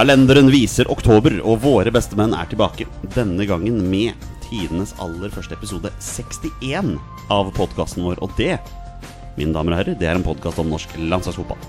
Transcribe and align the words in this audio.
Kalenderen 0.00 0.46
viser 0.48 0.88
oktober, 0.88 1.34
og 1.44 1.58
våre 1.60 1.90
bestemenn 1.92 2.32
er 2.32 2.46
tilbake. 2.48 2.86
Denne 3.12 3.44
gangen 3.44 3.82
med 3.92 4.22
tidenes 4.46 4.94
aller 4.96 5.28
første 5.28 5.52
episode 5.52 5.90
61 6.00 6.94
av 7.28 7.50
podkasten 7.52 8.06
vår. 8.06 8.22
Og 8.24 8.32
det, 8.38 8.54
mine 9.36 9.52
damer 9.52 9.76
og 9.76 9.80
herrer, 9.82 9.98
det 10.00 10.08
er 10.08 10.16
en 10.16 10.24
podkast 10.24 10.62
om 10.62 10.72
norsk 10.72 10.94
landslagsfotball. 10.96 11.60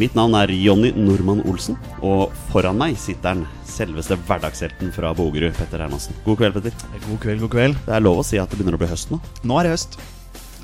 Mitt 0.00 0.18
navn 0.18 0.34
er 0.40 0.50
Jonny 0.56 0.90
Normann 0.96 1.44
Olsen, 1.46 1.78
og 2.02 2.34
foran 2.50 2.82
meg 2.82 2.98
sitter 2.98 3.38
den 3.38 3.46
selveste 3.70 4.18
hverdagshelten 4.26 4.90
fra 4.98 5.14
Bogerud, 5.14 5.54
Petter 5.54 5.86
Hermansen. 5.86 6.18
God 6.26 6.42
kveld, 6.42 6.58
Petter. 6.58 6.74
God 7.06 7.22
kveld, 7.22 7.46
god 7.46 7.54
kveld. 7.54 7.80
Det 7.86 7.94
er 7.94 8.02
lov 8.02 8.24
å 8.24 8.26
si 8.26 8.42
at 8.42 8.50
det 8.50 8.58
begynner 8.58 8.74
å 8.74 8.82
bli 8.82 8.90
høst 8.90 9.14
nå. 9.14 9.22
Nå 9.46 9.62
er 9.62 9.70
det 9.70 9.76
høst. 9.76 10.00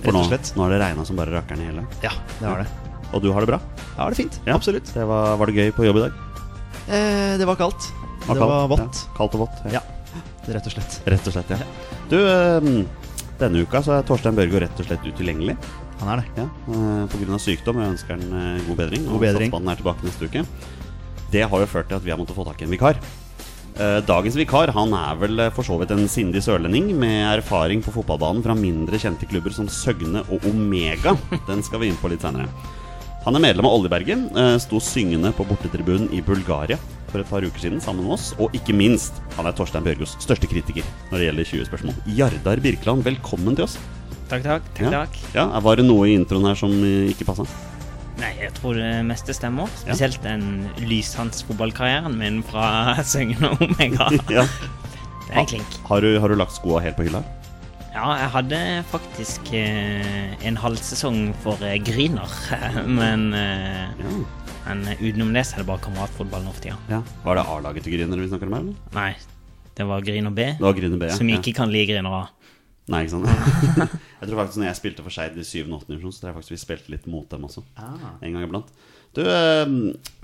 For 0.03 0.19
nå, 0.19 0.27
nå 0.27 0.67
har 0.67 0.75
det 0.75 0.83
regna 0.83 1.07
som 1.07 1.23
bare 1.23 1.39
rakkeren 1.39 1.63
i 1.63 1.71
hele. 1.71 1.87
Ja, 2.03 2.17
det 2.41 2.49
har 2.49 2.65
det. 2.67 2.89
Og 3.15 3.23
du 3.23 3.31
har 3.31 3.47
det 3.47 3.55
bra? 3.55 3.63
Ja, 3.95 4.09
det 4.09 4.17
er 4.17 4.25
fint. 4.25 4.43
Ja. 4.49 4.59
Absolutt. 4.59 4.91
Det 4.99 5.07
var, 5.07 5.37
var 5.39 5.47
det 5.47 5.63
gøy 5.63 5.71
på 5.79 5.87
jobb 5.87 6.03
i 6.03 6.09
dag? 6.09 6.25
Eh, 6.89 7.35
det 7.41 7.47
var 7.49 7.59
kaldt. 7.61 7.91
Det 8.21 8.27
kaldt? 8.27 8.41
var 8.41 8.71
vått. 8.73 9.03
Ja, 9.05 9.17
kaldt 9.19 9.37
og 9.39 9.45
vått. 9.47 9.61
Ja, 9.75 9.83
rett 10.49 10.71
og 10.71 10.75
slett. 10.75 10.99
Rett 11.07 11.29
og 11.29 11.37
slett, 11.37 11.53
ja. 11.53 11.61
Du, 12.09 12.17
denne 13.39 13.63
uka 13.63 13.83
så 13.85 13.99
er 13.99 14.09
Torstein 14.09 14.39
Børgo 14.39 14.65
rett 14.65 14.81
og 14.81 14.89
slett 14.89 15.05
utilgjengelig. 15.07 15.59
Han 16.01 16.13
er 16.15 16.23
det. 16.23 16.43
Ja, 16.43 16.49
Pga. 16.67 17.07
på 17.13 17.21
grunn 17.23 17.37
av 17.37 17.43
sykdom. 17.43 17.81
Jeg 17.83 17.95
ønsker 17.97 18.17
han 18.19 18.61
god 18.69 18.83
bedring. 18.83 19.07
God 19.11 19.25
bedring. 19.25 19.55
Og 19.55 19.73
er 19.73 19.81
tilbake 19.81 20.07
neste 20.07 20.29
uke. 20.31 20.45
Det 21.33 21.45
har 21.45 21.61
jo 21.65 21.69
ført 21.69 21.91
til 21.91 21.99
at 21.99 22.05
vi 22.07 22.15
har 22.15 22.21
måttet 22.21 22.39
få 22.39 22.47
tak 22.49 22.63
i 22.63 22.69
en 22.69 22.73
vikar. 22.73 23.01
Eh, 23.79 24.01
Dagens 24.03 24.35
vikar 24.35 24.73
han 24.75 24.95
er 24.97 25.19
vel 25.21 25.39
eh, 25.45 25.53
for 25.55 25.67
så 25.67 25.77
vidt 25.79 25.93
en 25.95 26.09
sindig 26.11 26.41
sørlending 26.43 26.89
med 26.99 27.21
erfaring 27.37 27.83
på 27.85 27.93
fotballbanen 27.95 28.43
fra 28.43 28.57
mindre 28.59 28.99
kjente 28.99 29.29
klubber 29.31 29.55
som 29.55 29.69
Søgne 29.71 30.25
og 30.35 30.47
Omega. 30.51 31.15
Den 31.47 31.63
skal 31.63 31.85
vi 31.85 31.93
inn 31.93 32.01
på 32.01 32.11
litt 32.11 32.25
senere. 32.27 32.49
Han 33.27 33.37
er 33.37 33.43
medlem 33.43 33.67
av 33.69 33.75
Oljeberget, 33.77 34.29
eh, 34.39 34.55
sto 34.63 34.79
syngende 34.81 35.33
på 35.37 35.45
bortetribunen 35.49 36.09
i 36.15 36.21
Bulgaria 36.25 36.79
for 37.11 37.21
et 37.21 37.29
par 37.29 37.43
uker 37.45 37.61
siden 37.61 37.81
sammen 37.83 38.05
med 38.07 38.15
oss. 38.17 38.31
Og 38.39 38.53
ikke 38.57 38.75
minst, 38.77 39.19
han 39.37 39.47
er 39.49 39.53
Torstein 39.57 39.85
Bjørgos 39.85 40.17
største 40.23 40.49
kritiker 40.49 40.87
når 41.11 41.19
det 41.19 41.27
gjelder 41.29 41.49
20-spørsmål. 41.53 41.95
Jardar 42.17 42.63
Birkeland, 42.65 43.03
velkommen 43.05 43.57
til 43.59 43.65
oss. 43.67 43.79
Takk, 44.29 44.43
takk. 44.45 44.63
takk, 44.77 44.81
Ja. 44.85 44.91
takk. 45.05 45.19
Ja, 45.35 45.61
Var 45.61 45.77
det 45.77 45.87
noe 45.89 46.07
i 46.09 46.15
introen 46.15 46.45
her 46.47 46.55
som 46.55 46.71
eh, 46.85 47.11
ikke 47.13 47.27
passa? 47.27 47.45
Nei, 48.19 48.33
jeg 48.41 48.53
tror 48.55 48.75
det 48.75 49.05
meste 49.07 49.33
stemmer. 49.35 49.69
Spesielt 49.79 50.21
den 50.23 50.69
lyshans-fotballkarrieren 50.79 52.17
min 52.19 52.43
fra 52.43 52.95
Søgn 53.05 53.37
og 53.45 53.61
Omega. 53.63 54.09
Ja. 54.31 54.45
Det 55.29 55.37
er 55.37 55.41
en 55.43 55.47
klink. 55.47 55.75
Har 55.85 56.01
du, 56.01 56.19
har 56.21 56.29
du 56.29 56.35
lagt 56.41 56.55
skoa 56.57 56.81
helt 56.81 56.97
på 56.97 57.05
hylla? 57.05 57.21
Ja, 57.93 58.09
jeg 58.21 58.29
hadde 58.35 58.59
faktisk 58.93 59.49
eh, 59.57 60.35
en 60.47 60.59
halvsesong 60.61 61.33
for 61.43 61.61
eh, 61.67 61.79
Griner, 61.83 62.31
men, 63.01 63.29
eh, 63.35 63.89
Ja. 63.99 64.13
men 64.69 64.85
utenom 65.01 65.33
det 65.35 65.47
så 65.49 65.57
er 65.57 65.65
det 65.65 65.71
bare 65.71 65.83
kameratfotball 65.87 66.45
nå 66.45 66.53
for 66.55 66.63
tida. 66.67 66.77
ja. 66.93 67.01
Var 67.25 67.41
det 67.41 67.47
A-laget 67.55 67.87
til 67.87 67.97
Griner 67.97 68.21
vi 68.21 68.29
snakker 68.31 68.51
om 68.51 68.59
eller? 68.61 68.75
Nei, 68.95 69.13
det 69.79 69.87
var 69.89 70.05
Griner 70.05 70.35
B, 70.37 70.51
Det 70.59 70.67
var 70.67 70.77
Grüner 70.77 71.01
B, 71.01 71.09
ja. 71.09 71.17
som 71.17 71.31
ja. 71.33 71.39
ikke 71.41 71.55
kan 71.57 71.73
like 71.73 71.89
Griner 71.91 72.19
A. 72.21 72.27
Nei, 72.89 73.03
ikke 73.05 73.17
sant? 73.17 73.27
jeg 74.21 74.29
tror 74.29 74.39
faktisk 74.43 74.61
når 74.61 74.69
jeg 74.71 74.79
spilte 74.79 75.05
for 75.05 75.13
Skeid 75.13 75.35
i 75.41 75.45
7. 75.45 75.65
og 75.67 75.81
8. 75.83 75.91
divisjon, 75.91 76.13
så 76.15 76.21
tror 76.23 76.31
jeg 76.31 76.39
faktisk 76.39 76.55
vi 76.55 76.61
spilte 76.63 76.93
litt 76.95 77.09
mot 77.11 77.27
dem 77.33 77.45
også. 77.49 77.65
Ah. 77.77 78.15
En 78.25 78.33
gang 78.37 78.47
iblant. 78.47 78.71
Du, 79.17 79.21
eh, 79.25 79.65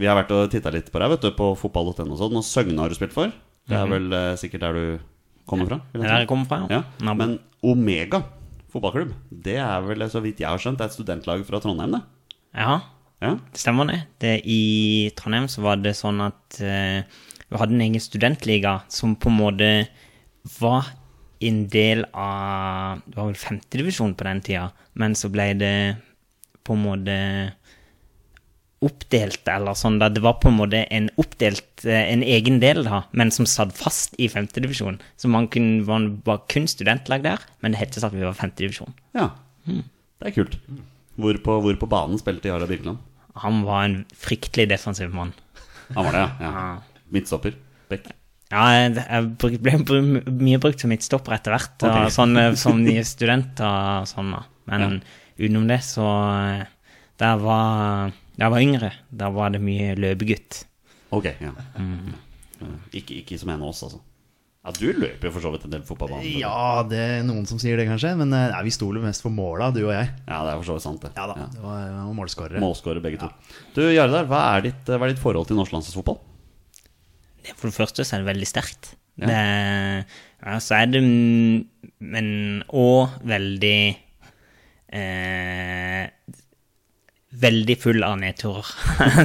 vi 0.00 0.06
har 0.08 0.16
vært 0.16 0.32
og 0.36 0.46
titta 0.52 0.72
litt 0.72 0.88
på 0.92 1.00
deg, 1.02 1.12
vet 1.16 1.26
du, 1.26 1.32
på 1.36 1.50
fotball.no 1.60 2.06
og 2.14 2.20
sånn. 2.20 2.38
Og 2.40 2.46
Søgne 2.46 2.80
har 2.80 2.88
du 2.92 2.96
spilt 2.96 3.12
for. 3.16 3.32
Det 3.68 3.76
er 3.76 3.88
vel 3.88 4.08
eh, 4.16 4.30
sikkert 4.40 4.64
der 4.64 4.78
du 4.80 4.86
kommer 5.46 5.66
fra? 5.68 5.80
er 5.94 6.02
der 6.02 6.18
jeg 6.24 6.28
kommer 6.30 6.46
fra, 6.50 6.66
Ja. 6.70 6.82
ja. 7.00 7.14
Men 7.14 7.38
Omega 7.62 8.22
fotballklubb, 8.72 9.12
det 9.30 9.56
er 9.62 9.80
vel, 9.86 10.02
så 10.10 10.20
vidt 10.24 10.40
jeg 10.42 10.48
har 10.50 10.58
skjønt, 10.58 10.78
det 10.80 10.86
er 10.88 10.90
et 10.90 10.96
studentlag 10.98 11.44
fra 11.46 11.60
Trondheim, 11.62 11.92
det? 11.94 12.02
Ja, 12.54 12.80
Ja. 13.22 13.34
det 13.52 13.60
stemmer 13.60 13.86
det. 13.86 14.00
det. 14.20 14.40
I 14.44 15.10
Trondheim 15.16 15.46
så 15.48 15.62
var 15.62 15.76
det 15.80 15.94
sånn 15.96 16.20
at 16.20 16.58
uh, 16.60 17.02
vi 17.48 17.56
hadde 17.60 17.74
en 17.76 17.80
egen 17.86 18.00
studentliga 18.02 18.82
som 18.90 19.14
på 19.16 19.30
en 19.30 19.38
måte 19.38 19.68
var 20.60 20.90
en 21.40 21.66
del 21.68 22.04
av 22.12 23.00
Det 23.06 23.16
var 23.16 23.26
vel 23.30 23.34
femtedivisjon 23.38 24.14
på 24.14 24.24
den 24.24 24.40
tida, 24.44 24.70
men 24.94 25.14
så 25.14 25.30
ble 25.32 25.52
det 25.54 25.96
på 26.64 26.74
en 26.74 26.82
måte 26.84 27.16
oppdelt, 28.84 29.42
eller 29.50 29.76
sånn 29.78 29.98
da. 30.02 30.10
Det 30.12 30.22
var 30.24 30.38
på 30.42 30.50
en 30.50 30.58
måte 30.58 30.84
en 30.94 31.08
oppdelt, 31.20 31.84
eh, 31.86 32.12
en 32.12 32.24
egen 32.26 32.60
del, 32.62 32.84
da, 32.86 33.04
men 33.12 33.32
som 33.34 33.48
satt 33.48 33.74
fast 33.76 34.16
i 34.20 34.28
femtedivisjon. 34.32 35.00
Så 35.20 35.30
man 35.32 35.48
kunne, 35.52 35.82
var, 35.88 36.06
var 36.26 36.44
kun 36.52 36.68
studentlag 36.70 37.24
der, 37.26 37.42
men 37.64 37.74
det 37.74 37.82
hetes 37.82 38.06
at 38.06 38.14
vi 38.16 38.26
var 38.26 38.36
femtedivisjon. 38.38 38.94
ja. 39.16 39.32
Det 39.64 40.30
er 40.30 40.34
kult. 40.36 40.54
Hvor 41.20 41.36
på, 41.44 41.54
hvor 41.64 41.76
på 41.80 41.86
banen 41.90 42.20
spilte 42.20 42.48
Jara 42.48 42.66
Birkeland? 42.68 43.00
Han 43.42 43.62
var 43.66 43.86
en 43.86 43.96
fryktelig 44.16 44.68
defensiv 44.70 45.12
mann. 45.14 45.32
Han 45.94 46.06
var 46.06 46.14
det, 46.14 46.22
ja. 46.22 46.28
ja. 46.40 46.52
Ja. 46.54 47.00
Midtstopper. 47.12 47.56
Bekk. 47.90 48.12
Ja, 48.52 48.64
jeg 48.76 49.24
ble 49.40 50.00
mye 50.04 50.60
brukt 50.62 50.82
som 50.82 50.92
midtstopper 50.92 51.34
etter 51.36 51.54
hvert, 51.56 51.74
okay. 51.80 52.12
sånn, 52.14 52.36
eh, 52.38 52.52
som 52.60 52.82
nye 52.84 53.02
studenter 53.14 53.66
og 53.66 54.08
sånn. 54.10 54.34
da. 54.36 54.44
Men 54.70 55.00
utenom 55.36 55.66
det, 55.68 55.80
så 55.84 56.06
Der 57.20 57.36
var, 57.38 58.14
da 58.34 58.46
jeg 58.48 58.52
var 58.54 58.64
yngre, 58.64 58.92
da 59.14 59.28
var 59.30 59.50
det 59.54 59.60
mye 59.62 59.94
løpegutt. 59.98 60.64
Ok, 61.14 61.28
ja. 61.40 61.52
Mm. 61.78 62.14
Ikke, 62.96 63.20
ikke 63.22 63.38
som 63.38 63.50
en 63.54 63.62
av 63.62 63.70
oss, 63.70 63.82
altså. 63.86 64.00
Ja, 64.64 64.72
du 64.72 64.86
løper 64.96 65.28
jo 65.28 65.32
for 65.34 65.44
så 65.44 65.50
vidt 65.52 65.66
en 65.66 65.74
del 65.74 65.82
fotballbaner. 65.84 66.24
Ja, 66.40 66.80
det 66.88 66.98
er 67.18 67.24
noen 67.28 67.44
som 67.46 67.58
sier 67.60 67.76
det, 67.76 67.84
kanskje. 67.84 68.14
Men 68.16 68.30
eh, 68.32 68.46
nei, 68.54 68.62
vi 68.64 68.72
stoler 68.72 69.02
mest 69.04 69.20
for 69.20 69.30
måla, 69.34 69.68
du 69.76 69.82
og 69.84 69.90
jeg. 69.92 70.08
Ja, 70.24 70.38
det 70.46 70.54
er 70.54 70.60
for 70.62 70.68
så 70.70 70.76
vidt 70.78 70.86
sant, 70.86 71.02
det. 71.04 71.10
Ja 71.18 71.26
da, 71.28 71.34
det 71.52 71.60
var, 71.60 71.82
var 71.98 72.14
målskårere. 72.16 72.62
Målskårere, 72.64 73.02
begge 73.04 73.20
to. 73.20 73.28
Du, 73.76 73.82
Jardar, 73.92 74.24
hva 74.30 74.40
er 74.54 74.64
ditt, 74.70 74.88
hva 74.88 75.04
er 75.04 75.12
ditt 75.12 75.20
forhold 75.20 75.50
til 75.50 75.60
norsk 75.60 75.74
landslagsfotball? 75.76 76.16
Det- 77.44 77.52
For 77.60 77.68
det 77.68 77.76
første 77.76 78.06
så 78.08 78.16
er 78.16 78.24
det 78.24 78.30
veldig 78.32 78.48
sterkt. 78.48 78.94
Ja. 79.20 79.28
Det, 79.28 79.42
ja, 80.48 80.56
så 80.64 80.74
er 80.80 80.88
det 80.90 81.04
mm, 81.04 81.60
Men 82.16 82.26
òg 82.74 83.12
veldig 83.30 83.76
eh, 84.96 86.08
Veldig 87.40 87.74
full 87.82 88.04
av 88.06 88.14
nedturer. 88.20 88.68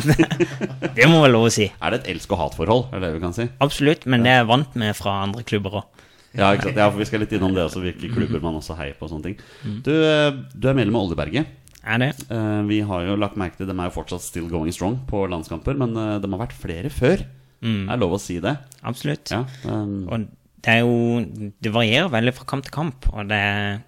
det, 0.97 1.05
må 1.09 1.21
vel 1.23 1.33
lov 1.35 1.47
å 1.49 1.53
si. 1.53 1.67
Er 1.77 1.93
det 1.93 1.99
et 2.01 2.11
elsk- 2.15 2.33
og 2.33 2.39
hatforhold, 2.41 2.83
er 2.95 3.03
det 3.03 3.11
vi 3.15 3.21
kan 3.21 3.35
si? 3.35 3.45
Absolutt, 3.61 4.07
men 4.09 4.25
det 4.25 4.31
er 4.33 4.41
jeg 4.41 4.49
vant 4.49 4.77
med 4.81 4.97
fra 4.97 5.19
andre 5.27 5.43
klubber 5.47 5.81
òg. 5.81 6.05
Ja, 6.37 6.51
ikke 6.53 6.67
sant? 6.69 6.77
ja, 6.77 6.87
for 6.89 7.01
vi 7.01 7.07
skal 7.09 7.23
litt 7.23 7.31
innom 7.33 7.53
det 7.55 7.63
også, 7.67 7.81
hvilke 7.81 8.09
klubber 8.13 8.41
man 8.43 8.57
også 8.59 8.75
heier 8.77 8.97
på 8.97 9.07
og 9.07 9.13
sånne 9.13 9.29
ting. 9.31 9.39
Du, 9.85 9.91
eh, 9.93 10.29
du 10.53 10.67
er 10.69 10.77
medlem 10.77 10.97
av 10.99 11.07
Oljeberget. 11.07 11.55
Er 11.89 12.01
det? 12.01 12.09
Eh, 12.29 12.61
Vi 12.69 12.81
har 12.85 13.05
jo 13.07 13.15
lagt 13.17 13.37
merke 13.39 13.57
til, 13.57 13.69
de 13.69 13.73
er 13.77 13.89
jo 13.89 13.95
fortsatt 13.95 14.21
still 14.25 14.49
going 14.51 14.73
strong 14.75 14.99
på 15.09 15.23
landskamper, 15.31 15.77
men 15.79 15.95
eh, 15.97 16.17
de 16.21 16.29
har 16.33 16.43
vært 16.43 16.57
flere 16.57 16.89
før. 16.93 17.23
Det 17.59 17.91
er 17.91 17.99
lov 17.99 18.13
å 18.15 18.21
si 18.21 18.37
det. 18.39 18.53
Absolutt. 18.87 19.31
Ja, 19.33 19.41
um, 19.67 20.05
Og 20.07 20.27
det 20.63 20.71
er 20.77 20.85
jo 20.85 21.51
Det 21.59 21.71
varierer 21.75 22.07
veldig 22.13 22.31
fra 22.37 22.45
kamp 22.47 22.63
til 22.63 22.71
kamp, 22.71 23.09
og 23.11 23.27
det 23.27 23.35
er 23.35 23.81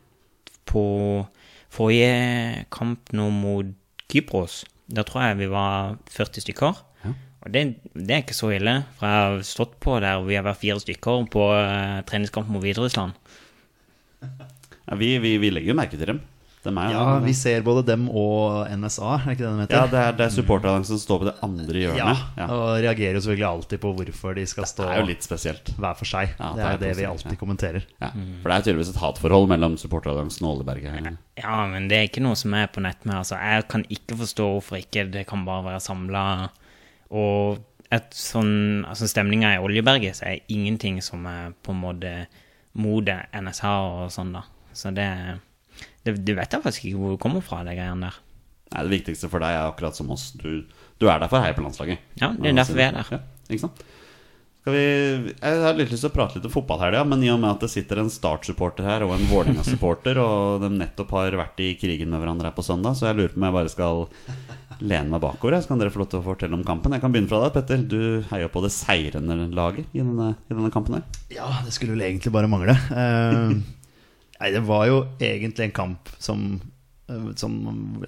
på 0.67 0.83
forrige 1.71 2.65
kamp 2.73 3.13
nå 3.15 3.29
mot 3.31 3.69
Kypros, 4.11 4.61
da 4.91 5.05
tror 5.07 5.25
jeg 5.25 5.41
vi 5.41 5.51
var 5.51 5.97
40 6.11 6.45
stykker. 6.45 6.81
Ja. 7.05 7.13
Og 7.41 7.53
det, 7.53 7.63
det 7.95 8.15
er 8.15 8.23
ikke 8.25 8.37
så 8.37 8.51
ille, 8.53 8.75
for 8.97 9.07
jeg 9.07 9.21
har 9.25 9.45
stått 9.47 9.77
på 9.83 9.97
der 10.03 10.25
vi 10.27 10.37
har 10.37 10.45
vært 10.45 10.61
fire 10.61 10.81
stykker 10.83 11.25
på 11.33 11.47
uh, 11.55 12.01
treningskamp 12.09 12.51
mot 12.51 12.63
Hviterussland. 12.63 13.15
ja, 14.21 14.99
vi, 14.99 15.15
vi, 15.23 15.37
vi 15.41 15.53
legger 15.53 15.73
jo 15.73 15.79
merke 15.79 15.97
til 15.97 16.13
dem. 16.13 16.21
De 16.61 16.69
er, 16.77 16.91
Ja, 16.93 17.03
vi 17.23 17.31
ser 17.33 17.63
både 17.65 17.81
dem 17.87 18.03
og 18.09 18.67
NSA, 18.77 19.15
er 19.17 19.31
ikke 19.33 19.41
det 19.41 19.49
de 19.49 19.61
heter? 19.63 19.75
ja, 19.79 19.85
det 19.89 19.99
er, 20.01 20.11
det 20.19 20.25
er 20.27 20.33
supporterne 20.35 20.85
som 20.85 20.99
står 21.01 21.19
på 21.23 21.25
det 21.25 21.33
andre 21.47 21.79
hjørnet. 21.81 22.19
Ja. 22.37 22.45
og 22.53 22.67
reagerer 22.83 23.17
jo 23.17 23.21
selvfølgelig 23.25 23.47
alltid 23.49 23.81
på 23.81 23.93
hvorfor 23.97 24.35
de 24.37 24.45
skal 24.45 24.67
stå 24.69 24.83
Det 24.85 24.91
er 24.93 25.01
jo 25.01 25.07
litt 25.09 25.23
spesielt. 25.25 25.71
hver 25.81 25.97
for 25.97 26.05
seg. 26.11 26.35
Ja, 26.37 26.51
det 26.53 26.61
det 26.61 26.67
er 26.67 26.73
er 26.75 26.83
det 26.83 26.91
vi 26.99 27.07
alltid 27.09 27.31
ja. 27.33 27.39
kommenterer. 27.41 27.87
Ja, 28.01 28.11
For 28.13 28.49
det 28.51 28.57
er 28.59 28.67
tydeligvis 28.67 28.93
et 28.93 29.01
hatforhold 29.01 29.49
mellom 29.49 29.77
supporteralliansen 29.81 30.45
og 30.45 30.53
Oljeberget. 30.59 31.17
Ja, 31.41 31.65
men 31.67 31.87
det 31.89 31.97
er 31.97 32.07
ikke 32.11 32.21
noe 32.21 32.35
som 32.37 32.53
er 32.53 32.67
på 32.67 32.83
nett 32.85 33.05
med. 33.09 33.15
Altså, 33.23 33.35
jeg 33.41 33.67
kan 33.73 33.85
ikke 33.89 34.19
forstå 34.21 34.51
hvorfor 34.53 34.77
ikke 34.77 35.07
det 35.11 35.25
kan 35.27 35.45
bare 35.49 35.65
være 35.71 35.81
samla. 35.81 36.25
Og 37.11 37.57
et 37.91 38.13
sånn, 38.15 38.85
altså 38.87 39.07
stemninga 39.09 39.55
i 39.57 39.59
Oljeberget 39.65 40.15
så 40.21 40.29
er 40.29 40.45
ingenting 40.47 41.01
som 41.03 41.25
er 41.27 41.51
på 41.65 41.73
en 41.73 41.81
måte 41.81 42.13
mot 42.79 43.03
NSH 43.35 43.65
og 43.67 44.11
sånn, 44.13 44.31
da. 44.37 44.45
Så 44.71 44.93
det, 44.95 45.09
det 46.05 46.17
Du 46.25 46.33
vet 46.37 46.51
jeg 46.51 46.63
faktisk 46.63 46.89
ikke 46.89 46.99
hvor 47.01 47.15
det 47.15 47.21
kommer 47.23 47.45
fra, 47.45 47.63
de 47.67 47.77
greiene 47.77 48.09
der. 48.09 48.19
Nei, 48.71 48.83
Det 48.87 48.93
viktigste 48.95 49.29
for 49.31 49.43
deg 49.43 49.55
er 49.55 49.69
akkurat 49.69 49.97
som 49.97 50.11
oss. 50.13 50.31
Du, 50.39 50.63
du 50.97 51.07
er 51.09 51.19
der 51.19 51.29
for 51.31 51.41
å 51.41 51.45
heie 51.45 51.55
på 51.57 51.63
landslaget. 51.65 52.03
Ja, 52.21 52.31
det 52.37 52.51
er 52.53 52.61
derfor 52.61 52.79
vi 52.79 52.85
er 52.87 52.95
der. 52.95 53.11
Ja, 53.17 53.19
ikke 53.51 53.65
sant? 53.67 53.83
Skal 54.61 54.75
vi, 54.77 54.81
jeg 55.41 55.61
har 55.63 55.73
litt 55.73 55.89
lyst 55.89 56.03
til 56.05 56.11
å 56.11 56.13
prate 56.13 56.37
litt 56.37 56.45
om 56.45 56.53
fotball 56.53 56.77
her, 56.83 56.93
ja, 56.99 57.01
men 57.01 57.23
i 57.25 57.31
og 57.33 57.39
med 57.41 57.49
at 57.49 57.63
det 57.65 57.71
sitter 57.73 57.97
en 57.97 58.11
Start-supporter 58.13 58.85
her 58.85 59.01
og 59.07 59.15
en 59.15 59.23
Vålerenga-supporter, 59.31 60.19
og 60.25 60.61
de 60.61 60.69
nettopp 60.75 61.15
har 61.17 61.37
vært 61.39 61.63
i 61.65 61.71
krigen 61.81 62.13
med 62.13 62.21
hverandre 62.21 62.51
her 62.51 62.53
på 62.53 62.65
søndag, 62.67 62.93
så 62.99 63.07
jeg 63.09 63.17
lurer 63.17 63.33
på 63.33 63.41
om 63.41 63.47
jeg 63.47 63.55
bare 63.57 63.73
skal 63.73 64.03
lene 64.85 65.09
meg 65.09 65.23
bakover. 65.23 65.57
Så 65.57 65.71
kan 65.71 65.81
dere 65.81 65.93
få 65.93 66.03
lov 66.03 66.11
til 66.13 66.21
å 66.21 66.25
fortelle 66.29 66.57
om 66.57 66.65
kampen. 66.65 66.93
Jeg 66.93 67.01
kan 67.03 67.13
begynne 67.13 67.29
fra 67.33 67.41
deg, 67.41 67.55
Petter. 67.57 67.81
Du 67.89 68.21
heier 68.29 68.53
på 68.53 68.61
det 68.61 68.71
seirende 68.73 69.49
laget 69.49 69.89
i 69.97 70.01
denne, 70.05 70.31
i 70.45 70.53
denne 70.53 70.71
kampen 70.73 70.99
her. 70.99 71.19
Ja, 71.33 71.49
det 71.65 71.73
skulle 71.73 71.97
vel 71.97 72.05
egentlig 72.05 72.33
bare 72.33 72.49
mangle. 72.51 72.77
Eh, 72.93 73.57
nei, 74.41 74.51
det 74.53 74.63
var 74.67 74.85
jo 74.89 75.01
egentlig 75.21 75.69
en 75.69 75.75
kamp 75.77 76.11
som 76.21 76.45
eh, 77.07 77.27
som 77.39 77.57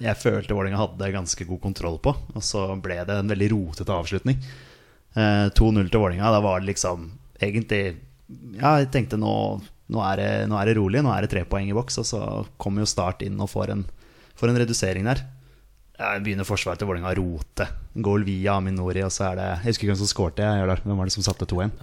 jeg 0.02 0.20
følte 0.20 0.56
Vålerenga 0.56 0.80
hadde 0.82 1.12
ganske 1.14 1.46
god 1.48 1.62
kontroll 1.62 2.00
på. 2.02 2.14
Og 2.34 2.44
så 2.44 2.66
ble 2.82 3.00
det 3.06 3.20
en 3.20 3.30
veldig 3.30 3.50
rotete 3.54 3.94
avslutning. 3.94 4.40
Eh, 5.14 5.46
2-0 5.54 5.90
til 5.90 6.02
Vålerenga. 6.02 6.32
Da 6.34 6.42
var 6.44 6.60
det 6.60 6.72
liksom 6.72 7.12
egentlig 7.40 7.84
Ja, 8.56 8.78
jeg 8.80 8.88
tenkte 8.90 9.18
nå, 9.20 9.60
nå, 9.92 10.00
er 10.00 10.16
det, 10.16 10.28
nå 10.48 10.56
er 10.56 10.70
det 10.70 10.78
rolig, 10.78 11.02
nå 11.04 11.10
er 11.12 11.24
det 11.24 11.30
tre 11.34 11.44
poeng 11.46 11.68
i 11.68 11.76
boks. 11.76 12.00
Og 12.02 12.08
så 12.08 12.20
kommer 12.58 12.82
jo 12.82 12.90
Start 12.90 13.22
inn 13.22 13.38
og 13.38 13.52
får 13.52 13.74
en, 13.76 13.86
får 14.34 14.50
en 14.50 14.60
redusering 14.64 15.06
der. 15.06 15.22
Jeg 15.94 16.24
begynner 16.24 16.48
forsvaret 16.48 16.80
til 16.82 16.88
Vålerenga 16.90 17.12
å 17.12 17.18
rote. 17.20 17.68
Goal 18.02 18.26
via 18.26 18.56
Aminori, 18.58 19.04
og 19.06 19.12
så 19.14 19.28
er 19.30 19.38
det 19.38 19.48
Jeg 19.52 19.64
husker 19.68 19.84
ikke 19.86 19.92
hvem 19.92 20.02
som 20.02 20.10
skårte. 20.10 20.48
Jeg, 20.48 20.78
hvem 20.82 20.98
var 20.98 21.10
det 21.10 21.14
som 21.14 21.26
satte 21.26 21.46
2-1? 21.46 21.76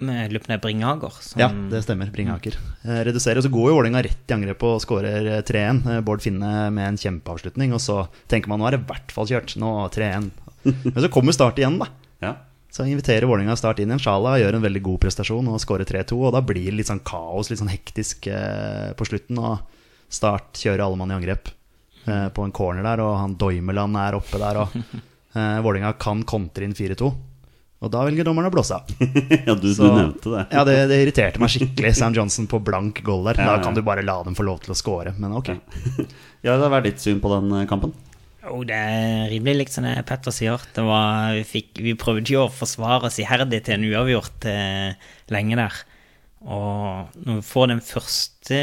Med- 0.00 0.32
løpende 0.32 0.60
Bringhager. 0.62 1.10
Som, 1.20 1.40
Ja, 1.40 1.48
det 1.70 1.82
stemmer. 1.84 2.10
Bringaker. 2.14 2.54
Eh, 2.84 3.00
reduserer, 3.08 3.40
så 3.42 3.50
går 3.50 3.70
jo 3.70 3.76
Vålerenga 3.80 4.02
rett 4.06 4.30
i 4.30 4.34
angrep 4.36 4.62
og 4.62 4.80
skårer 4.84 5.26
eh, 5.38 5.42
3-1. 5.42 5.80
Eh, 5.90 6.00
Bård 6.06 6.22
Finne 6.22 6.70
med 6.70 6.86
en 6.92 6.96
kjempeavslutning, 7.00 7.72
og 7.74 7.80
så 7.82 8.06
tenker 8.30 8.48
man 8.48 8.60
nå 8.62 8.68
er 8.68 8.76
det 8.76 8.80
i 8.84 8.88
hvert 8.92 9.10
fall 9.16 9.26
kjørt. 9.26 9.56
Nå 9.58 9.72
3-1. 9.90 10.30
Men 10.94 11.02
så 11.02 11.10
kommer 11.10 11.32
Start 11.34 11.58
igjen, 11.58 11.78
da. 11.82 11.88
Ja. 12.22 12.34
Så 12.70 12.84
inviterer 12.86 13.26
Vålerenga 13.26 13.56
Start 13.56 13.80
inn 13.80 13.88
igjen. 13.90 14.02
Sjala 14.04 14.36
gjør 14.38 14.58
en 14.58 14.62
veldig 14.68 14.82
god 14.86 15.00
prestasjon 15.06 15.48
og 15.50 15.58
skårer 15.62 15.88
3-2. 15.88 16.18
Og 16.28 16.32
da 16.36 16.42
blir 16.44 16.68
det 16.70 16.76
litt 16.78 16.90
sånn 16.90 17.02
kaos, 17.02 17.50
litt 17.50 17.58
sånn 17.62 17.72
hektisk 17.72 18.26
eh, 18.30 18.92
på 18.98 19.06
slutten. 19.08 19.38
Og 19.40 19.58
Start 20.12 20.60
kjører 20.62 20.84
alle 20.86 20.96
mann 21.00 21.10
i 21.10 21.16
angrep 21.18 21.48
eh, 22.06 22.28
på 22.32 22.44
en 22.46 22.52
corner 22.54 22.86
der, 22.86 23.02
og 23.04 23.16
han 23.18 23.34
Doimeland 23.40 23.96
er 23.98 24.16
oppe 24.20 24.38
der. 24.40 24.62
Og 24.62 24.76
eh, 25.34 25.58
Vålerenga 25.64 25.94
kan 26.00 26.22
kontre 26.28 26.68
inn 26.68 26.76
4-2. 26.76 27.10
Og 27.78 27.92
da 27.94 28.00
velger 28.02 28.26
dommeren 28.26 28.50
å 28.50 28.52
blåse 28.52 28.74
av. 28.74 28.88
ja, 29.46 29.54
du, 29.54 29.68
Så- 29.70 29.86
du 29.86 29.92
nevnte 29.94 30.32
det. 30.32 30.44
Ja, 30.50 30.64
det, 30.66 30.74
det 30.90 30.96
irriterte 31.04 31.38
meg 31.42 31.52
skikkelig. 31.54 31.92
Sam 31.94 32.16
Johnson 32.16 32.48
på 32.50 32.58
blank 32.66 33.04
goal 33.06 33.22
der. 33.28 33.38
Da 33.38 33.60
kan 33.62 33.76
du 33.76 33.84
bare 33.86 34.02
la 34.02 34.16
dem 34.26 34.34
få 34.38 34.46
lov 34.48 34.58
til 34.64 34.74
å 34.74 34.78
score. 34.78 35.14
Men 35.22 35.36
ok. 35.38 35.52
Ja, 36.42 36.56
det 36.58 36.72
vært 36.74 36.88
ditt 36.90 37.04
syn 37.04 37.22
på 37.22 37.30
den 37.36 37.52
eh, 37.60 37.68
kampen. 37.70 37.94
Jo, 38.42 38.62
det 38.66 38.74
er 38.80 39.28
rimelig 39.30 39.62
likt 39.62 39.76
som 39.76 39.86
det 39.86 39.94
Petter 40.08 40.34
sier. 40.34 40.62
Det 40.74 40.82
var, 40.86 41.36
vi, 41.36 41.44
fikk, 41.46 41.78
vi 41.84 41.94
prøvde 41.98 42.34
jo 42.34 42.44
å 42.46 42.50
forsvare 42.52 43.10
oss 43.12 43.20
iherdig 43.22 43.62
til 43.66 43.76
en 43.78 43.86
uavgjort 43.92 44.46
eh, 44.50 45.10
lenge 45.34 45.58
der. 45.60 45.78
Og 46.48 47.16
når 47.26 47.40
vi 47.40 47.46
får 47.46 47.70
den 47.72 47.80
første 47.82 48.58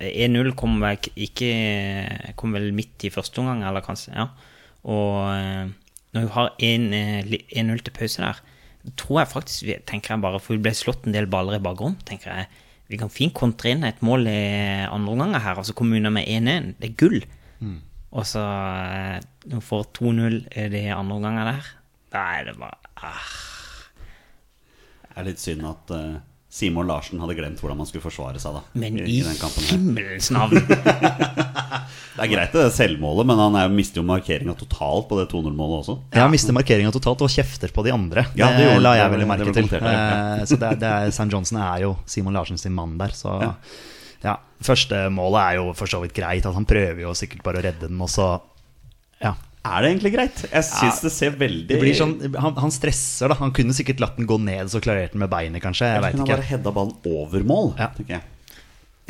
1-0 0.00 0.54
kom 0.56 0.78
vel 0.80 0.96
ikke 1.20 1.50
Kom 2.40 2.54
vel 2.56 2.70
midt 2.72 3.04
i 3.04 3.10
første 3.12 3.42
omgang, 3.42 3.60
eller 3.68 3.84
kanskje. 3.84 4.14
Ja. 4.16 4.28
Og 4.88 5.18
eh, 5.36 5.72
når 6.12 6.26
vi 6.26 6.32
har 6.36 6.50
1, 6.58 6.88
eh, 6.96 7.36
1-0 7.62 7.84
til 7.86 7.96
pause 7.96 8.24
der, 8.24 8.42
tror 8.98 9.22
jeg 9.22 9.30
faktisk 9.30 9.86
tenker 9.86 10.14
jeg 10.14 10.22
bare, 10.24 10.40
For 10.42 10.56
vi 10.56 10.64
ble 10.64 10.74
slått 10.74 11.06
en 11.06 11.14
del 11.14 11.28
baller 11.30 11.56
i 11.56 11.62
bakgrunnen, 11.62 12.00
tenker 12.04 12.34
jeg. 12.34 12.48
Vi 12.90 12.98
kan 13.00 13.12
fint 13.12 13.32
kontre 13.32 13.70
inn 13.72 13.86
et 13.88 14.02
mål 14.04 14.26
i 14.28 14.40
andre 14.84 15.14
omganger 15.14 15.40
her, 15.40 15.60
og 15.60 15.64
så 15.64 15.74
komme 15.76 15.96
unna 15.96 16.10
med 16.12 16.26
1-1. 16.28 16.74
Det 16.80 16.90
er 16.90 16.98
gull. 17.00 17.22
Og 18.12 18.26
så 18.28 18.42
eh, 18.42 19.22
når 19.48 19.62
vi 19.62 19.68
får 19.70 19.86
2-0 19.96 20.36
i 20.60 20.66
de 20.74 20.82
andre 20.92 21.16
omgangene 21.16 21.54
der, 21.54 21.70
da 22.12 22.24
er 22.36 22.50
det 22.50 22.58
bare 22.60 22.76
ah. 23.00 23.30
Det 25.06 25.16
er 25.16 25.26
litt 25.28 25.40
synd 25.40 25.64
at 25.68 25.94
eh, 25.96 26.20
Simon 26.52 26.84
Larsen 26.90 27.20
hadde 27.22 27.32
glemt 27.38 27.60
hvordan 27.62 27.78
man 27.80 27.86
skulle 27.88 28.04
forsvare 28.04 28.36
seg. 28.42 28.52
da 28.58 28.60
Men 28.76 28.98
i, 29.00 29.06
i 29.08 29.18
i 29.20 29.24
den 29.24 29.38
kampen 29.40 29.64
her. 29.64 29.78
himmelens 29.78 30.28
navn! 30.36 30.58
Det 32.12 32.26
er 32.26 32.28
greit 32.28 32.52
det 32.52 32.66
selvmålet, 32.76 33.24
men 33.30 33.38
han 33.40 33.54
er, 33.56 33.70
mister 33.72 34.02
jo 34.02 34.04
markeringa 34.04 34.52
totalt 34.60 35.06
på 35.08 35.16
det 35.16 35.24
2-0-målet 35.32 35.78
også. 35.78 35.94
Ja, 36.12 36.26
han 36.26 36.34
mistet 36.34 36.52
markeringa 36.52 36.92
totalt 36.92 37.24
og 37.24 37.32
kjefter 37.32 37.72
på 37.72 37.84
de 37.86 37.94
andre. 37.94 38.26
Ja, 38.36 38.50
det 38.52 38.66
gjorde 38.66 38.82
la 38.84 38.92
jeg 38.98 39.14
veldig 39.14 39.28
merke 39.30 39.46
det 39.48 39.54
det 39.56 39.64
til. 39.70 39.78
ja. 39.80 40.02
Eh, 40.36 40.44
Så 40.50 40.58
det 40.60 40.68
er, 40.74 40.76
det 40.82 40.90
er, 40.92 41.14
Sam 41.16 41.32
Johnson 41.32 41.58
er 41.64 41.86
jo 41.86 41.94
Simon 42.04 42.36
Larsen 42.36 42.60
sin 42.60 42.76
mann 42.76 42.98
der, 43.00 43.16
så 43.16 43.38
Ja. 43.40 43.52
ja. 44.26 44.36
Første 44.62 45.06
målet 45.10 45.40
er 45.40 45.56
jo 45.62 45.72
for 45.74 45.88
så 45.90 46.02
vidt 46.04 46.12
greit. 46.14 46.44
At 46.46 46.54
han 46.54 46.68
prøver 46.68 47.00
jo 47.06 47.14
sikkert 47.16 47.40
bare 47.48 47.58
å 47.62 47.64
redde 47.64 47.88
den, 47.88 47.96
og 48.04 48.12
så 48.12 48.28
Ja. 49.24 49.32
Er 49.62 49.84
det 49.84 49.90
egentlig 49.92 50.10
greit? 50.16 50.40
Jeg 50.50 50.66
syns 50.66 51.00
det 51.04 51.12
ser 51.14 51.34
veldig 51.38 51.68
Det 51.70 51.78
blir 51.78 51.94
sånn, 51.94 52.16
han, 52.34 52.56
han 52.58 52.72
stresser, 52.74 53.30
da. 53.30 53.36
Han 53.38 53.52
kunne 53.54 53.74
sikkert 53.76 54.02
latt 54.02 54.16
den 54.18 54.26
gå 54.26 54.38
ned, 54.42 54.72
så 54.72 54.80
klarerte 54.82 55.14
han 55.14 55.22
med 55.22 55.30
beinet, 55.30 55.62
kanskje. 55.62 55.86
Jeg 55.86 56.00
Eller 56.00 56.08
veit 56.08 56.16
kunne 56.16 56.26
han 56.26 56.32
ikke. 56.32 56.40
bare 56.40 56.50
hedda 56.50 56.72
ballen 56.78 56.94
over 57.22 57.46
mål, 57.46 57.74
Ja. 57.78 57.92
tenker 57.94 58.16
jeg. 58.18 58.28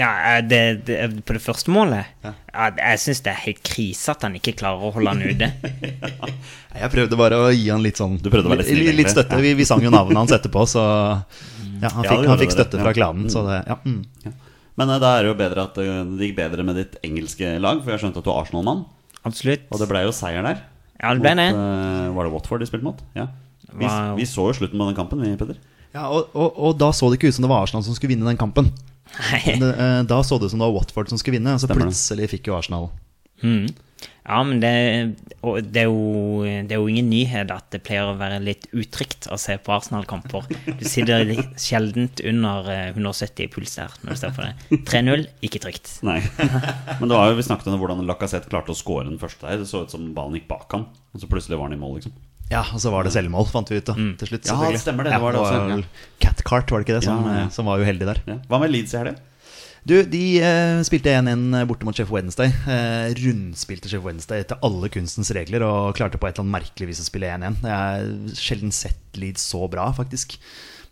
Ja, 0.01 0.11
eh, 0.37 0.43
det, 0.45 0.61
det, 0.89 0.99
på 1.29 1.35
det 1.37 1.43
første 1.45 1.69
målet 1.69 2.07
ja. 2.25 2.31
Jeg 2.79 3.01
syns 3.03 3.19
det 3.27 3.29
er 3.29 3.41
helt 3.43 3.59
krise 3.67 4.15
at 4.15 4.23
han 4.25 4.33
ikke 4.39 4.55
klarer 4.57 4.87
å 4.89 4.93
holde 4.95 5.13
han 5.13 5.21
ute. 5.21 5.51
Jeg 6.81 6.93
prøvde 6.95 7.19
bare 7.21 7.37
å 7.37 7.51
gi 7.53 7.67
han 7.69 7.85
litt 7.85 8.01
sånn 8.01 8.17
Du 8.17 8.31
prøvde 8.33 8.49
å 8.49 8.55
være 8.55 8.65
snill, 8.65 8.87
litt, 8.87 9.03
litt 9.03 9.13
støtte. 9.13 9.37
Vi, 9.45 9.53
vi 9.59 9.67
sang 9.69 9.85
jo 9.85 9.93
navnet 9.93 10.17
hans 10.17 10.33
etterpå, 10.33 10.65
så 10.65 10.85
ja, 11.83 11.91
han 11.93 12.07
fikk, 12.09 12.25
han 12.31 12.41
fikk 12.41 12.55
støtte 12.57 12.81
ja. 12.81 12.87
fra 12.87 12.95
klanen. 12.97 13.29
Så 13.33 13.45
det, 13.49 13.61
ja, 13.69 13.77
mm. 13.85 14.01
Ja. 14.25 14.33
Men 14.81 14.95
eh, 14.95 15.01
da 15.03 15.13
er 15.19 15.27
det 15.27 15.33
jo 15.33 15.39
bedre 15.43 15.67
at 15.69 15.79
eh, 15.83 15.93
det 16.17 16.31
gikk 16.31 16.39
bedre 16.41 16.67
med 16.67 16.81
ditt 16.81 16.97
engelske 17.05 17.57
lag, 17.61 17.85
for 17.85 17.93
jeg 17.93 18.05
skjønte 18.05 18.23
at 18.23 18.29
du 18.29 18.33
er 18.33 18.41
Arsenal-mann. 18.41 18.85
Absolutt. 19.25 19.67
Og 19.71 19.79
det 19.83 19.89
ble 19.91 20.03
jo 20.07 20.13
seier 20.17 20.43
der. 20.47 20.63
Ja, 21.03 21.13
det 21.15 21.23
ble 21.23 21.35
det. 21.39 21.49
Mot, 21.55 21.61
eh, 21.63 22.09
var 22.17 22.25
det 22.29 22.33
Watford 22.35 22.61
de 22.63 22.67
spilte 22.71 22.87
mot? 22.87 23.03
Ja. 23.19 23.29
Vi, 23.73 23.87
Wow. 23.87 24.17
vi 24.19 24.25
så 24.29 24.49
jo 24.51 24.53
slutten 24.59 24.79
på 24.79 24.87
den 24.91 24.97
kampen, 24.99 25.21
vi, 25.23 25.37
Peder. 25.41 25.57
ja 25.95 26.09
og, 26.13 26.29
og, 26.35 26.59
og 26.59 26.79
da 26.79 26.91
så 26.93 27.09
det 27.11 27.19
ikke 27.21 27.29
ut 27.31 27.35
som 27.39 27.47
det 27.47 27.51
var 27.53 27.63
Arsenal 27.65 27.85
som 27.87 27.95
skulle 27.97 28.13
vinne 28.17 28.27
den 28.29 28.37
kampen. 28.41 28.69
Nei. 29.13 29.57
Det, 29.61 29.71
eh, 29.79 30.03
da 30.09 30.19
så 30.25 30.39
det 30.41 30.47
ut 30.51 30.55
som 30.55 30.61
det 30.61 30.67
var 30.69 30.75
Watford 30.77 31.09
som 31.09 31.19
skulle 31.21 31.39
vinne, 31.39 31.55
og 31.55 31.61
så 31.63 31.67
Stemmer 31.69 31.87
det. 31.87 31.93
plutselig 31.95 32.29
fikk 32.35 32.51
jo 32.51 32.57
Arsenal 32.59 32.91
Mm. 33.43 33.67
Ja, 34.23 34.37
men 34.47 34.61
det, 34.63 34.71
og 35.43 35.57
det, 35.75 35.83
er 35.83 35.89
jo, 35.91 36.43
det 36.47 36.77
er 36.77 36.79
jo 36.79 36.87
ingen 36.91 37.09
nyhet 37.11 37.51
at 37.51 37.67
det 37.75 37.81
pleier 37.83 38.07
å 38.07 38.15
være 38.21 38.37
litt 38.43 38.69
utrygt 38.71 39.27
å 39.35 39.39
se 39.41 39.57
på 39.59 39.73
Arsenal-kamper. 39.75 40.47
Du 40.79 40.85
sitter 40.87 41.25
litt 41.27 41.57
sjeldent 41.59 42.23
under 42.31 42.69
eh, 42.71 42.85
170 42.95 43.49
i 43.49 43.51
puls 43.51 43.75
der 43.81 43.91
når 44.07 44.15
du 44.15 44.21
ser 44.21 44.35
på 44.37 44.47
det. 44.47 44.79
3-0, 44.87 45.27
ikke 45.49 45.63
trygt. 45.65 45.91
Nei. 46.07 46.21
Men 47.01 47.11
det 47.11 47.19
var 47.19 47.33
jo, 47.33 47.39
vi 47.41 47.47
snakket 47.49 47.73
om 47.75 47.81
hvordan 47.83 48.07
Lacassette 48.07 48.51
klarte 48.53 48.75
å 48.75 48.79
score 48.79 49.09
den 49.11 49.19
første 49.23 49.43
der. 49.49 49.59
Det 49.65 49.67
så 49.71 49.83
ut 49.83 49.95
som 49.95 50.07
ballen 50.15 50.39
gikk 50.39 50.47
bak 50.55 50.71
ham, 50.79 50.87
og 51.11 51.25
så 51.25 51.31
plutselig 51.31 51.59
var 51.59 51.67
han 51.71 51.75
i 51.75 51.83
mål, 51.83 51.99
liksom. 51.99 52.15
Ja, 52.53 52.63
og 52.77 52.79
så 52.85 52.91
var 52.95 53.07
det 53.07 53.15
selvmål, 53.15 53.47
fant 53.51 53.71
vi 53.73 53.79
ut 53.81 53.87
da, 53.91 53.95
til 54.21 54.29
slutt. 54.29 54.47
Ja, 54.51 54.57
det 54.71 54.81
stemmer 54.83 55.07
det, 55.09 55.15
det 55.17 55.21
var 55.23 55.35
det 55.35 55.43
også, 55.43 55.61
ja. 55.73 55.77
Catcart, 56.23 56.71
var 56.71 56.83
det 56.83 56.87
ikke 56.87 56.99
det, 57.01 57.05
som, 57.09 57.27
Ja, 57.27 57.37
ja. 57.41 57.45
eh, 57.49 57.53
som 57.55 57.67
var 57.71 57.83
uheldig 57.83 58.07
der. 58.11 58.23
Ja. 58.29 58.39
Hva 58.51 58.63
med 58.63 58.71
Leeds 58.75 58.93
i 58.95 59.01
helga? 59.03 59.19
Du, 59.83 59.97
de 60.07 60.23
eh, 60.39 60.81
spilte 60.87 61.11
1-1 61.11 61.65
borte 61.67 61.87
mot 61.87 61.97
Chef 61.97 62.11
Wednesday. 62.15 62.53
Eh, 62.71 63.15
rundspilte 63.19 63.91
Chef 63.91 64.05
Wednesday 64.07 64.45
etter 64.45 64.61
alle 64.63 64.91
kunstens 64.95 65.33
regler 65.35 65.65
og 65.67 65.97
klarte 65.99 66.21
på 66.23 66.29
et 66.29 66.37
eller 66.37 66.47
annet 66.47 66.61
merkelig 66.61 66.93
vis 66.93 67.01
å 67.03 67.07
spille 67.09 67.33
1-1. 67.35 67.59
Jeg 67.67 67.75
har 67.75 68.39
sjelden 68.39 68.75
sett 68.77 69.19
Leeds 69.19 69.43
så 69.51 69.67
bra, 69.73 69.89
faktisk. 69.97 70.37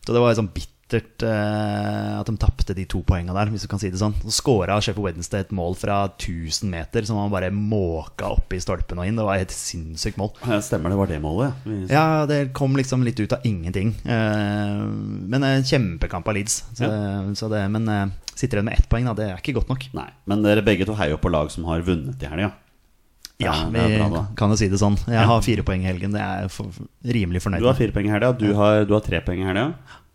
Så 0.02 0.16
det 0.16 0.22
var 0.24 0.34
sånn 0.34 0.50
bittert 0.90 1.22
eh, 1.22 2.18
at 2.20 2.26
de 2.26 2.34
tapte 2.40 2.74
de 2.74 2.84
to 2.90 3.00
poengene 3.06 3.34
der, 3.36 3.50
hvis 3.52 3.62
du 3.64 3.68
kan 3.70 3.78
si 3.80 3.90
det 3.92 4.00
sånn. 4.00 4.14
Så 4.24 4.32
skåra 4.42 4.80
Chef 4.82 4.98
Wednesday 4.98 5.44
et 5.44 5.52
mål 5.54 5.76
fra 5.78 6.00
1000 6.18 6.70
meter 6.70 7.06
som 7.06 7.16
han 7.20 7.30
bare 7.32 7.50
måka 7.54 8.30
opp 8.34 8.52
i 8.52 8.60
stolpen 8.62 8.98
og 8.98 9.06
inn. 9.08 9.18
Det 9.18 9.26
var 9.26 9.38
et 9.42 9.54
sinnssykt 9.54 10.18
mål. 10.20 10.32
Ja, 10.46 10.58
Stemmer, 10.64 10.90
det 10.90 10.98
var 11.00 11.10
det 11.10 11.20
målet, 11.22 11.52
ja. 11.64 11.84
Ja, 11.94 12.26
det 12.26 12.40
kom 12.56 12.74
liksom 12.78 13.04
litt 13.06 13.20
ut 13.22 13.32
av 13.36 13.46
ingenting. 13.46 13.94
Eh, 14.04 14.80
men 15.30 15.46
en 15.46 15.64
kjempekamp 15.66 16.26
av 16.28 16.34
Leeds. 16.38 16.62
Så, 16.74 16.90
så 17.38 17.50
det, 17.52 17.62
men 17.70 17.86
eh, 17.88 18.06
sitter 18.34 18.58
igjen 18.60 18.70
med 18.72 18.78
ett 18.80 18.88
poeng, 18.90 19.06
da. 19.10 19.14
Det 19.18 19.28
er 19.30 19.38
ikke 19.40 19.56
godt 19.60 19.70
nok. 19.72 19.86
Nei, 19.96 20.08
men 20.30 20.42
dere 20.46 20.64
begge 20.66 20.88
to 20.88 20.98
heier 20.98 21.20
på 21.20 21.30
lag 21.32 21.50
som 21.54 21.68
har 21.70 21.86
vunnet 21.86 22.20
i 22.26 22.30
helga. 22.34 22.50
Ja, 23.40 23.54
Ja, 23.54 23.70
vi 23.72 23.96
bra, 23.96 24.26
kan 24.36 24.50
jo 24.52 24.56
si 24.60 24.66
det 24.68 24.76
sånn. 24.82 24.98
Jeg 25.08 25.16
Ja. 25.16 25.22
har 25.24 25.40
fire 25.40 25.62
poeng 25.64 25.80
i 25.80 25.88
helgen. 25.88 26.12
Det 26.12 26.20
er 26.20 26.42
jeg 26.44 27.14
rimelig 27.16 27.40
fornøyd 27.40 27.62
Du 27.64 27.68
har 27.70 27.78
fire 27.78 27.94
poeng 27.94 28.04
i 28.10 28.12
helga, 28.12 28.34
du, 28.36 28.50
har- 28.52 28.84
du 28.84 28.92
har 28.92 29.00
tre 29.00 29.20
poeng 29.24 29.40
i 29.40 29.46
helga. 29.48 29.62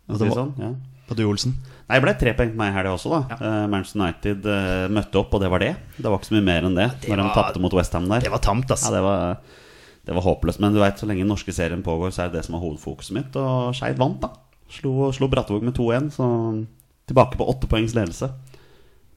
Var- 0.06 0.36
Sånn, 0.36 0.54
ja. 0.62 0.74
På 1.06 1.14
du, 1.14 1.22
Olsen? 1.30 1.52
Nei, 1.86 1.98
det 2.00 2.02
ble 2.02 2.14
tre 2.18 2.32
poeng 2.34 2.50
på 2.50 2.58
meg 2.58 2.72
i 2.72 2.74
helga 2.74 2.94
også, 2.96 3.10
da. 3.12 3.36
Eh, 3.36 3.66
Manchester 3.70 4.00
United 4.00 4.48
uh, 4.50 4.86
møtte 4.90 5.20
opp, 5.20 5.36
og 5.38 5.42
det 5.42 5.50
var 5.52 5.62
det. 5.62 5.68
Det 5.94 6.10
var 6.10 6.18
ikke 6.18 6.30
så 6.32 6.34
mye 6.34 6.46
mer 6.48 6.66
enn 6.66 6.74
det, 6.74 6.88
det 7.04 7.12
når 7.12 7.20
de 7.20 7.26
var- 7.28 7.36
tapte 7.38 7.62
mot 7.62 7.76
Westham 7.78 8.08
der. 8.10 8.24
Det 8.26 8.32
var 8.32 8.42
tamt, 8.42 8.72
ass. 8.74 8.88
Ja, 8.88 8.96
det 8.96 9.04
var, 9.06 9.36
det 10.08 10.16
var 10.18 10.26
håpløst. 10.26 10.58
Men 10.64 10.74
du 10.74 10.80
vet, 10.82 10.98
så 10.98 11.06
lenge 11.06 11.22
den 11.22 11.30
norske 11.30 11.54
serien 11.54 11.84
pågår, 11.86 12.10
så 12.10 12.24
er 12.24 12.32
det 12.32 12.40
det 12.40 12.48
som 12.48 12.58
er 12.58 12.64
hovedfokuset 12.64 13.14
mitt. 13.14 13.38
Og 13.38 13.70
Skeid 13.78 14.02
vant, 14.02 14.18
da. 14.24 14.32
Slo, 14.66 15.12
slo 15.14 15.30
Brattvåg 15.30 15.62
med 15.62 15.78
2-1, 15.78 16.10
så 16.16 16.26
tilbake 17.06 17.38
på 17.38 17.46
åtte 17.54 17.70
poengs 17.70 17.94
ledelse. 17.94 18.32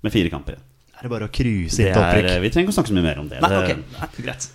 Med 0.05 0.13
fire 0.13 0.29
kamper 0.29 0.53
igjen. 0.53 0.65
Er 0.99 1.07
det 1.07 1.11
bare 1.13 1.27
å 1.29 1.31
cruise 1.31 1.79
inn 1.79 1.93
til 1.93 1.95
er, 1.95 2.17
opprykk? 2.19 2.41
vi 2.43 2.49
trenger 2.51 2.67
ikke 2.67 2.73
å 2.73 2.77
snakke 2.77 2.91
så 2.91 2.95
mye 2.97 3.05
mer 3.05 3.19
om 3.21 3.27
det. 3.31 3.39
Nei, 3.39 3.49
okay. 3.55 3.77
Nei, 3.95 4.07
greit. 4.19 4.49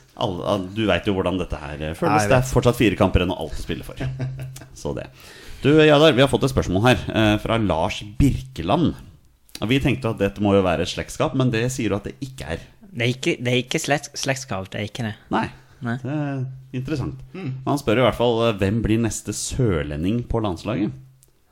du 0.77 0.83
veit 0.87 1.07
jo 1.09 1.15
hvordan 1.17 1.41
dette 1.41 1.57
her 1.57 1.81
eh, 1.81 1.95
føles. 1.97 2.15
Nei, 2.15 2.27
det 2.31 2.37
er 2.37 2.51
fortsatt 2.51 2.77
fire 2.77 2.99
kamper 3.01 3.25
igjen 3.25 3.33
og 3.33 3.47
alt 3.47 3.57
å 3.59 3.65
spille 3.65 3.87
for. 3.87 3.99
Så 4.85 4.93
det. 4.95 5.09
Du, 5.65 5.71
Jadar, 5.81 6.13
vi 6.13 6.21
har 6.21 6.29
fått 6.29 6.43
et 6.45 6.53
spørsmål 6.53 6.83
her 6.85 7.03
eh, 7.09 7.35
fra 7.41 7.57
Lars 7.57 8.03
Birkeland. 8.19 8.91
Og 9.65 9.71
Vi 9.71 9.79
tenkte 9.81 10.11
at 10.11 10.19
dette 10.21 10.43
må 10.45 10.51
jo 10.53 10.65
være 10.67 10.85
et 10.85 10.91
slektskap, 10.91 11.33
men 11.41 11.49
det 11.55 11.63
sier 11.73 11.89
du 11.89 11.97
at 11.97 12.05
det 12.05 12.19
ikke 12.21 12.51
er. 12.53 12.67
Det 12.85 13.07
er 13.07 13.13
ikke, 13.15 13.33
det 13.41 13.49
er 13.49 13.61
ikke 13.63 13.81
slekt, 13.81 14.11
slektskap, 14.21 14.69
det 14.75 14.83
er 14.83 14.91
ikke 14.91 15.07
det. 15.07 15.15
Nei. 15.33 15.47
Nei. 15.85 15.95
Det 16.03 16.13
er 16.13 16.43
interessant. 16.77 17.23
Men 17.33 17.55
han 17.65 17.81
spør 17.81 18.03
i 18.03 18.05
hvert 18.05 18.19
fall 18.19 18.43
eh, 18.45 18.59
hvem 18.61 18.83
blir 18.85 19.01
neste 19.07 19.33
sørlending 19.33 20.21
på 20.29 20.45
landslaget. 20.45 20.93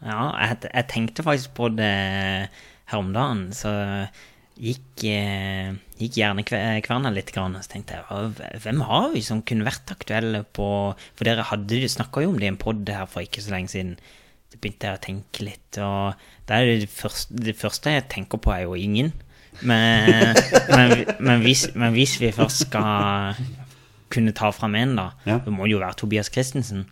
Ja, 0.04 0.28
jeg, 0.42 0.60
jeg 0.66 0.88
tenkte 0.92 1.24
faktisk 1.24 1.56
på 1.56 1.72
det 1.72 1.88
her 1.88 3.00
om 3.00 3.14
dagen, 3.16 3.46
så 3.56 3.72
gikk, 4.60 5.06
eh, 5.08 5.72
gikk 6.02 6.18
gjerne 6.20 6.44
kve- 6.48 6.80
kverna 6.86 7.10
litt, 7.14 7.30
grann, 7.34 7.54
og 7.56 7.64
så 7.64 7.72
tenkte 7.74 7.98
jeg 8.00 8.60
hvem 8.64 8.82
har 8.88 9.08
vi 9.14 9.22
som 9.24 9.40
kunne 9.46 9.64
vært 9.66 9.90
aktuelle 9.94 10.42
på 10.56 10.66
For 11.16 11.24
dere 11.28 11.46
hadde 11.48 11.82
snakka 11.88 12.22
jo 12.24 12.32
om 12.32 12.38
det 12.40 12.48
i 12.48 12.52
en 12.52 12.60
pod 12.60 12.82
her 12.90 13.06
for 13.10 13.22
ikke 13.24 13.42
så 13.44 13.54
lenge 13.54 13.72
siden. 13.72 13.94
Så 14.52 14.60
begynte 14.60 14.88
jeg 14.90 14.98
å 14.98 15.04
tenke 15.06 15.44
litt, 15.46 15.78
og 15.80 16.18
det, 16.48 16.56
er 16.58 16.66
det, 16.82 16.88
første, 16.92 17.38
det 17.40 17.54
første 17.56 17.94
jeg 17.94 18.08
tenker 18.12 18.36
på, 18.42 18.52
er 18.52 18.66
jo 18.66 18.74
ingen. 18.76 19.12
Men, 19.62 20.36
men, 20.76 20.92
men, 21.20 21.40
hvis, 21.44 21.66
men 21.78 21.94
hvis 21.96 22.18
vi 22.20 22.32
først 22.36 22.66
skal 22.66 23.38
kunne 24.12 24.34
ta 24.36 24.50
fram 24.52 24.74
en, 24.76 24.96
da, 24.98 25.06
Ja. 25.24 25.38
så 25.40 25.50
må 25.54 25.64
det 25.64 25.72
jo 25.78 25.80
være 25.80 25.96
Tobias 26.02 26.28
Christensen. 26.32 26.84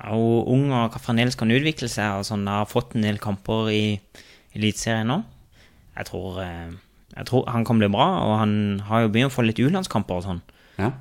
Er 0.00 0.12
ung 0.16 0.70
og 0.76 0.94
fremdeles 1.00 1.36
kan 1.40 1.50
utvikle 1.52 1.88
seg, 1.92 2.18
og 2.20 2.26
sånn, 2.28 2.44
har 2.48 2.68
fått 2.68 2.94
en 2.96 3.04
del 3.04 3.18
kamper 3.20 3.68
i 3.72 3.82
Eliteserien 4.56 5.08
nå. 5.08 5.18
Jeg 5.96 6.08
tror, 6.08 6.38
eh, 6.44 6.70
jeg 7.16 7.26
tror 7.26 7.46
han 7.50 7.64
kan 7.66 7.78
bli 7.80 7.88
bra, 7.90 8.06
og 8.24 8.34
han 8.40 8.52
har 8.88 9.06
jo 9.06 9.08
begynt 9.14 9.32
å 9.32 9.34
få 9.34 9.42
litt 9.46 9.58
utenlandskamper 9.60 10.20
og 10.20 10.26
sånn. 10.26 10.42
Ja. 10.78 10.92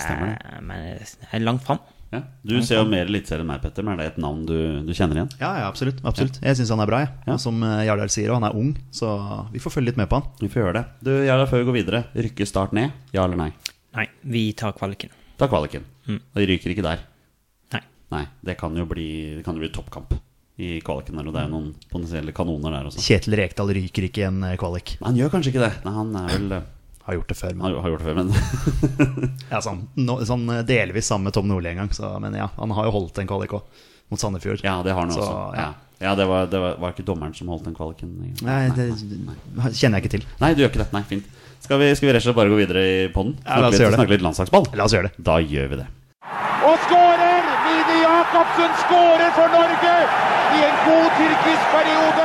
Stemmer 0.02 0.62
Men 0.66 0.80
det 0.98 1.28
er 1.32 1.44
langt 1.46 1.62
fram. 1.66 1.78
ja. 2.14 2.22
Du 2.46 2.54
ser 2.62 2.80
jo 2.80 2.86
mer 2.90 3.06
eliteserie 3.06 3.44
enn 3.44 3.50
meg, 3.50 3.60
Petter, 3.62 3.84
men 3.86 3.94
er 3.96 4.02
det 4.02 4.08
et 4.14 4.18
navn 4.22 4.44
du, 4.48 4.56
du 4.86 4.92
kjenner 4.94 5.18
igjen? 5.20 5.30
Ja, 5.40 5.52
ja, 5.60 5.66
absolutt. 5.70 6.02
absolutt. 6.06 6.38
Jeg 6.42 6.58
syns 6.58 6.70
han 6.74 6.82
er 6.82 6.90
bra. 6.90 7.00
Jeg. 7.04 7.12
Ja. 7.26 7.36
Som 7.42 7.62
eh, 7.66 7.84
Jardal 7.88 8.10
sier, 8.12 8.30
og 8.32 8.40
han 8.40 8.48
er 8.50 8.56
ung, 8.58 8.74
så 8.94 9.10
vi 9.52 9.62
får 9.62 9.74
følge 9.78 9.92
litt 9.92 10.00
med 10.00 10.08
på 10.10 10.20
han. 10.20 10.28
Vi 10.42 10.50
får 10.52 10.62
gjøre 10.62 10.76
det. 10.78 10.84
Du, 11.08 11.12
Jardal, 11.26 11.48
før 11.50 11.62
vi 11.62 11.68
går 11.70 11.78
videre, 11.80 12.04
rykker 12.26 12.48
Start 12.48 12.74
ned? 12.76 12.94
Ja 13.16 13.26
eller 13.26 13.38
nei? 13.46 13.50
Nei, 13.96 14.06
vi 14.22 14.48
tar 14.52 14.74
kvaliken. 14.76 15.12
Tar 15.40 15.50
kvaliken. 15.52 15.84
Og 16.10 16.40
de 16.40 16.46
ryker 16.48 16.72
ikke 16.72 16.84
der. 16.86 17.02
Nei. 17.74 17.82
Nei, 18.14 18.24
det 18.46 18.54
kan 18.60 18.74
jo 18.78 18.86
bli, 18.88 19.08
det 19.38 19.44
kan 19.46 19.58
jo 19.58 19.64
bli 19.66 19.72
toppkamp 19.74 20.14
i 20.56 20.78
kvaliken 20.80 21.18
der, 21.18 21.26
og 21.28 21.34
det 21.34 21.42
er 21.42 21.50
jo 21.50 21.52
noen 21.52 21.68
potensielle 21.90 22.32
kanoner 22.36 22.72
der 22.72 22.88
også. 22.88 23.02
Kjetil 23.04 23.36
Rekdal 23.36 23.72
ryker 23.76 24.06
ikke 24.08 24.22
i 24.22 24.26
en 24.30 24.38
eh, 24.48 24.56
kvalik. 24.60 24.94
Nei, 25.02 25.10
han 25.10 25.18
gjør 25.20 25.32
kanskje 25.34 25.52
ikke 25.52 25.64
det. 25.66 25.72
Nei, 25.84 25.94
han 25.98 26.14
er 26.16 26.30
vel 26.32 26.54
eh, 26.56 26.68
Har 27.06 27.18
gjort 27.18 27.32
det 27.32 27.36
før. 27.36 27.56
Men, 27.58 27.66
har, 27.66 27.74
har 27.84 27.92
gjort 27.92 28.04
det 28.04 28.08
før, 28.08 28.16
men 28.22 29.34
ja, 29.52 29.60
sånn, 29.64 29.82
no, 30.00 30.16
sånn 30.24 30.46
eh, 30.54 30.62
delvis 30.66 31.10
sammen 31.12 31.28
med 31.28 31.36
Tom 31.36 31.50
Nordli 31.50 31.74
en 31.74 31.82
gang. 31.84 31.92
Så, 31.96 32.08
men 32.24 32.38
ja, 32.40 32.48
han 32.56 32.72
har 32.78 32.88
jo 32.88 32.94
holdt 32.96 33.20
en 33.20 33.28
kvalik 33.28 33.52
òg, 33.58 33.82
mot 34.12 34.22
Sandefjord. 34.22 34.64
Ja, 34.64 34.78
det 34.86 34.96
har 34.96 35.04
han 35.04 35.12
Så, 35.12 35.20
også. 35.26 35.60
Ja, 35.60 35.68
ja 36.06 36.14
det, 36.16 36.28
var, 36.30 36.48
det 36.52 36.62
var, 36.64 36.78
var 36.80 36.96
ikke 36.96 37.04
dommeren 37.10 37.36
som 37.36 37.52
holdt 37.52 37.68
den 37.68 37.76
kvaliken? 37.76 38.16
Nei, 38.40 38.60
det 38.72 38.88
kjenner 39.76 40.00
jeg 40.00 40.06
ikke 40.06 40.14
til. 40.16 40.24
Nei, 40.40 40.54
du 40.56 40.64
gjør 40.64 40.72
ikke 40.72 40.86
det. 40.86 40.92
Nei, 40.96 41.04
fint. 41.12 41.28
Skal 41.66 41.82
vi, 41.82 41.90
skal 41.98 42.08
vi 42.08 42.16
rett 42.16 42.24
og 42.24 42.30
slett 42.30 42.40
bare 42.40 42.52
gå 42.52 42.62
videre 42.62 42.86
i 42.88 42.96
podden? 43.12 43.36
Ja, 43.44 43.60
la 43.60 43.68
oss 43.68 43.76
gjøre 43.76 43.92
det. 43.92 44.00
Snakke 44.00 44.16
litt 44.16 44.24
landslagsball? 44.24 44.70
La 44.78 44.88
oss 44.88 44.96
gjøre 44.96 45.10
det. 45.10 45.26
Da 45.28 45.36
gjør 45.44 45.74
vi 45.74 45.82
det. 45.84 45.90
Og 46.64 46.80
skårer! 46.86 47.05
Jacobsen 48.26 48.72
skårer 48.80 49.30
for 49.36 49.52
Norge 49.54 49.90
i 50.56 50.62
en 50.66 50.78
god 50.82 51.12
tyrkisk 51.14 51.66
periode! 51.70 52.24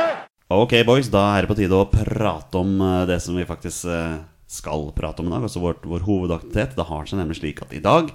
Ok, 0.50 0.72
boys, 0.82 1.06
da 1.12 1.20
er 1.36 1.44
det 1.44 1.50
på 1.52 1.56
tide 1.60 1.78
å 1.78 1.86
prate 1.92 2.58
om 2.58 2.72
eh, 2.82 3.04
det 3.06 3.20
som 3.22 3.38
vi 3.38 3.44
faktisk 3.46 3.86
eh, 3.86 4.16
skal 4.50 4.88
prate 4.96 5.22
om 5.22 5.30
i 5.30 5.32
dag. 5.32 5.46
Altså 5.46 5.62
vår, 5.62 5.78
vår 5.86 6.02
hovedaktivitet. 6.08 6.74
Det 6.74 6.88
har 6.88 7.06
seg 7.06 7.22
nemlig 7.22 7.38
slik 7.38 7.62
at 7.62 7.76
i 7.78 7.82
dag 7.84 8.10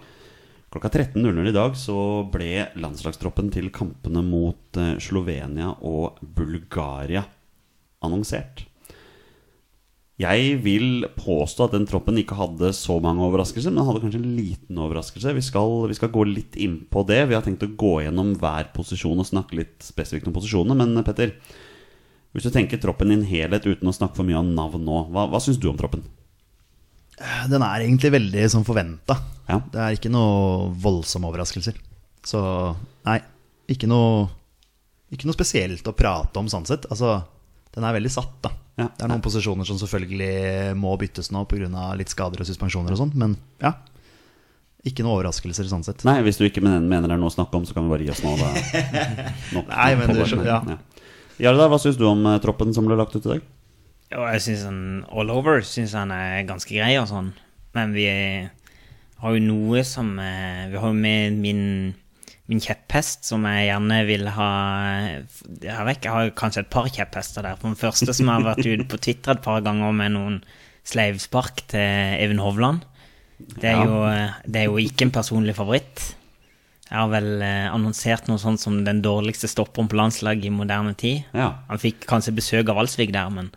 klokka 0.73 0.91
13.00 0.91 1.47
i 1.47 1.55
dag 1.55 1.79
så 1.79 2.01
ble 2.27 2.67
landslagstroppen 2.75 3.53
til 3.55 3.71
kampene 3.71 4.25
mot 4.25 4.81
eh, 4.83 4.97
Slovenia 4.99 5.71
og 5.79 6.19
Bulgaria 6.19 7.23
annonsert. 8.03 8.66
Jeg 10.17 10.55
vil 10.65 11.05
påstå 11.13 11.67
at 11.67 11.73
den 11.75 11.85
troppen 11.85 12.17
ikke 12.17 12.39
hadde 12.39 12.71
så 12.73 12.95
mange 13.03 13.21
overraskelser, 13.21 13.69
men 13.69 13.85
hadde 13.85 14.01
kanskje 14.01 14.17
en 14.23 14.31
liten 14.33 14.79
overraskelse. 14.81 15.35
Vi 15.37 15.43
skal, 15.45 15.83
vi 15.91 15.97
skal 15.97 16.09
gå 16.09 16.23
litt 16.25 16.57
inn 16.57 16.79
på 16.89 17.03
det. 17.05 17.19
Vi 17.29 17.37
har 17.37 17.45
tenkt 17.45 17.65
å 17.67 17.69
gå 17.69 17.99
gjennom 18.01 18.31
hver 18.41 18.71
posisjon 18.73 19.21
og 19.21 19.29
snakke 19.29 19.59
litt 19.59 19.75
spesifikt 19.85 20.25
om 20.25 20.33
posisjonene. 20.33 20.73
Men 20.79 21.05
Petter, 21.05 21.35
hvis 22.33 22.47
du 22.47 22.49
tenker 22.53 22.81
troppen 22.81 23.13
i 23.13 23.19
en 23.19 23.27
helhet 23.29 23.69
uten 23.69 23.91
å 23.91 23.93
snakke 23.93 24.17
for 24.17 24.25
mye 24.25 24.41
om 24.41 24.49
navn 24.57 24.87
nå, 24.89 25.03
hva, 25.13 25.27
hva 25.29 25.43
syns 25.43 25.61
du 25.61 25.69
om 25.69 25.77
troppen? 25.77 26.01
Den 27.49 27.61
er 27.65 27.85
egentlig 27.85 28.15
veldig 28.17 28.49
som 28.49 28.65
forventa. 28.65 29.19
Ja. 29.45 29.61
Det 29.69 29.83
er 29.83 29.99
ikke 29.99 30.13
noe 30.13 30.71
voldsomme 30.81 31.29
overraskelser. 31.29 31.77
Så 32.25 32.41
nei, 33.05 33.19
ikke 33.69 33.89
noe, 33.89 34.27
ikke 35.13 35.29
noe 35.29 35.37
spesielt 35.37 35.85
å 35.85 35.93
prate 35.97 36.41
om 36.41 36.49
sånn 36.49 36.65
sett. 36.65 36.89
Altså, 36.89 37.19
den 37.77 37.85
er 37.85 37.93
veldig 37.95 38.09
satt, 38.11 38.33
da. 38.41 38.51
Ja. 38.77 38.87
Det 38.93 39.05
er 39.05 39.09
noen 39.11 39.23
posisjoner 39.25 39.65
som 39.65 39.77
selvfølgelig 39.81 40.73
må 40.77 40.91
byttes 41.01 41.31
nå 41.33 41.43
pga. 41.49 41.69
litt 41.97 42.09
skader 42.13 42.41
og 42.43 42.49
suspensjoner 42.49 42.93
og 42.93 42.99
sånt, 42.99 43.15
men 43.17 43.37
ja. 43.61 43.73
Ikke 44.87 45.03
noe 45.03 45.17
overraskelser 45.17 45.67
sånn 45.67 45.83
sett. 45.83 46.03
Nei, 46.07 46.19
hvis 46.23 46.37
du 46.39 46.45
ikke 46.47 46.61
mener 46.63 47.07
det 47.09 47.15
er 47.15 47.19
noe 47.19 47.31
å 47.31 47.33
snakke 47.33 47.57
om, 47.59 47.65
så 47.67 47.75
kan 47.75 47.87
vi 47.87 47.91
bare 47.95 48.05
gi 48.05 48.13
oss 48.13 48.21
nå. 48.23 48.35
Da. 48.39 48.51
Nei, 49.73 49.89
men 49.99 50.13
du 50.13 50.21
skjønner- 50.23 50.47
ja. 50.47 50.77
Jarle, 51.41 51.67
hva 51.69 51.77
syns 51.81 51.97
du 51.99 52.05
om 52.09 52.23
eh, 52.25 52.39
troppen 52.41 52.71
som 52.73 52.87
ble 52.89 52.95
lagt 52.97 53.13
ut 53.17 53.25
i 53.25 53.29
dag? 53.35 53.41
Jo, 54.13 54.23
jeg 54.31 54.41
syns 54.45 54.63
han 54.65 54.79
all 55.11 55.29
over 55.33 55.59
synes 55.67 55.93
han 55.97 56.13
er 56.15 56.45
ganske 56.47 56.71
grei 56.71 56.93
og 57.01 57.09
sånn. 57.11 57.33
Men 57.75 57.91
vi 57.93 58.07
har 59.21 59.35
jo 59.35 59.43
noe 59.43 59.83
som 59.85 60.13
eh, 60.21 60.63
Vi 60.71 60.79
har 60.79 60.93
jo 60.93 60.97
med 60.97 61.37
min, 61.43 61.61
min 62.47 62.61
kjepphest 62.63 63.27
som 63.27 63.43
jeg 63.43 63.67
gjerne 63.67 63.97
vil 64.07 64.27
ha 64.31 64.51
Jeg 65.59 65.87
vet 65.87 65.97
ikke, 65.99 66.07
jeg 66.07 66.13
har 66.15 66.35
kanskje 66.39 66.63
et 66.63 66.69
par 66.71 66.87
kjepphester 66.87 67.43
der. 67.43 67.57
For 67.59 67.69
den 67.69 67.79
første 67.79 68.15
som 68.15 68.31
har 68.31 68.45
vært 68.45 68.63
ute 68.63 68.87
på 68.87 68.99
Twitter 69.03 69.35
et 69.35 69.43
par 69.43 69.63
ganger 69.65 69.95
med 69.95 70.15
noen 70.15 70.37
sleivspark 70.87 71.65
til 71.73 72.21
Even 72.23 72.39
Hovland. 72.39 72.85
Det 73.37 73.69
er, 73.69 73.83
jo, 73.85 73.99
eh, 74.09 74.37
det 74.47 74.61
er 74.63 74.71
jo 74.71 74.79
ikke 74.81 75.05
en 75.05 75.13
personlig 75.13 75.53
favoritt. 75.57 76.05
Jeg 76.87 76.95
har 76.95 77.09
vel 77.11 77.43
eh, 77.43 77.67
annonsert 77.67 78.29
noe 78.31 78.39
sånt 78.41 78.61
som 78.63 78.79
den 78.87 79.03
dårligste 79.03 79.49
stopperen 79.51 79.89
på 79.91 79.99
landslaget 79.99 80.47
i 80.47 80.53
moderne 80.53 80.95
tid. 80.97 81.27
Ja. 81.35 81.51
Han 81.67 81.81
fikk 81.83 82.07
kanskje 82.09 82.33
besøk 82.37 82.71
av 82.71 82.79
Alsvik 82.81 83.11
der, 83.13 83.29
men 83.33 83.51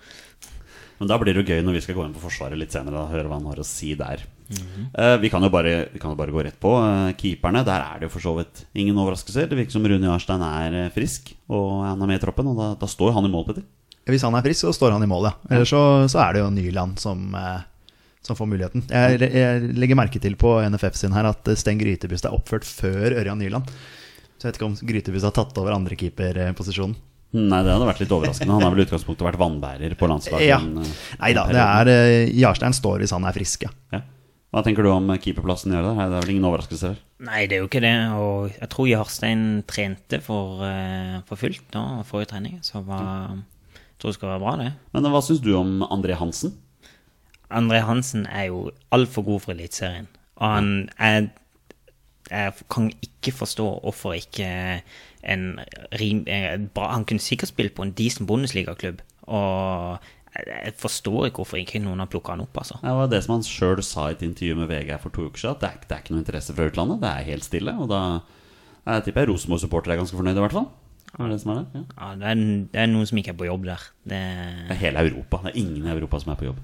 Men 0.99 1.09
da 1.09 1.17
blir 1.17 1.33
det 1.33 1.47
jo 1.47 1.55
gøy 1.55 1.63
når 1.65 1.79
vi 1.79 1.81
skal 1.87 1.97
gå 1.97 2.05
inn 2.05 2.13
på 2.13 2.27
Forsvaret 2.27 2.59
litt 2.59 2.75
senere. 2.75 3.07
og 3.07 3.15
høre 3.15 3.31
hva 3.31 3.39
han 3.39 3.47
har 3.49 3.63
å 3.63 3.65
si 3.65 3.95
der. 3.95 4.27
Eh, 4.51 5.17
vi, 5.23 5.31
kan 5.31 5.43
jo 5.45 5.51
bare, 5.53 5.89
vi 5.93 6.01
kan 6.03 6.13
jo 6.13 6.19
bare 6.19 6.35
gå 6.35 6.43
rett 6.43 6.59
på. 6.61 6.73
Uh, 6.83 7.11
keeperne, 7.19 7.63
der 7.67 7.85
er 7.85 8.01
det 8.01 8.09
jo 8.09 8.15
for 8.17 8.25
så 8.25 8.35
vidt 8.41 8.65
ingen 8.75 8.99
overraskelser. 8.99 9.49
Det 9.51 9.59
virker 9.59 9.77
som 9.77 9.87
Rune 9.87 10.09
Jarstein 10.11 10.43
er 10.47 10.79
eh, 10.85 10.93
frisk, 10.95 11.33
og 11.53 11.85
han 11.87 12.01
er 12.01 12.11
med 12.11 12.19
i 12.19 12.25
troppen. 12.25 12.51
Og 12.51 12.59
da, 12.59 12.73
da 12.81 12.89
står 12.91 13.15
han 13.17 13.29
i 13.29 13.33
mål, 13.33 13.47
Petter. 13.51 13.67
Hvis 14.11 14.25
han 14.27 14.35
er 14.35 14.47
frisk, 14.47 14.65
så 14.65 14.75
står 14.75 14.97
han 14.97 15.07
i 15.07 15.11
mål, 15.11 15.29
ja. 15.31 15.35
Eller 15.53 15.69
så, 15.69 15.83
så 16.11 16.23
er 16.25 16.35
det 16.35 16.43
jo 16.43 16.51
Nyland 16.55 16.99
som, 17.03 17.31
uh, 17.37 17.61
som 18.27 18.39
får 18.39 18.51
muligheten. 18.51 18.89
Jeg, 18.91 19.31
jeg 19.31 19.71
legger 19.79 20.01
merke 20.01 20.23
til 20.23 20.35
på 20.41 20.57
NFF 20.73 20.99
sin 20.99 21.15
her 21.15 21.31
at 21.31 21.53
Sten 21.61 21.79
Grytebust 21.79 22.27
er 22.27 22.35
oppført 22.35 22.67
før 22.67 23.21
Ørjan 23.21 23.39
Nyland. 23.39 23.71
Så 24.41 24.49
jeg 24.49 24.51
vet 24.51 24.59
ikke 24.59 24.71
om 24.73 24.79
Grytebust 24.91 25.29
har 25.29 25.37
tatt 25.37 25.63
over 25.63 25.77
andre 25.77 25.99
keeperposisjonen. 26.01 26.99
Nei, 27.31 27.61
det 27.63 27.71
hadde 27.71 27.87
vært 27.87 28.01
litt 28.03 28.13
overraskende. 28.15 28.55
Han 28.57 28.65
har 28.65 28.73
vel 28.75 28.83
i 28.83 28.85
utgangspunktet 28.89 29.23
vært 29.23 29.39
vannbærer 29.39 29.93
på 29.95 30.09
landslaget. 30.11 30.49
Ja. 30.49 30.57
Nei 31.21 31.35
da, 31.37 31.45
det 31.87 31.99
Jarstein 32.35 32.75
står 32.75 33.05
hvis 33.05 33.13
han 33.15 33.29
er 33.29 33.37
frisk, 33.37 33.69
ja. 33.69 33.71
ja. 33.95 34.01
Hva 34.51 34.65
tenker 34.67 34.83
du 34.83 34.91
om 34.91 35.07
keeperplassen? 35.23 35.71
Gjør 35.71 35.85
det? 35.87 35.95
det 36.01 36.17
er 36.19 36.25
vel 36.25 36.33
ingen 36.33 36.47
overraskelse? 36.49 36.89
her? 36.91 37.03
Nei, 37.23 37.45
det 37.47 37.55
er 37.57 37.61
jo 37.63 37.69
ikke 37.69 37.83
det. 37.85 37.95
Og 38.19 38.49
jeg 38.57 38.69
tror 38.73 38.89
Jarstein 38.91 39.45
trente 39.71 40.19
for, 40.25 40.65
eh, 40.67 41.21
for 41.29 41.39
fullt 41.39 41.77
nå, 41.77 41.85
forrige 42.09 42.33
trening. 42.33 42.57
Så 42.67 42.83
var, 42.83 43.37
jeg 43.71 44.01
tror 44.03 44.11
det 44.11 44.19
skal 44.19 44.33
være 44.33 44.43
bra, 44.43 44.57
det. 44.59 44.73
Men 44.91 45.07
eh, 45.07 45.15
hva 45.15 45.23
syns 45.23 45.43
du 45.45 45.53
om 45.55 45.85
André 45.87 46.19
Hansen? 46.19 46.57
André 47.51 47.85
Hansen 47.87 48.27
er 48.27 48.49
jo 48.49 48.65
altfor 48.95 49.27
god 49.29 49.45
for 49.47 49.55
Eliteserien. 49.55 50.11
Og 50.41 50.49
han 50.49 50.73
er 50.99 51.31
Jeg 52.31 52.53
kan 52.71 52.93
ikke 53.03 53.33
forstå 53.35 53.65
hvorfor 53.83 54.13
ikke 54.15 54.83
en 55.27 55.59
rim, 55.99 56.25
eh, 56.29 56.59
Han 56.77 57.05
kunne 57.05 57.19
sikkert 57.19 57.49
spilt 57.49 57.75
på 57.75 57.83
en 57.83 57.93
decent 57.93 58.27
Bundesliga-klubb. 58.27 59.01
Og 59.23 59.99
jeg, 60.47 60.75
forstår 60.81 61.29
ikke 61.29 61.43
hvorfor 61.43 61.61
ikke 61.61 61.81
noen 61.83 62.01
har 62.03 62.09
plukka 62.11 62.35
han 62.35 62.43
opp, 62.45 62.57
altså. 62.63 62.79
Det 62.83 62.93
var 62.99 63.09
det 63.13 63.21
som 63.27 63.35
han 63.37 63.45
sjøl 63.47 63.83
sa 63.87 64.09
i 64.11 64.17
et 64.17 64.23
intervju 64.27 64.57
med 64.59 64.69
VG 64.71 64.93
for 65.03 65.11
to 65.15 65.27
uker 65.29 65.43
siden. 65.43 65.57
At 65.57 65.61
det 65.65 65.71
er, 65.71 65.81
det 65.89 65.97
er 65.97 66.03
ikke 66.05 66.15
noe 66.17 66.23
interesse 66.25 66.57
fra 66.57 66.69
utlandet. 66.71 67.01
Det 67.05 67.11
er 67.11 67.29
helt 67.31 67.47
stille. 67.47 67.75
Og 67.81 67.89
da 67.93 68.01
jeg 68.91 69.05
tipper 69.07 69.25
jeg 69.27 69.31
Rosenborg-supportere 69.35 69.97
er 69.97 70.01
ganske 70.03 70.17
fornøyde, 70.19 70.39
i 70.41 70.45
hvert 70.47 70.57
fall. 70.57 70.69
Det 71.11 71.25
er 71.27 71.31
det 71.35 71.41
som 71.43 71.51
er 71.53 71.57
det. 71.61 71.67
Ja. 71.75 71.83
Ja, 72.01 72.11
det, 72.21 72.27
er, 72.31 72.43
det 72.73 72.81
er 72.85 72.91
noen 72.93 73.09
som 73.11 73.19
ikke 73.21 73.33
er 73.35 73.39
på 73.41 73.49
jobb 73.49 73.65
der. 73.67 73.87
Det, 74.09 74.21
Det 74.71 74.77
er 74.77 74.83
hele 74.85 75.03
Europa. 75.09 75.41
Det 75.45 75.53
er 75.55 75.59
ingen 75.65 75.89
i 75.89 75.95
Europa 75.97 76.21
som 76.23 76.33
er 76.35 76.39
på 76.41 76.47
jobb. 76.51 76.61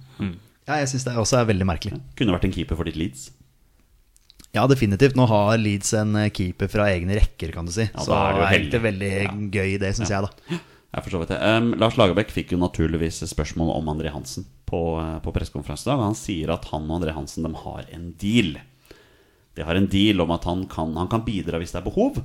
Ja, 0.66 0.78
jeg 0.80 0.88
syns 0.92 1.04
det 1.06 1.16
også 1.18 1.40
er 1.40 1.48
veldig 1.50 1.66
merkelig. 1.68 1.98
Kunne 2.18 2.34
vært 2.34 2.46
en 2.48 2.54
keeper 2.54 2.78
for 2.78 2.88
ditt 2.88 2.96
Leeds. 2.98 3.28
Ja, 4.56 4.64
definitivt. 4.70 5.16
Nå 5.18 5.26
har 5.28 5.58
Leeds 5.60 5.90
en 5.98 6.14
eh, 6.16 6.30
keeper 6.32 6.70
fra 6.72 6.86
egne 6.94 7.18
rekker, 7.18 7.50
kan 7.52 7.66
du 7.68 7.72
si. 7.74 7.84
Ja, 7.90 8.00
så 8.00 8.14
da 8.14 8.20
er 8.22 8.32
det 8.32 8.38
jo 8.40 8.46
er 8.46 8.52
heldig. 8.54 8.80
veldig 8.86 9.10
gøy, 9.52 9.74
det 9.82 9.90
syns 9.98 10.12
jeg, 10.14 10.24
da. 10.24 10.58
Jeg 10.96 11.12
vet 11.12 11.28
det. 11.28 11.38
Um, 11.44 11.74
Lars 11.76 11.98
Lagerbäck 12.00 12.30
fikk 12.32 12.54
jo 12.54 12.60
naturligvis 12.62 13.20
spørsmål 13.28 13.74
om 13.74 13.90
André 13.92 14.08
Hansen 14.14 14.46
på, 14.64 14.96
uh, 14.96 15.18
på 15.20 15.34
i 15.34 15.66
dag. 15.84 16.00
Han 16.00 16.16
sier 16.16 16.52
at 16.54 16.64
han 16.72 16.88
og 16.88 16.96
André 16.96 17.12
Hansen 17.12 17.44
de 17.44 17.52
har 17.52 17.84
en 17.92 18.06
deal. 18.16 18.56
De 19.56 19.64
har 19.64 19.76
en 19.76 19.88
deal 19.92 20.20
om 20.24 20.32
at 20.32 20.44
han 20.48 20.64
kan, 20.66 20.96
han 20.96 21.10
kan 21.12 21.24
bidra 21.26 21.60
hvis 21.60 21.76
det 21.76 21.82
er 21.82 21.88
behov. 21.90 22.22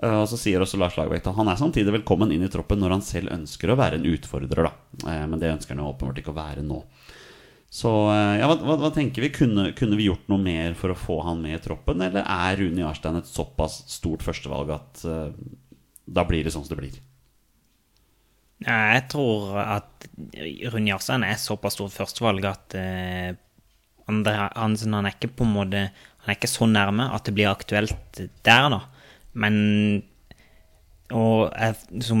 Uh, 0.00 0.22
og 0.22 0.28
så 0.32 0.40
sier 0.40 0.64
også 0.64 0.80
Lars 0.80 0.96
Lagerbäck 0.96 1.28
at 1.28 1.36
han 1.36 1.52
er 1.52 1.60
samtidig 1.60 1.92
velkommen 2.00 2.32
inn 2.32 2.46
i 2.46 2.50
troppen 2.52 2.80
når 2.80 2.96
han 2.96 3.04
selv 3.04 3.34
ønsker 3.34 3.70
å 3.70 3.78
være 3.78 4.00
en 4.00 4.08
utfordrer. 4.08 4.70
Da. 4.70 4.72
Uh, 5.04 5.26
men 5.28 5.36
det 5.42 5.52
ønsker 5.52 5.76
han 5.76 5.84
jo 5.84 5.92
åpenbart 5.92 6.24
ikke 6.24 6.32
å 6.32 6.40
være 6.40 6.64
nå. 6.64 6.80
Så 7.74 7.90
ja, 7.90 8.46
hva, 8.46 8.54
hva, 8.62 8.76
hva 8.78 8.88
tenker 8.94 9.24
vi? 9.24 9.32
Kunne, 9.34 9.72
kunne 9.74 9.96
vi 9.98 10.04
gjort 10.06 10.28
noe 10.30 10.38
mer 10.38 10.76
for 10.78 10.92
å 10.92 10.98
få 10.98 11.16
han 11.26 11.40
med 11.42 11.56
i 11.56 11.62
troppen? 11.64 12.04
Eller 12.06 12.22
er 12.22 12.60
Rune 12.60 12.84
Jarstein 12.84 13.18
et 13.18 13.26
såpass 13.26 13.80
stort 13.90 14.22
førstevalg 14.22 14.70
at 14.76 15.02
uh, 15.10 15.34
da 16.06 16.22
blir 16.28 16.46
det 16.46 16.54
sånn 16.54 16.62
som 16.62 16.70
det 16.70 16.84
blir? 16.84 17.00
Jeg 18.62 19.02
tror 19.12 19.58
at 19.60 20.06
Rune 20.72 20.88
Jarstein 20.88 21.26
er 21.26 21.40
såpass 21.40 21.74
stort 21.76 21.92
førstevalg 21.96 22.46
at 22.48 22.76
eh, 22.78 23.34
André 24.10 24.34
Hansen 24.54 24.94
han 24.94 25.08
er 25.08 25.16
ikke 25.16 25.32
på 25.40 25.46
en 25.46 25.54
måte 25.56 25.80
Han 26.22 26.32
er 26.32 26.38
ikke 26.38 26.52
så 26.52 26.68
nærme 26.68 27.08
at 27.12 27.26
det 27.26 27.34
blir 27.36 27.50
aktuelt 27.50 28.20
der, 28.46 28.68
da. 28.72 28.80
Men 29.34 30.04
og 31.12 31.50
jeg, 31.52 32.00
som, 32.06 32.20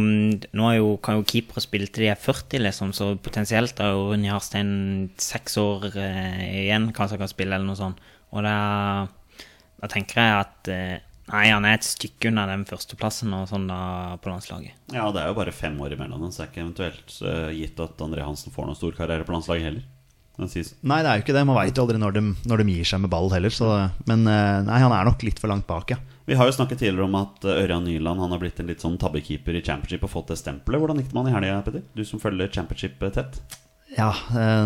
nå 0.52 0.70
jo, 0.76 0.88
kan 1.02 1.16
jo 1.16 1.24
keepere 1.26 1.62
spille 1.64 1.88
til 1.88 2.04
de 2.04 2.10
er 2.12 2.20
40, 2.20 2.60
liksom, 2.66 2.92
så 2.92 3.14
potensielt 3.16 3.80
jo 3.80 4.10
Rune 4.10 4.28
Jarstein 4.28 4.74
seks 5.16 5.56
år 5.62 5.88
eh, 5.96 6.42
igjen, 6.66 6.90
kanskje 6.92 7.16
han 7.16 7.24
kan 7.24 7.32
spille, 7.32 7.56
eller 7.56 7.64
noe 7.70 7.80
sånt. 7.80 8.02
Og 8.36 8.44
da, 8.44 8.58
da 9.80 9.90
tenker 9.90 10.20
jeg 10.20 10.42
at 10.42 10.70
eh, 10.74 10.94
Nei, 11.30 11.46
han 11.48 11.64
er 11.64 11.78
et 11.78 11.86
stykke 11.86 12.28
unna 12.28 12.44
den 12.50 12.66
førsteplassen 12.68 13.32
og 13.32 13.48
sånn 13.48 13.64
da 13.70 13.80
på 14.20 14.28
landslaget. 14.28 14.76
Ja, 14.92 15.08
det 15.14 15.22
er 15.22 15.30
jo 15.30 15.38
bare 15.38 15.54
fem 15.56 15.78
år 15.80 15.96
imellom 15.96 16.20
dem, 16.20 16.32
så 16.34 16.42
det 16.42 16.46
er 16.46 16.52
ikke 16.52 16.64
eventuelt 16.66 17.16
uh, 17.24 17.50
gitt 17.56 17.80
at 17.80 18.04
André 18.04 18.26
Hansen 18.26 18.52
får 18.52 18.68
noen 18.68 18.78
stor 18.78 18.96
karriere 18.98 19.24
på 19.24 19.32
landslaget 19.32 19.68
heller. 19.70 19.86
Nei, 20.34 20.98
det 21.04 21.10
er 21.10 21.18
jo 21.20 21.22
ikke 21.22 21.34
det. 21.36 21.44
Man 21.46 21.56
veit 21.56 21.76
jo 21.78 21.84
aldri 21.84 21.98
når 22.02 22.16
de, 22.16 22.22
når 22.50 22.60
de 22.60 22.74
gir 22.74 22.88
seg 22.90 23.04
med 23.04 23.12
ball 23.12 23.28
heller. 23.30 23.54
Så, 23.54 23.68
men 24.10 24.24
eh, 24.26 24.64
nei, 24.66 24.80
han 24.82 24.94
er 24.94 25.06
nok 25.06 25.22
litt 25.22 25.38
for 25.38 25.52
langt 25.52 25.68
bak, 25.68 25.94
ja. 25.94 26.00
Vi 26.26 26.34
har 26.34 26.48
jo 26.48 26.56
snakket 26.56 26.80
tidligere 26.80 27.06
om 27.06 27.14
at 27.20 27.46
eh, 27.46 27.60
Ørjan 27.62 27.86
Nyland 27.86 28.24
han 28.24 28.34
har 28.34 28.42
blitt 28.42 28.58
en 28.58 28.66
litt 28.66 28.82
sånn 28.82 28.98
tabbekeeper 28.98 29.54
i 29.54 29.62
championship 29.62 30.08
og 30.08 30.10
fått 30.10 30.32
det 30.32 30.40
stempelet. 30.42 30.82
Hvordan 30.82 30.98
gikk 30.98 31.12
det 31.12 31.18
med 31.20 31.28
han 31.28 31.30
i 31.30 31.52
helga, 31.52 31.62
Petter? 31.68 31.86
Du 31.94 32.02
som 32.08 32.22
følger 32.22 32.50
championship 32.50 32.98
tett. 33.14 33.38
Ja, 33.94 34.10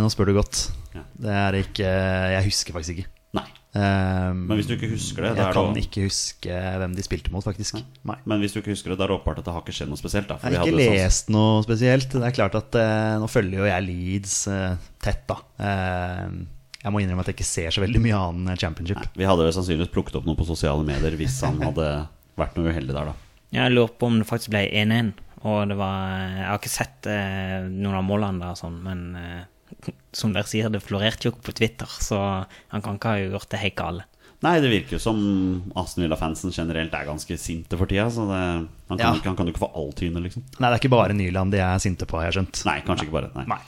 nå 0.01 0.09
spør 0.09 0.33
du 0.33 0.39
godt. 0.39 0.71
Ja. 0.95 1.05
Det 1.21 1.37
er 1.37 1.61
ikke 1.61 1.93
Jeg 2.39 2.49
husker 2.49 2.79
faktisk 2.79 3.03
ikke. 3.03 3.18
Nei. 3.75 3.83
Eh, 3.85 4.33
Men 4.35 4.57
hvis 4.59 4.67
du 4.71 4.75
ikke 4.77 4.89
husker 4.91 5.23
det, 5.27 5.31
det 5.37 5.43
jeg 5.45 5.49
er 5.51 5.57
kan 5.59 5.75
da... 5.77 5.81
ikke 5.83 6.05
huske 6.07 6.61
hvem 6.83 6.95
de 6.97 7.03
spilte 7.05 7.33
mot, 7.35 7.45
faktisk. 7.45 7.81
Nei. 8.09 8.17
Men 8.25 8.41
hvis 8.41 8.55
du 8.57 8.61
ikke 8.63 8.73
husker 8.73 8.91
det, 8.95 8.99
da 8.99 9.05
er 9.05 9.13
det 9.13 9.19
åpenbart 9.21 9.43
at 9.43 9.49
det 9.49 9.55
har 9.55 9.63
ikke 9.67 9.77
skjedd 9.77 9.91
noe 9.93 10.01
spesielt. 10.01 10.29
Da, 10.31 10.39
for 10.41 10.49
Jeg 10.51 10.59
har 10.63 10.67
ikke 10.67 10.79
hadde 10.79 10.87
sånn- 10.89 11.03
lest 11.05 11.33
noe 11.35 11.63
spesielt. 11.67 12.09
Det 12.17 12.25
er 12.31 12.37
klart 12.39 12.55
at 12.59 12.79
eh, 12.81 13.17
Nå 13.23 13.29
følger 13.29 13.59
jo 13.63 13.69
jeg 13.69 13.87
Leeds 13.89 14.37
eh, 14.49 14.77
tett, 15.05 15.25
da. 15.29 15.37
Eh, 15.61 16.39
jeg 16.79 16.95
må 16.95 17.01
innrømme 17.03 17.25
at 17.27 17.29
jeg 17.33 17.37
ikke 17.41 17.49
ser 17.51 17.71
så 17.75 17.83
veldig 17.85 18.01
mye 18.01 18.19
annen 18.19 18.57
championship. 18.57 18.97
Nei, 19.03 19.11
Vi 19.21 19.27
hadde 19.29 19.49
sannsynligvis 19.53 19.93
plukket 19.93 20.17
opp 20.21 20.27
noe 20.31 20.39
på 20.39 20.47
sosiale 20.49 20.85
medier 20.87 21.17
hvis 21.19 21.41
han 21.45 21.59
hadde 21.61 21.89
vært 22.39 22.57
noe 22.57 22.71
uheldig 22.73 22.95
der, 22.95 23.11
da. 23.11 23.15
Jeg 23.59 23.73
lurer 23.75 23.91
på 23.99 24.07
om 24.07 24.19
det 24.21 24.29
faktisk 24.29 24.53
ble 24.55 24.65
1-1. 24.71 25.13
Og 25.49 25.69
det 25.71 25.77
var 25.79 26.19
Jeg 26.35 26.47
har 26.49 26.59
ikke 26.59 26.71
sett 26.73 27.07
eh, 27.11 27.67
noen 27.69 27.95
av 28.01 28.05
målene 28.07 28.41
der, 28.43 28.57
sånn, 28.59 28.79
men 28.83 29.05
eh, 29.19 29.45
som 30.13 30.33
dere 30.33 30.49
sier, 30.49 30.69
det 30.73 30.83
florerte 30.83 31.29
jo 31.29 31.33
ikke 31.35 31.49
på 31.51 31.55
Twitter, 31.61 31.87
så 32.03 32.19
han 32.73 32.83
kan 32.85 32.97
ikke 32.99 33.13
ha 33.15 33.19
gjort 33.25 33.49
det 33.53 33.61
helt 33.65 33.77
gale. 33.79 34.05
Nei, 34.41 34.61
det 34.63 34.71
virker 34.71 34.95
jo 34.95 35.01
som 35.03 35.19
Aston 35.75 36.05
Villa-fansen 36.05 36.53
generelt 36.55 36.93
er 36.95 37.09
ganske 37.09 37.35
sinte 37.43 37.75
for 37.77 37.91
tida. 37.91 38.05
Så 38.15 38.23
det, 38.29 38.39
han, 38.39 38.69
kan, 38.89 38.99
Ja. 39.03 39.13
ikke- 39.19 39.27
han 39.33 39.37
kan 39.37 39.47
jo 39.49 39.53
ikke 39.53 39.65
få 39.67 39.73
all 39.75 39.93
tyne, 39.93 40.23
liksom. 40.23 40.45
Nei, 40.61 40.71
det 40.71 40.77
er 40.77 40.81
ikke 40.89 40.95
bare 40.95 41.13
Nyland 41.19 41.51
de 41.51 41.59
er 41.59 41.79
sinte 41.83 42.07
på, 42.07 42.21
har 42.21 42.31
jeg 42.31 42.37
skjønt. 42.39 42.65
Nei, 42.65 42.81
kanskje 42.87 43.09
ikke 43.09 43.17
bare. 43.19 43.31
Nei. 43.35 43.45
Nei. 43.51 43.59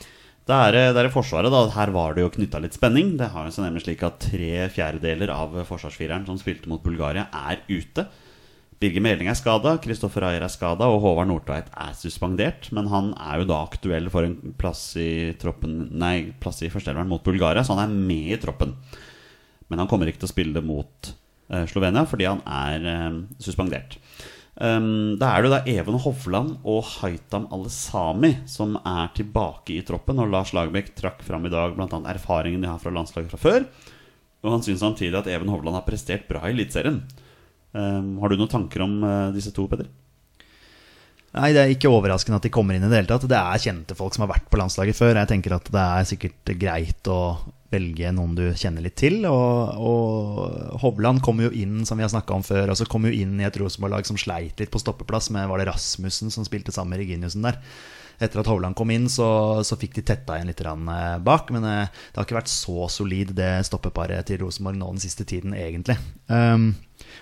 Det 0.46 0.56
er, 0.56 0.72
det 0.94 0.96
er 0.96 1.06
i 1.08 1.12
Forsvaret, 1.12 1.50
da. 1.50 1.68
Her 1.74 1.90
var 1.90 2.14
det 2.14 2.22
jo 2.22 2.30
knytta 2.30 2.60
litt 2.62 2.72
spenning. 2.74 3.16
Det 3.18 3.28
har 3.30 3.44
jo 3.46 3.50
så 3.50 3.62
nemlig 3.66 3.82
slik 3.82 4.02
at 4.06 4.18
tre 4.20 4.68
fjerdedeler 4.70 5.28
av 5.30 5.52
forsvarsfireren 5.66 6.24
som 6.26 6.38
spilte 6.38 6.66
mot 6.70 6.82
Bulgaria, 6.82 7.26
er 7.34 7.58
ute. 7.68 8.06
Birger 8.80 9.02
Meling 9.04 9.28
er 9.28 9.36
skada, 9.36 9.74
Kristoffer 9.84 10.24
Ayer 10.24 10.46
er 10.46 10.52
skada, 10.52 10.86
og 10.88 11.02
Håvard 11.04 11.28
Nordtveit 11.28 11.66
er 11.68 11.92
suspendert. 11.98 12.70
Men 12.72 12.88
han 12.88 13.10
er 13.20 13.42
jo 13.42 13.50
da 13.50 13.58
aktuell 13.66 14.08
for 14.12 14.24
en 14.24 14.54
plass 14.56 14.94
i 14.96 15.34
troppen 15.40 15.90
Nei, 16.00 16.30
plass 16.40 16.62
i 16.64 16.70
førsteelveren 16.72 17.10
mot 17.10 17.24
Bulgaria, 17.26 17.60
så 17.60 17.76
han 17.76 17.84
er 17.84 17.92
med 18.08 18.32
i 18.32 18.40
troppen. 18.40 18.72
Men 19.68 19.82
han 19.82 19.90
kommer 19.90 20.08
ikke 20.08 20.24
til 20.24 20.30
å 20.30 20.32
spille 20.32 20.64
mot 20.64 21.12
uh, 21.52 21.66
Slovenia 21.68 22.06
fordi 22.08 22.30
han 22.30 22.40
er 22.48 22.88
uh, 22.88 23.20
suspendert. 23.36 24.00
Um, 24.56 25.20
da 25.20 25.34
er 25.34 25.44
det 25.44 25.52
da 25.52 25.62
Even 25.76 26.00
Hovland 26.00 26.56
og 26.64 26.80
Haitam 26.96 27.46
Alesami 27.52 28.32
som 28.48 28.78
er 28.80 29.12
tilbake 29.12 29.76
i 29.76 29.84
troppen. 29.84 30.24
Og 30.24 30.32
Lars 30.32 30.56
Lagerbäck 30.56 30.94
trakk 30.96 31.20
fram 31.26 31.44
i 31.44 31.52
dag 31.52 31.76
bl.a. 31.76 32.00
erfaringen 32.16 32.64
de 32.64 32.72
har 32.72 32.80
fra 32.80 32.96
landslaget 32.96 33.36
fra 33.36 33.44
før. 33.44 33.68
Og 34.40 34.54
han 34.56 34.64
syns 34.64 34.80
samtidig 34.80 35.20
at 35.20 35.28
Even 35.28 35.52
Hovland 35.52 35.76
har 35.76 35.84
prestert 35.84 36.24
bra 36.32 36.48
i 36.48 36.54
Eliteserien. 36.56 37.04
Um, 37.72 38.16
har 38.22 38.30
du 38.30 38.40
noen 38.40 38.50
tanker 38.50 38.82
om 38.82 38.96
eh, 39.06 39.28
disse 39.36 39.52
to, 39.54 39.68
Peder? 39.70 39.86
Nei, 41.30 41.52
det 41.54 41.62
er 41.62 41.70
ikke 41.70 41.92
overraskende 41.92 42.40
at 42.40 42.46
de 42.46 42.50
kommer 42.50 42.74
inn 42.74 42.82
i 42.82 42.90
det 42.90 43.04
hele 43.04 43.10
tatt. 43.10 43.28
Det 43.30 43.38
er 43.38 43.62
kjente 43.62 43.94
folk 43.94 44.16
som 44.16 44.24
har 44.24 44.32
vært 44.32 44.48
på 44.50 44.58
landslaget 44.58 44.98
før. 44.98 45.14
Jeg 45.20 45.30
tenker 45.30 45.54
at 45.54 45.70
det 45.70 45.84
er 45.84 46.08
sikkert 46.10 46.54
greit 46.58 47.10
å 47.10 47.20
velge 47.70 48.10
noen 48.16 48.34
du 48.34 48.48
kjenner 48.58 48.82
litt 48.82 48.96
til. 48.98 49.22
Og, 49.30 49.78
og 49.78 50.80
Hovland 50.82 51.22
kom 51.22 51.38
jo 51.44 51.52
inn, 51.54 51.84
som 51.86 52.00
vi 52.00 52.06
har 52.06 52.10
snakka 52.10 52.34
om 52.34 52.42
før, 52.46 52.72
altså 52.72 52.88
kom 52.90 53.06
jo 53.06 53.14
inn 53.14 53.38
i 53.38 53.46
et 53.46 53.60
Rosenborg-lag 53.62 54.10
som 54.10 54.18
sleit 54.18 54.58
litt 54.58 54.74
på 54.74 54.82
stoppeplass 54.82 55.30
med 55.34 55.46
Var 55.50 55.62
det 55.62 55.70
Rasmussen 55.70 56.34
som 56.34 56.46
spilte 56.46 56.74
sammen 56.74 56.96
med 56.96 57.04
Reginiussen 57.04 57.46
der? 57.46 57.62
Etter 58.20 58.42
at 58.42 58.50
Hovland 58.50 58.76
kom 58.76 58.90
inn, 58.92 59.06
så, 59.08 59.30
så 59.64 59.78
fikk 59.80 59.94
de 59.96 60.04
tetta 60.10 60.34
igjen 60.36 60.50
litt 60.50 60.60
eh, 60.66 61.16
bak. 61.24 61.54
Men 61.54 61.64
eh, 61.64 61.86
det 61.88 62.18
har 62.18 62.26
ikke 62.26 62.40
vært 62.42 62.52
så 62.52 62.90
solid, 62.92 63.32
det 63.38 63.52
stoppeparet 63.70 64.26
til 64.28 64.42
Rosenborg 64.42 64.76
nå 64.76 64.90
den 64.98 65.06
siste 65.06 65.24
tiden, 65.24 65.54
egentlig. 65.56 65.96
Um, 66.26 66.74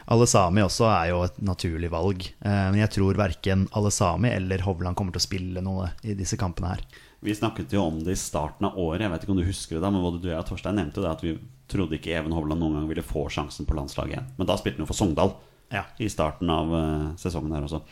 Alesami 0.08 0.62
også 0.64 0.86
er 0.88 1.10
jo 1.10 1.18
et 1.26 1.36
naturlig 1.44 1.90
valg. 1.92 2.24
Eh, 2.40 2.64
men 2.72 2.80
jeg 2.80 2.92
tror 2.96 3.18
verken 3.18 3.66
Alesami 3.76 4.30
eller 4.32 4.64
Hovland 4.64 4.96
kommer 4.96 5.12
til 5.14 5.20
å 5.20 5.26
spille 5.26 5.64
noe 5.64 5.90
i 6.02 6.16
disse 6.16 6.38
kampene 6.40 6.72
her. 6.74 6.84
Vi 7.20 7.34
snakket 7.34 7.74
jo 7.74 7.82
om 7.82 7.98
det 8.04 8.14
i 8.14 8.20
starten 8.20 8.68
av 8.68 8.78
året. 8.78 9.02
Jeg 9.04 9.12
vet 9.12 9.24
ikke 9.26 9.34
om 9.34 9.40
du 9.40 9.48
husker 9.48 9.76
det 9.76 9.82
da 9.82 9.90
Men 9.90 10.04
både 10.04 10.20
du 10.22 10.28
og 10.28 10.32
jeg 10.32 10.38
og 10.38 10.48
Torstein 10.52 10.78
nevnte 10.78 11.02
det 11.02 11.10
at 11.10 11.24
vi 11.26 11.34
trodde 11.68 11.98
ikke 11.98 12.14
Even 12.14 12.32
Hovland 12.32 12.62
noen 12.62 12.78
gang 12.78 12.86
ville 12.88 13.04
få 13.04 13.26
sjansen 13.32 13.66
på 13.68 13.76
landslaget 13.76 14.14
igjen. 14.14 14.30
Men 14.38 14.48
da 14.48 14.56
spilte 14.56 14.78
han 14.78 14.86
jo 14.86 14.90
for 14.92 15.00
Sogndal 15.00 15.34
Ja. 15.74 15.82
i 16.00 16.08
starten 16.08 16.48
av 16.48 16.72
eh, 16.78 17.08
sesongen 17.20 17.52
her 17.52 17.66
også. 17.66 17.82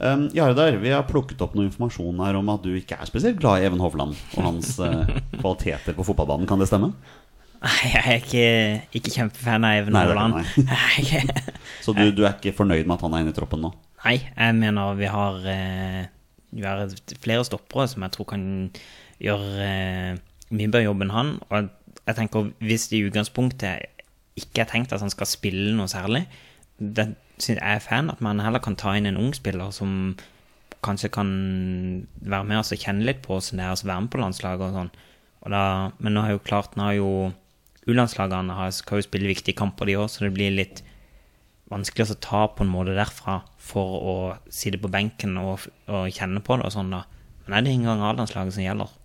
Um, 0.00 0.30
Jardar, 0.32 0.78
vi 0.80 0.94
har 0.94 1.02
plukket 1.04 1.42
opp 1.44 1.52
noe 1.58 1.66
informasjon 1.68 2.22
her 2.24 2.38
om 2.38 2.48
at 2.48 2.62
du 2.64 2.70
ikke 2.78 2.96
er 2.96 3.08
spesielt 3.10 3.36
glad 3.42 3.60
i 3.60 3.66
Even 3.68 3.82
Hovland 3.84 4.14
og 4.38 4.46
hans 4.46 4.78
eh, 4.80 5.10
kvaliteter 5.42 5.92
på 5.98 6.06
fotballbanen. 6.08 6.48
Kan 6.48 6.62
det 6.62 6.70
stemme? 6.70 6.94
Nei, 7.60 7.90
jeg 7.92 8.00
er 8.08 8.18
ikke, 8.22 8.44
ikke 8.96 9.12
kjempefan 9.12 9.66
av 9.68 9.74
Even 9.82 9.96
Haaland. 9.98 10.38
Så 11.84 11.92
du, 11.96 12.06
du 12.16 12.22
er 12.24 12.32
ikke 12.38 12.54
fornøyd 12.56 12.86
med 12.88 12.96
at 12.96 13.04
han 13.04 13.16
er 13.18 13.24
inne 13.24 13.34
i 13.34 13.36
troppen 13.36 13.60
nå? 13.66 13.70
Nei, 14.04 14.14
jeg 14.24 14.56
mener 14.56 14.94
vi 14.96 15.08
har, 15.12 15.36
eh, 15.52 16.06
vi 16.56 16.64
har 16.64 16.80
flere 17.20 17.44
stoppere 17.44 17.84
som 17.92 18.06
jeg 18.06 18.14
tror 18.16 18.28
kan 18.32 18.46
gjøre 19.20 19.66
eh, 19.66 20.20
mye 20.56 20.70
bedre 20.72 20.86
jobb 20.86 21.04
enn 21.04 21.12
han. 21.16 21.34
Og 21.50 21.58
jeg- 21.60 22.16
tenker 22.16 22.48
hvis 22.64 22.88
det 22.90 22.98
i 22.98 23.04
utgangspunktet 23.06 23.84
ikke 24.40 24.64
er 24.64 24.70
tenkt 24.72 24.92
at 24.96 25.04
han 25.04 25.12
skal 25.12 25.28
spille 25.28 25.74
noe 25.76 25.86
særlig, 25.92 26.24
det 26.80 27.10
synes 27.38 27.60
jeg 27.60 27.76
er 27.76 27.84
fan 27.84 28.08
at 28.10 28.20
man 28.24 28.40
heller 28.42 28.58
kan 28.64 28.74
ta 28.76 28.96
inn 28.96 29.06
en 29.06 29.16
ung 29.20 29.34
spiller 29.36 29.70
som 29.76 30.16
kanskje 30.82 31.10
kan 31.12 31.28
være 32.24 32.44
med 32.48 32.58
oss 32.62 32.72
og 32.72 32.80
kjenne 32.82 33.04
litt 33.04 33.20
på 33.22 33.36
hvordan 33.36 33.60
det 33.60 33.66
er 33.68 33.76
å 33.76 33.84
være 33.84 34.00
med 34.06 34.10
på 34.10 34.20
landslaget 34.24 34.64
og 34.64 34.74
sånn. 34.78 34.90
Og 35.44 35.52
da, 35.54 35.62
men 36.00 36.16
nå 36.16 36.24
har 36.24 36.34
jo 36.34 36.42
klart, 36.44 36.74
nå 36.76 36.88
har 36.88 36.96
jo 36.96 37.12
U-landslagene 37.90 38.70
skal 38.74 39.00
jo 39.00 39.06
spille 39.06 39.30
viktige 39.30 39.58
kamper 39.58 39.90
de 39.90 39.98
òg, 40.00 40.08
så 40.12 40.24
det 40.26 40.34
blir 40.36 40.54
litt 40.54 40.84
vanskelig 41.70 42.14
å 42.14 42.18
ta 42.22 42.44
på 42.50 42.64
en 42.64 42.72
måte 42.72 42.96
derfra 42.96 43.40
for 43.62 43.98
å 44.00 44.14
sitte 44.50 44.80
på 44.82 44.90
benken 44.90 45.36
og, 45.38 45.68
og 45.90 46.08
kjenne 46.14 46.42
på 46.42 46.58
det 46.58 46.66
og 46.66 46.74
sånn, 46.74 46.94
da. 46.94 47.04
Men 47.46 47.58
er 47.58 47.66
det 47.66 47.76
engang 47.76 48.02
A-landslaget 48.06 48.56
som 48.56 48.64
gjelder? 48.64 48.96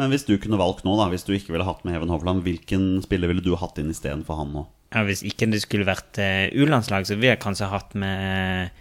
Men 0.00 0.12
hvis 0.12 0.24
du 0.26 0.36
kunne 0.40 0.60
valgt 0.60 0.86
nå, 0.86 0.94
da 0.98 1.08
hvis 1.12 1.26
du 1.26 1.34
ikke 1.34 1.54
ville 1.54 1.66
hatt 1.66 1.82
med 1.86 1.98
Even 1.98 2.12
Hovland, 2.12 2.44
hvilken 2.46 3.02
spiller 3.04 3.30
ville 3.30 3.44
du 3.44 3.52
hatt 3.60 3.78
inn 3.80 3.92
istedenfor 3.92 4.38
han 4.40 4.54
nå? 4.54 4.64
Ja, 4.92 5.02
hvis 5.08 5.24
ikke 5.26 5.48
det 5.50 5.62
skulle 5.64 5.88
vært 5.88 6.20
uh, 6.20 6.48
U-landslag, 6.52 7.06
så 7.08 7.16
ville 7.16 7.34
jeg 7.34 7.42
kanskje 7.42 7.70
hatt 7.72 7.94
med 7.98 8.72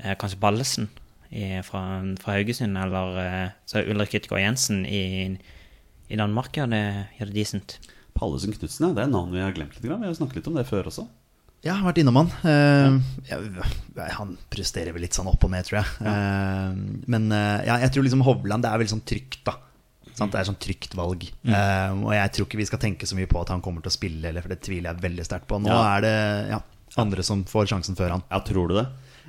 eh, 0.00 0.14
kanskje 0.18 0.40
Ballesen 0.42 0.88
i, 1.30 1.60
fra, 1.66 1.82
fra 2.22 2.36
Haugesund, 2.36 2.78
eller 2.78 3.20
eh, 3.22 3.52
så 3.68 3.82
Ulrik 3.86 4.16
Yttergård 4.18 4.42
Jensen 4.42 4.82
i, 4.86 5.02
i 6.10 6.18
Danmark 6.18 6.54
gjør 6.58 6.70
det, 6.74 6.84
gjør 7.18 7.30
det 7.30 7.38
decent. 7.38 7.76
Pallesen 8.14 8.54
Knutsen, 8.54 8.88
ja. 8.88 8.94
Det 8.96 9.04
er 9.04 9.12
navn 9.12 9.34
vi 9.34 9.42
har 9.42 9.52
glemt 9.56 9.74
litt. 9.76 9.84
Vi 9.84 9.90
har 9.92 10.16
snakket 10.16 10.40
litt 10.40 10.50
om 10.50 10.58
det 10.58 10.66
før 10.68 10.90
også. 10.90 11.06
Ja, 11.64 11.72
jeg 11.72 11.80
har 11.80 11.86
vært 11.88 12.00
innom 12.02 12.18
han. 12.20 12.32
Uh, 12.44 12.98
ja, 13.30 13.38
han 14.18 14.34
presterer 14.52 14.92
vel 14.92 15.06
litt 15.06 15.16
sånn 15.16 15.30
opp 15.30 15.46
og 15.46 15.52
ned, 15.54 15.64
tror 15.64 15.78
jeg. 15.80 16.08
Eh, 16.10 16.74
men 17.08 17.30
uh, 17.32 17.62
ja, 17.64 17.78
jeg 17.86 17.94
tror 17.94 18.04
liksom 18.04 18.24
Hovland 18.26 18.66
det 18.66 18.68
er 18.68 18.82
veldig 18.82 18.92
sånn 18.98 19.06
trygt, 19.08 19.40
da. 19.48 19.54
Sant? 20.14 20.30
Det 20.34 20.42
er 20.42 20.46
sånn 20.46 20.60
trygt 20.60 20.92
valg. 20.94 21.24
Eh, 21.48 21.94
og 21.96 22.12
jeg 22.14 22.34
tror 22.36 22.46
ikke 22.46 22.60
vi 22.60 22.66
skal 22.68 22.82
tenke 22.84 23.08
så 23.08 23.16
mye 23.18 23.26
på 23.30 23.40
at 23.40 23.50
han 23.50 23.64
kommer 23.64 23.82
til 23.82 23.90
å 23.90 23.96
spille, 23.96 24.28
eller, 24.28 24.44
for 24.44 24.52
det 24.52 24.60
tviler 24.62 24.92
jeg 24.92 25.02
veldig 25.08 25.24
sterkt 25.26 25.48
på. 25.50 25.58
Nå 25.64 25.72
Ja. 25.72 25.80
er 25.96 26.04
det 26.04 26.12
ja, 26.52 26.60
andre 27.02 27.24
som 27.26 27.42
får 27.48 27.72
sjansen 27.72 27.96
før 27.98 28.12
han. 28.18 28.22
Ja, 28.30 28.38
tror 28.46 28.68
du 28.70 28.76
det? 28.78 28.84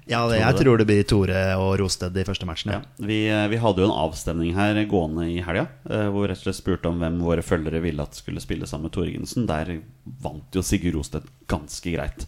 Ja, 0.06 0.22
det, 0.30 0.38
jeg 0.38 0.58
tror 0.60 0.78
det 0.78 0.86
blir 0.86 1.06
Tore 1.10 1.40
og 1.58 1.72
Rosted 1.82 2.14
de 2.14 2.26
første 2.28 2.46
matchene. 2.46 2.78
Ja. 2.78 3.06
Vi, 3.10 3.24
eh, 3.32 3.48
vi 3.50 3.58
hadde 3.62 3.82
jo 3.82 3.88
en 3.90 4.00
avstemning 4.04 4.54
her 4.54 4.78
gående 4.90 5.26
i 5.34 5.40
helga, 5.42 5.66
eh, 5.90 6.06
hvor 6.14 6.26
vi 6.26 6.30
rett 6.30 6.44
og 6.44 6.46
slett 6.46 6.60
spurte 6.60 6.92
om 6.92 7.02
hvem 7.02 7.18
våre 7.26 7.46
følgere 7.46 7.82
ville 7.82 8.06
at 8.06 8.18
skulle 8.18 8.44
spille 8.44 8.70
sammen 8.70 8.92
med 8.92 8.94
Torgensen. 8.94 9.48
Der 9.50 9.80
vant 10.22 10.54
jo 10.54 10.62
Sigurd 10.62 11.00
Rosted 11.00 11.26
ganske 11.50 11.96
greit. 11.98 12.28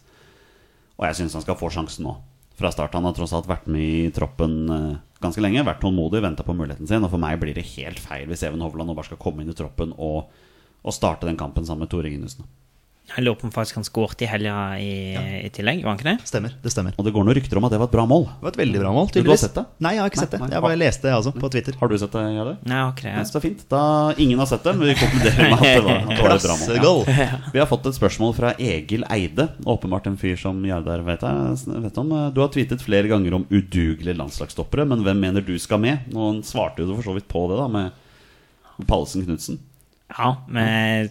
Og 0.98 1.06
jeg 1.06 1.20
syns 1.20 1.38
han 1.38 1.46
skal 1.46 1.60
få 1.60 1.70
sjansen 1.70 2.08
nå. 2.08 2.16
Fra 2.58 2.72
start. 2.74 2.96
Han 2.98 3.06
har 3.06 3.14
tross 3.14 3.36
alt 3.36 3.46
vært 3.46 3.70
med 3.70 3.86
i 3.86 4.10
troppen 4.10 4.58
eh, 4.74 4.98
ganske 5.22 5.42
lenge. 5.44 5.62
Vært 5.62 5.84
tålmodig, 5.84 6.24
venta 6.24 6.42
på 6.42 6.58
muligheten 6.58 6.90
sin. 6.90 7.06
Og 7.06 7.14
for 7.14 7.22
meg 7.22 7.38
blir 7.38 7.54
det 7.54 7.68
helt 7.76 8.02
feil 8.02 8.26
hvis 8.26 8.42
Even 8.48 8.64
Hovland 8.64 8.90
nå 8.90 8.98
bare 8.98 9.12
skal 9.12 9.22
komme 9.22 9.46
inn 9.46 9.54
i 9.54 9.58
troppen 9.58 9.94
og, 9.94 10.32
og 10.82 10.96
starte 10.96 11.30
den 11.30 11.38
kampen 11.38 11.62
sammen 11.68 11.86
med 11.86 11.94
Tore 11.94 12.10
Ginussen. 12.10 12.48
Jeg 13.08 13.24
lurer 13.24 13.38
på 13.40 13.46
om 13.48 13.52
faktisk 13.54 13.78
han 13.78 13.84
skåret 13.88 14.20
i 14.22 14.26
helga 14.28 14.54
i, 14.84 14.88
i 15.46 15.48
tillegg, 15.54 15.80
var 15.82 15.94
han 15.94 15.98
ikke 15.98 16.06
det? 16.10 16.26
Stemmer. 16.28 16.52
det 16.62 16.70
stemmer 16.74 16.92
Og 17.00 17.06
det 17.06 17.12
går 17.14 17.24
noen 17.24 17.36
rykter 17.38 17.56
om 17.56 17.64
at 17.64 17.72
det 17.72 17.78
var 17.80 17.88
et 17.88 17.94
bra 17.94 18.04
mål. 18.06 18.26
Det 18.28 18.44
var 18.44 18.52
et 18.52 18.58
veldig 18.60 18.82
bra 18.82 18.90
mål. 18.92 19.06
tydeligvis. 19.08 19.24
du 19.24 19.30
har 19.32 19.40
sett 19.48 19.54
det? 19.56 19.64
Nei, 19.86 19.92
jeg 19.96 20.02
har 20.02 20.10
ikke 20.12 20.18
Nei, 20.20 20.24
sett 20.26 20.34
det. 20.34 20.40
nei. 20.42 20.48
Jeg 20.52 20.64
bare 20.66 20.76
leste 20.82 21.06
det, 21.08 21.14
altså, 21.16 21.32
på 21.40 21.50
Twitter. 21.54 21.78
Har 21.80 21.88
du 21.88 21.96
sett 22.02 22.12
det, 22.18 22.24
Jarle? 22.36 22.52
Nei, 22.68 22.76
jeg 22.76 22.84
har 22.84 22.92
ikke 22.92 23.08
Ja, 23.08 23.22
det. 23.24 23.30
så 23.32 23.42
fint. 23.46 23.62
Da 23.72 23.80
Ingen 24.26 24.42
har 24.42 24.50
sett 24.52 24.66
det, 24.68 24.74
men 24.76 24.90
vi 24.92 24.96
konkluderer 25.00 25.48
med 25.48 25.56
at 25.56 25.64
det 25.64 25.84
var, 25.88 25.96
at 25.96 26.12
det 26.12 26.26
var 26.26 26.36
et 26.36 26.46
bra 26.48 26.56
mål. 26.60 27.08
Ja. 27.08 27.38
Vi 27.54 27.62
har 27.62 27.66
fått 27.72 27.86
et 27.88 27.96
spørsmål 27.96 28.34
fra 28.36 28.52
Egil 28.60 29.04
Eide. 29.10 29.48
Åpenbart 29.64 30.06
en 30.12 30.18
fyr 30.20 30.36
som 30.36 30.60
Jardar 30.68 31.00
vet, 31.08 31.24
jeg, 31.24 31.80
vet 31.88 31.98
om. 32.04 32.12
Du 32.36 32.42
har 32.44 32.52
tweetet 32.52 32.84
flere 32.84 33.08
ganger 33.08 33.34
om 33.40 33.46
udugelige 33.48 34.14
landslagsstoppere, 34.20 34.84
men 34.84 35.00
hvem 35.06 35.18
mener 35.24 35.40
du 35.48 35.54
skal 35.58 35.80
med? 35.80 36.06
Noen 36.12 36.42
svarte 36.44 36.84
jo 36.84 36.92
for 37.00 37.08
så 37.08 37.16
vidt 37.16 37.26
på 37.32 37.46
det, 37.50 37.56
da, 37.58 37.66
med 37.72 38.84
Pallesen 38.86 39.24
Knutsen. 39.24 39.58
Ja, 40.08 40.30
men, 40.48 41.10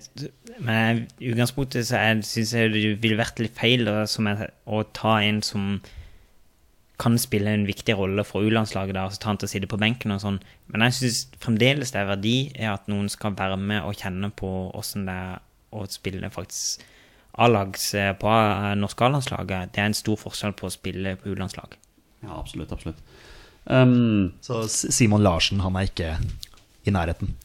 men 0.66 1.04
i 1.22 1.30
utgangspunktet 1.30 1.86
så 1.86 2.02
syns 2.26 2.54
jeg 2.56 2.74
det 2.74 2.84
ville 3.04 3.20
vært 3.20 3.40
litt 3.44 3.54
feil 3.58 3.86
da, 3.86 4.08
som 4.10 4.30
er, 4.32 4.48
å 4.66 4.82
ta 4.98 5.20
en 5.22 5.44
som 5.46 5.78
kan 6.98 7.14
spille 7.22 7.52
en 7.54 7.68
viktig 7.68 7.94
rolle 7.94 8.24
for 8.26 8.42
U-landslaget, 8.42 8.98
og 8.98 9.14
så 9.14 9.22
ta 9.22 9.30
han 9.30 9.38
til 9.38 9.46
å 9.46 9.52
sitte 9.52 9.70
på 9.70 9.78
benken 9.78 10.16
og 10.16 10.24
sånn. 10.24 10.40
Men 10.74 10.88
jeg 10.88 10.98
syns 10.98 11.20
fremdeles 11.44 11.94
det 11.94 12.02
er 12.02 12.10
verdi 12.10 12.38
er 12.58 12.72
at 12.74 12.90
noen 12.90 13.06
skal 13.14 13.38
være 13.38 13.60
med 13.62 13.86
og 13.86 14.00
kjenne 14.02 14.32
på 14.34 14.50
åssen 14.78 15.06
det 15.06 15.14
er 15.14 15.44
å 15.78 15.84
spille 15.92 16.32
faktisk 16.34 16.86
A-lags 17.38 17.92
eh, 17.94 18.16
på 18.18 18.32
Norsk 18.32 18.82
norske 18.82 19.06
A-landslaget. 19.06 19.74
Det 19.76 19.84
er 19.84 19.92
en 19.92 19.98
stor 19.98 20.18
forskjell 20.18 20.56
på 20.58 20.66
å 20.66 20.74
spille 20.74 21.14
på 21.22 21.36
U-landslag. 21.36 21.78
Ja, 22.24 22.40
absolutt. 22.40 22.72
absolutt. 22.74 23.04
Um, 23.66 24.34
Så 24.42 24.64
Simon 24.72 25.22
Larsen, 25.22 25.62
han 25.62 25.76
er 25.78 25.86
ikke 25.86 26.16
i 26.88 26.94
nærheten. 26.96 27.36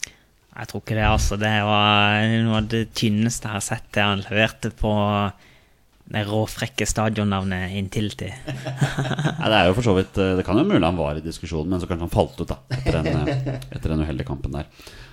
Jeg 0.52 0.68
tror 0.68 0.82
ikke 0.82 0.98
det, 0.98 1.06
altså. 1.08 1.38
Det 1.40 1.52
var 1.64 2.26
noe 2.44 2.58
av 2.60 2.68
det 2.72 2.82
tynneste 2.98 3.48
jeg 3.48 3.56
har 3.56 3.64
sett 3.64 3.88
det 3.96 4.04
han 4.04 4.24
leverte 4.26 4.72
på 4.76 4.92
det 6.12 6.24
råfrekke 6.28 6.84
stadionnavnet 6.88 7.72
Intility. 7.78 8.28
Nei, 8.28 9.46
det 9.50 9.56
er 9.56 9.70
jo 9.70 9.76
for 9.78 9.86
så 9.86 9.94
vidt 9.96 10.18
eh, 10.20 10.34
Det 10.36 10.44
kan 10.44 10.58
jo 10.60 10.66
mulig 10.68 10.82
han 10.84 10.98
var 10.98 11.16
i 11.16 11.24
diskusjonen, 11.24 11.70
men 11.72 11.80
så 11.80 11.88
kanskje 11.88 12.04
han 12.04 12.12
falt 12.12 12.42
ut 12.42 12.50
da 12.50 12.58
etter 12.74 12.98
den, 12.98 13.30
eh, 13.32 13.56
etter 13.70 13.94
den 13.94 14.04
uheldige 14.04 14.28
kampen 14.28 14.58
der. 14.58 14.68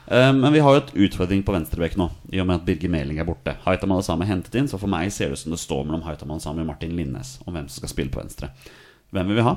Um, 0.10 0.42
Men 0.42 0.56
vi 0.58 0.64
har 0.66 0.76
jo 0.76 0.82
et 0.82 0.94
utfordring 1.06 1.44
på 1.46 1.54
venstrebekk 1.54 1.96
nå, 2.02 2.10
i 2.34 2.42
og 2.42 2.50
med 2.50 2.60
at 2.60 2.66
Birger 2.68 2.92
Meling 2.92 3.22
er 3.22 3.28
borte. 3.30 3.54
Haitham 3.64 3.94
Alesam 3.96 4.26
er 4.26 4.32
hentet 4.32 4.58
inn, 4.60 4.68
så 4.68 4.82
for 4.82 4.92
meg 4.92 5.14
ser 5.14 5.30
det 5.30 5.38
ut 5.38 5.44
som 5.46 5.54
det 5.54 5.62
står 5.62 5.86
mellom 5.86 6.04
Haitham 6.08 6.34
Alesam 6.34 6.60
og 6.60 6.68
Martin 6.68 6.96
Linnes 6.98 7.38
om 7.46 7.54
hvem 7.54 7.70
som 7.70 7.84
skal 7.84 7.94
spille 7.94 8.12
på 8.12 8.20
venstre. 8.24 8.50
Hvem 9.14 9.30
vil 9.30 9.40
vi 9.40 9.46
ha? 9.46 9.56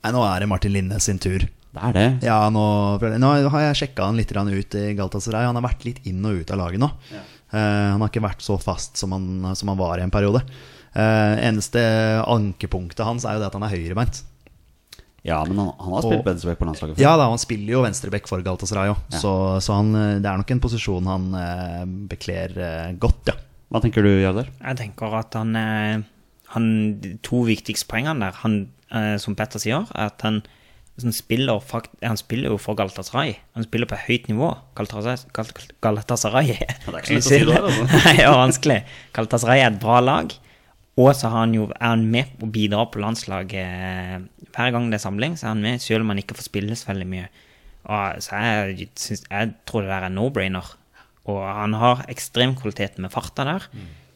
Nei, 0.00 0.12
nå 0.14 0.22
er 0.24 0.40
det 0.40 0.48
Martin 0.48 0.72
Linnes 0.72 1.10
sin 1.10 1.18
tur. 1.20 1.50
Det 1.70 1.82
er 1.86 1.94
det. 1.94 2.06
Ja, 2.26 2.38
nå, 2.50 2.64
nå 2.98 3.30
har 3.52 3.66
jeg 3.68 3.78
sjekka 3.84 4.08
han 4.08 4.18
litt 4.18 4.32
ut 4.34 4.74
i 4.74 4.86
Galatasaray. 4.98 5.46
Han 5.46 5.58
har 5.60 5.68
vært 5.68 5.86
litt 5.86 6.00
inn 6.10 6.24
og 6.26 6.40
ut 6.42 6.50
av 6.50 6.58
laget 6.58 6.82
nå. 6.82 6.88
Eh, 7.14 7.88
han 7.94 8.00
har 8.02 8.10
ikke 8.10 8.24
vært 8.24 8.42
så 8.42 8.58
fast 8.58 8.98
som 8.98 9.14
han, 9.14 9.54
som 9.54 9.70
han 9.70 9.78
var 9.78 9.98
i 9.98 10.06
en 10.06 10.10
periode. 10.14 10.42
Uh, 10.90 11.38
eneste 11.46 11.78
ankepunktet 12.26 13.06
hans 13.06 13.22
er 13.22 13.36
jo 13.36 13.42
det 13.44 13.46
at 13.46 13.54
han 13.54 13.62
er 13.62 13.70
høyrebeint. 13.70 14.24
Ja, 15.22 15.44
men 15.44 15.58
han, 15.60 15.72
han 15.78 15.94
har 15.94 16.02
spilt 16.02 16.24
venstreback 16.26 16.58
på 16.60 16.66
landslaget 16.66 16.96
før. 16.96 17.04
Ja 17.04 17.12
da, 17.20 17.26
han 17.28 17.40
spiller 17.40 17.74
jo 17.74 17.82
venstreback 17.84 18.28
for 18.30 18.42
Galatasaray 18.44 18.92
òg, 18.94 19.02
Ja. 19.12 19.20
så, 19.20 19.32
så 19.62 19.76
han, 19.76 19.90
eh, 19.94 20.14
det 20.22 20.30
er 20.30 20.40
nok 20.40 20.52
en 20.54 20.62
posisjon 20.64 21.10
han 21.10 21.26
eh, 21.36 21.82
bekler 22.10 22.56
eh, 22.56 22.86
godt, 23.00 23.30
ja. 23.32 23.36
Hva 23.70 23.82
tenker 23.84 24.02
du, 24.02 24.10
Jardar? 24.18 24.48
Jeg 24.56 24.78
tenker 24.80 25.12
at 25.14 25.36
han, 25.38 25.52
han 26.50 26.64
De 26.98 27.12
to 27.22 27.44
viktigste 27.46 27.86
poengene 27.86 28.24
der, 28.24 28.40
han, 28.40 28.56
eh, 28.90 29.14
som 29.22 29.36
Petter 29.38 29.62
sier, 29.62 29.84
er 29.94 30.08
at 30.10 30.24
han, 30.26 30.40
han, 31.06 31.14
spiller, 31.16 31.60
fakt, 31.64 31.90
han 32.04 32.18
spiller 32.20 32.52
jo 32.52 32.58
for 32.60 32.76
Galatasaray. 32.78 33.34
Han 33.56 33.64
spiller 33.66 33.88
på 33.90 33.98
høyt 34.06 34.28
nivå. 34.30 34.50
Galatasaray, 34.78 35.24
Gal- 35.36 35.74
Galatasaray 35.84 36.52
det 36.52 36.58
er 36.66 37.00
ikke 37.00 37.16
lett 37.16 37.26
å 37.26 37.26
si 37.26 37.38
det 37.46 37.56
her, 37.56 37.66
altså. 37.70 37.84
Nei, 38.04 38.14
det 38.18 38.26
var 38.28 38.40
vanskelig. 38.44 38.78
Galatasaray 39.16 39.62
er 39.64 39.70
et 39.72 39.80
bra 39.82 40.00
lag. 40.04 40.34
Og 41.00 41.12
så 41.16 41.30
har 41.32 41.44
han 41.46 41.54
jo, 41.56 41.68
er 41.76 41.92
han 41.94 42.02
med 42.12 42.32
og 42.42 42.50
bidrar 42.52 42.90
på 42.92 43.00
landslaget 43.00 44.26
hver 44.50 44.72
gang 44.74 44.90
det 44.90 44.98
er 44.98 45.04
samling. 45.06 45.36
Så 45.38 45.46
er 45.46 45.54
han 45.54 45.62
med, 45.64 45.80
selv 45.84 46.04
om 46.04 46.12
han 46.12 46.20
ikke 46.22 46.36
får 46.38 46.48
spille 46.50 46.76
så 46.76 46.90
veldig 46.90 47.06
mye. 47.08 47.30
Og, 47.86 48.20
så 48.24 48.36
jeg, 48.44 48.90
synes, 49.00 49.22
jeg 49.30 49.54
tror 49.70 49.86
det 49.86 49.92
der 49.94 50.08
er 50.10 50.12
no-brainer. 50.12 50.74
Og 51.30 51.40
han 51.46 51.76
har 51.78 52.04
ekstrem 52.10 52.52
kvalitet 52.58 52.98
med 53.00 53.12
farta 53.14 53.46
der. 53.48 53.68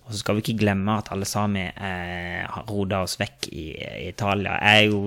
Og 0.05 0.13
så 0.13 0.19
skal 0.21 0.37
vi 0.37 0.43
ikke 0.45 0.59
glemme 0.61 0.99
at 1.01 1.07
alle 1.15 1.25
sami 1.25 1.63
eh, 1.65 2.43
har 2.45 2.67
roda 2.69 2.99
oss 3.07 3.15
vekk 3.17 3.47
i, 3.57 3.71
i 3.73 4.09
Italia. 4.11 4.59
Jeg 4.61 4.83
er 4.83 4.91
jo, 4.91 4.99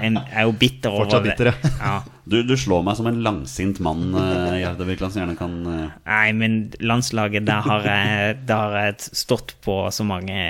en, 0.00 0.16
jeg 0.22 0.38
er 0.40 0.46
jo 0.48 0.54
bitter 0.56 0.94
over 0.94 1.04
Fortsatt 1.04 1.26
bitter, 1.26 1.50
det. 1.52 1.72
Ja. 1.82 1.98
Du, 2.28 2.38
du 2.48 2.54
slår 2.60 2.86
meg 2.86 2.96
som 2.96 3.10
en 3.10 3.20
langsint 3.24 3.80
mann, 3.84 4.06
eh, 4.16 4.56
Gjerde 4.62 4.88
Virkland, 4.88 5.12
som 5.12 5.20
gjerne 5.22 5.36
kan 5.36 5.58
eh, 5.68 5.92
Nei, 6.08 6.32
men 6.40 6.58
landslaget, 6.80 7.44
der 7.48 7.68
har 7.68 7.88
jeg, 7.92 8.38
der 8.48 8.64
har 8.64 8.88
jeg 8.88 9.20
stått 9.20 9.52
på 9.64 9.82
så 9.92 10.08
mange 10.08 10.40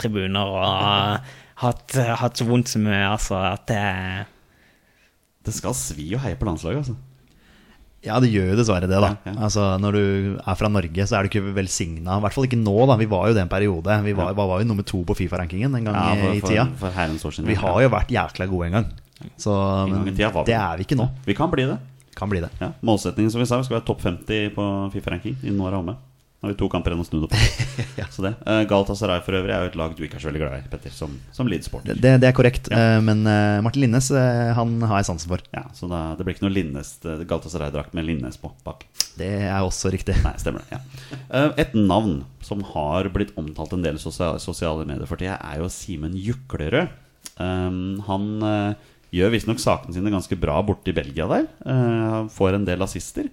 tribuner 0.00 0.52
og 0.60 1.32
hatt, 1.64 1.96
hatt 2.20 2.40
så 2.40 2.48
vondt 2.48 2.72
så 2.72 2.80
mye, 2.84 3.06
altså, 3.08 3.40
at 3.54 3.64
det 3.72 3.84
Det 5.48 5.56
skal 5.56 5.76
svi 5.76 6.12
å 6.12 6.20
heie 6.20 6.36
på 6.36 6.48
landslaget, 6.48 6.84
altså. 6.84 7.00
Ja, 8.00 8.16
det 8.22 8.30
gjør 8.32 8.46
jo 8.54 8.56
dessverre 8.56 8.88
det, 8.88 8.96
da. 8.96 9.10
Ja, 9.12 9.32
ja. 9.32 9.34
Altså, 9.44 9.64
Når 9.82 9.92
du 9.98 10.04
er 10.40 10.56
fra 10.56 10.70
Norge, 10.72 11.04
så 11.06 11.18
er 11.18 11.26
du 11.26 11.28
ikke 11.28 11.42
velsigna. 11.52 12.16
I 12.16 12.24
hvert 12.24 12.32
fall 12.36 12.46
ikke 12.48 12.56
nå, 12.60 12.74
da. 12.88 12.96
Vi 12.96 13.08
var 13.10 13.28
jo 13.28 13.36
det 13.36 13.42
en 13.44 13.52
periode. 13.52 13.98
Vi 14.06 14.14
var, 14.16 14.32
var 14.38 14.62
jo 14.62 14.68
nummer 14.70 14.86
to 14.88 15.02
på 15.04 15.16
Fifa-rankingen 15.18 15.76
en 15.76 15.90
gang 15.90 15.98
Ja, 15.98 16.14
for, 16.16 16.32
i 16.32 16.40
tida. 16.40 16.64
for, 16.80 16.96
for. 16.96 17.44
Vi 17.50 17.58
har 17.60 17.82
jo 17.84 17.92
vært 17.92 18.14
jækla 18.16 18.48
gode 18.48 18.70
en 18.70 18.78
gang. 18.78 18.90
Så 19.36 19.52
En 19.52 19.92
gang 19.92 20.04
men 20.08 20.16
tida 20.16 20.44
det 20.48 20.56
er 20.56 20.80
vi 20.80 20.86
ikke 20.88 20.96
nå. 20.96 21.10
Vi 21.28 21.36
kan 21.36 21.52
bli 21.52 21.68
det. 21.68 21.76
Kan 22.16 22.32
bli 22.32 22.40
det. 22.40 22.48
Ja, 22.60 22.72
Målsettingen 22.84 23.30
som 23.32 23.40
vi 23.42 23.48
sa, 23.48 23.60
vi 23.60 23.68
skal 23.68 23.78
være 23.78 23.88
topp 23.92 24.00
50 24.08 24.54
på 24.56 24.64
Fifa-ranking 24.94 25.36
innen 25.44 25.60
året 25.60 25.76
er 25.76 25.82
omme. 25.84 25.96
Nå 26.40 26.48
har 26.48 26.54
vi 26.54 26.56
to 26.56 26.70
kamper 26.72 26.94
igjen 26.94 27.02
å 27.02 27.04
snu 27.04 27.18
det 27.20 27.28
på. 27.34 27.38
Så 28.14 28.22
det. 28.24 28.30
Uh, 28.46 28.62
Galatasaray 28.64 29.20
for 29.26 29.36
øvrig 29.36 29.52
er 29.52 29.66
jo 29.66 29.68
et 29.68 29.74
lag 29.76 29.92
du 29.92 29.98
ikke 30.06 30.16
er 30.16 30.22
så 30.22 30.30
veldig 30.30 30.40
glad 30.40 30.54
i, 30.62 30.68
Petter, 30.72 30.92
som, 30.96 31.18
som 31.36 31.48
Leeds-sporter. 31.52 31.98
Det, 32.00 32.14
det 32.22 32.28
er 32.30 32.32
korrekt. 32.36 32.70
eh, 32.72 32.96
Men 33.04 33.20
uh, 33.28 33.58
Martin 33.66 33.84
Linnes, 33.84 34.08
han 34.56 34.72
har 34.88 35.02
jeg 35.02 35.08
sansen 35.10 35.28
for. 35.34 35.42
Ja, 35.52 35.66
så 35.76 35.84
da, 35.90 35.98
det 36.16 36.24
blir 36.24 36.38
ikke 36.38 36.46
noe 36.46 36.54
Linnes 36.56 36.94
Galatasaray-drakt 37.04 37.92
med 37.98 38.08
Linnes 38.08 38.40
på 38.40 38.54
bak. 38.64 38.86
Det 39.20 39.28
er 39.50 39.58
også 39.60 39.92
riktig. 39.92 40.16
Nei, 40.24 40.32
stemmer 40.40 40.64
det. 40.64 40.78
ja 40.80 41.44
Et 41.60 41.76
navn 41.76 42.22
som 42.46 42.64
har 42.72 43.10
blitt 43.12 43.34
omtalt 43.36 43.76
en 43.76 43.84
del 43.84 44.00
i 44.00 44.02
sosia- 44.02 44.38
sosiale 44.40 44.88
medier 44.88 45.10
for 45.10 45.20
tida, 45.20 45.36
er 45.44 45.60
jo 45.60 45.68
Simen 45.68 46.16
Juklerød. 46.16 46.88
Um, 47.36 48.00
han 48.08 48.26
gjør 49.12 49.32
visstnok 49.36 49.60
sakene 49.60 49.92
sine 49.92 50.12
ganske 50.12 50.36
bra 50.40 50.56
borte 50.64 50.88
i 50.92 50.96
Belgia 50.96 51.28
der. 51.28 51.44
Uh, 51.68 52.24
får 52.32 52.56
en 52.56 52.64
del 52.68 52.80
assister. 52.88 53.28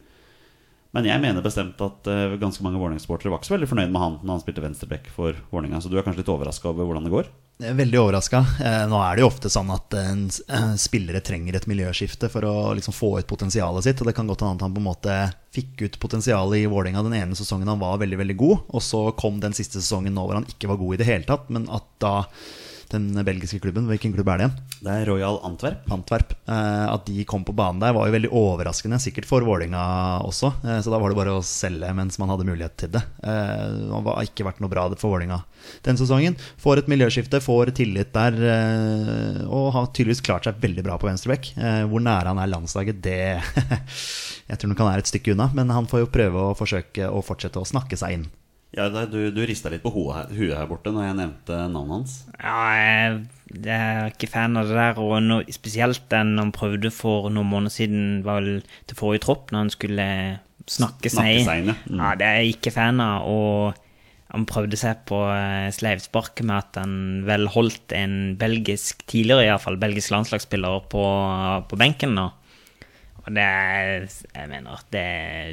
Men 0.95 1.07
jeg 1.09 1.21
mener 1.23 1.43
bestemt 1.45 1.81
at 1.83 2.07
uh, 2.09 2.37
ganske 2.39 2.63
mange 2.65 2.79
Vålerenga-sportere 2.79 3.31
var 3.33 3.41
ikke 3.41 3.49
så 3.49 3.57
veldig 3.57 3.69
fornøyd 3.71 3.91
med 3.91 4.01
han 4.03 4.15
når 4.21 4.37
han 4.37 4.43
spilte 4.45 4.63
venstreback 4.63 5.11
for 5.13 5.35
Vålerenga. 5.51 5.81
Så 5.83 5.91
du 5.91 5.97
er 5.97 6.05
kanskje 6.05 6.23
litt 6.23 6.31
overraska 6.31 6.71
over 6.71 6.87
hvordan 6.87 7.07
det 7.07 7.13
går? 7.13 7.29
Veldig 7.57 7.97
overraska. 7.97 8.43
Nå 8.85 8.99
er 9.01 9.17
det 9.17 9.23
jo 9.23 9.29
ofte 9.31 9.49
sånn 9.49 9.71
at 9.73 9.95
en 9.97 10.27
eh, 10.29 10.73
spillere 10.77 11.23
trenger 11.25 11.57
et 11.57 11.65
miljøskifte 11.65 12.29
for 12.29 12.45
å 12.45 12.53
liksom 12.77 12.93
få 12.93 13.15
ut 13.17 13.29
potensialet 13.29 13.87
sitt. 13.87 14.03
Og 14.03 14.09
det 14.09 14.13
kan 14.13 14.29
godt 14.29 14.43
hende 14.45 14.59
at 14.59 14.65
han 14.67 14.75
på 14.75 14.83
en 14.83 14.85
måte 14.85 15.15
fikk 15.57 15.81
ut 15.81 15.97
potensialet 16.03 16.61
i 16.61 16.69
Vålerenga 16.69 17.01
den 17.07 17.17
ene 17.17 17.39
sesongen 17.39 17.71
han 17.71 17.81
var 17.81 17.97
veldig 18.03 18.21
veldig 18.21 18.37
god, 18.37 18.63
og 18.77 18.85
så 18.85 19.01
kom 19.17 19.41
den 19.41 19.57
siste 19.57 19.81
sesongen 19.81 20.13
nå 20.13 20.27
hvor 20.27 20.37
han 20.37 20.45
ikke 20.45 20.69
var 20.69 20.77
god 20.83 20.93
i 20.93 21.01
det 21.01 21.09
hele 21.09 21.25
tatt, 21.25 21.49
men 21.49 21.65
at 21.73 21.89
da 22.03 22.13
den 22.91 23.11
belgiske 23.25 23.59
klubben, 23.63 23.87
hvilken 23.89 24.13
klubb 24.15 24.29
er 24.31 24.39
det 24.39 24.45
igjen? 24.45 24.57
Det 24.77 24.93
er 24.93 25.09
Royal 25.09 25.39
Antwerp. 25.47 25.87
Antwerp. 25.91 26.33
Eh, 26.47 26.85
at 26.87 27.05
de 27.07 27.25
kom 27.27 27.43
på 27.47 27.55
banen 27.57 27.81
der, 27.81 27.95
var 27.95 28.07
jo 28.07 28.15
veldig 28.15 28.31
overraskende. 28.31 28.99
Sikkert 29.01 29.27
for 29.29 29.45
Vålinga 29.47 29.81
også. 30.25 30.53
Eh, 30.63 30.79
så 30.85 30.93
da 30.93 30.99
var 31.01 31.11
det 31.11 31.19
bare 31.19 31.35
å 31.37 31.43
selge 31.45 31.89
mens 31.97 32.19
man 32.21 32.31
hadde 32.31 32.47
mulighet 32.47 32.77
til 32.79 32.93
det. 32.95 33.03
Eh, 33.23 33.63
det 33.89 34.01
har 34.07 34.29
ikke 34.29 34.47
vært 34.47 34.63
noe 34.63 34.71
bra 34.71 34.87
for 34.95 35.15
Vålinga 35.15 35.41
den 35.83 35.99
sesongen. 35.99 36.37
Får 36.63 36.83
et 36.83 36.91
miljøskifte, 36.91 37.41
får 37.43 37.73
tillit 37.75 38.13
der, 38.15 38.37
og 39.49 39.71
har 39.75 39.89
tydeligvis 39.91 40.23
klart 40.23 40.47
seg 40.47 40.61
veldig 40.63 40.85
bra 40.85 40.95
på 41.01 41.09
venstreback. 41.09 41.49
Hvor 41.89 42.03
nære 42.03 42.31
han 42.31 42.39
er 42.39 42.51
landslaget, 42.53 43.01
det 43.03 43.17
Jeg 44.47 44.61
tror 44.61 44.71
nok 44.71 44.83
han 44.85 44.93
er 44.93 45.03
et 45.03 45.09
stykke 45.09 45.33
unna, 45.33 45.49
men 45.57 45.73
han 45.75 45.89
får 45.89 46.05
jo 46.05 46.11
prøve 46.13 46.45
å 46.45 46.55
forsøke 46.55 47.09
å 47.09 47.23
fortsette 47.25 47.59
å 47.59 47.67
snakke 47.67 47.99
seg 47.99 48.19
inn. 48.19 48.27
Ja, 48.75 48.89
du, 48.91 49.19
du 49.31 49.39
rista 49.47 49.71
litt 49.71 49.83
på 49.85 49.93
huet 49.95 50.33
her 50.35 50.67
borte 50.69 50.91
når 50.91 51.07
jeg 51.07 51.17
nevnte 51.21 51.59
navnet 51.71 51.93
hans. 51.95 52.15
Ja, 52.35 52.57
jeg, 52.75 53.21
jeg 53.55 53.77
er 53.77 54.11
ikke 54.11 54.29
fan 54.29 54.59
av 54.59 54.67
det 54.67 54.75
der. 54.75 54.99
Og 55.01 55.15
no, 55.23 55.39
spesielt 55.55 56.03
den 56.11 56.35
han 56.41 56.51
prøvde 56.55 56.91
for 56.93 57.31
noen 57.31 57.49
måneder 57.53 57.73
siden, 57.73 58.05
var 58.27 58.43
vel 58.43 58.61
til 58.89 58.99
forrige 58.99 59.23
tropp, 59.23 59.53
når 59.53 59.65
han 59.65 59.73
skulle 59.73 60.07
snakke 60.67 61.11
seg. 61.13 61.47
Mm. 61.47 61.95
Ja, 61.95 62.13
det 62.19 62.27
er 62.27 62.41
jeg 62.41 62.57
ikke 62.57 62.75
fan 62.75 62.99
av. 63.03 63.29
Og 63.31 63.83
han 64.33 64.47
prøvde 64.49 64.79
seg 64.79 65.05
på 65.07 65.21
eh, 65.31 65.69
sleivsparket 65.71 66.43
med 66.47 66.57
at 66.59 66.81
han 66.81 66.97
vel 67.27 67.47
holdt 67.53 67.95
en 67.95 68.35
belgisk, 68.39 69.05
tidligere 69.07 69.47
iallfall, 69.47 69.79
belgisk 69.79 70.11
landslagsspiller 70.11 70.83
på, 70.91 71.05
på 71.71 71.79
benken 71.79 72.17
nå. 72.19 72.27
Og 73.27 73.35
det 73.35 73.47
Jeg 74.33 74.49
mener 74.49 74.83
det, 74.93 75.07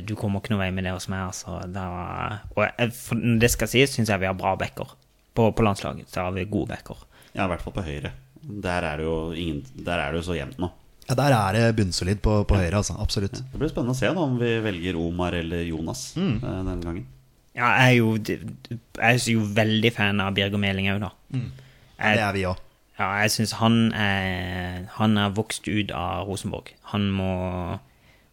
Du 0.06 0.14
kommer 0.18 0.40
ikke 0.40 0.54
noen 0.54 0.62
vei 0.62 0.70
med 0.74 0.86
det 0.86 0.94
hos 0.94 1.08
meg, 1.10 1.26
altså. 1.32 1.58
Det 1.66 1.86
var, 1.94 2.44
og 2.54 2.62
jeg, 2.68 2.92
for 2.96 3.40
det 3.42 3.50
skal 3.50 3.70
sies, 3.70 3.96
syns 3.96 4.12
jeg 4.12 4.22
vi 4.22 4.30
har 4.30 4.38
bra 4.38 4.54
backer. 4.60 4.94
På, 5.34 5.50
på 5.50 5.66
landslaget 5.66 6.12
så 6.12 6.28
har 6.28 6.36
vi 6.36 6.46
gode 6.46 6.70
backer. 6.70 7.02
Ja, 7.34 7.44
i 7.44 7.50
hvert 7.50 7.64
fall 7.64 7.74
på 7.74 7.82
høyre. 7.82 8.14
Der 8.44 8.86
er 8.86 9.00
det 9.00 9.06
jo, 9.08 9.18
ingen, 9.34 9.64
der 9.74 9.98
er 9.98 10.12
det 10.12 10.22
jo 10.22 10.28
så 10.28 10.38
jevnt 10.38 10.60
nå. 10.62 10.70
Ja, 11.08 11.16
Der 11.18 11.34
er 11.36 11.56
det 11.56 11.76
bunnsolid 11.76 12.22
på, 12.24 12.36
på 12.48 12.56
høyre, 12.56 12.78
altså. 12.80 12.94
Absolutt. 13.02 13.42
Det 13.42 13.60
blir 13.60 13.72
spennende 13.72 13.96
å 13.96 13.98
se 13.98 14.12
da 14.14 14.22
om 14.22 14.38
vi 14.40 14.52
velger 14.64 14.96
Omar 15.00 15.34
eller 15.36 15.66
Jonas 15.66 16.12
mm. 16.16 16.36
denne 16.44 16.78
gangen. 16.84 17.08
Ja, 17.54 17.68
jeg 17.78 17.90
er 17.90 17.98
jo, 17.98 18.14
jeg 18.18 19.18
er 19.18 19.18
jo 19.30 19.42
veldig 19.54 19.92
fan 19.94 20.22
av 20.22 20.32
Birger 20.34 20.58
Meling 20.58 20.88
òg, 20.94 21.04
da. 21.04 21.10
Det 21.34 22.22
er 22.22 22.32
vi 22.34 22.46
òg. 22.50 22.63
Ja, 22.98 23.08
jeg 23.24 23.30
syns 23.34 23.52
han 23.58 23.92
er 23.98 24.84
Han 24.98 25.16
er 25.18 25.32
vokst 25.34 25.66
ut 25.66 25.90
av 25.90 26.28
Rosenborg. 26.28 26.70
Han 26.92 27.08
må, 27.10 27.30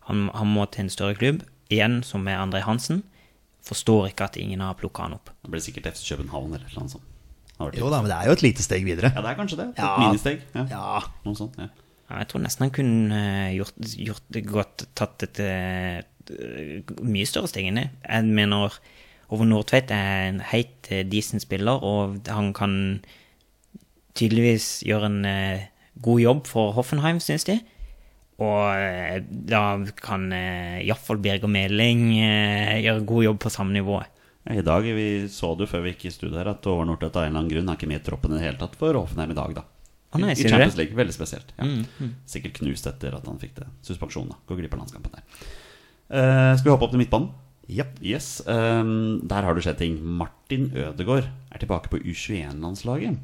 han, 0.10 0.28
han 0.38 0.48
må 0.54 0.66
til 0.70 0.86
en 0.86 0.92
større 0.94 1.16
klubb, 1.18 1.42
igjen 1.72 2.02
som 2.06 2.22
med 2.28 2.38
André 2.38 2.62
Hansen. 2.66 3.02
Forstår 3.66 4.10
ikke 4.12 4.28
at 4.30 4.38
ingen 4.42 4.62
har 4.62 4.78
plukka 4.78 5.06
han 5.08 5.16
opp. 5.18 5.30
Det 5.42 5.50
blir 5.54 5.62
sikkert 5.64 5.90
FC 5.96 6.12
København 6.14 6.54
eller 6.58 6.70
noe 6.78 6.90
sånt. 6.90 7.08
Jo 7.78 7.90
da, 7.94 8.00
men 8.02 8.10
det 8.10 8.16
er 8.18 8.26
jo 8.30 8.34
et 8.34 8.42
lite 8.42 8.64
steg 8.66 8.86
videre. 8.88 9.12
Ja, 9.14 9.22
det 9.22 9.30
er 9.32 9.38
kanskje 9.38 9.58
det. 9.60 9.68
Et 9.76 9.82
Ja. 9.84 9.92
ministeg. 10.02 10.42
Ja. 10.58 10.64
Ja. 10.72 11.02
Noe 11.26 11.38
sånt, 11.38 11.58
ja. 11.62 11.68
Ja, 12.10 12.18
jeg 12.24 12.28
tror 12.32 12.42
nesten 12.44 12.66
han 12.66 12.74
kunne 12.76 13.20
eh, 13.22 13.52
gjort, 13.56 13.78
gjort 13.96 14.40
godt 14.50 14.86
tatt 14.98 15.24
et 15.28 15.40
eh, 15.46 16.02
mye 17.06 17.26
større 17.30 17.48
steg 17.52 17.70
enn 17.70 17.78
det. 17.80 17.86
Jeg 18.04 18.26
mener 18.34 18.74
Ove 19.32 19.46
Nordtveit 19.48 19.94
er 19.96 20.26
en 20.32 20.42
helt 20.52 20.90
eh, 20.92 21.06
decent 21.08 21.46
spiller, 21.46 21.80
og 21.86 22.18
han 22.28 22.50
kan 22.58 22.74
tydeligvis 24.18 24.70
gjøre 24.88 25.10
en 25.12 25.20
eh, 25.26 25.68
god 26.02 26.22
jobb 26.24 26.48
for 26.50 26.74
Hoffenheim, 26.78 27.20
syns 27.24 27.46
de. 27.48 27.60
Og 28.42 28.64
eh, 28.74 29.20
da 29.28 29.64
kan 30.02 30.32
eh, 30.34 30.80
iallfall 30.88 31.20
Birger 31.22 31.52
Meling 31.52 32.08
eh, 32.18 32.80
gjøre 32.86 33.06
god 33.10 33.28
jobb 33.28 33.40
på 33.46 33.52
samme 33.54 33.76
nivå. 33.76 34.00
I 34.50 34.64
dag, 34.66 34.82
Vi 34.98 35.28
så 35.30 35.52
du 35.54 35.68
før 35.70 35.84
vi 35.86 35.92
gikk 35.94 36.08
i 36.10 36.14
studio 36.16 36.40
her, 36.40 36.50
at 36.56 36.66
Over 36.66 36.88
Nordtvedt 36.90 37.20
av 37.20 37.28
en 37.28 37.30
eller 37.30 37.44
annen 37.44 37.52
grunn 37.52 37.70
er 37.70 37.78
ikke 37.78 37.90
med 37.92 38.02
i 38.02 38.06
troppen 38.08 38.34
i 38.34 38.40
det 38.40 38.48
hele 38.48 38.58
tatt 38.64 38.74
for 38.80 38.98
Hoffenheim 38.98 39.36
i 39.36 39.38
dag, 39.38 39.54
da. 39.60 39.66
Å 40.12 40.20
nei, 40.20 40.32
I 40.34 40.44
Champions? 40.50 40.76
League. 40.80 40.98
Veldig 40.98 41.14
spesielt. 41.16 41.54
Ja. 41.60 41.68
Mm, 41.70 42.16
Sikkert 42.28 42.58
knust 42.58 42.90
etter 42.90 43.14
at 43.16 43.28
han 43.30 43.38
fikk 43.40 43.54
det 43.62 43.68
suspensjon. 43.86 44.28
da 44.34 44.40
Går 44.50 44.58
glipp 44.64 44.74
av 44.76 44.82
landskampen 44.82 45.14
der. 45.14 45.46
Uh, 46.12 46.52
skal 46.58 46.66
vi 46.66 46.74
hoppe 46.74 46.90
opp 46.90 46.92
til 46.98 47.00
midtbanen? 47.00 47.30
Yep. 47.72 48.02
Yes, 48.04 48.42
Um, 48.50 49.22
Der 49.30 49.46
har 49.48 49.56
det 49.56 49.64
skjedd 49.64 49.78
ting. 49.80 50.02
Martin 50.04 50.66
Ødegaard 50.76 51.30
er 51.54 51.62
tilbake 51.62 51.88
på 51.94 52.02
U21-landslaget. 52.02 53.22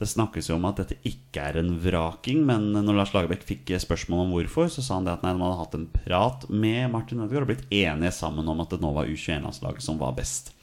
Det 0.00 0.08
snakkes 0.08 0.46
jo 0.48 0.54
om 0.56 0.64
at 0.64 0.78
dette 0.80 0.96
ikke 1.04 1.42
er 1.44 1.58
en 1.60 1.74
vraking, 1.82 2.38
men 2.48 2.70
når 2.72 2.96
Lars 2.96 3.10
Lagerbäck 3.12 3.42
fikk 3.44 3.74
spørsmål 3.82 4.22
om 4.22 4.30
hvorfor, 4.32 4.70
så 4.72 4.80
sa 4.80 4.96
han 4.96 5.04
det 5.04 5.12
at 5.12 5.26
nei, 5.26 5.34
de 5.36 5.42
hadde 5.44 5.58
hatt 5.58 5.76
en 5.76 5.88
prat 5.92 6.46
med 6.48 6.86
Martin 6.94 7.20
Ødegaard 7.20 7.44
og 7.44 7.50
blitt 7.50 7.66
enige 7.68 8.14
sammen 8.16 8.48
om 8.48 8.62
at 8.64 8.72
det 8.72 8.80
nå 8.80 8.94
var 8.96 9.10
U21-landslaget 9.12 9.84
som 9.84 9.98
var 10.00 10.14
best. 10.16 10.54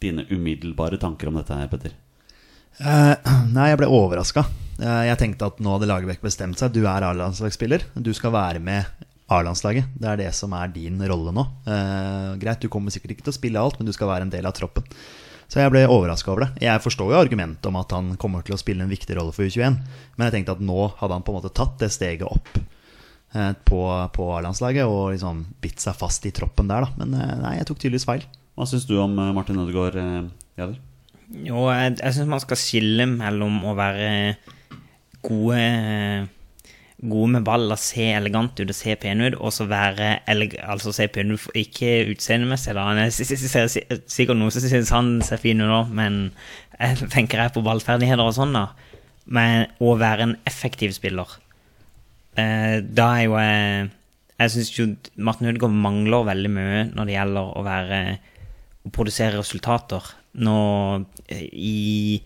Dine 0.00 0.24
umiddelbare 0.30 0.96
tanker 1.02 1.28
om 1.28 1.36
dette 1.36 1.58
her, 1.58 1.68
Petter? 1.68 1.92
Uh, 2.80 3.12
nei, 3.52 3.68
jeg 3.74 3.82
ble 3.82 3.90
overraska. 3.92 4.46
jeg 4.80 5.20
tenkte 5.20 5.50
at 5.52 5.60
nå 5.60 5.76
hadde 5.76 5.90
Lagerbäck 5.92 6.24
bestemt 6.24 6.56
seg. 6.56 6.72
Du 6.72 6.86
er 6.86 7.04
A-landslagsspiller. 7.10 7.84
Du 8.00 8.14
skal 8.16 8.32
være 8.32 8.62
med 8.64 8.88
A-landslaget. 9.28 9.92
Det 10.00 10.08
er 10.08 10.22
det 10.24 10.30
som 10.38 10.56
er 10.56 10.72
din 10.72 10.96
rolle 11.12 11.36
nå. 11.36 11.44
Uh, 11.68 12.40
greit, 12.40 12.64
du 12.64 12.72
kommer 12.72 12.88
sikkert 12.94 13.18
ikke 13.18 13.28
til 13.28 13.36
å 13.36 13.38
spille 13.42 13.60
alt, 13.68 13.76
men 13.76 13.88
du 13.88 13.92
skal 13.92 14.08
være 14.14 14.30
en 14.30 14.32
del 14.32 14.48
av 14.48 14.56
troppen. 14.56 14.88
Så 15.52 15.60
jeg 15.60 15.68
ble 15.68 15.82
overraska 15.84 16.30
over 16.32 16.46
det. 16.46 16.62
Jeg 16.64 16.80
forstår 16.80 17.10
jo 17.12 17.18
argumentet 17.18 17.66
om 17.68 17.76
at 17.76 17.90
han 17.92 18.14
kommer 18.20 18.40
til 18.46 18.56
å 18.56 18.60
spille 18.60 18.86
en 18.86 18.92
viktig 18.92 19.18
rolle 19.18 19.34
for 19.36 19.44
U21, 19.44 19.74
men 20.16 20.24
jeg 20.24 20.32
tenkte 20.38 20.54
at 20.56 20.62
nå 20.64 20.86
hadde 20.96 21.18
han 21.18 21.24
på 21.26 21.34
en 21.34 21.36
måte 21.42 21.52
tatt 21.52 21.74
det 21.82 21.90
steget 21.92 22.24
opp 22.24 22.56
eh, 22.56 23.50
på, 23.68 23.82
på 24.16 24.28
A-landslaget 24.38 24.88
og 24.88 25.10
liksom 25.12 25.42
bitt 25.60 25.84
seg 25.84 25.98
fast 25.98 26.24
i 26.24 26.32
troppen 26.32 26.72
der, 26.72 26.86
da. 26.86 27.02
Men 27.02 27.12
eh, 27.18 27.34
nei, 27.42 27.58
jeg 27.58 27.68
tok 27.68 27.82
tydeligvis 27.82 28.08
feil. 28.08 28.24
Hva 28.56 28.68
syns 28.70 28.88
du 28.88 28.96
om 29.02 29.12
eh, 29.20 29.34
Martin 29.36 29.60
Ødegaard, 29.60 30.00
Jader? 30.56 30.80
Jo, 31.44 31.66
jeg, 31.68 31.98
jeg 32.00 32.16
syns 32.16 32.32
man 32.32 32.44
skal 32.46 32.60
skille 32.60 33.10
mellom 33.12 33.60
å 33.68 33.76
være 33.76 34.08
gode 35.20 35.60
Gode 37.02 37.32
med 37.32 37.42
ball 37.42 37.66
og 37.66 37.80
se 37.82 38.04
elegant 38.14 38.60
ut 38.60 38.68
og 38.70 38.76
se 38.78 38.94
pen 39.00 39.24
ut, 39.24 39.34
og 39.34 39.50
så 39.50 39.66
være 39.66 40.20
altså 40.62 40.92
se 40.94 41.08
pen 41.10 41.34
ut, 41.34 41.48
ikke 41.58 42.04
utseendemessig, 42.12 42.76
da. 42.78 42.84
Han 42.92 43.00
er 43.02 43.10
sikkert 43.10 44.38
noen 44.38 44.54
som 44.54 44.62
syns 44.62 44.92
han 44.94 45.16
ser 45.26 45.42
fin 45.42 45.58
ut 45.58 45.66
nå, 45.66 45.80
men 45.90 46.20
jeg 46.76 47.10
tenker 47.10 47.42
jeg 47.42 47.54
på 47.56 47.64
ballferdigheter 47.66 48.22
og 48.22 48.36
sånn, 48.38 48.54
da. 48.54 48.68
Men 49.26 49.66
å 49.82 49.96
være 49.98 50.26
en 50.26 50.36
effektiv 50.50 50.90
spiller 50.96 51.28
eh, 52.34 52.80
Da 52.82 53.04
er 53.20 53.20
jo 53.28 53.36
jeg 53.38 53.90
Jeg 54.40 54.50
syns 54.50 54.70
jo 54.74 54.86
Martin 55.14 55.46
Ødegaard 55.52 55.76
mangler 55.78 56.26
veldig 56.26 56.50
mye 56.50 56.80
når 56.90 57.06
det 57.06 57.14
gjelder 57.14 57.52
å 57.54 57.62
være 57.62 58.00
å 58.82 58.90
produsere 58.90 59.38
resultater. 59.38 60.02
Nå 60.42 60.56
i 61.30 62.18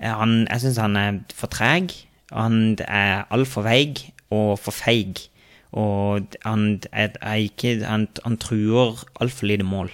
han, 0.00 0.46
Jeg 0.48 0.62
syns 0.64 0.80
han 0.80 0.96
er 0.96 1.20
for 1.36 1.52
treg. 1.52 1.92
Han 2.32 2.76
er 2.86 3.26
altfor 3.32 3.64
veig 3.66 4.02
og 4.32 4.54
for 4.60 4.72
feig. 4.74 5.26
Og 5.72 6.34
han, 6.44 6.64
er, 6.92 7.14
er 7.20 7.44
ikke, 7.46 7.78
han, 7.88 8.08
han 8.26 8.36
truer 8.40 9.00
altfor 9.24 9.48
lite 9.48 9.64
mål. 9.64 9.88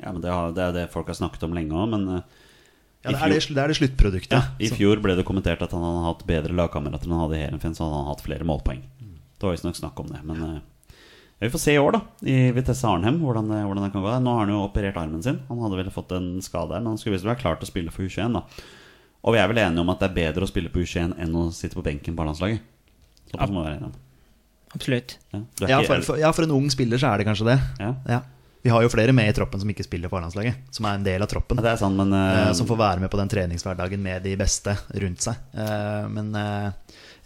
Ja, 0.00 0.12
men 0.14 0.22
det, 0.24 0.30
har, 0.32 0.54
det 0.56 0.62
er 0.64 0.72
det 0.76 0.86
folk 0.94 1.10
har 1.12 1.18
snakket 1.18 1.44
om 1.46 1.52
lenge 1.56 1.76
òg, 1.76 1.90
men 1.92 2.06
uh, 2.08 2.22
Ja, 3.02 3.10
det, 3.12 3.18
er 3.18 3.32
det, 3.34 3.38
fjor- 3.42 3.54
det 3.56 3.62
er 3.64 3.72
det 3.72 3.76
sluttproduktet. 3.80 4.34
Ja, 4.38 4.42
I 4.62 4.70
Så- 4.70 4.78
fjor 4.78 5.00
ble 5.04 5.16
det 5.18 5.26
kommentert 5.28 5.62
at 5.64 5.72
han 5.74 5.82
hadde 5.84 6.04
hatt 6.06 6.24
bedre 6.28 6.56
lagkamerater 6.56 7.08
enn 7.08 7.16
han 7.16 7.24
hadde 7.26 7.36
i 7.38 7.42
Heerenveen, 7.44 7.74
så 7.76 7.84
han 7.88 7.96
hadde 7.98 8.12
hatt 8.14 8.24
flere 8.24 8.46
målpoeng. 8.48 8.82
Det 9.02 9.42
var 9.48 9.56
visstnok 9.56 9.76
snakk 9.78 9.98
om 10.00 10.12
det. 10.14 10.20
Men 10.24 10.42
uh, 10.46 10.98
vi 11.42 11.50
får 11.50 11.58
se 11.64 11.72
i 11.74 11.80
år, 11.82 11.96
da, 11.98 12.00
i 12.30 12.36
Vitesse 12.54 12.86
Arnhem, 12.88 13.18
hvordan 13.20 13.48
det, 13.50 13.60
hvordan 13.66 13.84
det 13.88 13.92
kan 13.92 14.04
gå. 14.06 14.12
Nå 14.22 14.34
har 14.38 14.44
han 14.46 14.54
jo 14.54 14.60
operert 14.64 15.00
armen 15.02 15.22
sin. 15.26 15.40
Han 15.48 15.60
hadde 15.66 15.80
vel 15.82 15.90
fått 15.94 16.14
en 16.16 16.36
skade 16.46 16.72
her, 16.76 16.80
men 16.84 16.94
han 16.94 17.00
skulle 17.02 17.16
visst 17.18 17.26
være 17.26 17.42
klar 17.42 17.58
til 17.58 17.66
å 17.66 17.72
spille 17.74 17.92
for 17.94 18.06
U21. 18.06 18.38
da 18.38 18.44
Og 19.22 19.36
vi 19.36 19.38
er 19.38 19.50
vel 19.50 19.62
enige 19.62 19.82
om 19.84 19.90
at 19.92 20.02
det 20.02 20.10
er 20.10 20.16
bedre 20.18 20.46
å 20.46 20.50
spille 20.50 20.70
på 20.72 20.82
U21 20.82 21.14
enn 21.22 21.34
å 21.38 21.48
sitte 21.54 21.78
på 21.78 21.84
benken 21.86 22.16
på 22.18 22.24
A-landslaget. 22.24 22.62
Såpass 23.30 23.52
må 23.54 23.62
vi 23.62 23.68
være 23.68 23.78
enige 23.78 23.90
om. 23.92 23.98
Absolutt. 24.72 25.18
Ja, 25.32 25.42
Ja 25.68 25.80
for, 25.86 26.04
for, 26.06 26.20
ja, 26.20 26.30
for 26.34 26.46
en 26.46 26.54
ung 26.56 26.70
spiller 26.72 27.00
så 27.00 27.12
er 27.12 27.20
det 27.20 27.28
kanskje 27.28 27.52
det. 27.52 27.58
Ja. 27.78 28.22
Vi 28.62 28.70
har 28.70 28.82
jo 28.84 28.90
flere 28.92 29.14
med 29.14 29.26
i 29.26 29.34
troppen 29.34 29.58
som 29.58 29.70
ikke 29.72 29.84
spiller 29.86 30.10
på 30.10 30.18
A-landslaget. 30.18 30.58
Som 30.74 30.86
er 30.86 30.98
en 30.98 31.06
del 31.06 31.22
av 31.24 31.30
troppen. 31.30 31.58
Ja, 31.58 31.64
det 31.66 31.72
er 31.74 31.80
sant, 31.80 31.98
men 31.98 32.14
eh, 32.14 32.50
som 32.54 32.66
får 32.66 32.78
være 32.78 33.02
med 33.02 33.10
på 33.10 33.18
den 33.18 33.30
treningshverdagen 33.30 34.02
med 34.02 34.22
de 34.22 34.34
beste 34.38 34.76
rundt 35.02 35.24
seg. 35.24 35.40
Uh, 35.54 36.06
men 36.10 36.30
uh, 36.34 36.70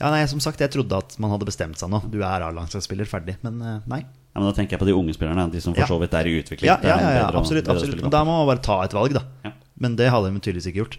ja, 0.00 0.08
nei, 0.12 0.22
som 0.32 0.40
sagt, 0.40 0.64
jeg 0.64 0.72
trodde 0.72 0.96
at 0.96 1.18
man 1.20 1.34
hadde 1.34 1.48
bestemt 1.48 1.76
seg 1.80 1.92
nå. 1.92 2.00
Du 2.12 2.22
er 2.22 2.44
A-landslagsspiller, 2.44 3.08
ferdig. 3.08 3.36
Men 3.44 3.60
nei. 3.60 4.00
ja, 4.00 4.36
men 4.38 4.48
Da 4.48 4.54
tenker 4.56 4.76
jeg 4.76 4.84
på 4.84 4.88
de 4.88 4.96
unge 4.96 5.16
spillerne, 5.16 5.48
de 5.52 5.64
som 5.64 5.76
for 5.76 5.92
så 5.92 6.00
vidt 6.00 6.16
er 6.16 6.28
i 6.28 6.38
utvikling. 6.40 6.70
Ja, 6.72 6.78
ja, 6.80 6.96
ja, 7.04 7.12
ja 7.20 7.26
absolutt. 7.28 7.68
absolutt. 7.68 8.00
Men 8.04 8.16
da 8.16 8.24
må 8.24 8.40
man 8.40 8.48
bare 8.52 8.64
ta 8.64 8.80
et 8.84 8.96
valg, 8.96 9.16
da. 9.16 9.26
Ja. 9.44 9.52
Men 9.80 10.00
det 10.00 10.08
hadde 10.12 10.32
de 10.32 10.40
tydeligvis 10.40 10.72
ikke 10.72 10.84
gjort. 10.86 10.98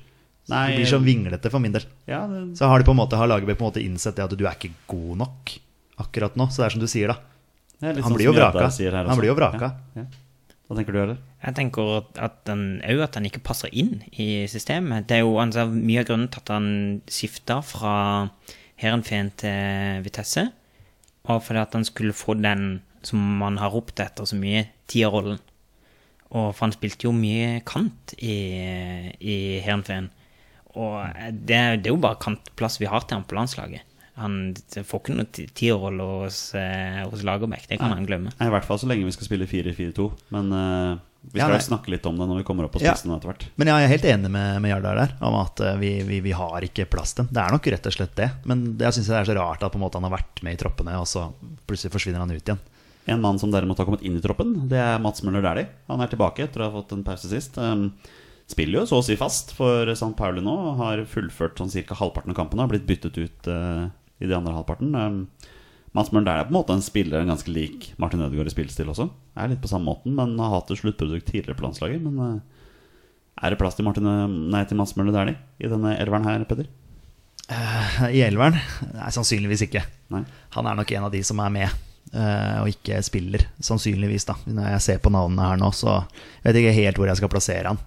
Nei, 0.49 0.67
det 0.71 0.75
blir 0.79 0.89
så 0.93 0.99
vinglete 1.03 1.49
for 1.51 1.59
min 1.59 1.73
del. 1.75 1.83
ja, 2.07 2.21
det, 2.27 2.57
Så 2.57 2.67
har 2.71 2.79
de 2.79 2.85
på 2.87 2.91
en 2.95 3.01
måte 3.01 3.17
har 3.19 3.27
Lagerbäck 3.27 3.57
på 3.59 3.65
en 3.65 3.71
måte 3.71 3.83
innsett 3.83 4.15
det 4.15 4.23
at 4.23 4.37
du 4.37 4.45
er 4.45 4.55
ikke 4.55 4.71
god 4.87 5.17
nok 5.17 5.51
akkurat 5.99 6.37
nå. 6.39 6.47
Så 6.51 6.61
det 6.63 6.65
er 6.69 6.75
som 6.77 6.81
du 6.81 6.87
sier, 6.87 7.07
da. 7.11 7.17
Han 7.81 7.99
sånn 8.01 8.15
blir 8.15 8.29
jo 8.29 8.33
vraka. 8.37 8.69
Han 9.07 9.19
blir 9.19 9.29
jo 9.31 9.35
vraka. 9.35 9.73
Ja, 9.95 10.01
ja. 10.03 10.05
Hva 10.67 10.75
tenker 10.75 10.91
du, 10.95 10.99
Eller? 11.01 11.17
Jeg 11.43 11.55
tenker 11.55 11.97
at- 11.97 12.17
at 12.19 12.37
han 12.47 12.81
at 12.83 13.15
han 13.15 13.23
ikke 13.25 13.43
passer 13.43 13.69
inn 13.71 14.03
i 14.19 14.45
systemet. 14.47 15.07
Det 15.07 15.17
er 15.17 15.19
jo 15.21 15.35
altså, 15.39 15.67
mye 15.71 15.99
av 15.99 16.05
grunnen 16.05 16.29
til 16.29 16.39
at 16.41 16.47
han 16.49 17.01
skifta 17.07 17.63
fra 17.63 18.29
Heerenveen 18.77 19.31
til 19.37 20.03
Vitesse. 20.03 20.51
Og 21.29 21.41
fordi 21.43 21.59
at 21.61 21.73
han 21.73 21.83
skulle 21.85 22.13
få 22.13 22.39
den 22.41 22.81
som 23.01 23.19
man 23.39 23.57
har 23.57 23.69
ropt 23.71 23.99
etter 23.99 24.23
så 24.25 24.35
mye, 24.35 24.67
tierrollen. 24.87 25.39
Og 26.31 26.53
for 26.55 26.65
han 26.65 26.71
spilte 26.73 27.03
jo 27.07 27.11
mye 27.13 27.61
kant 27.63 28.13
i, 28.19 29.13
i 29.21 29.61
Heerenveen. 29.63 30.09
Og 30.77 31.17
det, 31.33 31.57
er- 31.57 31.77
det 31.81 31.89
er 31.89 31.95
jo 31.95 32.01
bare 32.05 32.19
kantplass 32.21 32.79
vi 32.81 32.85
har 32.91 33.01
til 33.07 33.17
ham 33.17 33.25
på 33.27 33.37
landslaget. 33.39 33.81
Han 34.17 34.37
får 34.73 35.01
ikke 35.03 35.13
noen 35.13 35.27
ti- 35.29 35.45
tierrolle 35.53 36.05
hos, 36.23 36.39
eh, 36.57 37.03
hos 37.05 37.21
Lagerbäck, 37.25 37.67
det 37.69 37.77
kan 37.77 37.91
han 37.93 38.05
glemme. 38.07 38.31
Nei, 38.39 38.47
I 38.47 38.53
hvert 38.55 38.65
fall 38.65 38.79
så 38.81 38.87
lenge 38.89 39.05
vi 39.05 39.11
skal 39.13 39.27
spille 39.27 39.45
4-4-2. 39.45 40.07
Men 40.33 40.47
uh, 40.53 40.97
vi 41.27 41.37
skal 41.41 41.53
ja, 41.53 41.59
snakke 41.61 41.91
litt 41.93 42.05
om 42.09 42.17
det 42.17 42.25
når 42.25 42.39
vi 42.39 42.45
kommer 42.47 42.65
opp 42.65 42.73
på 42.73 42.81
Ja. 42.81 42.95
etter 42.97 43.29
hvert. 43.29 43.45
Men 43.61 43.69
jeg 43.69 43.83
er 43.85 43.91
helt 43.93 44.07
enig 44.09 44.31
med, 44.33 44.57
med 44.63 44.71
Jardar 44.73 44.95
der, 45.03 45.13
om 45.21 45.37
at 45.43 45.61
eh, 45.61 45.75
vi, 45.77 45.91
vi, 46.07 46.17
vi 46.25 46.33
har 46.33 46.65
ikke 46.65 46.87
plass 46.89 47.13
til. 47.13 47.29
Det 47.29 47.43
er 47.43 47.53
nok 47.53 47.69
rett 47.75 47.85
og 47.91 47.93
slett 47.93 48.15
det. 48.17 48.31
Men 48.49 48.63
det- 48.77 48.87
jeg 48.89 48.97
syns 48.97 49.11
det 49.13 49.19
er 49.21 49.29
så 49.29 49.37
rart 49.37 49.61
at 49.69 49.77
måte 49.77 50.01
han 50.01 50.09
har 50.09 50.17
vært 50.17 50.41
med 50.41 50.57
i 50.57 50.61
troppene, 50.63 50.97
og 50.97 51.05
så 51.05 51.27
plutselig 51.69 51.93
forsvinner 51.93 52.25
han 52.25 52.33
ut 52.33 52.41
igjen. 52.41 52.63
En 53.07 53.21
mann 53.21 53.37
som 53.39 53.51
derimot 53.53 53.77
har 53.79 53.85
kommet 53.87 54.01
inn 54.03 54.17
i 54.17 54.23
troppen, 54.25 54.65
det 54.67 54.81
er 54.81 54.97
Mats 54.99 55.21
Møller 55.23 55.45
Dæhlie. 55.45 55.69
Han 55.87 56.01
er 56.03 56.09
tilbake 56.11 56.43
etter 56.43 56.59
å 56.65 56.71
ha 56.71 56.73
fått 56.81 56.91
en 56.97 57.05
pause 57.05 57.29
sist. 57.31 57.55
Um, 57.61 57.91
spiller 58.47 58.81
jo 58.81 58.87
så 58.89 59.01
å 59.01 59.05
si 59.05 59.17
fast 59.19 59.53
for 59.57 59.89
St. 59.91 60.13
Pauli 60.17 60.43
nå. 60.43 60.55
Har 60.79 61.03
fullført 61.09 61.59
sånn 61.59 61.71
ca. 61.73 61.99
halvparten 61.99 62.33
av 62.33 62.39
kampene. 62.39 62.63
Har 62.63 62.71
blitt 62.71 62.87
byttet 62.89 63.19
ut 63.19 63.49
uh, 63.51 63.87
i 64.19 64.29
de 64.29 64.35
andre 64.37 64.55
halvparten. 64.55 64.95
Um, 64.95 65.21
Mats 65.95 66.11
Møller 66.13 66.43
er 66.43 66.47
på 66.47 66.53
en 66.53 66.59
måte 66.59 66.75
en 66.75 66.83
spiller 66.83 67.23
en 67.23 67.31
ganske 67.31 67.51
lik 67.51 67.91
Martin 68.01 68.21
Ødegaard 68.21 68.51
i 68.51 68.53
spillestil 68.53 68.91
også. 68.91 69.09
Er 69.39 69.51
litt 69.51 69.63
på 69.63 69.71
samme 69.71 69.89
måten, 69.89 70.15
men 70.17 70.35
har 70.39 70.53
hatt 70.53 70.71
et 70.71 70.81
sluttprodukt 70.81 71.29
tidligere 71.29 71.57
på 71.57 71.67
landslaget. 71.67 72.03
Men 72.03 72.19
uh, 72.21 72.67
er 73.37 73.53
det 73.53 73.59
plass 73.61 73.77
til, 73.77 73.87
Martin, 73.87 74.07
nei, 74.51 74.63
til 74.67 74.79
Mats 74.79 74.95
Møller 74.97 75.15
Dæhlie 75.15 75.39
i 75.61 75.71
denne 75.71 75.97
elveren 75.99 76.27
her, 76.27 76.45
Peder? 76.49 76.69
Uh, 77.47 78.07
I 78.11 78.23
elveren? 78.25 78.57
Nei, 78.95 79.11
sannsynligvis 79.15 79.67
ikke. 79.67 79.83
Nei. 80.13 80.23
Han 80.55 80.67
er 80.67 80.79
nok 80.79 80.91
en 80.95 81.07
av 81.07 81.13
de 81.13 81.21
som 81.25 81.39
er 81.43 81.53
med, 81.53 81.83
og 82.15 82.69
ikke 82.71 83.01
spiller. 83.03 83.43
Sannsynligvis, 83.63 84.25
da. 84.29 84.35
Når 84.47 84.69
jeg 84.75 84.81
ser 84.85 84.99
på 85.03 85.11
navnene 85.13 85.43
her 85.49 85.57
nå, 85.61 85.71
så 85.75 85.97
vet 86.45 86.55
jeg 86.55 86.63
ikke 86.67 86.77
helt 86.81 86.97
hvor 87.01 87.09
jeg 87.11 87.19
skal 87.19 87.29
plassere 87.33 87.67
han. 87.73 87.79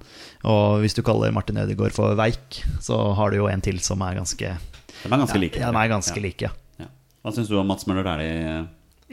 Og 0.44 0.80
hvis 0.82 0.94
du 0.94 1.02
kaller 1.06 1.32
Martin 1.32 1.58
Ødegaard 1.62 1.92
for 1.96 2.14
veik, 2.18 2.60
så 2.84 2.98
har 3.16 3.30
du 3.32 3.36
jo 3.40 3.48
en 3.48 3.60
til 3.64 3.80
som 3.84 4.00
er 4.06 4.18
ganske 4.20 4.50
De 5.04 5.08
er 5.08 5.16
ganske 5.22 5.38
like. 5.40 5.58
Ja, 5.60 5.70
de 5.72 5.76
er 5.84 5.88
ganske 5.94 6.16
Ja. 6.16 6.22
like, 6.22 6.42
ja. 6.50 6.84
Ja. 6.84 6.90
Hva 7.24 7.32
syns 7.32 7.48
du 7.48 7.56
om 7.58 7.66
Mats 7.66 7.86
Møller 7.88 8.04
Dæhlie? 8.04 8.36
Der? 8.44 8.66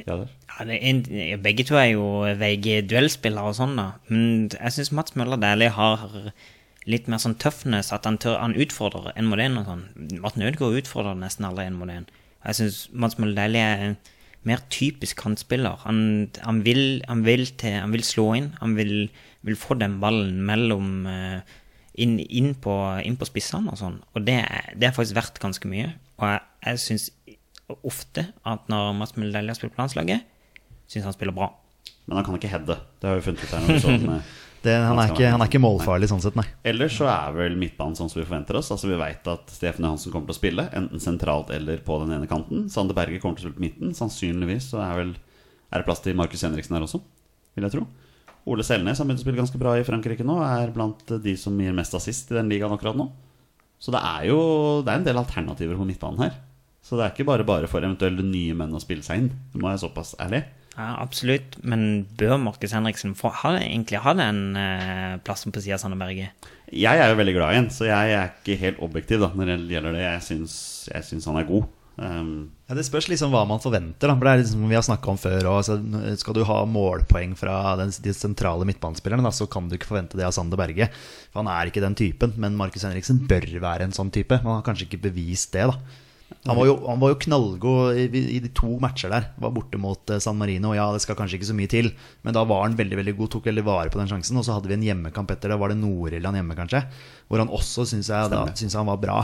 Ja, 0.08 0.18
Ja, 0.60 0.66
det 0.66 0.76
er 0.76 0.86
en, 0.90 1.42
begge 1.42 1.64
to 1.66 1.76
er 1.76 1.92
jo 1.94 2.04
veige 2.38 2.82
duellspillere 2.86 3.50
og 3.50 3.56
sånn, 3.58 3.76
da. 3.78 3.92
Men 4.10 4.50
jeg 4.54 4.72
syns 4.76 4.92
Mats 4.92 5.16
Møller 5.16 5.38
Dæhlie 5.42 5.70
har 5.74 6.32
litt 6.88 7.08
mer 7.12 7.18
sånn 7.18 7.36
tøffness, 7.36 7.92
at 7.94 8.06
han, 8.06 8.18
tør, 8.18 8.38
han 8.40 8.54
utfordrer 8.56 9.12
en 9.18 9.26
mot 9.28 9.40
en 9.40 9.58
og 9.58 9.66
sånn. 9.66 9.82
Martin 10.22 10.44
Ødegaard 10.48 10.78
utfordrer 10.84 11.18
nesten 11.20 11.46
aldri 11.46 11.66
en 11.68 11.74
mot 11.80 11.90
en. 11.90 12.06
Jeg 12.46 12.56
syns 12.60 12.78
Mats 12.94 13.18
Møller 13.20 13.36
Dæhlie 13.36 13.66
er 13.66 13.96
mer 14.48 14.64
typisk 14.74 15.20
kantspiller. 15.22 15.80
Han, 15.84 16.00
han, 16.44 16.64
vil, 16.66 17.02
han, 17.08 17.24
vil 17.28 17.48
til, 17.60 17.78
han 17.82 17.94
vil 17.96 18.06
slå 18.06 18.30
inn. 18.40 18.52
Han 18.62 18.76
vil, 18.78 19.10
vil 19.48 19.60
få 19.60 19.78
den 19.80 20.00
ballen 20.04 20.40
mellom 20.48 21.08
eh, 21.12 21.58
inn, 22.00 22.18
inn, 22.24 22.54
på, 22.64 22.74
inn 23.04 23.20
på 23.20 23.28
spissene 23.28 23.74
og 23.74 23.80
sånn. 23.82 24.00
Og 24.16 24.26
det, 24.28 24.40
det 24.80 24.90
er 24.90 24.96
faktisk 24.96 25.18
verdt 25.18 25.42
ganske 25.44 25.72
mye. 25.72 25.92
Og 26.22 26.30
jeg, 26.32 26.44
jeg 26.66 26.84
syns 26.86 27.10
ofte 27.84 28.30
at 28.48 28.70
når 28.72 28.94
Mats 28.96 29.16
Dæhlie 29.18 29.52
har 29.52 29.60
spilt 29.60 29.76
på 29.76 29.84
landslaget, 29.84 30.28
syns 30.88 31.08
han 31.10 31.16
spiller 31.16 31.36
bra. 31.36 31.52
Men 32.08 32.20
han 32.20 32.28
kan 32.28 32.38
ikke 32.40 32.52
heade. 32.52 32.78
Det 33.02 33.10
har 33.10 33.20
vi 33.20 33.26
funnet 33.26 33.44
ut 33.44 33.56
her. 33.56 33.66
når 33.66 33.74
vi 33.74 33.82
så 33.84 33.96
eh, 34.16 34.36
Det, 34.64 34.74
han, 34.74 34.98
er 35.00 35.12
ikke, 35.14 35.30
han 35.32 35.44
er 35.44 35.50
ikke 35.52 35.62
målfarlig 35.62 36.10
sånn 36.12 36.24
sett, 36.24 36.36
nei. 36.40 36.46
Ellers 36.68 36.96
så 36.98 37.06
er 37.12 37.36
vel 37.36 37.58
midtbanen 37.60 37.96
sånn 37.98 38.10
som 38.12 38.20
vi 38.20 38.26
forventer 38.26 38.58
oss. 38.60 38.72
Altså 38.74 38.90
Vi 38.90 38.98
veit 39.00 39.30
at 39.32 39.54
Stefan 39.54 39.86
Johansen 39.86 40.14
kommer 40.14 40.32
til 40.32 40.36
å 40.36 40.40
spille, 40.40 40.66
enten 40.76 41.04
sentralt 41.04 41.54
eller 41.56 41.84
på 41.86 42.00
den 42.04 42.16
ene 42.18 42.30
kanten. 42.30 42.66
Sander 42.74 42.98
Berge 42.98 43.22
kommer 43.24 43.38
til 43.38 43.46
å 43.46 43.52
spille 43.52 43.60
på 43.60 43.66
midten. 43.68 43.94
Sannsynligvis 43.98 44.72
så 44.74 44.82
er, 44.84 44.98
vel, 45.02 45.14
er 45.70 45.84
det 45.84 45.88
plass 45.88 46.04
til 46.04 46.18
Markus 46.18 46.44
Henriksen 46.48 46.78
her 46.78 46.88
også, 46.88 47.04
vil 47.56 47.70
jeg 47.70 47.78
tro. 47.78 47.86
Ole 48.48 48.64
Selnes 48.64 49.00
har 49.00 49.08
begynt 49.08 49.22
å 49.22 49.26
spille 49.26 49.42
ganske 49.42 49.60
bra 49.60 49.76
i 49.76 49.86
Frankrike 49.88 50.26
nå. 50.26 50.40
Er 50.46 50.74
blant 50.76 51.16
de 51.24 51.34
som 51.40 51.56
gir 51.60 51.76
mest 51.76 51.96
assist 51.98 52.32
i 52.32 52.38
den 52.40 52.52
ligaen 52.52 52.74
akkurat 52.74 52.98
nå. 52.98 53.10
Så 53.78 53.94
det 53.94 54.02
er 54.02 54.30
jo 54.32 54.38
det 54.86 54.94
er 54.94 55.02
en 55.02 55.08
del 55.08 55.20
alternativer 55.20 55.78
på 55.78 55.88
midtbanen 55.88 56.24
her. 56.24 56.38
Så 56.82 56.96
det 56.96 57.04
er 57.04 57.12
ikke 57.14 57.28
bare 57.28 57.46
bare 57.48 57.68
for 57.68 57.84
eventuelle 57.84 58.24
nye 58.24 58.56
menn 58.56 58.76
å 58.76 58.82
spille 58.82 59.04
seg 59.04 59.20
inn. 59.20 59.34
Det 59.52 59.60
må 59.60 59.74
jeg 59.74 59.84
såpass 59.84 60.16
ærlig. 60.24 60.46
Ja, 60.78 60.92
absolutt. 61.02 61.58
Men 61.66 62.06
bør 62.20 62.38
Markus 62.38 62.76
Henriksen 62.78 63.16
få, 63.18 63.32
ha, 63.34 63.56
egentlig 63.58 63.98
ha 64.04 64.14
den 64.18 64.42
eh, 64.62 65.16
plassen 65.26 65.54
på 65.54 65.64
sida 65.64 65.80
av 65.80 65.82
Sander 65.82 65.98
Berge? 65.98 66.30
Jeg 66.70 67.02
er 67.02 67.10
jo 67.10 67.18
veldig 67.18 67.34
glad 67.34 67.54
i 67.54 67.58
ham, 67.64 67.72
så 67.74 67.88
jeg 67.88 68.14
er 68.14 68.30
ikke 68.30 68.60
helt 68.62 68.84
objektiv 68.86 69.24
da 69.24 69.32
når 69.34 69.56
det 69.56 69.74
gjelder 69.74 69.98
det. 69.98 70.06
Jeg 70.06 70.28
syns, 70.28 71.26
han 71.26 71.42
er 71.42 71.50
god. 71.50 71.66
Um, 71.98 72.52
Ja, 72.70 72.76
det 72.78 72.84
spørs 72.86 73.08
liksom 73.10 73.32
hva 73.34 73.42
man 73.50 73.62
forventer. 73.64 74.06
Da. 74.06 74.14
For 74.14 74.28
det 74.28 74.34
er 74.36 74.42
liksom, 74.44 74.66
vi 74.70 74.78
har 74.78 74.86
snakka 74.86 75.10
om 75.10 75.18
før 75.18 75.40
og, 75.48 75.56
altså, 75.64 75.80
Skal 76.22 76.36
du 76.38 76.44
ha 76.46 76.60
målpoeng 76.70 77.34
fra 77.40 77.78
den, 77.80 77.94
de 78.04 78.14
sentrale 78.14 78.68
midtbanespillerne, 78.70 79.26
da, 79.26 79.34
så 79.34 79.48
kan 79.50 79.66
du 79.66 79.78
ikke 79.80 79.90
forvente 79.90 80.20
det 80.20 80.28
av 80.28 80.36
Sander 80.36 80.60
Berge. 80.62 80.92
For 81.32 81.42
Han 81.42 81.50
er 81.50 81.72
ikke 81.72 81.82
den 81.82 81.98
typen, 81.98 82.38
men 82.38 82.60
Markus 82.60 82.86
Henriksen 82.86 83.24
bør 83.26 83.50
være 83.64 83.88
en 83.88 83.96
sånn 83.98 84.14
type. 84.14 84.44
Man 84.46 84.60
har 84.60 84.68
kanskje 84.68 84.92
ikke 84.92 85.08
bevist 85.10 85.58
det. 85.58 85.72
da 85.72 86.04
han 86.48 86.56
var 86.60 86.66
jo, 86.68 86.74
han 86.88 87.00
var 87.00 87.12
jo 87.14 87.18
knallgod 87.24 87.98
i, 88.00 88.06
i 88.36 88.40
de 88.44 88.50
to 88.56 88.70
matcher 88.84 89.12
der. 89.12 89.30
Var 89.40 89.52
borte 89.56 89.80
mot 89.80 90.12
eh, 90.12 90.20
San 90.24 90.38
Marino. 90.40 90.74
Ja, 90.76 90.86
det 90.96 91.02
skal 91.04 91.16
kanskje 91.20 91.38
ikke 91.40 91.50
så 91.50 91.56
mye 91.56 91.72
til, 91.72 91.90
men 92.24 92.36
da 92.36 92.44
var 92.48 92.66
han 92.66 92.76
veldig 92.80 92.98
veldig 93.00 93.14
god. 93.20 93.32
Tok 93.36 93.48
veldig 93.50 93.64
vare 93.68 93.92
på 93.94 94.00
den 94.02 94.10
sjansen. 94.12 94.40
Og 94.40 94.46
så 94.48 94.56
hadde 94.56 94.68
vi 94.72 94.76
en 94.78 94.84
hjemmekamp 94.88 95.32
etter 95.36 95.52
det. 95.54 95.60
Var 95.60 95.74
det 95.74 95.80
Nord-Irland 95.82 96.40
hjemme, 96.40 96.56
kanskje? 96.60 96.82
Hvor 97.28 97.44
han 97.44 97.52
også 97.52 97.86
syns 97.88 98.12
jeg, 98.12 98.32
da, 98.32 98.44
synes 98.60 98.76
han 98.80 98.88
var 98.92 99.00
bra. 99.04 99.18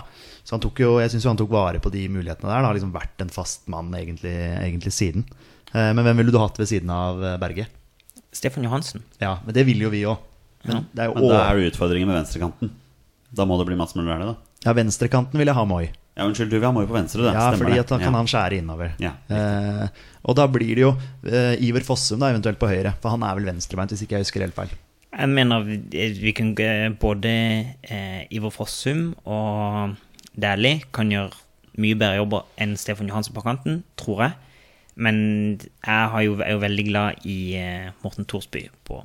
Så 0.44 0.56
han 0.58 0.63
tok 0.63 0.80
jo, 0.84 0.94
jeg 1.04 1.12
syns 1.13 1.28
jo 1.28 1.32
han 1.34 1.39
tok 1.44 1.52
vare 1.56 1.80
på 1.84 1.92
de 1.94 2.06
mulighetene 2.12 2.52
der. 2.52 2.60
Det 2.63 2.70
har 2.72 2.78
liksom 2.80 2.94
vært 2.96 3.24
en 3.28 3.32
fast 3.36 3.68
mann 3.72 3.92
egentlig, 4.00 4.36
egentlig 4.60 4.92
siden. 4.96 5.28
Eh, 5.74 5.92
Men 5.96 6.04
hvem 6.08 6.20
ville 6.24 6.36
du 6.36 6.39
hatt 6.44 6.60
ved 6.60 6.72
siden 6.72 6.92
av 6.94 7.20
eh, 7.24 7.38
Berge? 7.44 7.68
Stefan 8.34 8.63
Johansen. 8.66 9.04
Ja, 9.22 9.38
men 9.46 9.54
det 9.56 9.63
vil 9.68 9.84
jo 9.84 9.92
vi 9.94 10.04
òg. 10.10 10.18
Men 10.63 10.88
det 10.96 11.04
er 11.04 11.12
jo 11.12 11.20
men 11.20 11.28
da 11.30 11.42
er 11.52 11.60
det 11.60 11.74
utfordringer 11.74 12.08
med 12.10 12.16
venstrekanten. 12.22 12.72
Da 13.36 13.46
må 13.50 13.58
det 13.60 13.66
bli 13.68 13.76
Mats 13.78 13.94
Møller 13.98 14.16
Dæhlie, 14.16 14.32
da. 14.32 14.54
ja, 14.66 14.74
venstrekanten 14.78 15.38
vil 15.42 15.50
jeg 15.52 15.58
ha 15.58 15.66
Moi. 15.68 15.84
Ja, 16.15 16.28
unnskyld, 16.28 16.52
du, 16.54 16.60
vi 16.60 16.65
har 16.67 16.73
Moi 16.76 16.86
på 16.86 16.93
venstre, 16.93 17.23
det. 17.26 17.32
Ja, 17.34 17.47
Stemmer 17.49 17.65
fordi 17.71 17.80
at 17.82 17.89
da 17.89 17.97
kan 17.97 18.12
Ja. 18.13 18.17
han 18.19 18.28
skjære 18.30 18.58
innover. 18.62 18.91
Ja, 19.02 19.13
eh, 19.34 19.88
og 20.23 20.36
da 20.38 20.45
blir 20.47 20.76
det 20.78 20.84
jo 20.84 20.91
eh, 21.26 21.56
Iver 21.65 21.82
Fossum 21.82 22.19
da 22.21 22.30
eventuelt 22.30 22.60
på 22.62 22.69
høyre, 22.69 22.93
for 23.02 23.10
han 23.15 23.23
er 23.26 23.34
vel 23.39 23.45
venstrebeint, 23.49 23.89
hvis 23.89 24.04
ikke 24.06 24.19
jeg 24.19 24.28
husker 24.28 24.41
helt 24.45 24.54
feil. 24.58 24.69
Jeg 25.13 25.30
mener 25.30 25.62
vi, 25.65 25.78
vi 26.21 26.32
kan 26.38 26.54
både 27.02 27.34
eh, 27.89 28.28
Ivar 28.34 28.49
Fossum 28.54 29.15
og 29.26 29.95
Dæhlie 30.38 30.82
kan 30.93 31.10
gjøre 31.13 31.32
mye 31.78 31.95
bedre 31.97 32.17
jobber 32.21 32.45
enn 32.62 32.76
Stefan 32.78 33.08
Johansen 33.10 33.34
på 33.34 33.41
kanten, 33.45 33.84
tror 33.97 34.21
jeg. 34.28 34.34
Men 34.95 35.60
jeg 35.86 36.10
har 36.13 36.21
jo, 36.21 36.36
er 36.41 36.52
jo 36.54 36.60
veldig 36.62 36.86
glad 36.89 37.26
i 37.26 37.56
eh, 37.58 37.89
Morten 38.04 38.26
Thorsby 38.30 38.67
på 38.86 39.02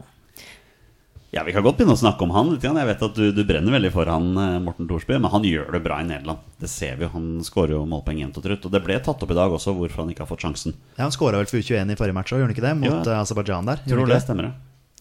Ja, 1.30 1.42
Vi 1.44 1.52
kan 1.52 1.60
godt 1.62 1.76
begynne 1.76 1.92
å 1.92 2.00
snakke 2.00 2.24
om 2.24 2.30
han. 2.32 2.54
litt. 2.54 2.62
Jeg 2.64 2.86
vet 2.88 3.02
at 3.04 3.14
du, 3.18 3.26
du 3.36 3.42
brenner 3.44 3.74
veldig 3.74 3.90
for 3.92 4.08
han, 4.08 4.30
eh, 4.40 4.54
Morten 4.64 4.88
Thorsby, 4.88 5.18
men 5.20 5.28
han 5.30 5.44
gjør 5.44 5.74
det 5.76 5.82
bra 5.84 5.98
i 6.00 6.06
Nederland. 6.08 6.38
Det 6.60 6.70
ser 6.72 6.96
vi 6.96 7.04
jo. 7.04 7.10
Han 7.12 7.26
skårer 7.44 7.74
jo 7.76 7.82
målpoeng 7.90 8.22
jevnt 8.22 8.38
og 8.40 8.46
trutt. 8.46 8.64
Og 8.64 8.72
det 8.72 8.80
ble 8.86 8.96
tatt 9.04 9.22
opp 9.26 9.34
i 9.34 9.36
dag 9.36 9.52
også, 9.52 9.74
hvorfor 9.76 10.04
han 10.06 10.14
ikke 10.14 10.24
har 10.24 10.30
fått 10.30 10.46
sjansen. 10.46 10.72
Ja, 10.96 11.02
Han 11.04 11.12
skåra 11.12 11.36
vel 11.42 11.50
for 11.50 11.60
U21 11.60 11.92
i 11.92 11.98
forrige 12.00 12.16
match 12.16 12.32
òg, 12.32 12.40
gjorde 12.40 12.48
han 12.48 12.56
ikke 12.56 12.64
det? 12.64 12.72
Mot 12.80 12.88
Jo, 12.88 13.12
eh, 13.12 13.20
Aserbajdsjan 13.20 13.68
der. 13.68 13.84
Tror 13.84 14.00
du 14.00 14.04
det 14.08 14.14
det? 14.16 14.22
stemmer? 14.24 14.48
det? 14.48 14.54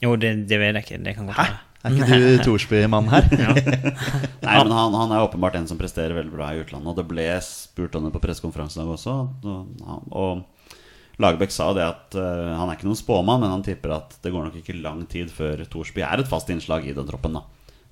Jo, 0.04 0.12
det, 0.20 0.34
det 0.52 0.60
vet 0.60 0.76
jeg 0.76 0.84
ikke. 0.84 1.00
Det 1.08 1.16
kan 1.16 1.32
godt 1.32 1.40
være. 1.40 1.58
Er 1.88 1.96
ikke 1.96 2.20
du 2.20 2.44
Thorsby-mann 2.50 3.08
her? 3.14 3.24
Nei, 4.44 4.58
men 4.66 4.76
han, 4.76 5.00
han 5.00 5.12
er 5.16 5.24
åpenbart 5.24 5.56
en 5.62 5.68
som 5.72 5.80
presterer 5.80 6.12
veldig 6.18 6.36
bra 6.36 6.52
i 6.52 6.60
utlandet. 6.60 6.92
Og 6.92 7.00
det 7.00 7.08
ble 7.08 7.30
spurt 7.46 7.96
om 7.96 8.04
det 8.04 8.12
på 8.14 8.22
pressekonferansen 8.28 8.82
i 8.82 8.84
dag 8.84 8.94
også. 8.98 9.16
Og, 9.48 10.12
og 10.12 10.44
Lagerbäck 11.18 11.52
sa 11.54 11.72
det 11.74 11.86
at 11.86 12.18
uh, 12.18 12.54
han 12.60 12.70
er 12.70 12.78
ikke 12.78 12.88
noen 12.88 13.00
spåmann, 13.00 13.42
men 13.42 13.54
han 13.54 13.66
tipper 13.66 13.96
at 13.96 14.18
det 14.22 14.34
går 14.34 14.48
nok 14.48 14.58
ikke 14.60 14.78
lang 14.84 15.02
tid 15.10 15.32
før 15.34 15.64
Thorsby 15.66 16.04
er 16.06 16.22
et 16.22 16.30
fast 16.30 16.52
innslag 16.54 16.86
i 16.86 16.94
den 16.98 17.08
troppen. 17.10 17.40
da 17.40 17.42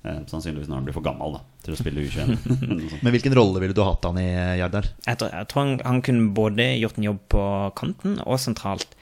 uh, 0.06 0.20
Sannsynligvis 0.30 0.70
når 0.70 0.80
han 0.80 0.86
blir 0.86 0.96
for 0.96 1.06
gammel 1.06 1.38
da 1.38 1.42
til 1.66 1.74
å 1.74 1.80
spille 1.80 2.04
U21. 2.06 2.36
Eller 2.46 2.74
noe 2.78 2.92
sånt. 2.92 3.02
Men 3.02 3.16
hvilken 3.16 3.34
rolle 3.38 3.62
ville 3.64 3.74
du 3.74 3.82
hatt 3.82 4.06
han 4.06 4.20
i, 4.22 4.28
Jardar? 4.60 4.92
Jeg 5.08 5.20
tror, 5.22 5.34
jeg 5.34 5.50
tror 5.50 5.64
han, 5.64 5.74
han 5.88 6.04
kunne 6.06 6.30
både 6.38 6.68
gjort 6.78 7.00
en 7.02 7.08
jobb 7.10 7.20
på 7.34 7.42
kanten 7.82 8.20
og 8.22 8.38
sentralt. 8.42 8.94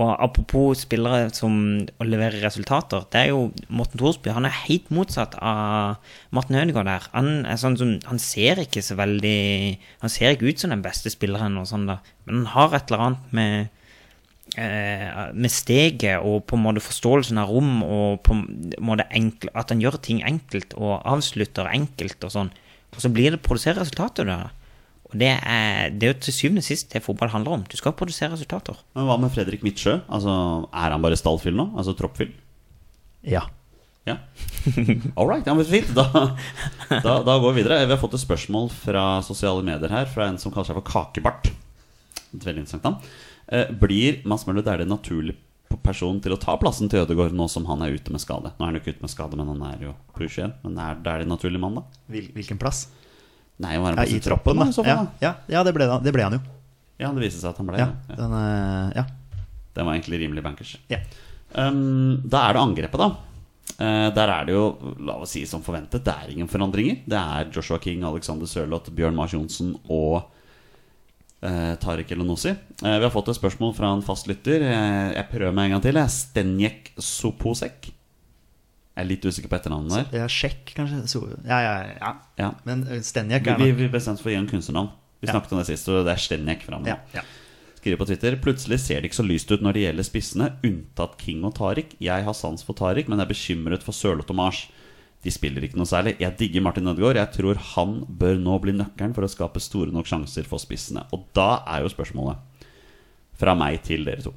Og 0.00 0.10
apropos 0.16 0.80
spillere 0.86 1.28
som 1.36 1.56
leverer 2.00 2.40
resultater, 2.40 3.02
det 3.12 3.20
er 3.20 3.32
jo 3.34 3.40
Morten 3.68 4.00
Thorsby. 4.00 4.30
Han 4.32 4.46
er 4.48 4.62
helt 4.62 4.88
motsatt 4.94 5.34
av 5.36 5.98
Martin 6.32 6.56
Ødegaard 6.62 6.88
der. 6.88 7.08
Han, 7.12 7.28
sånn 7.60 7.76
som, 7.76 7.92
han 8.08 8.22
ser 8.22 8.62
ikke 8.62 8.82
så 8.84 8.96
veldig 8.96 9.40
Han 10.00 10.12
ser 10.12 10.32
ikke 10.32 10.48
ut 10.48 10.62
som 10.62 10.72
den 10.72 10.84
beste 10.84 11.12
spilleren, 11.12 11.58
og 11.60 11.68
sånn 11.68 11.84
da. 11.90 12.00
men 12.24 12.40
han 12.40 12.48
har 12.54 12.78
et 12.78 12.88
eller 12.88 13.04
annet 13.08 13.34
med 13.36 13.68
eh, 14.56 15.34
med 15.34 15.52
steget 15.52 16.24
og 16.24 16.46
på 16.48 16.56
en 16.56 16.64
måte 16.64 16.84
forståelsen 16.84 17.42
av 17.42 17.52
rom 17.52 17.82
og 17.84 18.22
på 18.24 18.38
en 18.38 18.46
måte 18.80 19.08
enkl, 19.12 19.52
at 19.52 19.74
han 19.74 19.82
gjør 19.84 20.00
ting 20.00 20.24
enkelt 20.24 20.72
og 20.78 21.02
avslutter 21.04 21.68
enkelt 21.68 22.24
og 22.24 22.32
sånn. 22.38 22.54
Og 22.94 23.04
så 23.04 23.12
blir 23.12 23.34
det 23.34 23.44
produsert 23.44 23.78
resultater 23.82 24.26
da. 24.26 24.40
Og 25.10 25.16
det 25.18 25.30
er, 25.34 25.90
det 25.90 26.06
er 26.06 26.12
jo 26.14 26.18
til 26.26 26.36
syvende 26.36 26.62
og 26.62 26.66
sist 26.66 26.92
det 26.92 27.02
fotball 27.04 27.32
handler 27.32 27.58
om. 27.58 27.64
Du 27.66 27.76
skal 27.78 27.96
produsere 27.98 28.32
resultater. 28.34 28.78
Men 28.94 29.08
hva 29.08 29.16
med 29.20 29.32
Fredrik 29.34 29.64
Midtsjø? 29.66 29.96
Altså, 30.06 30.34
er 30.70 30.94
han 30.94 31.02
bare 31.02 31.18
stallfyll 31.18 31.56
nå? 31.58 31.70
Altså 31.78 31.96
troppfyll? 31.98 32.30
Ja. 33.26 33.44
Ja. 34.08 34.16
All 35.18 35.28
right, 35.28 35.46
ja, 35.46 35.54
men 35.54 35.66
fint. 35.68 35.90
Da, 35.96 36.06
da, 37.04 37.18
da 37.26 37.36
går 37.42 37.52
vi 37.52 37.62
videre. 37.62 37.82
Vi 37.84 37.94
har 37.94 38.00
fått 38.00 38.16
et 38.16 38.22
spørsmål 38.22 38.70
fra 38.72 39.04
sosiale 39.26 39.66
medier 39.66 39.92
her 39.92 40.08
fra 40.10 40.30
en 40.30 40.38
som 40.40 40.54
kaller 40.54 40.70
seg 40.70 40.78
for 40.78 40.88
Kakebart. 40.88 41.50
Et 42.30 42.46
veldig 42.46 42.62
interessant 42.64 42.86
navn. 42.86 43.14
Eh, 43.50 43.70
blir 43.82 44.22
Mads 44.30 44.46
Møller 44.46 44.64
Dæhlie 44.66 44.88
naturlig 44.88 45.36
person 45.84 46.18
til 46.22 46.34
å 46.34 46.38
ta 46.40 46.56
plassen 46.60 46.90
til 46.90 47.04
Ødegaard 47.04 47.34
nå 47.36 47.46
som 47.50 47.66
han 47.68 47.82
er 47.84 47.94
ute 47.94 48.12
med 48.14 48.22
skade? 48.22 48.52
Nå 48.56 48.64
er 48.64 48.70
han 48.70 48.78
jo 48.78 48.82
ikke 48.82 48.96
ute 48.96 49.04
med 49.06 49.12
skade, 49.12 49.38
men 49.38 49.50
han 49.52 49.62
er 49.68 49.84
jo 49.86 49.92
på 50.14 50.26
U21. 50.26 50.56
Men 50.64 50.80
er 50.82 50.98
det 51.04 51.16
en 51.24 51.32
naturlig 51.34 51.60
mann, 51.62 51.78
da? 51.78 52.00
Hvil, 52.10 52.30
hvilken 52.36 52.60
plass? 52.60 52.88
Nei, 53.60 53.76
var 53.78 53.94
han 53.94 54.06
Ja, 54.06 54.16
I 54.16 54.20
troppen, 54.24 54.60
da. 54.60 54.68
Ja, 54.88 54.98
ja, 55.20 55.32
ja 55.52 55.64
det, 55.66 55.74
ble, 55.76 55.88
det 56.04 56.12
ble 56.16 56.26
han 56.26 56.38
jo. 56.38 56.42
Ja, 57.00 57.10
det 57.16 57.24
viste 57.24 57.40
seg 57.42 57.52
at 57.52 57.60
han 57.60 57.68
ble 57.68 57.80
Ja, 57.80 57.90
den, 58.08 58.36
uh, 58.36 58.92
ja. 58.96 59.04
Den 59.76 59.88
var 59.88 59.96
egentlig 59.96 60.22
rimelig 60.24 60.44
bankers. 60.46 60.76
ja. 60.92 61.02
Um, 61.50 62.20
da 62.30 62.44
er 62.46 62.54
det 62.54 62.60
angrepet, 62.62 63.00
da. 63.00 63.08
Uh, 63.80 64.08
der 64.14 64.30
er 64.30 64.44
det 64.46 64.54
jo, 64.54 64.64
la 65.02 65.16
oss 65.24 65.32
si 65.34 65.42
som 65.50 65.64
forventet, 65.66 66.04
det 66.06 66.12
er 66.14 66.30
ingen 66.30 66.50
forandringer. 66.50 67.00
Det 67.10 67.18
er 67.18 67.50
Joshua 67.50 67.80
King, 67.82 68.04
Alexander 68.06 68.46
Sørloth, 68.46 68.92
Bjørn 68.94 69.16
Mars 69.18 69.34
Johnsen 69.34 69.72
og 69.90 70.20
uh, 71.42 71.74
Tariq 71.82 72.14
Elonossi. 72.14 72.54
Uh, 72.84 72.96
vi 73.00 73.02
har 73.02 73.14
fått 73.14 73.32
et 73.32 73.40
spørsmål 73.40 73.74
fra 73.76 73.90
en 73.96 74.04
fast 74.06 74.30
lytter. 74.30 74.62
Jeg 74.62 75.26
prøver 75.32 75.56
meg 75.56 75.70
en 75.70 75.78
gang 75.78 75.88
til. 75.88 76.00
Stenjek 76.20 76.92
Soposek. 77.02 77.90
Jeg 78.96 79.04
er 79.04 79.08
litt 79.08 79.24
usikker 79.24 79.48
på 79.48 79.56
etternavnet 79.60 79.92
der. 80.10 80.18
ja 80.20 80.26
sjekk, 80.28 80.72
kanskje. 80.76 81.02
So 81.08 81.20
ja, 81.46 81.58
ja, 81.62 81.74
ja. 82.00 82.14
Ja. 82.38 82.48
Men 82.66 82.82
Stenjek 83.06 83.46
er 83.46 83.56
vi, 83.60 83.70
nok 83.70 83.78
vi 83.78 83.88
bestemte 83.88 84.20
for 84.22 84.30
å 84.30 84.34
gi 84.34 84.40
en 84.40 84.48
kunstnernavn. 84.50 84.90
Vi 85.20 85.28
Ja. 85.28 85.32
snakket 85.36 85.52
om 85.52 85.58
det 85.58 85.66
sist, 85.68 85.88
og 85.88 86.04
det 86.04 86.12
er 86.16 86.20
Stenjek 86.24 86.62
framover. 86.66 86.86
ja, 86.88 86.98
ja. 87.14 87.22
Skriver 87.80 87.96
på 87.96 88.06
Twitter 88.10 88.36
Plutselig 88.36 88.78
ser 88.80 89.00
det 89.00 89.08
ikke 89.10 89.22
så 89.22 89.26
lyst 89.26 89.50
ut 89.52 89.62
når 89.64 89.72
det 89.72 89.82
gjelder 89.86 90.04
spissene, 90.04 90.50
unntatt 90.62 91.16
King 91.16 91.44
og 91.44 91.54
Tariq. 91.54 91.94
Jeg 91.98 92.24
har 92.24 92.34
sans 92.34 92.62
for 92.62 92.74
Tariq, 92.74 93.08
men 93.08 93.20
er 93.20 93.26
bekymret 93.30 93.82
for 93.82 93.92
Sørloth 93.92 94.28
og 94.28 94.36
Mars. 94.36 94.66
De 95.22 95.30
spiller 95.30 95.62
ikke 95.64 95.76
noe 95.76 95.86
særlig. 95.88 96.18
Jeg 96.20 96.36
digger 96.36 96.60
Martin 96.62 96.86
Ødegaard. 96.88 97.16
Jeg 97.16 97.32
tror 97.32 97.54
han 97.56 98.04
bør 98.08 98.36
nå 98.40 98.58
bli 98.60 98.72
nøkkelen 98.72 99.14
for 99.14 99.22
å 99.24 99.28
skape 99.32 99.60
store 99.60 99.92
nok 99.92 100.04
sjanser 100.08 100.44
for 100.44 100.58
spissene. 100.58 101.06
Og 101.12 101.24
da 101.36 101.62
er 101.66 101.82
jo 101.84 101.88
spørsmålet 101.92 102.36
fra 103.40 103.54
meg 103.56 103.82
til 103.82 104.04
dere 104.04 104.22
to. 104.24 104.34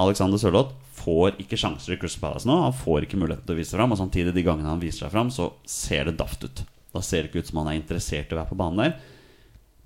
Alexander 0.00 0.40
Sørloth 0.40 0.76
får 0.96 1.40
ikke 1.42 1.58
sjanser 1.60 1.94
i 1.94 1.98
Crystal 2.00 2.22
Palace 2.22 2.48
nå. 2.48 2.54
Han 2.64 2.76
får 2.76 3.06
ikke 3.06 3.18
muligheten 3.20 3.44
til 3.44 3.56
å 3.56 3.58
vise 3.58 3.74
seg 3.74 3.80
fram. 3.80 3.92
Og 3.92 4.00
samtidig, 4.00 4.32
de 4.36 4.44
gangene 4.46 4.70
han 4.70 4.80
viser 4.80 5.04
seg 5.04 5.14
fram, 5.14 5.32
så 5.32 5.50
ser 5.68 6.08
det 6.08 6.18
daft 6.20 6.44
ut. 6.46 6.62
Da 6.92 7.02
ser 7.04 7.24
det 7.24 7.32
ikke 7.32 7.42
ut 7.42 7.50
som 7.50 7.60
han 7.62 7.72
er 7.72 7.80
interessert 7.80 8.32
i 8.32 8.36
å 8.36 8.40
være 8.40 8.52
på 8.52 8.60
banen 8.60 8.80
der. 8.80 8.94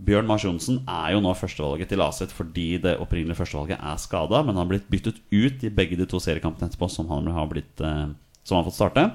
Bjørn 0.06 0.28
Mars 0.28 0.44
Johnsen 0.44 0.82
er 0.92 1.14
jo 1.14 1.22
nå 1.24 1.32
førstevalget 1.38 1.88
til 1.88 2.02
Aset 2.04 2.34
fordi 2.34 2.66
det 2.84 2.98
opprinnelige 3.00 3.38
førstevalget 3.38 3.80
er 3.80 4.02
skada, 4.02 4.42
men 4.44 4.52
han 4.52 4.66
har 4.66 4.72
blitt 4.74 4.90
byttet 4.92 5.22
ut 5.32 5.64
i 5.64 5.72
begge 5.72 5.96
de 5.96 6.04
to 6.10 6.20
seriekampene 6.20 6.68
etterpå 6.68 6.90
som 6.92 7.08
han 7.08 7.30
har, 7.32 7.48
blitt, 7.48 7.80
eh, 7.80 8.10
som 8.44 8.58
han 8.58 8.60
har 8.60 8.68
fått 8.68 8.76
starte. 8.76 9.06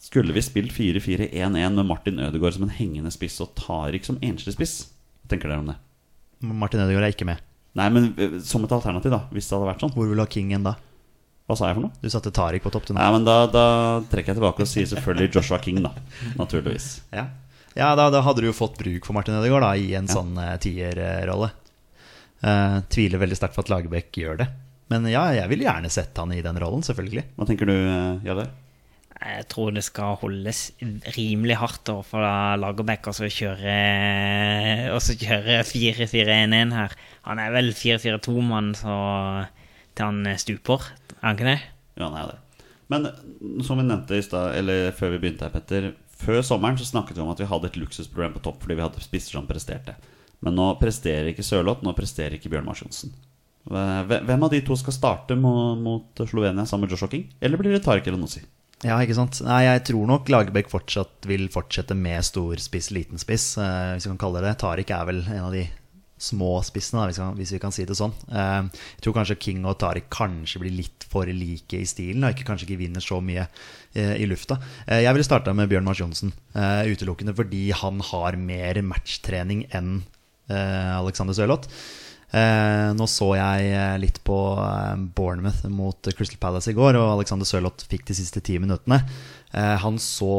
Skulle 0.00 0.36
vi 0.36 0.44
spilt 0.44 0.74
4-4-1-1 0.76 1.78
med 1.78 1.88
Martin 1.88 2.20
Ødegaard 2.20 2.58
som 2.58 2.68
en 2.68 2.76
hengende 2.76 3.12
spiss 3.14 3.40
og 3.40 3.54
Tariq 3.56 4.04
som 4.08 4.20
enslig 4.24 4.58
spiss? 4.58 4.74
Hva 5.22 5.32
tenker 5.32 5.48
dere 5.48 5.64
om 5.64 5.72
det? 5.72 5.78
Martin 6.44 6.84
Ødegaard 6.84 7.08
er 7.08 7.16
ikke 7.16 7.28
med. 7.28 7.40
Nei, 7.78 7.88
men 7.94 8.12
eh, 8.18 8.38
som 8.44 8.64
et 8.66 8.72
alternativ, 8.74 9.12
da. 9.14 9.24
Hvis 9.34 9.48
det 9.48 9.56
hadde 9.56 9.68
vært 9.68 9.84
sånn. 9.84 9.92
Hvor 9.94 10.08
vil 10.08 10.18
du 10.18 10.24
ha 10.24 10.30
Kingen 10.30 10.66
da? 10.66 10.74
Hva 11.50 11.56
sa 11.58 11.70
jeg 11.70 11.78
for 11.80 11.86
noe? 11.88 11.98
Du 11.98 12.10
satte 12.12 12.32
Tariq 12.34 12.62
på 12.62 12.72
topp. 12.74 12.88
Til 12.88 12.96
nå. 12.96 13.02
Nei, 13.02 13.10
men 13.16 13.26
da, 13.26 13.36
da 13.50 13.66
trekker 14.10 14.32
jeg 14.32 14.38
tilbake 14.38 14.64
og 14.66 14.70
sier 14.70 14.88
selvfølgelig 14.90 15.32
Joshua 15.34 15.58
King, 15.62 15.82
da. 15.86 15.94
Naturligvis. 16.38 16.92
Ja, 17.18 17.26
ja 17.78 17.92
da, 17.98 18.08
da 18.10 18.22
hadde 18.26 18.42
du 18.42 18.48
jo 18.48 18.56
fått 18.56 18.78
bruk 18.78 19.04
for 19.06 19.14
Martin 19.14 19.36
Ødegaard 19.38 19.62
da, 19.62 19.74
i 19.78 19.92
en 19.98 20.10
sånn 20.10 20.34
uh, 20.38 20.56
tierrolle. 20.62 21.52
Uh, 22.42 22.80
tviler 22.90 23.22
veldig 23.22 23.38
sterkt 23.38 23.54
på 23.58 23.62
at 23.62 23.70
Lagerbäck 23.70 24.18
gjør 24.18 24.40
det. 24.42 24.48
Men 24.90 25.06
ja, 25.06 25.28
jeg 25.36 25.46
ville 25.52 25.68
gjerne 25.68 25.90
sett 25.92 26.18
han 26.18 26.34
i 26.34 26.42
den 26.42 26.58
rollen, 26.58 26.82
selvfølgelig. 26.86 27.28
Hva 27.38 27.46
tenker 27.46 27.70
du, 27.70 27.76
Jarle? 28.26 28.48
Jeg 29.20 29.46
tror 29.52 29.74
det 29.76 29.82
skal 29.84 30.16
holdes 30.22 30.70
rimelig 31.16 31.58
hardt 31.60 31.90
for 32.08 32.24
Lagerbäck 32.60 33.04
og 33.10 33.16
så 33.16 33.28
kjøre 33.28 33.74
4-4-1-1 35.68 36.72
her. 36.72 36.94
Han 37.28 37.42
er 37.42 37.52
vel 37.52 37.68
4-4-2-mann 37.76 38.72
til 38.80 40.06
han 40.06 40.22
stuper, 40.40 40.80
er 41.18 41.26
han 41.26 41.36
ikke 41.36 41.50
det? 41.50 41.58
Ja, 42.00 42.06
han 42.08 42.16
er 42.16 42.30
det. 42.32 42.38
Men 42.90 43.06
eh, 43.06 43.18
som 43.66 43.78
vi 43.78 43.86
nevnte 43.86 44.18
i 44.18 44.24
stad, 44.24 44.54
eller 44.58 44.90
før 44.96 45.14
vi 45.14 45.20
begynte 45.22 45.46
her, 45.46 45.54
Petter. 45.54 45.90
Før 46.20 46.40
sommeren 46.44 46.78
så 46.80 46.88
snakket 46.88 47.16
vi 47.16 47.24
om 47.24 47.32
at 47.32 47.40
vi 47.40 47.48
hadde 47.48 47.70
et 47.70 47.78
luksusproblem 47.80 48.34
på 48.34 48.42
topp 48.44 48.64
fordi 48.64 48.76
vi 48.76 48.84
hadde 48.84 49.04
spisser 49.04 49.38
som 49.38 49.48
presterte. 49.48 49.94
Men 50.44 50.56
nå 50.56 50.66
presterer 50.80 51.30
ikke 51.30 51.44
Sørloth, 51.44 51.84
nå 51.84 51.94
presterer 51.96 52.36
ikke 52.36 52.50
Bjørn 52.52 52.66
Mars 52.68 52.82
Johnsen. 52.82 53.12
Hvem 53.68 54.44
av 54.44 54.50
de 54.52 54.62
to 54.64 54.76
skal 54.80 54.96
starte 54.96 55.36
mot, 55.36 56.22
Slovenia 56.28 56.64
sammen 56.68 56.88
med 56.88 56.94
Joshua 56.96 57.12
King? 57.12 57.26
Eller 57.40 57.60
blir 57.60 57.76
det 57.76 57.82
Tariq 57.84 58.08
Nossi? 58.16 58.42
Ja, 58.80 58.96
ikke 59.04 59.16
sant. 59.18 59.42
Nei, 59.44 59.64
jeg 59.66 59.82
tror 59.90 60.06
nok 60.08 60.30
Lagerbäck 60.32 60.70
fortsatt 60.72 61.26
vil 61.28 61.50
fortsette 61.52 61.92
med 61.96 62.24
stor 62.24 62.60
spiss, 62.62 62.88
liten 62.96 63.20
spiss, 63.20 63.52
eh, 63.60 63.92
hvis 63.92 64.06
vi 64.06 64.14
kan 64.14 64.22
kalle 64.22 64.40
det 64.40 64.54
det. 64.54 64.60
Tariq 64.62 64.92
er 64.96 65.06
vel 65.10 65.20
en 65.26 65.48
av 65.50 65.52
de 65.52 65.66
små 66.20 66.58
spissene, 66.64 67.06
da, 67.08 67.28
hvis, 67.36 67.52
vi 67.54 67.60
kan, 67.60 67.72
si 67.72 67.84
det 67.88 67.96
sånn. 67.96 68.14
Eh, 68.28 68.68
jeg 68.68 69.04
tror 69.04 69.18
kanskje 69.18 69.38
King 69.40 69.68
og 69.68 69.78
Tariq 69.80 70.08
kanskje 70.12 70.62
blir 70.64 70.76
litt 70.78 71.04
for 71.12 71.28
like 71.28 71.76
i 71.76 71.88
stilen, 71.88 72.24
og 72.24 72.32
ikke, 72.32 72.46
kanskje 72.48 72.68
ikke 72.68 72.80
vinner 72.80 73.04
så 73.04 73.20
mye 73.24 73.46
eh, 73.92 74.16
i 74.20 74.28
lufta. 74.28 74.56
Eh, 74.86 75.02
jeg 75.04 75.16
ville 75.16 75.28
starta 75.28 75.52
med 75.56 75.68
Bjørn 75.72 75.88
Mars 75.88 76.00
Johnsen, 76.00 76.32
eh, 76.56 76.88
utelukkende 76.92 77.36
fordi 77.36 77.66
han 77.76 78.00
har 78.12 78.40
mer 78.40 78.80
matchtrening 78.84 79.66
enn 79.76 79.98
eh, 80.48 80.92
Alexander 80.96 81.36
Sørloth. 81.36 81.68
Eh, 82.30 82.88
nå 82.94 83.06
så 83.10 83.32
jeg 83.34 83.72
eh, 83.74 83.96
litt 83.98 84.20
på 84.26 84.36
eh, 84.62 84.94
Bournemouth 85.16 85.66
mot 85.66 86.10
Crystal 86.14 86.38
Palace 86.38 86.70
i 86.70 86.76
går, 86.76 86.98
og 87.00 87.16
Alexander 87.16 87.48
Sørloth 87.48 87.88
fikk 87.90 88.06
de 88.06 88.16
siste 88.20 88.42
ti 88.46 88.58
minuttene. 88.62 89.00
Eh, 89.50 89.76
han, 89.82 89.98
så, 89.98 90.30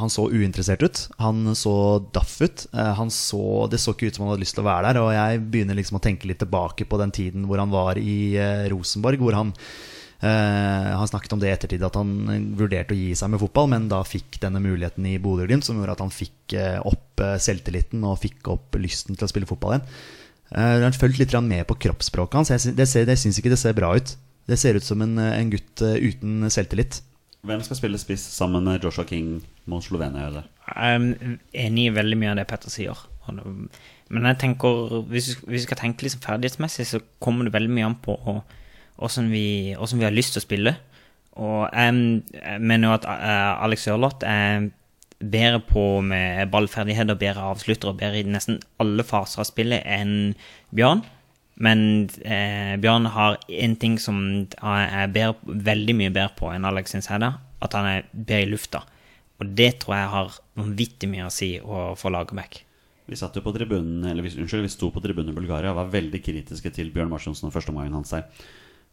han, 0.00 0.10
så, 0.12 0.30
uinteressert 0.32 0.82
ut. 0.82 1.02
Han 1.20 1.54
så 1.56 1.74
daff 2.14 2.38
ut. 2.40 2.66
Eh, 2.72 3.04
så, 3.12 3.44
det 3.70 3.82
så 3.82 3.92
ikke 3.92 4.08
ut 4.08 4.16
som 4.16 4.24
han 4.24 4.34
hadde 4.34 4.46
lyst 4.46 4.56
til 4.56 4.64
å 4.64 4.70
være 4.70 4.88
der. 4.88 5.02
Og 5.04 5.12
jeg 5.12 5.46
begynner 5.52 5.76
liksom 5.76 6.00
å 6.00 6.04
tenke 6.04 6.30
litt 6.30 6.40
tilbake 6.40 6.88
på 6.88 7.00
den 7.02 7.12
tiden 7.12 7.48
hvor 7.50 7.60
han 7.60 7.72
var 7.72 8.00
i 8.00 8.36
eh, 8.40 8.68
Rosenborg, 8.72 9.20
hvor 9.22 9.40
han 9.40 9.56
Uh, 10.20 11.00
han 11.00 11.08
snakket 11.08 11.32
om 11.32 11.40
det 11.40 11.48
i 11.48 11.52
ettertid, 11.54 11.80
at 11.80 11.94
han 11.96 12.50
vurderte 12.52 12.92
å 12.92 12.98
gi 12.98 13.14
seg 13.16 13.30
med 13.32 13.40
fotball, 13.40 13.70
men 13.72 13.86
da 13.88 14.02
fikk 14.04 14.36
denne 14.42 14.60
muligheten 14.60 15.06
i 15.08 15.14
Bodø-Glimt, 15.16 15.64
som 15.64 15.78
gjorde 15.80 15.94
at 15.94 16.02
han 16.04 16.12
fikk 16.12 16.52
opp 16.90 17.22
selvtilliten 17.40 18.04
og 18.04 18.18
fikk 18.20 18.50
opp 18.52 18.76
lysten 18.76 19.16
til 19.16 19.24
å 19.24 19.30
spille 19.32 19.48
fotball 19.48 19.78
igjen. 19.78 19.86
Uh, 20.50 20.82
han 20.82 20.96
fulgt 20.96 21.20
litt 21.20 21.34
med 21.46 21.66
på 21.68 21.78
kroppsspråket 21.86 22.40
hans. 22.40 22.50
Jeg, 22.50 22.74
det, 22.76 22.88
ser, 22.90 23.06
det 23.06 23.18
syns 23.20 23.38
ikke 23.38 23.52
det 23.52 23.60
ser 23.60 23.76
bra 23.76 23.92
ut. 23.94 24.16
Det 24.50 24.58
ser 24.58 24.74
ut 24.74 24.82
som 24.82 24.98
en, 25.04 25.14
eh, 25.22 25.36
en 25.38 25.50
gutt 25.52 25.82
uh, 25.84 25.94
uten 25.94 26.50
selvtillit. 26.50 27.02
Hvem 27.46 27.62
skal 27.62 27.78
spille 27.78 28.00
spiss 28.00 28.24
sammen 28.34 28.66
med 28.66 28.82
Joshua 28.82 29.06
King 29.06 29.38
mot 29.70 29.84
Slovenia? 29.84 30.26
Eller? 30.26 30.48
Jeg 30.66 30.96
er 30.98 31.36
enig 31.68 31.86
i 31.86 31.94
veldig 31.94 32.18
mye 32.18 32.32
av 32.32 32.40
det 32.40 32.48
Petter 32.50 32.72
sier. 32.72 32.98
Men 33.30 34.26
jeg 34.26 34.40
tenker, 34.42 34.98
hvis 35.08 35.36
vi 35.46 35.62
skal 35.62 35.78
tenke 35.78 36.04
liksom 36.04 36.24
ferdighetsmessig, 36.24 36.88
så 36.88 37.00
kommer 37.22 37.46
det 37.46 37.54
veldig 37.54 37.70
mye 37.70 37.86
an 37.92 37.96
på 38.02 38.16
hvordan 38.18 39.30
vi, 39.30 39.46
vi 39.78 40.04
har 40.04 40.12
lyst 40.12 40.34
til 40.34 40.42
å 40.42 40.48
spille. 40.48 40.74
Og 41.40 41.62
jeg, 41.70 42.02
jeg 42.34 42.60
mener 42.60 42.90
jo 42.90 42.96
at 42.98 43.06
Alex 43.06 43.86
Ørloth 43.88 44.26
er 44.26 44.66
bedre 45.20 45.60
på 45.68 45.84
med 46.04 46.50
ballferdigheter, 46.52 47.18
bedre 47.20 47.48
avslutter 47.52 47.92
og 47.92 48.00
bedre 48.00 48.22
i 48.22 48.28
nesten 48.28 48.60
alle 48.80 49.04
faser 49.06 49.42
av 49.42 49.48
spillet 49.48 49.84
enn 49.84 50.34
Bjørn. 50.74 51.04
Men 51.60 52.08
eh, 52.24 52.76
Bjørn 52.80 53.10
har 53.12 53.36
én 53.52 53.76
ting 53.80 53.98
som 54.00 54.22
er 54.64 55.12
bedre, 55.12 55.36
veldig 55.44 55.96
mye 55.98 56.14
bedre 56.14 56.32
på 56.38 56.48
enn 56.54 56.64
Alex 56.64 56.96
Sinceda. 56.96 57.34
At 57.60 57.76
han 57.76 57.88
er 57.88 58.08
bedre 58.14 58.46
i 58.46 58.48
lufta. 58.48 58.80
Og 59.40 59.52
det 59.56 59.74
tror 59.82 59.96
jeg 59.96 60.12
har 60.14 60.40
vanvittig 60.60 61.08
mye 61.12 61.28
å 61.28 61.32
si 61.32 61.54
for 61.60 62.12
Lagerbäck. 62.12 62.62
Vi 63.10 63.18
satt 63.18 63.34
jo 63.36 63.42
på 63.42 63.52
tribunen, 63.52 64.04
eller 64.06 64.22
unnskyld, 64.22 64.62
vi 64.62 64.72
sto 64.72 64.88
på 64.94 65.02
tribunen 65.02 65.32
i 65.32 65.36
Bulgaria 65.36 65.72
og 65.72 65.80
var 65.80 65.92
veldig 65.92 66.20
kritiske 66.22 66.70
til 66.76 66.92
Bjørn 66.94 67.10
Marsjonsen 67.10 67.48
og 67.48 67.54
førsteomgangen 67.56 67.96
hans 67.98 68.12
der. 68.14 68.28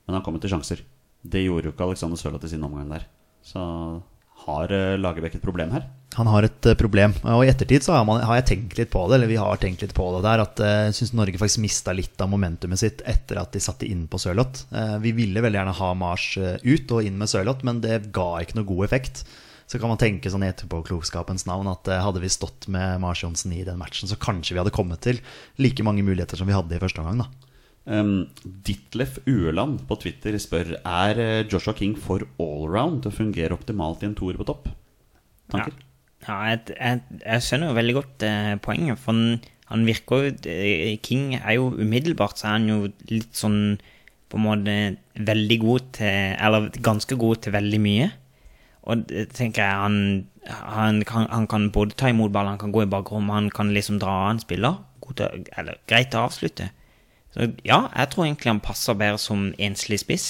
Men 0.08 0.18
han 0.18 0.24
kom 0.26 0.40
til 0.42 0.52
sjanser. 0.52 0.82
Det 1.22 1.44
gjorde 1.44 1.70
jo 1.70 1.76
ikke 1.76 1.86
Alexander 1.86 2.20
Sørloth 2.20 2.48
i 2.48 2.52
sin 2.52 2.66
omgang 2.66 2.90
der. 2.90 3.06
Så 3.46 3.62
har 4.48 4.72
eh, 4.72 4.98
Lagerbäck 4.98 5.36
et 5.36 5.44
problem 5.44 5.72
her? 5.76 5.86
Han 6.18 6.30
har 6.32 6.48
et 6.48 6.68
uh, 6.70 6.76
problem. 6.80 7.14
Og 7.36 7.44
i 7.46 7.50
ettertid 7.52 7.86
så 7.86 7.94
har, 7.94 8.06
man, 8.08 8.24
har, 8.26 8.40
jeg 8.40 8.48
tenkt 8.52 8.78
litt 8.80 8.92
på 8.94 9.04
det, 9.08 9.18
eller 9.18 9.30
vi 9.30 9.40
har 9.40 9.60
tenkt 9.62 9.84
litt 9.84 9.96
på 9.98 10.08
det 10.16 10.24
der, 10.26 10.44
at 10.46 10.62
eh, 10.64 10.78
jeg 10.88 11.00
syns 11.00 11.16
Norge 11.20 11.42
faktisk 11.42 11.64
mista 11.64 11.96
litt 11.96 12.24
av 12.24 12.32
momentumet 12.32 12.82
sitt 12.82 13.04
etter 13.06 13.42
at 13.42 13.52
de 13.54 13.62
satte 13.64 13.90
inn 13.90 14.08
på 14.10 14.20
Sørloth. 14.22 14.66
Vi 15.04 15.14
ville 15.18 15.44
veldig 15.44 15.60
gjerne 15.60 15.76
ha 15.78 15.90
Mars 15.98 16.32
ut 16.38 16.96
og 16.96 17.04
inn 17.06 17.20
med 17.20 17.30
Sørloth, 17.32 17.68
men 17.68 17.84
det 17.84 18.08
ga 18.16 18.30
ikke 18.42 18.60
noe 18.60 18.70
god 18.70 18.88
effekt. 18.88 19.26
Så 19.68 19.82
kan 19.82 19.92
man 19.92 20.00
tenke 20.00 20.32
sånn 20.32 20.46
etterpåklokskapens 20.48 21.44
navn 21.50 21.68
at 21.68 21.90
hadde 21.92 22.22
vi 22.24 22.32
stått 22.32 22.70
med 22.72 23.02
Mars 23.04 23.26
Johnsen 23.26 23.52
i 23.52 23.66
den 23.68 23.80
matchen, 23.82 24.08
så 24.08 24.16
kanskje 24.16 24.56
vi 24.56 24.62
hadde 24.64 24.74
kommet 24.74 25.04
til 25.04 25.20
like 25.60 25.84
mange 25.84 26.06
muligheter 26.08 26.40
som 26.40 26.48
vi 26.48 26.56
hadde 26.56 26.78
i 26.78 26.82
første 26.82 27.04
omgang. 27.04 27.26
da. 27.26 27.47
Um, 27.88 28.28
Ditlef 28.44 29.22
Ueland 29.32 29.86
på 29.88 29.96
Twitter 30.02 30.36
spør 30.44 30.74
Er 30.76 31.20
eh, 31.24 31.46
Joshua 31.48 31.72
King 31.72 31.94
for 31.96 32.26
allround 32.36 33.06
til 33.06 33.14
å 33.14 33.16
fungere 33.16 33.56
optimalt 33.56 34.02
i 34.04 34.10
en 34.10 34.16
toer 34.18 34.36
på 34.36 34.48
topp. 34.50 34.68
Tanker? 35.54 35.76
Ja, 36.26 36.28
ja 36.28 36.40
jeg, 36.52 36.74
jeg, 36.74 37.22
jeg, 37.22 37.46
skjønner 37.46 37.72
jo 37.72 37.78
veldig 37.78 37.96
godt 37.96 38.26
eh, 38.28 38.56
poenget. 38.66 39.00
For 39.00 39.16
han, 39.16 39.46
han, 39.72 39.86
virker 39.88 40.26
jo 40.26 40.34
eh, 40.52 40.98
King 41.00 41.38
er 41.38 41.56
jo 41.56 41.70
umiddelbart 41.78 42.42
så 42.42 42.50
er 42.50 42.58
han 42.58 42.68
jo 42.68 42.80
litt 43.14 43.40
sånn 43.40 43.78
på 44.28 44.36
en 44.36 44.44
måte 44.44 44.74
veldig 45.24 45.58
god 45.62 45.86
til 45.96 46.34
Eller 46.44 46.68
ganske 46.84 47.16
god 47.16 47.46
til 47.46 47.56
veldig 47.56 47.80
mye. 47.86 48.10
Og 48.88 49.06
det 49.08 49.30
tenker 49.36 49.64
jeg 49.64 49.80
han, 49.86 50.02
han, 50.48 51.00
kan, 51.08 51.30
han 51.32 51.48
kan 51.48 51.70
både 51.76 51.96
ta 51.96 52.12
imot 52.12 52.36
ball, 52.36 52.52
han 52.52 52.60
kan 52.60 52.76
gå 52.76 52.84
i 52.84 52.92
bakrommet, 52.92 53.36
han 53.36 53.50
kan 53.52 53.72
liksom 53.76 54.00
dra 54.04 54.26
av 54.26 54.34
en 54.34 54.44
spiller. 54.44 54.84
Til, 55.08 55.48
eller 55.56 55.80
greit 55.88 56.16
å 56.20 56.26
avslutte. 56.28 56.68
Så 57.38 57.52
ja, 57.68 57.84
jeg 57.94 58.10
tror 58.10 58.26
egentlig 58.26 58.50
han 58.50 58.64
passer 58.66 58.98
bedre 58.98 59.22
som 59.22 59.52
enslig 59.62 60.00
spiss. 60.02 60.28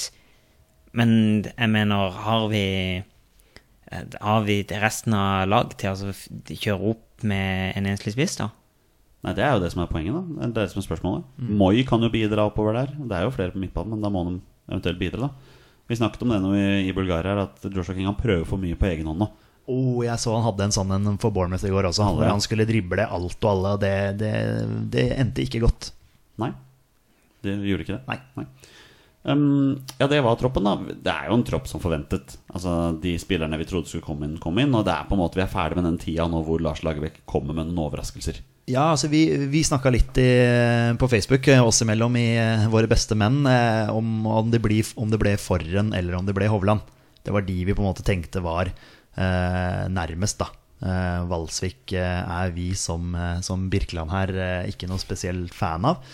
Men 0.96 1.10
jeg 1.48 1.70
mener, 1.72 2.12
har 2.24 2.48
vi 2.52 3.02
Har 4.20 4.42
vi 4.44 4.62
resten 4.68 5.14
av 5.16 5.48
lag 5.48 5.72
til 5.80 5.94
å 5.96 6.12
kjøre 6.52 6.90
opp 6.90 7.22
med 7.24 7.72
en 7.76 7.86
enslig 7.88 8.12
spiss, 8.12 8.36
da? 8.36 8.50
Nei, 9.24 9.32
Det 9.32 9.42
er 9.44 9.54
jo 9.54 9.62
det 9.62 9.72
som 9.72 9.82
er 9.82 9.88
poenget. 9.88 10.12
da 10.12 10.20
Det 10.20 10.44
er 10.44 10.66
det 10.66 10.70
som 10.72 10.82
er 10.82 10.86
spørsmålet 10.86 11.24
mm. 11.38 11.56
Moi 11.56 11.84
kan 11.88 12.02
jo 12.02 12.10
bidra 12.12 12.44
oppover 12.46 12.76
der. 12.76 12.92
Det 12.92 13.16
er 13.16 13.24
jo 13.24 13.32
flere 13.32 13.50
på 13.52 13.62
midtbanen, 13.62 13.96
men 13.96 14.04
da 14.04 14.12
må 14.12 14.24
de 14.28 14.40
eventuelt 14.68 15.00
bidra. 15.00 15.20
da 15.20 15.30
Vi 15.88 15.96
snakket 15.96 16.22
om 16.22 16.28
det 16.28 16.42
nå 16.42 16.52
i, 16.54 16.88
i 16.88 16.92
Bulgaria, 16.92 17.48
at 17.48 17.64
Joshua 17.64 17.94
King 17.94 18.06
han 18.06 18.20
prøver 18.20 18.44
for 18.44 18.60
mye 18.60 18.76
på 18.76 18.86
egen 18.92 19.08
hånd 19.08 19.24
nå. 19.24 19.32
Oh, 19.68 20.04
jeg 20.04 20.16
så 20.20 20.36
han 20.36 20.44
hadde 20.44 20.64
en 20.64 20.72
sånn 20.72 20.92
en 20.92 21.18
for 21.18 21.32
Bournemouth 21.32 21.64
i 21.64 21.72
går 21.72 21.88
også, 21.88 22.04
hvor 22.16 22.28
han 22.28 22.40
skulle 22.40 22.68
drible 22.68 23.04
alt 23.04 23.40
og 23.40 23.50
alle. 23.50 23.72
Og 23.72 23.80
det, 23.80 23.96
det, 24.20 24.32
det 24.92 25.10
endte 25.16 25.44
ikke 25.48 25.64
godt. 25.64 25.92
Nei 26.36 26.52
det 27.44 27.56
gjorde 27.68 27.86
ikke 27.86 27.96
det? 27.98 28.04
Nei. 28.08 28.18
Nei. 28.38 28.46
Um, 29.28 29.80
ja, 29.98 30.06
det 30.08 30.20
var 30.24 30.38
troppen, 30.40 30.64
da. 30.64 30.94
Det 30.94 31.12
er 31.12 31.28
jo 31.28 31.36
en 31.36 31.46
tropp 31.46 31.66
som 31.68 31.82
forventet. 31.82 32.38
Altså, 32.54 32.92
De 33.02 33.16
spillerne 33.20 33.58
vi 33.60 33.66
trodde 33.68 33.90
skulle 33.90 34.06
komme 34.06 34.28
inn, 34.28 34.38
kom 34.42 34.58
inn. 34.62 34.74
Og 34.74 34.86
det 34.86 34.94
er 34.94 35.08
på 35.08 35.16
en 35.16 35.22
måte 35.22 35.40
vi 35.40 35.44
er 35.44 35.52
ferdig 35.52 35.78
med 35.78 35.88
den 35.88 35.98
tida 36.00 36.28
nå 36.30 36.44
hvor 36.46 36.62
Lars 36.64 36.84
Lagerbäck 36.86 37.20
kommer 37.28 37.56
med 37.56 37.68
noen 37.68 37.88
overraskelser. 37.88 38.40
Ja, 38.68 38.90
altså 38.92 39.08
vi, 39.08 39.22
vi 39.48 39.62
snakka 39.64 39.90
litt 39.92 40.18
i, 40.20 40.28
på 41.00 41.08
Facebook, 41.08 41.46
eh, 41.48 41.64
oss 41.64 41.80
imellom, 41.80 42.18
i 42.20 42.26
eh, 42.36 42.66
Våre 42.68 42.90
beste 42.90 43.16
menn, 43.16 43.40
eh, 43.48 43.88
om, 43.88 44.26
om, 44.28 44.50
det 44.52 44.60
ble, 44.60 44.82
om 45.00 45.08
det 45.08 45.20
ble 45.22 45.32
Forren 45.40 45.94
eller 45.96 46.18
om 46.18 46.28
det 46.28 46.36
ble 46.36 46.50
Hovland. 46.52 46.84
Det 47.24 47.32
var 47.32 47.46
de 47.46 47.56
vi 47.64 47.72
på 47.72 47.80
en 47.80 47.88
måte 47.88 48.04
tenkte 48.04 48.44
var 48.44 48.68
eh, 48.68 49.84
nærmest, 49.88 50.44
da. 50.44 50.50
Uh, 50.78 51.24
Valsvik 51.26 51.90
uh, 51.98 52.42
er 52.42 52.52
vi 52.54 52.68
som, 52.78 53.10
uh, 53.16 53.40
som 53.42 53.64
Birkeland 53.70 54.12
her 54.14 54.30
ikke 54.70 54.86
noe 54.90 55.02
spesielt 55.02 55.54
fan 55.56 55.86
av. 55.88 56.04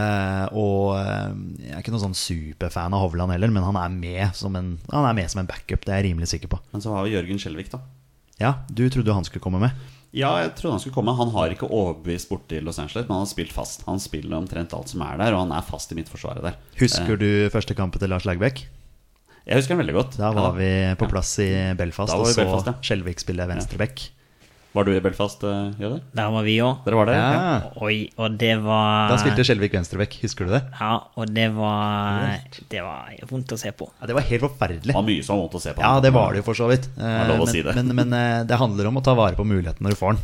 og 0.60 0.98
jeg 0.98 1.70
er 1.72 1.80
ikke 1.80 1.94
noen 1.94 2.04
sånn 2.10 2.18
superfan 2.18 2.96
av 2.96 3.06
Hovland 3.06 3.32
heller, 3.34 3.52
men 3.54 3.64
han 3.64 3.78
er, 3.80 3.94
med 3.94 4.36
som 4.36 4.56
en, 4.58 4.74
han 4.90 5.08
er 5.08 5.16
med 5.16 5.32
som 5.32 5.42
en 5.42 5.48
backup. 5.48 5.86
Det 5.86 5.94
er 5.94 6.02
jeg 6.02 6.10
rimelig 6.10 6.32
sikker 6.34 6.52
på. 6.52 6.60
Men 6.74 6.84
så 6.84 6.92
har 6.94 7.06
vi 7.06 7.16
Jørgen 7.16 7.40
Skjelvik, 7.40 7.72
da. 7.72 7.80
Ja, 8.40 8.54
du 8.72 8.86
trodde 8.92 9.16
han 9.16 9.26
skulle 9.28 9.44
komme 9.44 9.60
med. 9.60 9.76
Ja, 10.16 10.32
jeg 10.42 10.56
trodde 10.58 10.74
han 10.74 10.82
skulle 10.82 10.96
komme. 10.96 11.14
Han 11.14 11.30
har 11.36 11.52
ikke 11.54 11.68
overbevist 11.70 12.30
borti 12.32 12.58
Los 12.64 12.80
Angeles, 12.82 13.06
men 13.06 13.14
han 13.14 13.26
har 13.26 13.30
spilt 13.30 13.54
fast. 13.54 13.84
Han 13.86 14.00
spiller 14.02 14.40
omtrent 14.40 14.74
alt 14.74 14.90
som 14.90 15.04
er 15.06 15.20
der, 15.20 15.36
og 15.36 15.44
han 15.44 15.54
er 15.54 15.66
fast 15.66 15.92
i 15.92 15.98
midtforsvaret 15.98 16.44
der. 16.48 16.58
Husker 16.80 17.20
du 17.20 17.30
første 17.52 17.76
kampen 17.78 18.02
til 18.02 18.10
Lars 18.10 18.26
Lagerbäck? 18.26 18.64
Jeg 19.48 19.56
husker 19.60 19.74
den 19.74 19.82
veldig 19.86 19.96
godt. 19.96 20.16
Da 20.20 20.30
var 20.36 20.50
Ja. 20.50 20.56
vi 20.58 20.70
på 21.00 21.08
plass 21.10 21.38
i 21.42 21.50
Belfast 21.78 22.12
og 22.14 22.26
så 22.26 22.44
Belfast, 22.44 22.66
ja. 22.66 22.74
Skjelvik 22.84 23.20
spille 23.22 23.46
venstreback. 23.48 24.10
Var 24.72 24.84
du 24.86 24.92
i 24.94 25.00
Belfast, 25.02 25.42
uh, 25.42 25.72
Jøder? 25.80 25.98
Der 26.14 26.28
var 26.30 26.44
vi 26.46 26.52
òg. 26.62 26.84
Dere 26.84 26.94
var 26.94 27.08
der? 27.08 27.16
Ja. 27.18 27.70
Oi, 27.82 27.96
og 28.22 28.36
det 28.38 28.52
var 28.62 29.08
Da 29.10 29.16
spilte 29.18 29.42
Skjelvik 29.42 29.72
venstreback, 29.74 30.14
husker 30.22 30.46
du 30.46 30.52
det? 30.54 30.60
Ja, 30.78 30.92
og 31.18 31.32
det 31.34 31.48
var 31.56 32.38
Det 32.70 32.84
var 32.84 33.10
vondt 33.26 33.50
å 33.50 33.58
se 33.58 33.72
på. 33.74 33.88
Ja, 33.98 34.06
Det 34.06 34.14
var 34.14 34.22
helt 34.28 34.44
forferdelig. 34.46 34.92
Det 34.92 34.94
var 34.94 35.02
mye 35.08 35.24
som 35.26 35.34
var 35.36 35.42
vondt 35.48 35.58
å 35.58 35.62
se 35.64 35.72
på. 35.74 35.82
Ja, 35.82 35.98
det 35.98 36.12
var 36.14 36.30
det 36.30 36.44
jo 36.44 36.46
for 36.46 36.54
så 36.54 36.68
vidt. 36.70 36.86
er 37.00 37.26
lov 37.32 37.40
å 37.42 37.46
men, 37.46 37.54
si 37.56 37.62
det. 37.66 37.74
men, 37.74 37.90
men 37.98 38.12
eh, 38.14 38.44
det 38.46 38.60
handler 38.62 38.86
om 38.92 39.00
å 39.00 39.02
ta 39.02 39.16
vare 39.18 39.34
på 39.34 39.42
muligheten 39.48 39.82
når 39.82 39.96
du 39.96 39.98
får 39.98 40.14
den. 40.14 40.22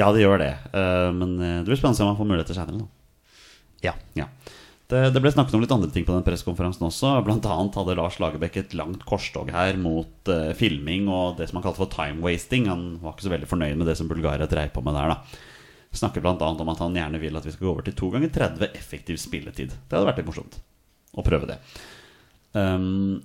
Ja, 0.00 0.08
det 0.16 0.24
gjør 0.24 0.38
det. 0.40 0.52
Eh, 0.72 1.12
men 1.12 1.36
eh, 1.42 1.58
det 1.60 1.68
blir 1.68 1.76
spennende 1.76 1.94
å 1.94 2.00
se 2.00 2.06
om 2.08 2.14
man 2.14 2.20
får 2.22 2.30
muligheter 2.32 2.56
seinere, 2.56 2.80
Da. 2.80 2.88
Ja. 3.84 3.92
Ja. 4.16 4.30
Det, 4.84 5.00
det 5.14 5.20
ble 5.24 5.30
snakket 5.32 5.54
om 5.56 5.62
litt 5.62 5.72
andre 5.72 5.88
ting 5.92 6.04
på 6.04 6.12
den 6.12 6.26
pressekonferansen 6.26 6.84
også. 6.84 7.14
Blant 7.24 7.46
annet 7.48 7.76
hadde 7.80 7.96
Lars 7.96 8.18
Lagerbäck 8.20 8.58
et 8.60 8.74
langt 8.76 9.06
korstog 9.08 9.48
her 9.54 9.78
mot 9.80 10.28
uh, 10.28 10.52
filming 10.58 11.08
og 11.08 11.38
det 11.38 11.48
som 11.48 11.58
han 11.58 11.64
kalte 11.64 11.80
for 11.80 11.92
time 11.92 12.20
wasting. 12.24 12.68
Han 12.68 12.98
var 13.00 13.14
ikke 13.14 13.26
så 13.26 13.32
veldig 13.32 13.48
fornøyd 13.48 13.80
med 13.80 13.88
det 13.88 13.96
som 14.00 14.10
Bulgaria 14.10 14.48
dreiv 14.50 14.74
på 14.74 14.84
med 14.84 14.98
der. 14.98 15.14
da 15.14 15.96
Snakker 15.96 16.20
bl.a. 16.20 16.34
om 16.36 16.72
at 16.72 16.82
han 16.82 16.96
gjerne 16.98 17.20
vil 17.22 17.38
at 17.38 17.46
vi 17.46 17.54
skal 17.54 17.68
gå 17.68 17.72
over 17.72 17.86
til 17.86 17.96
2 17.96 18.10
ganger 18.16 18.32
30 18.34 18.76
effektiv 18.76 19.20
spilletid. 19.22 19.72
Det 19.72 19.96
hadde 19.96 20.08
vært 20.10 20.20
litt 20.20 20.28
morsomt 20.28 20.58
å 21.14 21.24
prøve 21.24 21.48
det. 21.48 21.58
Um, 22.52 23.22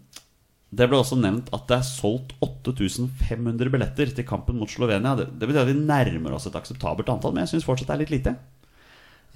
det 0.69 0.85
ble 0.85 0.99
også 1.01 1.17
nevnt 1.17 1.49
at 1.55 1.65
det 1.67 1.79
er 1.79 1.87
solgt 1.87 2.35
8500 2.45 3.73
billetter 3.73 4.13
til 4.13 4.27
kampen 4.27 4.59
mot 4.61 4.69
Slovenia. 4.69 5.15
Det, 5.17 5.27
det 5.33 5.49
betyr 5.49 5.63
at 5.63 5.71
vi 5.71 5.79
nærmer 5.81 6.37
oss 6.37 6.45
et 6.47 6.55
akseptabelt 6.55 7.09
antall, 7.09 7.33
men 7.33 7.43
jeg 7.43 7.55
syns 7.55 7.67
fortsatt 7.67 7.89
det 7.89 7.97
er 7.97 8.03
litt 8.03 8.15
lite. 8.15 8.35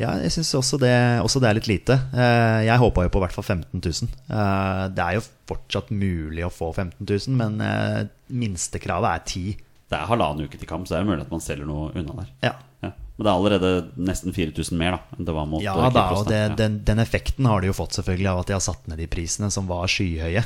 Ja, 0.01 0.15
jeg 0.23 0.31
syns 0.33 0.49
også, 0.57 0.79
det- 0.81 1.21
også 1.21 1.39
det 1.39 1.49
er 1.51 1.53
litt 1.59 1.67
lite. 1.69 1.93
Eh, 2.13 2.65
Jeg 2.65 2.79
håpa 2.81 3.03
jo 3.05 3.09
på 3.13 3.19
i 3.21 3.25
hvert 3.27 3.35
fall 3.35 3.43
15 3.43 3.79
000. 3.81 4.09
Eh, 4.29 4.87
Det 4.89 5.03
er 5.05 5.13
jo 5.19 5.23
fortsatt 5.47 5.91
mulig 5.91 6.43
å 6.43 6.49
få 6.51 6.73
15 6.73 7.05
000, 7.05 7.35
men 7.37 7.61
eh, 7.61 8.07
minstekravet 8.31 9.09
er 9.15 9.23
10 9.25 9.57
Det 9.93 9.99
er 9.99 10.07
halvannen 10.09 10.47
uke 10.47 10.57
til 10.57 10.67
kamp, 10.67 10.87
så 10.87 10.95
det 10.95 11.01
er 11.03 11.09
mulig 11.11 11.21
at 11.27 11.31
man 11.31 11.39
selger 11.43 11.65
noe 11.69 11.91
unna 11.93 12.13
der. 12.23 12.29
Ja. 12.41 12.53
Ja. 12.81 12.89
Men 13.15 13.23
det 13.25 13.29
er 13.29 13.37
allerede 13.37 13.69
nesten 14.09 14.33
4000 14.33 14.75
mer 14.79 14.95
da 14.97 14.99
enn 15.19 15.25
det 15.27 15.33
var 15.35 15.45
mot 15.45 15.61
Ja 15.61 15.75
da, 15.93 16.07
og 16.17 16.25
det, 16.27 16.57
den, 16.57 16.79
den 16.83 16.97
effekten 16.99 17.45
har 17.45 17.61
de 17.61 17.67
jo 17.69 17.73
fått 17.77 17.93
selvfølgelig 17.93 18.31
av 18.31 18.39
at 18.41 18.47
de 18.49 18.53
har 18.57 18.63
satt 18.65 18.87
ned 18.89 18.97
de 18.97 19.05
prisene 19.07 19.51
som 19.53 19.67
var 19.69 19.85
skyhøye. 19.87 20.41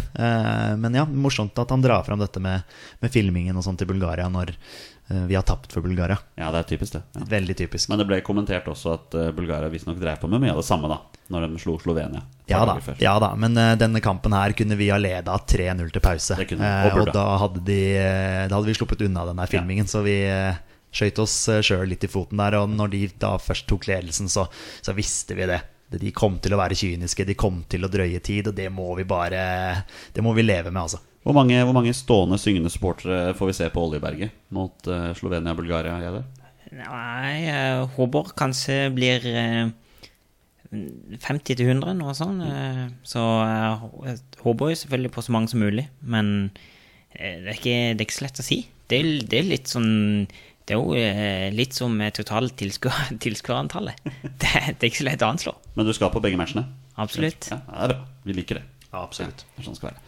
Men 0.77 0.93
ja, 0.99 1.05
morsomt 1.07 1.57
at 1.63 1.69
han 1.71 1.81
drar 1.81 2.03
fram 2.03 2.19
dette 2.19 2.41
med, 2.43 2.61
med 2.99 3.09
filmingen 3.15 3.55
og 3.57 3.63
sånt 3.63 3.81
i 3.81 3.87
Bulgaria 3.89 4.27
når 4.29 4.51
vi 5.07 5.35
har 5.37 5.43
tapt 5.47 5.71
for 5.71 5.81
Bulgaria. 5.85 6.17
Ja, 6.35 6.49
det 6.51 6.59
er 6.59 6.67
typisk 6.73 6.97
det. 6.97 7.01
Ja. 7.15 7.21
Veldig 7.31 7.55
typisk. 7.57 7.87
Men 7.89 8.01
det 8.01 8.07
ble 8.09 8.17
kommentert 8.25 8.67
også 8.67 8.91
at 8.97 9.15
eh, 9.15 9.29
Bulgaria 9.35 9.69
visstnok 9.71 9.99
drev 10.01 10.19
på 10.19 10.27
med 10.27 10.43
mye 10.43 10.51
av 10.51 10.59
det 10.59 10.67
samme 10.67 10.89
da 10.91 10.97
Når 11.31 11.45
de 11.47 11.61
slo 11.63 11.77
Slovenia. 11.79 12.21
Ja 12.47 12.65
da, 12.67 12.75
ja 12.99 13.13
da, 13.23 13.29
men 13.39 13.55
eh, 13.59 13.75
denne 13.79 14.01
kampen 14.03 14.35
her 14.35 14.51
kunne 14.57 14.75
vi 14.79 14.89
ha 14.91 14.97
leda 14.99 15.37
3-0 15.39 15.93
til 15.95 16.03
pause. 16.03 16.35
Det 16.39 16.49
kunne 16.51 16.67
Eh, 16.67 16.89
og 16.91 17.07
og 17.07 17.13
da 17.15 17.25
hadde, 17.39 17.63
de, 17.67 17.79
eh, 17.95 18.43
da 18.49 18.57
hadde 18.57 18.67
vi 18.67 18.75
sluppet 18.75 19.05
unna 19.07 19.25
den 19.29 19.39
her 19.39 19.47
filmingen, 19.51 19.87
så 19.87 20.03
vi 20.03 20.17
eh, 20.27 20.59
skøyt 20.91 21.19
oss 21.23 21.37
sjøl 21.63 21.87
litt 21.87 22.03
i 22.03 22.11
foten 22.11 22.39
der. 22.43 22.59
Og 22.59 22.69
når 22.75 22.91
de 22.91 23.01
da 23.19 23.35
først 23.39 23.67
tok 23.69 23.87
ledelsen, 23.87 24.27
så, 24.31 24.47
så 24.83 24.95
visste 24.97 25.37
vi 25.37 25.47
det. 25.47 25.61
De 25.87 26.11
kom 26.11 26.35
til 26.43 26.51
å 26.51 26.59
være 26.59 26.75
kyniske, 26.75 27.23
de 27.23 27.35
kom 27.39 27.61
til 27.71 27.87
å 27.87 27.91
drøye 27.91 28.19
tid, 28.19 28.49
og 28.51 28.57
det 28.57 28.67
må 28.75 28.89
vi 28.97 29.05
bare 29.07 29.85
Det 30.11 30.23
må 30.25 30.33
vi 30.35 30.43
leve 30.43 30.67
med, 30.67 30.81
altså. 30.83 30.99
Hvor 31.27 31.35
mange, 31.35 31.59
hvor 31.67 31.75
mange 31.75 31.91
stående 31.91 32.37
syngende 32.39 32.71
supportere 32.71 33.33
får 33.35 33.49
vi 33.49 33.55
se 33.57 33.65
på 33.73 33.81
Oljeberget 33.83 34.31
mot 34.55 34.87
uh, 34.87 35.09
Slovenia 35.17 35.51
og 35.51 35.59
Bulgaria? 35.59 35.97
Jeder? 35.99 36.23
Nei, 36.71 37.33
jeg 37.43 37.83
håper 37.97 38.31
kanskje 38.39 38.77
blir 38.95 39.27
eh, 39.27 39.67
50 40.71 41.43
til 41.49 41.65
100, 41.67 41.93
noe 41.99 42.15
sånt. 42.15 42.43
Mm. 42.43 42.95
Så 43.07 43.23
jeg 43.43 44.17
håper 44.43 44.71
jo 44.71 44.79
selvfølgelig 44.81 45.13
på 45.15 45.23
så 45.27 45.35
mange 45.35 45.51
som 45.51 45.63
mulig, 45.63 45.87
men 45.99 46.51
eh, 47.11 47.43
det 47.43 47.51
er 47.51 47.59
ikke, 47.59 47.77
det 47.91 47.99
er 47.99 48.07
ikke 48.07 48.19
så 48.19 48.27
lett 48.27 48.43
å 48.43 48.47
si. 48.47 48.59
Det 48.87 48.99
er, 48.99 49.09
det 49.27 49.39
er 49.41 49.49
litt 49.51 49.67
sånn 49.67 49.89
Det 50.63 50.75
er 50.75 50.79
jo 50.79 50.95
eh, 50.95 51.47
litt 51.55 51.75
som 51.75 51.99
totalt 52.15 52.55
tilskuerantallet. 53.23 54.03
Det, 54.43 54.51
det 54.79 54.79
er 54.79 54.89
ikke 54.91 55.03
så 55.03 55.09
lett 55.11 55.27
å 55.27 55.31
anslå. 55.35 55.55
Men 55.75 55.87
du 55.87 55.95
skal 55.95 56.11
på 56.15 56.23
begge 56.23 56.39
matchene? 56.39 56.67
Absolutt. 56.95 57.51
Ja, 57.51 57.59
det 57.67 57.83
er 57.87 57.95
bra. 57.95 58.03
Vi 58.27 58.35
liker 58.35 58.61
det. 58.61 58.67
Absolutt. 58.95 59.43
Ja, 59.43 59.55
det 59.55 59.63
er 59.63 59.67
sånn 59.67 59.79
skal 59.79 59.91
være. 59.91 60.06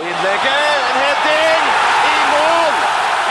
Og 0.00 0.06
innlegget, 0.08 0.82
en 0.90 0.98
heading 1.02 1.64
i 2.08 2.18
mål! 2.32 2.74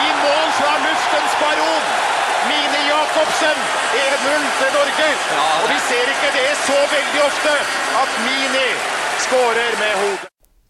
I 0.05 0.09
mål 0.21 0.47
fra 0.57 0.71
luftens 0.83 1.35
baron! 1.41 1.85
Mine 2.49 2.79
Jacobsen, 2.89 3.61
1-0 3.99 4.43
til 4.59 4.73
Norge. 4.75 5.07
Og 5.61 5.67
vi 5.71 5.77
ser 5.87 6.11
ikke 6.13 6.31
det 6.35 6.49
så 6.61 6.75
veldig 6.93 7.21
ofte 7.25 7.53
at 8.01 8.17
Mini 8.25 8.67
skårer 9.25 9.79
med 9.81 9.95
hodet. 10.01 10.29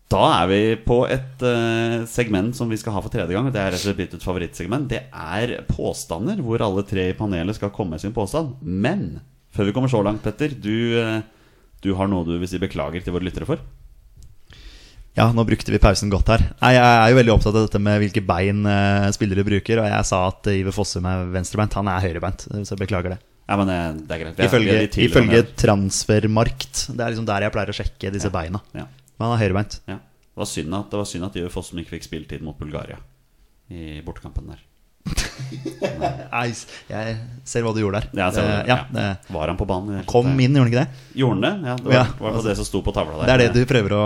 Da 0.09 0.21
er 0.39 0.47
vi 0.49 0.61
på 0.88 0.99
et 1.05 1.43
uh, 1.45 2.05
segment 2.09 2.55
som 2.57 2.71
vi 2.71 2.80
skal 2.82 2.95
ha 2.95 3.03
for 3.05 3.13
tredje 3.13 3.36
gang. 3.36 3.51
Det 3.53 3.61
er 3.61 3.75
rett 3.75 3.84
og 3.84 3.86
slett 3.89 4.15
et 4.17 4.30
favorittsegment. 4.30 4.88
Det 4.95 5.03
er 5.09 5.57
påstander, 5.69 6.39
hvor 6.45 6.63
alle 6.65 6.86
tre 6.89 7.09
i 7.11 7.17
panelet 7.17 7.59
skal 7.59 7.73
komme 7.75 7.95
med 7.95 8.05
sin 8.05 8.15
påstand. 8.15 8.55
Men 8.61 9.19
før 9.53 9.69
vi 9.69 9.75
kommer 9.75 9.91
så 9.91 10.01
langt, 10.05 10.23
Petter, 10.25 10.55
du, 10.55 10.75
uh, 10.95 11.19
du 11.84 11.91
har 11.99 12.09
noe 12.09 12.27
du 12.27 12.38
vil 12.38 12.49
si 12.51 12.61
beklager 12.61 13.05
til 13.05 13.15
våre 13.15 13.30
lyttere 13.30 13.49
for? 13.49 13.67
Ja, 15.20 15.26
nå 15.36 15.43
brukte 15.43 15.74
vi 15.74 15.80
pausen 15.84 16.11
godt 16.13 16.30
her. 16.32 16.43
Jeg 16.63 16.80
er 16.80 17.09
jo 17.11 17.17
veldig 17.20 17.34
opptatt 17.34 17.55
av 17.59 17.65
dette 17.67 17.80
med 17.84 17.97
hvilke 17.99 18.22
bein 18.24 18.61
eh, 18.70 19.09
spillere 19.15 19.43
bruker. 19.43 19.82
Og 19.84 19.89
jeg 19.91 20.05
sa 20.07 20.22
at 20.30 20.47
Iver 20.53 20.72
Fossum 20.76 21.07
er 21.09 21.26
venstrebeint. 21.34 21.76
Han 21.76 21.89
er 21.91 22.05
høyrebeint, 22.05 22.45
så 22.63 22.72
jeg 22.76 22.80
beklager 22.86 23.15
det. 23.17 23.20
Ja, 23.49 23.57
men 23.59 23.72
eh, 23.74 23.88
det 24.05 24.15
er 24.15 24.22
greit. 24.24 24.38
Vi 24.39 24.45
er- 24.45 24.47
Ifølge, 24.47 24.78
ifølge 25.09 25.41
Transfermarkt. 25.59 26.86
Det 26.95 27.01
er 27.03 27.11
liksom 27.11 27.28
der 27.28 27.45
jeg 27.47 27.51
pleier 27.55 27.74
å 27.74 27.78
sjekke 27.82 28.11
disse 28.15 28.32
beina. 28.32 28.61
ja, 28.78 28.86
Men 29.20 29.28
han 29.28 29.36
er 29.38 29.43
høyrebeint. 29.43 29.80
ja. 29.91 29.99
Det 30.30 30.45
var 30.45 30.47
synd 30.47 30.74
at, 30.78 30.86
det 30.93 30.95
var 31.01 31.07
synd 31.09 31.26
at 31.28 31.36
Iver 31.36 31.51
Fossum 31.51 31.80
ikke 31.82 31.97
fikk 31.97 32.05
spilletid 32.05 32.43
mot 32.45 32.55
Bulgaria 32.57 32.95
i 33.76 33.99
bortekampen 34.05 34.47
der. 34.53 34.61
Jeg 35.39 37.15
ser 37.47 37.63
hva 37.65 37.73
du 37.75 37.79
gjorde 37.81 38.01
der. 38.01 38.09
Ja, 38.19 38.29
du 38.31 38.39
Eh, 38.39 38.47
det? 38.47 38.67
ja, 38.67 38.77
Ja. 38.93 39.15
Var 39.33 39.47
han 39.47 39.57
på 39.57 39.67
banen? 39.67 39.97
det 39.99 40.05
kom 40.07 40.27
inn, 40.39 40.55
gjorde 40.55 40.65
han 40.65 40.73
ikke 40.73 40.83
det? 40.85 41.05
Gjorde 41.21 41.33
han 41.35 41.41
det? 41.41 41.69
Ja, 41.69 41.75
det 41.75 41.85
var, 41.85 42.11
var 42.19 42.37
det 42.37 42.49
det 42.49 42.57
som 42.59 42.65
sto 42.65 42.81
på 42.85 42.93
tavla 42.93 43.17
der. 43.19 43.25
Det 43.25 43.33
er 43.33 43.53
det 43.53 43.63
du 43.65 43.73
prøver 43.73 43.95
å 43.97 44.03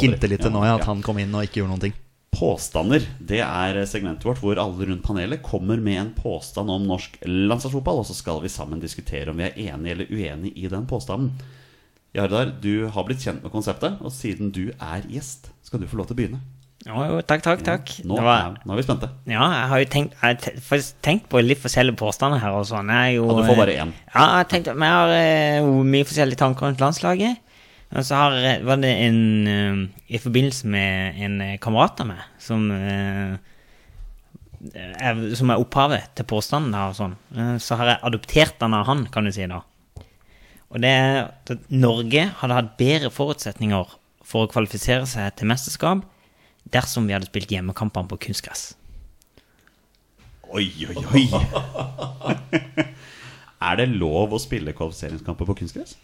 hinte 0.00 0.28
litt 0.30 0.40
til 0.42 0.52
nå, 0.54 0.62
at 0.64 0.84
han 0.88 1.02
kom 1.02 1.18
inn 1.18 1.34
og 1.34 1.44
ikke 1.44 1.60
gjorde 1.62 1.74
noen 1.74 1.84
ting. 1.88 1.98
Påstander, 2.30 3.02
det 3.18 3.40
er 3.42 3.80
segmentet 3.90 4.24
vårt 4.24 4.38
hvor 4.40 4.56
alle 4.62 4.86
rundt 4.86 5.02
panelet 5.02 5.42
kommer 5.42 5.80
med 5.82 5.98
en 5.98 6.12
påstand 6.14 6.70
om 6.70 6.84
norsk 6.86 7.18
landslagsfotball, 7.26 7.98
og 8.00 8.06
så 8.06 8.14
skal 8.14 8.38
vi 8.40 8.48
sammen 8.48 8.80
diskutere 8.80 9.30
om 9.32 9.36
vi 9.36 9.48
er 9.48 9.58
enige 9.74 9.96
eller 9.96 10.06
uenige 10.14 10.54
i 10.56 10.68
den 10.70 10.86
påstanden. 10.86 11.32
Jardar, 12.14 12.54
du 12.62 12.86
har 12.90 13.04
blitt 13.06 13.20
kjent 13.22 13.42
med 13.42 13.52
konseptet, 13.52 13.98
og 14.00 14.10
siden 14.14 14.50
du 14.54 14.70
er 14.78 15.02
gjest, 15.10 15.50
skal 15.62 15.80
du 15.82 15.86
få 15.90 15.98
lov 16.00 16.06
til 16.08 16.16
å 16.16 16.20
begynne. 16.22 16.40
Jo, 16.86 16.96
jo, 17.04 17.16
takk, 17.28 17.42
takk, 17.44 17.60
takk. 17.66 17.90
Nå, 18.08 18.16
Det 18.16 18.24
var, 18.24 18.54
nå 18.64 18.72
er 18.72 18.78
vi 18.78 18.84
spente. 18.86 19.08
ja, 19.28 19.42
jeg 19.52 19.68
har 19.68 19.78
jo 19.82 19.88
tenkt, 19.92 20.14
har 20.22 20.38
tenkt 21.04 21.26
på 21.28 21.42
litt 21.44 21.60
forskjellige 21.60 21.98
påstander 22.00 22.40
her 22.40 22.56
og 22.56 22.64
sånn. 22.70 22.88
Jo, 23.12 23.26
Ja, 23.28 23.36
du 23.36 23.44
får 23.50 23.58
bare 23.58 23.74
én. 23.82 23.92
Ja, 24.14 24.24
jeg 24.40 24.48
tenkte, 24.48 24.74
Vi 24.80 24.88
har 24.88 25.12
eh, 25.12 25.58
jo 25.60 25.82
mye 25.84 26.06
forskjellige 26.08 26.40
tanker 26.40 26.66
rundt 26.66 26.80
landslaget. 26.80 27.36
Og 27.90 28.04
så 28.06 28.14
har, 28.16 28.36
var 28.64 28.76
det 28.80 28.90
en 29.04 29.20
eh, 29.50 30.14
I 30.14 30.18
forbindelse 30.22 30.66
med 30.72 31.20
en 31.26 31.40
eh, 31.42 31.56
kamerat 31.58 32.00
av 32.00 32.06
meg 32.06 32.20
som 32.38 32.70
eh, 32.70 33.36
er, 35.00 35.20
Som 35.36 35.50
er 35.50 35.60
opphavet 35.60 36.14
til 36.16 36.24
påstanden 36.30 36.72
da, 36.72 36.86
og 36.88 36.96
sånn. 36.96 37.16
Eh, 37.36 37.56
Så 37.60 37.76
har 37.76 37.92
jeg 37.92 38.00
adoptert 38.08 38.56
den 38.62 38.74
av 38.78 38.86
han, 38.88 39.04
kan 39.12 39.24
du 39.28 39.32
si 39.34 39.44
da. 39.50 39.60
Og 40.70 40.80
det 40.80 40.88
er 40.96 41.20
at 41.28 41.52
Norge 41.68 42.28
hadde 42.40 42.54
hatt 42.56 42.76
bedre 42.78 43.10
forutsetninger 43.10 43.96
for 44.24 44.46
å 44.46 44.50
kvalifisere 44.52 45.04
seg 45.10 45.34
til 45.36 45.48
mesterskap 45.50 46.04
dersom 46.74 47.08
vi 47.08 47.16
hadde 47.16 47.28
spilt 47.30 47.50
hjemmekampene 47.52 48.10
på 48.10 48.18
kunstgress. 48.28 48.70
Oi, 50.50 50.66
oi, 50.90 50.96
oi! 51.14 51.24
er 53.70 53.76
det 53.78 53.90
lov 53.92 54.34
å 54.34 54.40
spille 54.42 54.74
kvalifiseringskamper 54.74 55.46
på 55.46 55.60
kunstgress? 55.62 55.96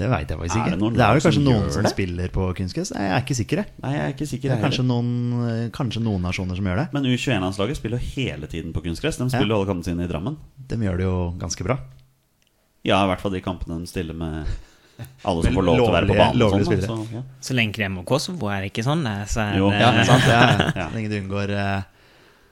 Det 0.00 0.08
veit 0.08 0.30
jeg 0.32 0.38
faktisk 0.40 0.56
Er 0.56 0.76
det 0.78 0.88
Det 0.96 1.04
er 1.04 1.18
jo 1.18 1.20
kanskje 1.20 1.36
som 1.36 1.44
noen 1.44 1.72
som 1.74 1.84
det? 1.84 1.92
spiller 1.92 2.30
på 2.32 2.46
kunstgress. 2.56 2.92
Jeg 2.96 3.12
er 3.12 3.20
ikke 3.20 3.36
sikker, 3.36 3.60
jeg. 3.60 3.72
Nei, 3.84 3.90
jeg 3.92 4.02
er 4.02 4.14
ikke 4.14 4.28
sikker. 4.30 4.48
Det 4.48 4.56
er 4.56 4.64
kanskje 4.64 4.84
noen, 4.88 5.10
kanskje 5.76 6.02
noen 6.06 6.24
nasjoner 6.24 6.56
som 6.56 6.70
gjør 6.70 6.80
det. 6.80 6.86
Men 6.96 7.08
U21-landslaget 7.10 7.78
spiller 7.78 8.00
jo 8.00 8.12
hele 8.14 8.48
tiden 8.50 8.72
på 8.72 8.82
kunstgress. 8.86 9.20
De 9.20 9.28
spiller 9.28 9.52
jo 9.52 9.60
alle 9.60 9.68
kampene 9.68 9.90
sine 9.90 10.06
i 10.06 10.10
Drammen. 10.10 10.38
De 10.72 10.80
gjør 10.86 11.02
det 11.02 11.06
jo 11.06 11.18
ganske 11.42 11.66
bra. 11.66 11.76
Ja, 12.86 13.02
i 13.04 13.10
hvert 13.10 13.20
fall 13.20 13.36
de 13.36 13.44
kampene 13.44 13.76
de 13.82 13.90
stiller 13.90 14.16
med 14.16 14.48
alle 15.30 15.44
som 15.46 15.56
får 15.58 15.66
lov 15.68 15.78
til 15.78 15.84
å 15.86 15.94
være 15.94 16.10
på 16.10 16.18
banen. 16.18 16.38
lovlige 16.40 16.66
sånn, 16.66 16.68
spillere. 16.70 16.88
Så, 16.90 17.16
ja. 17.16 17.22
Så 17.48 17.56
lenge 17.56 17.76
det 17.76 17.86
er 17.86 17.94
mot 17.94 18.06
Kosovo, 18.08 18.50
er 18.52 18.64
det 18.64 18.72
ikke 18.72 18.84
sånn? 18.86 19.06
Så 19.30 19.40
er 19.44 19.58
Jo. 19.60 19.70
det, 19.72 19.80
Ja, 19.80 20.04
sant? 20.08 20.28
Det 20.28 20.36
Ja. 20.80 20.86
Så 20.90 20.98
lenge 20.98 21.10
du 21.12 21.16
unngår 21.20 21.54
uh, 21.56 21.82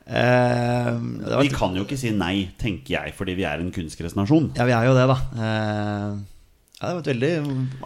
uh, 0.09 1.41
Vi 1.45 1.53
kan 1.55 1.77
jo 1.79 1.87
ikke 1.87 2.01
si 2.01 2.13
nei, 2.17 2.51
tenker 2.61 2.97
jeg, 2.99 3.15
fordi 3.19 3.39
vi 3.39 3.47
er 3.49 3.63
en 3.63 3.73
kunstgressnasjon. 3.75 4.53
Ja, 4.59 4.69
vi 4.69 4.77
er 4.77 4.91
jo 4.91 4.95
det, 4.99 5.09
da. 5.11 5.19
Uh, 5.35 6.39
ja, 6.79 6.87
det 6.87 6.95
var 6.95 7.03
et 7.03 7.11
veldig 7.15 7.33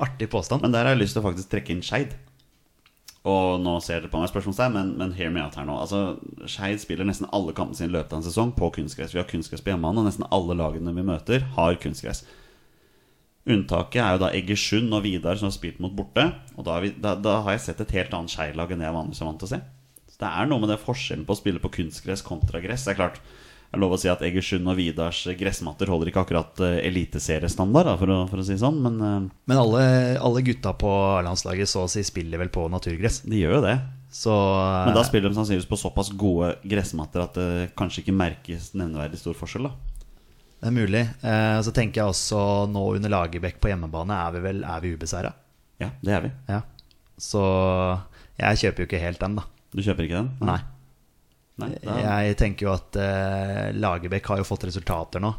artig 0.04 0.28
påstand. 0.32 0.62
Men 0.62 0.74
der 0.74 0.84
har 0.84 0.94
jeg 0.94 1.04
lyst 1.06 1.16
til 1.16 1.22
å 1.22 1.28
faktisk 1.30 1.52
trekke 1.54 1.72
inn 1.72 1.82
Skeid. 1.86 2.12
Og 3.22 3.60
nå 3.62 3.76
ser 3.84 4.00
dere 4.02 4.10
på 4.10 4.18
meg 4.18 4.30
spørsmålstegn, 4.32 4.74
men, 4.74 4.88
men 4.98 5.12
hear 5.14 5.30
me 5.30 5.40
out 5.44 5.54
her 5.54 5.66
nå. 5.68 5.76
Altså, 5.78 6.18
Skeid 6.50 6.82
spiller 6.82 7.06
nesten 7.06 7.28
alle 7.30 7.54
kampene 7.54 7.78
sine 7.78 7.92
i 7.92 7.94
løpet 7.94 8.16
av 8.16 8.18
en 8.18 8.26
sesong 8.26 8.50
på 8.56 8.70
kunstgress. 8.74 9.14
Vi 9.14 9.20
har 9.22 9.28
kunstgress 9.30 9.62
på 9.62 9.70
hjemmebane, 9.70 10.02
og 10.02 10.08
nesten 10.10 10.26
alle 10.34 10.56
lagene 10.58 10.94
vi 10.96 11.04
møter, 11.06 11.46
har 11.54 11.78
kunstgress. 11.82 12.24
Unntaket 13.42 13.98
er 13.98 14.14
jo 14.14 14.22
da 14.22 14.30
Egersund 14.38 14.94
og 14.94 15.02
Vidar 15.02 15.38
som 15.38 15.48
har 15.48 15.54
spilt 15.56 15.80
mot 15.82 15.94
borte. 15.96 16.28
Og 16.54 16.66
da 16.66 16.76
har, 16.76 16.84
vi, 16.84 16.92
da, 16.94 17.16
da 17.18 17.40
har 17.46 17.56
jeg 17.56 17.64
sett 17.66 17.80
et 17.82 17.94
helt 17.98 18.12
annet 18.14 18.34
Skeid-lag 18.34 18.70
enn 18.70 18.82
det 18.82 18.86
jeg 18.86 18.96
vanligvis 18.98 19.22
er 19.22 19.30
vant 19.30 19.40
til 19.42 19.48
å 19.48 19.52
se. 19.54 19.62
Så 20.12 20.20
det 20.22 20.30
er 20.30 20.50
noe 20.50 20.62
med 20.62 20.70
det 20.70 20.82
forskjellen 20.82 21.24
på 21.26 21.34
å 21.34 21.40
spille 21.40 21.62
på 21.62 21.72
kunstgress 21.80 22.22
kontra 22.26 22.62
gress. 22.62 22.86
Det 22.86 22.94
er 22.94 23.00
klart 23.00 23.18
jeg 23.72 23.78
er 23.78 23.80
lov 23.86 23.94
å 23.96 23.98
si 24.02 24.08
at 24.12 24.20
Egersund 24.20 24.68
og 24.68 24.76
Vidars 24.76 25.22
gressmatter 25.40 25.88
holder 25.88 26.10
ikke 26.10 26.26
akkurat 26.26 26.58
uh, 26.60 26.74
eliteseriestandard, 26.84 27.94
for, 27.96 28.10
for 28.28 28.42
å 28.42 28.44
si 28.44 28.58
sånn, 28.60 28.82
men 28.84 28.98
eh, 29.00 29.30
Men 29.48 29.60
alle, 29.62 29.84
alle 30.20 30.42
gutta 30.44 30.74
på 30.76 30.90
landslaget 31.24 31.70
så 31.72 31.86
å 31.86 31.88
si 31.88 32.04
spiller 32.04 32.42
vel 32.42 32.52
på 32.52 32.66
naturgress. 32.68 33.22
de 33.24 33.40
gjør 33.40 33.56
jo 33.56 33.62
det. 33.64 33.78
Så 34.12 34.34
Men 34.84 34.92
da 34.92 35.06
spiller 35.08 35.32
de 35.32 35.38
sannsynligvis 35.38 35.70
på 35.70 35.80
såpass 35.80 36.12
gode 36.20 36.52
gressmatter 36.68 37.24
at 37.24 37.40
det 37.40 37.70
kanskje 37.80 38.04
ikke 38.04 38.18
merkes 38.20 38.74
nevneverdig 38.76 39.22
stor 39.22 39.40
forskjell. 39.40 39.70
da 39.70 39.91
det 40.62 40.68
er 40.70 40.74
mulig. 40.76 41.02
Eh, 41.26 41.58
så 41.66 41.72
tenker 41.74 42.00
jeg 42.02 42.12
også 42.12 42.42
nå 42.70 42.82
under 42.96 43.10
Lagerbäck 43.10 43.58
på 43.62 43.68
hjemmebane 43.72 44.14
er 44.14 44.34
vi 44.36 44.42
vel 44.44 44.62
er 44.64 44.80
vi 44.84 44.92
ubeseira. 44.94 45.32
Ja, 45.82 45.88
det 46.02 46.12
er 46.14 46.20
vi. 46.28 46.30
Ja. 46.48 46.60
Så 47.18 47.42
jeg 48.38 48.60
kjøper 48.62 48.84
jo 48.84 48.86
ikke 48.88 49.00
helt 49.02 49.20
den, 49.22 49.34
da. 49.40 49.44
Du 49.74 49.82
kjøper 49.82 50.06
ikke 50.06 50.20
den? 50.20 50.30
Nei. 50.46 50.60
Nei 51.62 51.68
da, 51.84 51.96
Jeg 52.26 52.36
tenker 52.40 52.66
jo 52.68 52.72
at 52.74 52.96
eh, 52.96 53.72
Lagerbäck 53.76 54.26
har 54.30 54.38
jo 54.40 54.46
fått 54.48 54.64
resultater 54.68 55.20
nå. 55.22 55.34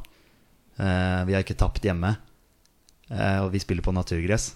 Eh, 0.77 1.21
vi 1.29 1.33
har 1.37 1.43
ikke 1.45 1.57
tapt 1.59 1.83
hjemme. 1.87 2.15
Eh, 3.09 3.39
og 3.45 3.51
vi 3.53 3.59
spiller 3.63 3.85
på 3.85 3.93
naturgress. 3.95 4.51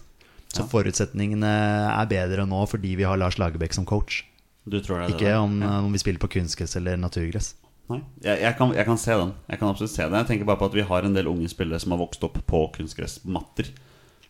Så 0.53 0.63
Ja. 0.63 0.67
forutsetningene 0.71 1.49
er 1.91 2.05
bedre 2.11 2.45
nå 2.47 2.61
fordi 2.71 2.95
vi 2.95 3.03
har 3.07 3.17
Lars 3.19 3.37
Lagerbäck 3.39 3.73
som 3.73 3.85
coach. 3.85 4.23
du 4.67 4.79
tror 4.81 4.99
det 4.99 5.07
det 5.07 5.15
Ikke 5.15 5.31
der? 5.31 5.37
om, 5.39 5.61
Ja. 5.61 5.79
om 5.79 5.91
vi 5.93 5.99
spiller 5.99 6.19
på 6.19 6.27
kunstgress 6.27 6.75
eller 6.75 6.97
naturgress. 6.97 7.53
Nei, 7.87 8.01
jeg, 8.19 8.41
jeg, 8.43 8.55
kan, 8.59 8.73
jeg 8.75 8.87
kan 8.87 8.99
se 8.99 9.15
den. 9.15 9.29
Jeg 9.47 9.59
kan 9.61 9.69
absolutt 9.71 9.93
se 9.93 10.03
den 10.03 10.17
Jeg 10.19 10.27
tenker 10.27 10.47
bare 10.49 10.59
på 10.59 10.67
at 10.67 10.75
vi 10.75 10.83
har 10.89 11.05
en 11.07 11.13
del 11.15 11.29
unge 11.31 11.47
spillere 11.51 11.79
som 11.79 11.93
har 11.95 12.01
vokst 12.01 12.25
opp 12.27 12.35
på 12.49 12.63
kunstgressmatter. 12.75 13.69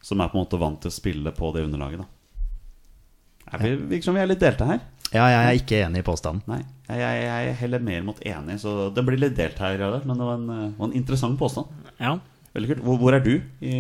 Som 0.06 0.22
er 0.22 0.30
på 0.30 0.38
en 0.38 0.44
måte 0.46 0.60
vant 0.62 0.78
til 0.84 0.94
å 0.94 0.98
spille 0.98 1.34
på 1.34 1.50
det 1.56 1.66
underlaget. 1.66 2.04
da 2.04 3.58
Er 3.58 3.64
vi, 3.64 3.74
Virker 3.96 4.10
som 4.10 4.18
vi 4.18 4.22
er 4.22 4.30
litt 4.30 4.44
delte 4.44 4.70
her. 4.70 4.86
Ja, 5.10 5.26
jeg 5.32 5.42
er 5.42 5.58
ikke 5.62 5.82
enig 5.86 6.04
i 6.04 6.06
påstanden. 6.06 6.44
Nei, 6.52 6.62
jeg, 6.90 7.00
jeg, 7.00 7.28
jeg 7.48 7.60
heller 7.62 7.84
mer 7.90 8.02
mot 8.10 8.18
enig, 8.28 8.58
så 8.60 8.90
det 8.94 9.04
blir 9.08 9.22
litt 9.22 9.38
delt 9.40 9.60
her. 9.64 9.80
Men 10.04 10.20
det 10.20 10.28
var 10.28 10.40
en, 10.42 10.50
var 10.78 10.90
en 10.90 10.98
interessant 11.00 11.40
påstand. 11.40 11.72
Ja. 11.98 12.18
Veldig 12.58 12.72
kult. 12.72 12.84
Hvor, 12.86 12.98
hvor 13.02 13.16
er 13.16 13.24
du? 13.24 13.36
I, 13.62 13.76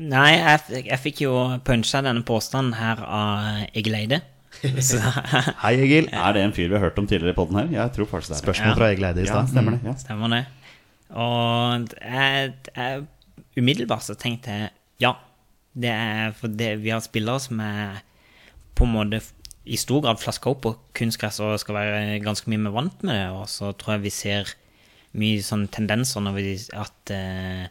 Nei, 0.00 0.30
jeg, 0.36 0.86
jeg 0.90 1.00
fikk 1.02 1.22
jo 1.26 1.34
punsja 1.66 2.02
denne 2.04 2.24
påstanden 2.26 2.76
her 2.78 3.02
av 3.04 3.76
Egil 3.76 3.96
Eide. 3.98 4.20
Så, 4.20 4.35
Hei, 5.64 5.74
Egil. 5.82 6.08
er 6.26 6.32
det 6.36 6.42
en 6.46 6.54
fyr 6.56 6.68
vi 6.70 6.76
har 6.78 6.84
hørt 6.88 6.98
om 7.00 7.06
tidligere 7.08 7.34
i 7.34 7.38
podden 7.38 7.58
her? 7.60 7.68
Jeg 7.74 7.92
tror 7.96 8.08
faktisk 8.10 8.32
det 8.32 8.38
er. 8.38 8.42
Spørsmål 8.44 8.72
Ja. 8.72 8.76
fra 8.78 8.88
Egil 8.92 9.04
Eide 9.10 9.20
i 9.22 9.26
Ja, 9.26 9.32
stad. 9.34 9.52
stemmer 9.52 9.76
det. 9.76 9.80
Ja. 9.84 9.94
stemmer 10.00 10.32
det. 10.32 10.42
Og 11.16 11.88
jeg, 12.02 12.52
jeg, 12.76 13.04
umiddelbart 13.58 14.02
så 14.06 14.14
tenkte 14.18 14.50
jeg 14.50 14.70
ja. 15.04 15.12
Det 15.76 15.90
er 15.92 16.32
for 16.32 16.48
det, 16.48 16.70
vi 16.82 16.88
har 16.94 17.02
spillere 17.04 17.40
som 17.40 17.60
er 17.60 17.98
på 18.76 18.84
en 18.86 18.92
måte 18.94 19.20
i 19.66 19.76
stor 19.76 20.00
grad 20.04 20.20
flaska 20.22 20.48
opp 20.50 20.62
på 20.64 20.72
kunstgress 20.96 21.40
og 21.44 21.58
skal 21.60 21.74
være 21.76 22.20
ganske 22.24 22.48
mye 22.48 22.62
mer 22.64 22.72
vant 22.76 23.02
med 23.04 23.12
det. 23.18 23.26
Og 23.36 23.48
så 23.50 23.72
tror 23.76 23.96
jeg 23.98 24.06
vi 24.06 24.12
ser 24.14 24.54
mye 25.16 25.42
sånne 25.44 25.68
tendenser 25.72 26.20
når 26.24 26.36
vi, 26.38 26.54
at 26.76 27.12
eh, 27.12 27.66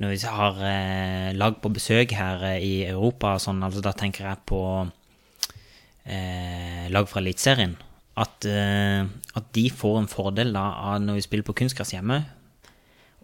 når 0.00 0.12
vi 0.12 0.20
har 0.28 0.60
eh, 0.68 1.32
lag 1.36 1.56
på 1.62 1.72
besøk 1.72 2.12
her 2.16 2.44
eh, 2.52 2.60
i 2.64 2.74
Europa 2.90 3.34
og 3.36 3.40
sånn, 3.44 3.62
altså 3.64 3.80
da 3.84 3.92
tenker 3.96 4.28
jeg 4.28 4.42
på 4.48 4.60
eh, 6.06 6.86
lag 6.92 7.08
fra 7.10 7.20
Eliteserien. 7.22 7.76
At, 8.16 8.46
eh, 8.48 9.04
at 9.36 9.52
de 9.52 9.66
får 9.68 10.00
en 10.00 10.08
fordel 10.08 10.54
da 10.56 10.64
av 10.94 11.02
når 11.04 11.18
vi 11.18 11.26
spiller 11.26 11.46
på 11.46 11.56
kunstgress 11.60 11.92
hjemme. 11.92 12.22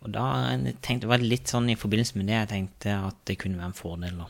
Og 0.03 0.11
da 0.13 0.27
tenkte 0.83 1.07
jeg 1.07 1.13
var 1.13 1.23
det 1.23 1.31
litt 1.31 1.51
sånn 1.51 1.71
i 1.71 1.79
forbindelse 1.79 2.19
med 2.19 2.29
det 2.29 2.39
jeg 2.41 2.51
tenkte 2.51 2.97
at 3.09 3.19
det 3.29 3.39
kunne 3.41 3.61
være 3.61 3.71
en 3.71 3.79
fordel. 3.79 4.19
da. 4.25 4.29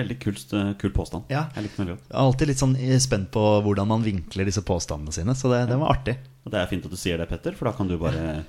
Veldig 0.00 0.16
kult, 0.22 0.52
eh, 0.54 0.72
kul 0.78 0.94
påstand. 0.94 1.26
Ja. 1.34 1.48
Jeg 1.56 1.66
likte 1.66 1.80
den 1.82 1.86
veldig 1.86 1.96
godt. 1.98 2.06
Jeg 2.06 2.14
er 2.14 2.28
alltid 2.28 2.50
litt 2.52 2.62
sånn 2.62 2.76
spent 3.02 3.30
på 3.34 3.44
hvordan 3.66 3.90
man 3.90 4.06
vinkler 4.06 4.46
disse 4.46 4.62
påstandene 4.62 5.12
sine, 5.12 5.34
så 5.34 5.50
det, 5.50 5.64
det 5.72 5.80
var 5.82 5.96
artig. 5.96 6.16
Og 6.46 6.54
det 6.54 6.60
er 6.60 6.70
fint 6.70 6.86
at 6.86 6.94
du 6.94 7.00
sier 7.00 7.18
det, 7.18 7.28
Petter, 7.28 7.58
for 7.58 7.68
da 7.68 7.74
kan 7.76 7.90
du 7.90 7.98
bare 7.98 8.44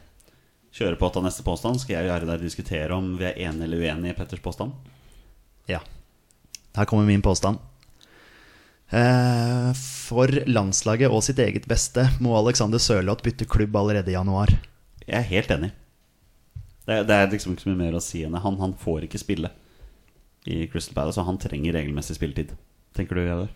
kjøre 0.72 1.00
på 1.02 1.10
til 1.12 1.26
neste 1.26 1.44
påstand. 1.44 1.82
Skal 1.82 1.98
jeg 1.98 2.14
og 2.14 2.30
der 2.30 2.46
diskutere 2.46 2.96
om 2.96 3.16
vi 3.20 3.28
er 3.28 3.42
enige 3.48 3.68
eller 3.68 3.82
uenige 3.82 4.14
i 4.14 4.18
Petters 4.18 4.44
påstand? 4.44 4.78
Ja. 5.68 5.82
Her 6.78 6.88
kommer 6.88 7.10
min 7.10 7.26
påstand. 7.26 7.60
Eh, 8.92 9.72
For 9.76 10.28
landslaget 10.52 11.12
og 11.14 11.24
sitt 11.24 11.40
eget 11.40 11.68
beste 11.72 12.04
må 12.20 12.36
Alexander 12.36 12.82
Sørloth 12.82 13.24
bytte 13.24 13.48
klubb 13.48 13.76
allerede 13.80 14.12
i 14.12 14.18
januar. 14.18 14.52
Jeg 15.08 15.18
er 15.18 15.30
helt 15.32 15.52
enig. 15.56 15.72
Det 16.86 16.98
er, 16.98 17.04
det 17.08 17.16
er 17.16 17.32
liksom 17.32 17.54
ikke 17.54 17.64
så 17.64 17.72
mye 17.72 17.84
mer 17.86 17.96
å 17.96 18.04
si 18.04 18.24
enn 18.26 18.36
det. 18.36 18.42
Han, 18.44 18.58
han 18.60 18.76
får 18.78 19.06
ikke 19.08 19.22
spille 19.22 19.52
i 20.50 20.66
Crystal 20.72 20.98
Palace, 20.98 21.22
og 21.22 21.30
han 21.30 21.40
trenger 21.40 21.76
regelmessig 21.78 22.18
spilletid. 22.18 22.56
Tenker 22.98 23.16
du, 23.16 23.24
Jadar? 23.24 23.52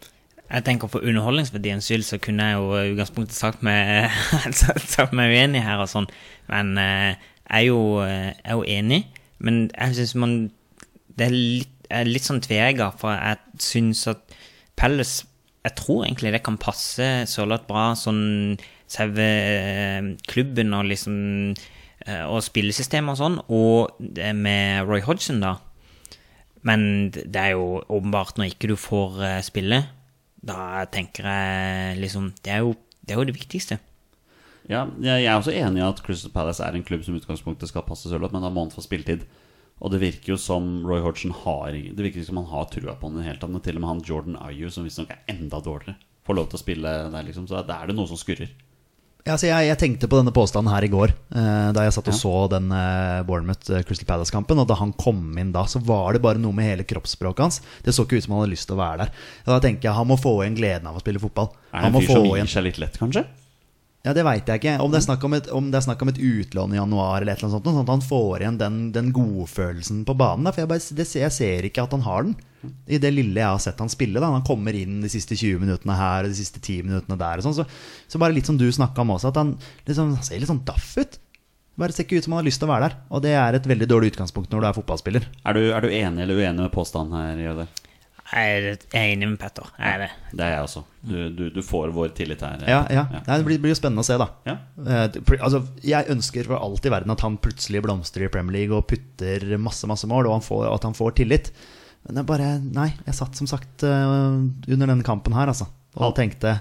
Jeg 0.45 0.61
tenker 0.67 0.91
For 0.93 1.01
underholdningsverdiens 1.01 1.87
skyld 1.89 2.05
så 2.05 2.19
kunne 2.21 2.45
jeg 2.45 2.59
jo 2.61 2.67
i 2.77 2.91
utgangspunktet 2.93 3.35
sagt 3.35 3.63
meg, 3.65 4.11
sagt 4.95 5.15
meg 5.17 5.33
uenig 5.33 5.63
her, 5.65 5.81
og 5.81 5.89
sånn. 5.91 6.07
men 6.51 6.75
eh, 6.77 7.15
jeg 7.45 7.65
er 7.65 7.65
jo, 7.67 7.79
eh, 8.05 8.29
jeg 8.29 8.51
er 8.53 8.59
jo 8.59 8.67
enig. 8.77 9.01
Men 9.43 9.65
jeg 9.73 9.97
syns 9.97 10.15
man 10.15 10.35
Det 11.15 11.27
er 11.27 11.33
litt, 11.35 11.73
er 11.89 12.07
litt 12.07 12.25
sånn 12.25 12.41
tvega, 12.43 12.89
for 12.97 13.13
jeg 13.13 13.61
syns 13.61 14.05
at 14.11 14.24
Palace 14.75 15.25
Jeg 15.65 15.75
tror 15.79 16.03
egentlig 16.05 16.33
det 16.35 16.43
kan 16.45 16.59
passe 16.61 17.05
Sørloth 17.29 17.65
bra, 17.69 17.93
sånn 17.97 18.57
selve 18.91 19.25
eh, 19.25 20.11
klubben 20.29 20.75
og 20.77 20.85
liksom 20.91 21.15
eh, 22.05 22.25
Og 22.29 22.43
spillesystemet 22.45 23.15
og 23.15 23.21
sånn, 23.21 23.39
og 23.49 23.95
det 23.99 24.33
med 24.37 24.85
Roy 24.85 25.01
Hodgson, 25.05 25.41
da. 25.41 25.57
Men 26.65 27.11
det 27.13 27.41
er 27.41 27.55
jo 27.55 27.81
åpenbart 27.93 28.39
når 28.39 28.53
ikke 28.53 28.71
du 28.73 28.77
får 28.79 29.19
eh, 29.25 29.41
spille, 29.45 29.83
da 30.45 30.85
tenker 30.93 31.25
jeg 31.25 31.99
liksom 32.03 32.31
Det 32.41 32.53
er 32.53 32.63
jo 32.65 32.75
det, 33.05 33.13
er 33.13 33.19
jo 33.21 33.27
det 33.29 33.35
viktigste. 33.37 33.77
Ja, 34.65 34.87
jeg 34.97 35.27
er 35.29 35.35
også 35.37 35.53
enig 35.53 35.77
i 35.77 35.85
at 35.85 35.99
Crystal 36.01 36.31
Palace 36.33 36.63
er 36.65 36.73
en 36.73 36.85
klubb 36.85 37.03
som 37.05 37.17
utgangspunktet 37.17 37.69
skal 37.69 37.85
passe 37.85 38.09
Sørloth, 38.09 38.33
men 38.33 38.41
da 38.41 38.49
må 38.49 38.63
han 38.65 38.73
få 38.73 38.81
spilletid. 38.81 39.27
Og 39.83 39.91
det 39.91 39.99
virker 40.01 40.33
jo 40.33 40.37
som 40.39 40.67
Roy 40.87 41.01
Hodgson 41.03 41.33
har 41.43 41.71
Det 41.75 41.99
virker 41.99 42.23
som 42.23 42.37
han 42.39 42.47
har 42.47 42.69
trua 42.71 42.93
på 42.95 43.09
ham 43.09 43.17
i 43.17 43.23
det 43.23 43.27
hele 43.27 43.41
tatt. 43.41 43.63
Til 43.65 43.75
og 43.75 43.81
med 43.83 43.89
han 43.91 44.03
Jordan 44.07 44.37
Ayew, 44.39 44.69
som 44.71 44.85
visstnok 44.87 45.11
er 45.11 45.19
enda 45.35 45.59
dårligere, 45.59 45.97
får 46.25 46.37
lov 46.39 46.47
til 46.49 46.57
å 46.59 46.63
spille 46.63 46.93
der, 47.11 47.25
liksom. 47.27 47.47
Så 47.49 47.59
da 47.67 47.81
er 47.81 47.91
det 47.91 47.97
noe 47.97 48.07
som 48.07 48.17
skurrer. 48.17 48.53
Ja, 49.25 49.33
så 49.41 49.47
jeg, 49.49 49.65
jeg 49.71 49.77
tenkte 49.81 50.05
på 50.07 50.19
denne 50.19 50.29
påstanden 50.33 50.69
her 50.69 50.85
i 50.85 50.89
går, 50.93 51.09
eh, 51.33 51.69
da 51.73 51.81
jeg 51.81 51.95
satt 51.95 52.07
og 52.11 52.13
Ja. 52.13 52.19
så 52.19 52.33
den 52.53 52.67
eh, 52.71 53.23
Bournemouth-Crystal 53.25 54.05
Palace-kampen. 54.05 54.59
Og 54.61 54.67
da 54.69 54.75
han 54.77 54.93
kom 54.93 55.33
inn 55.41 55.51
da, 55.51 55.63
så 55.65 55.81
var 55.81 56.13
det 56.13 56.21
bare 56.21 56.37
noe 56.37 56.53
med 56.53 56.69
hele 56.69 56.85
kroppsspråket 56.85 57.41
hans. 57.41 57.57
Det 57.83 57.93
så 57.97 58.05
ikke 58.05 58.19
ut 58.21 58.23
som 58.27 58.35
han 58.37 58.43
hadde 58.45 58.53
lyst 58.53 58.69
til 58.69 58.77
å 58.77 58.83
være 58.83 58.99
der. 59.07 59.15
Og 59.47 59.49
da 59.55 59.59
tenker 59.65 59.89
jeg 59.89 59.97
han 59.97 60.07
må 60.07 60.17
få 60.21 60.35
igjen 60.45 60.55
gleden 60.61 60.87
av 60.91 60.99
å 60.99 61.01
spille 61.01 61.19
fotball. 61.23 61.49
Er 61.73 61.81
det 61.81 61.89
en 61.89 61.97
fyr 62.05 62.13
som 62.13 62.29
gir 62.37 62.53
seg 62.53 62.67
litt 62.69 62.77
lett, 62.85 63.01
kanskje? 63.01 63.25
Ja, 64.05 64.13
Det 64.13 64.23
veit 64.25 64.49
jeg 64.49 64.61
ikke. 64.61 64.75
Om 64.83 64.91
det, 64.93 65.01
et, 65.01 65.47
om 65.49 65.69
det 65.73 65.79
er 65.79 65.85
snakk 65.87 66.03
om 66.05 66.11
et 66.11 66.19
utlån 66.21 66.75
i 66.75 66.77
januar, 66.77 67.23
eller 67.23 67.33
et 67.33 67.39
eller 67.41 67.49
annet 67.49 67.57
sånt, 67.57 67.69
sånn 67.71 67.87
at 67.87 67.93
han 67.95 68.03
får 68.05 68.43
igjen 68.43 68.59
den, 68.59 68.75
den 68.93 69.09
godfølelsen 69.15 70.03
på 70.05 70.13
banen. 70.19 70.45
Da. 70.45 70.53
For 70.53 70.61
jeg, 70.61 70.69
bare, 70.69 70.97
det, 70.99 71.07
jeg 71.17 71.33
ser 71.33 71.65
ikke 71.65 71.87
at 71.87 71.95
han 71.97 72.05
har 72.05 72.27
den. 72.27 72.35
I 72.89 72.99
det 73.01 73.11
lille 73.13 73.41
jeg 73.41 73.49
har 73.49 73.61
sett 73.61 73.81
han 73.81 73.89
spille. 73.89 74.21
Da. 74.21 74.29
Han 74.29 74.45
kommer 74.45 74.77
inn 74.77 74.99
de 75.01 75.09
siste 75.09 75.37
20 75.37 75.63
minuttene 75.65 75.97
her 75.97 76.27
og 76.27 76.33
de 76.33 76.37
siste 76.37 76.61
10 76.61 76.85
minuttene 76.85 77.17
der. 77.17 77.41
Sånn. 77.45 77.57
så, 77.57 77.65
så 78.05 78.21
bare 78.21 78.37
litt 78.37 78.49
som 78.49 78.59
du 78.61 78.67
snakka 78.69 79.01
om 79.01 79.15
også, 79.17 79.33
at 79.33 79.41
han, 79.41 79.55
liksom, 79.89 80.13
han 80.19 80.27
ser 80.27 80.41
litt 80.41 80.53
sånn 80.53 80.65
daff 80.69 80.93
ut. 81.01 81.17
Bare 81.81 81.91
ser 81.91 82.05
ikke 82.05 82.21
ut 82.21 82.27
som 82.27 82.35
han 82.35 82.43
har 82.43 82.47
lyst 82.47 82.61
til 82.61 82.69
å 82.69 82.71
være 82.71 82.87
der. 82.87 82.99
Og 83.09 83.25
det 83.25 83.33
er 83.35 83.57
et 83.57 83.65
veldig 83.73 83.89
dårlig 83.89 84.13
utgangspunkt 84.13 84.53
når 84.53 84.61
du 84.61 84.69
er 84.69 84.77
fotballspiller. 84.77 85.25
Er 85.43 85.57
du, 85.57 85.63
er 85.73 85.83
du 85.83 85.89
enig 85.89 86.23
eller 86.23 86.39
uenig 86.45 86.61
med 86.61 86.71
påstanden 86.77 87.17
her, 87.17 87.41
Jøder? 87.49 87.73
Jeg 88.35 88.55
er, 88.59 88.81
er 88.91 89.13
enig 89.13 89.29
med 89.31 89.37
Petter. 89.39 89.69
Jeg 89.79 89.95
er 89.95 90.01
det. 90.03 90.09
Det 90.35 90.43
er 90.43 90.49
jeg 90.57 90.65
også. 90.65 90.81
Du, 91.07 91.15
du, 91.37 91.43
du 91.55 91.61
får 91.63 91.93
vår 91.95 92.11
tillit 92.17 92.41
her. 92.43 92.65
Ja, 92.67 92.81
ja. 92.91 93.05
Nei, 93.15 93.37
det 93.39 93.45
blir, 93.47 93.61
blir 93.63 93.71
jo 93.71 93.77
spennende 93.79 94.03
å 94.03 94.07
se, 94.07 94.17
da. 94.19 94.27
Ja. 94.47 94.57
Eh, 94.83 95.05
altså, 95.39 95.61
jeg 95.85 96.11
ønsker 96.11 96.49
for 96.49 96.59
alt 96.59 96.85
i 96.87 96.91
verden 96.91 97.15
at 97.15 97.23
han 97.23 97.39
plutselig 97.39 97.85
blomstrer 97.85 98.27
i 98.27 98.31
Premier 98.33 98.57
League 98.57 98.75
og 98.75 98.89
putter 98.91 99.47
masse 99.61 99.87
masse 99.87 100.09
mål, 100.11 100.27
og 100.27 100.39
han 100.39 100.45
får, 100.45 100.67
at 100.73 100.87
han 100.89 100.97
får 100.97 101.15
tillit. 101.21 101.51
Men 102.05 102.19
jeg 102.21 102.29
bare 102.29 102.51
Nei, 102.61 102.89
jeg 103.07 103.17
satt 103.17 103.39
som 103.39 103.49
sagt 103.49 103.87
eh, 103.87 104.05
under 104.67 104.83
denne 104.91 105.05
kampen 105.07 105.37
her, 105.37 105.53
altså, 105.53 105.69
og 105.95 106.17
tenkte 106.19 106.57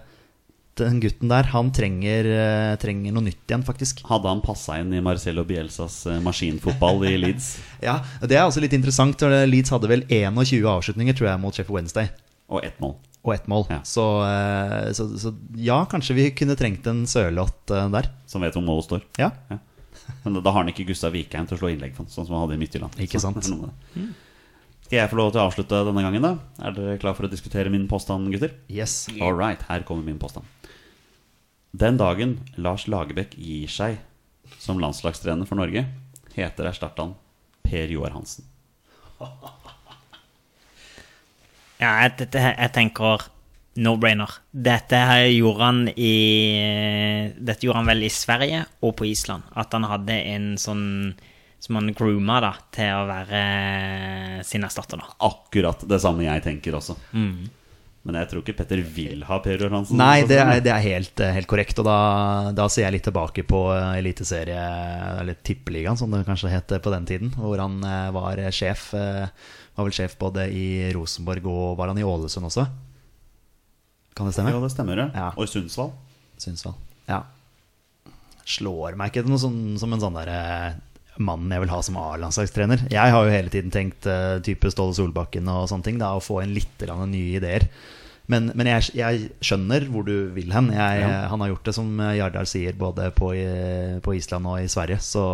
den 0.80 1.00
gutten 1.02 1.30
der, 1.30 1.48
han 1.52 1.70
trenger, 1.74 2.26
eh, 2.26 2.74
trenger 2.82 3.14
noe 3.14 3.26
nytt 3.28 3.42
igjen, 3.46 3.64
faktisk. 3.66 4.02
Hadde 4.08 4.30
han 4.30 4.42
passa 4.44 4.80
inn 4.82 4.92
i 4.94 5.02
Marcelo 5.04 5.44
Bielsas 5.46 6.00
eh, 6.10 6.20
maskinfotball 6.24 7.04
i 7.10 7.16
Leeds? 7.20 7.54
Ja, 7.84 8.00
Det 8.22 8.38
er 8.38 8.46
også 8.46 8.62
litt 8.64 8.74
interessant. 8.76 9.20
Leeds 9.46 9.70
hadde 9.74 9.90
vel 9.90 10.06
21 10.08 10.64
avslutninger, 10.70 11.16
tror 11.16 11.30
jeg, 11.30 11.42
mot 11.42 11.54
Sheffield 11.54 11.78
Wednesday. 11.78 12.10
Og 12.50 12.64
ett 12.66 12.80
mål. 12.82 12.96
Og 13.24 13.32
ett 13.34 13.46
mål. 13.48 13.64
Ja. 13.72 13.80
Så, 13.88 14.04
eh, 14.28 14.90
så, 14.96 15.06
så 15.20 15.32
ja, 15.56 15.78
kanskje 15.88 16.16
vi 16.18 16.26
kunne 16.36 16.56
trengt 16.60 16.86
en 16.90 17.04
Sørloth 17.08 17.72
eh, 17.72 17.86
der. 17.94 18.10
Som 18.28 18.44
vet 18.44 18.56
hvor 18.56 18.66
målet 18.66 18.88
står. 18.88 19.06
Ja. 19.20 19.30
Men 20.26 20.36
da, 20.42 20.50
har 20.50 20.60
han 20.60 20.68
ikke 20.72 20.84
Gustav 20.90 21.14
Vikheim 21.14 21.46
til 21.48 21.56
å 21.56 21.62
slå 21.62 21.70
innlegg 21.72 21.94
for, 21.96 22.08
sånn 22.12 22.26
som 22.26 22.36
han 22.36 22.44
hadde 22.44 22.58
i 22.58 22.60
Midtjylland. 22.60 22.98
Ikke 23.00 23.22
sant. 23.22 23.40
det. 23.40 24.04
Skal 24.84 24.98
jeg 24.98 25.08
få 25.08 25.16
lov 25.16 25.30
til 25.32 25.40
å 25.40 25.46
avslutte 25.48 25.80
denne 25.88 26.02
gangen, 26.04 26.26
da? 26.26 26.34
Er 26.60 26.76
dere 26.76 26.98
klar 27.00 27.16
for 27.16 27.24
å 27.24 27.32
diskutere 27.32 27.72
min 27.72 27.86
påstand, 27.88 28.28
gutter? 28.34 28.52
Yes. 28.68 29.06
All 29.16 29.32
right, 29.32 29.62
her 29.70 29.86
kommer 29.88 30.04
min 30.04 30.20
påstand. 30.20 30.44
Den 31.74 31.96
dagen 31.98 32.36
Lars 32.54 32.86
Lagerbäck 32.86 33.32
gir 33.34 33.66
seg 33.66 33.96
som 34.62 34.78
landslagstrener 34.78 35.48
for 35.48 35.58
Norge, 35.58 35.82
heter 36.36 36.68
erstatteren 36.70 37.16
Per 37.66 37.90
Joar 37.90 38.14
Hansen. 38.14 38.46
Ja, 41.82 42.06
dette, 42.06 42.38
jeg 42.38 42.70
tenker 42.72 43.24
no-brainer. 43.82 44.30
Dette 44.54 45.00
gjorde 45.34 45.66
han 45.66 45.80
i 45.90 46.12
Dette 47.34 47.66
gjorde 47.66 47.80
han 47.80 47.90
vel 47.90 48.06
i 48.06 48.10
Sverige 48.14 48.60
og 48.86 48.94
på 49.00 49.08
Island. 49.10 49.42
At 49.58 49.74
han 49.74 49.84
hadde 49.90 50.14
en 50.30 50.46
sånn 50.56 50.86
som 51.58 51.80
han 51.80 51.90
grooma 51.98 52.38
da, 52.44 52.52
til 52.72 52.94
å 52.94 53.04
være 53.10 53.42
sin 54.46 54.64
erstatter. 54.64 55.02
da. 55.02 55.10
Akkurat 55.26 55.82
det 55.90 55.98
samme 56.00 56.24
jeg 56.24 56.46
tenker 56.46 56.78
også. 56.78 56.96
Men 58.04 58.18
jeg 58.20 58.28
tror 58.28 58.42
ikke 58.42 58.56
Petter 58.58 58.82
vil 58.84 59.22
ha 59.24 59.38
Per 59.40 59.56
Joar 59.56 59.72
Hansen. 59.72 59.96
Nei, 59.96 60.26
det 60.28 60.36
er, 60.36 60.58
det 60.60 60.72
er 60.74 60.82
helt, 60.84 61.20
eh, 61.24 61.32
helt 61.38 61.48
korrekt. 61.48 61.78
Og 61.80 61.86
da, 61.88 61.96
da 62.52 62.66
ser 62.68 62.84
jeg 62.84 62.98
litt 62.98 63.06
tilbake 63.08 63.46
på 63.48 63.60
eh, 63.72 63.94
eliteserie, 64.02 64.64
eller 65.22 65.38
Tippeligaen, 65.40 65.96
som 65.96 66.12
det 66.12 66.20
kanskje 66.28 66.52
het 66.52 66.74
på 66.84 66.92
den 66.92 67.08
tiden. 67.08 67.32
Hvor 67.38 67.62
han 67.62 67.78
eh, 67.80 68.10
var 68.12 68.42
sjef. 68.52 68.90
Var 68.92 69.88
vel 69.88 69.96
sjef 69.96 70.18
både 70.20 70.44
i 70.52 70.66
Rosenborg 70.94 71.48
og 71.50 71.78
var 71.80 71.90
han 71.90 71.98
i 71.98 72.04
Ålesund 72.06 72.46
også? 72.50 72.66
Kan 74.14 74.28
det 74.28 74.36
stemme? 74.36 74.52
Ja, 74.52 74.60
det 74.62 74.70
stemmer. 74.76 75.00
Ja. 75.08 75.30
Og 75.34 75.48
i 75.48 75.50
Sundsvall. 75.50 75.94
Sundsvall, 76.44 76.76
Ja. 77.08 77.24
Slår 78.44 78.98
meg 79.00 79.10
ikke 79.14 79.24
noe 79.24 79.40
sånn, 79.40 79.78
som 79.80 79.94
en 79.96 80.02
sånn 80.02 80.16
derre 80.20 80.76
mannen 81.18 81.52
jeg 81.54 81.64
vil 81.64 81.72
ha 81.74 81.80
som 81.86 81.98
A-landslagstrener. 82.00 82.86
Jeg 82.92 83.14
har 83.14 83.26
jo 83.26 83.34
hele 83.34 83.52
tiden 83.52 83.74
tenkt 83.74 84.08
uh, 84.10 84.40
type 84.44 84.70
Ståle 84.72 84.96
Solbakken 84.96 85.50
og 85.50 85.68
sånne 85.70 85.86
ting. 85.86 86.00
Da, 86.02 86.14
å 86.16 86.24
få 86.24 86.40
inn 86.42 86.56
litt 86.56 86.84
nye 86.84 87.38
ideer. 87.40 87.68
Men, 88.30 88.48
men 88.56 88.70
jeg, 88.70 88.94
jeg 88.96 89.28
skjønner 89.44 89.84
hvor 89.92 90.06
du 90.08 90.30
vil 90.34 90.54
hen. 90.54 90.72
Jeg, 90.72 91.02
Ja. 91.04 91.26
Han 91.30 91.44
har 91.44 91.52
gjort 91.52 91.68
det, 91.68 91.76
som 91.76 92.00
Jardar 92.16 92.48
sier, 92.48 92.72
både 92.78 93.10
på, 93.12 93.34
på 94.00 94.16
Island 94.16 94.48
og 94.48 94.62
i 94.64 94.70
Sverige. 94.72 95.02
Så 95.04 95.24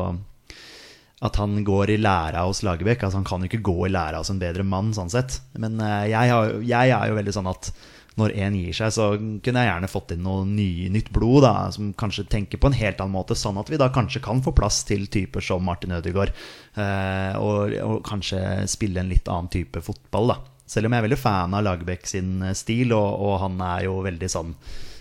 at 1.20 1.36
han 1.36 1.58
går 1.64 1.92
i 1.94 2.00
læra 2.00 2.46
hos 2.46 2.62
Lagerbäck 2.64 3.02
altså 3.04 3.20
Han 3.20 3.28
kan 3.28 3.42
jo 3.42 3.50
ikke 3.50 3.64
gå 3.64 3.86
i 3.86 3.92
læra 3.92 4.22
hos 4.22 4.30
en 4.32 4.40
bedre 4.40 4.64
mann, 4.64 4.94
sånn 4.96 5.12
sett. 5.12 5.40
Men 5.60 5.80
eh, 5.84 6.10
jeg, 6.14 6.32
har, 6.32 6.54
jeg 6.64 6.94
er 6.96 7.10
jo 7.10 7.18
veldig 7.18 7.34
sånn 7.36 7.50
at 7.50 7.72
når 8.18 8.34
en 8.42 8.56
gir 8.58 8.74
seg, 8.74 8.92
så 8.94 9.06
kunne 9.14 9.62
jeg 9.62 9.70
gjerne 9.70 9.90
fått 9.90 10.14
inn 10.14 10.24
noe 10.26 10.44
ny, 10.48 10.88
nytt 10.92 11.10
blod, 11.14 11.44
da, 11.46 11.70
som 11.74 11.92
kanskje 11.98 12.26
tenker 12.30 12.60
på 12.60 12.70
en 12.70 12.76
helt 12.76 13.00
annen 13.00 13.14
måte, 13.14 13.36
sånn 13.38 13.60
at 13.60 13.70
vi 13.70 13.78
da 13.80 13.90
kanskje 13.94 14.22
kan 14.24 14.42
få 14.44 14.54
plass 14.56 14.82
til 14.88 15.06
typer 15.12 15.44
som 15.44 15.64
Martin 15.66 15.94
Ødegaard, 15.96 16.34
eh, 16.74 17.38
og, 17.38 17.76
og 17.84 18.00
kanskje 18.06 18.40
spille 18.70 19.02
en 19.02 19.12
litt 19.12 19.30
annen 19.30 19.50
type 19.52 19.82
fotball, 19.86 20.34
da. 20.34 20.40
Selv 20.70 20.86
om 20.86 20.94
jeg 20.94 21.02
er 21.02 21.06
veldig 21.08 21.18
fan 21.18 21.54
av 21.56 21.64
Lagerbäck 21.66 22.06
sin 22.06 22.40
eh, 22.46 22.56
stil, 22.58 22.94
og, 22.96 23.22
og 23.22 23.38
han 23.44 23.60
er 23.66 23.86
jo 23.88 24.00
veldig 24.06 24.30
sånn 24.30 24.52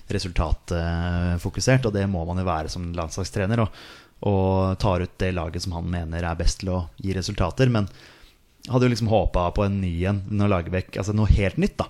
resultatfokusert, 0.09 1.85
og 1.85 1.93
det 1.93 2.07
må 2.09 2.23
man 2.25 2.41
jo 2.41 2.47
være 2.47 2.71
som 2.73 2.87
landslagstrener, 2.97 3.65
og, 3.65 3.83
og 4.29 4.79
tar 4.81 5.05
ut 5.05 5.19
det 5.21 5.33
laget 5.37 5.65
som 5.65 5.75
han 5.77 5.89
mener 5.89 6.25
er 6.25 6.39
best 6.39 6.61
til 6.63 6.73
å 6.73 6.79
gi 6.97 7.13
resultater, 7.17 7.69
men 7.73 7.89
hadde 8.69 8.85
jo 8.85 8.93
liksom 8.93 9.09
håpa 9.09 9.49
på 9.55 9.65
en 9.65 9.79
ny 9.81 9.93
en 10.09 10.19
når 10.35 10.49
Lagerbäck 10.51 10.97
Altså 10.99 11.13
noe 11.15 11.31
helt 11.31 11.57
nytt, 11.61 11.77
da. 11.79 11.87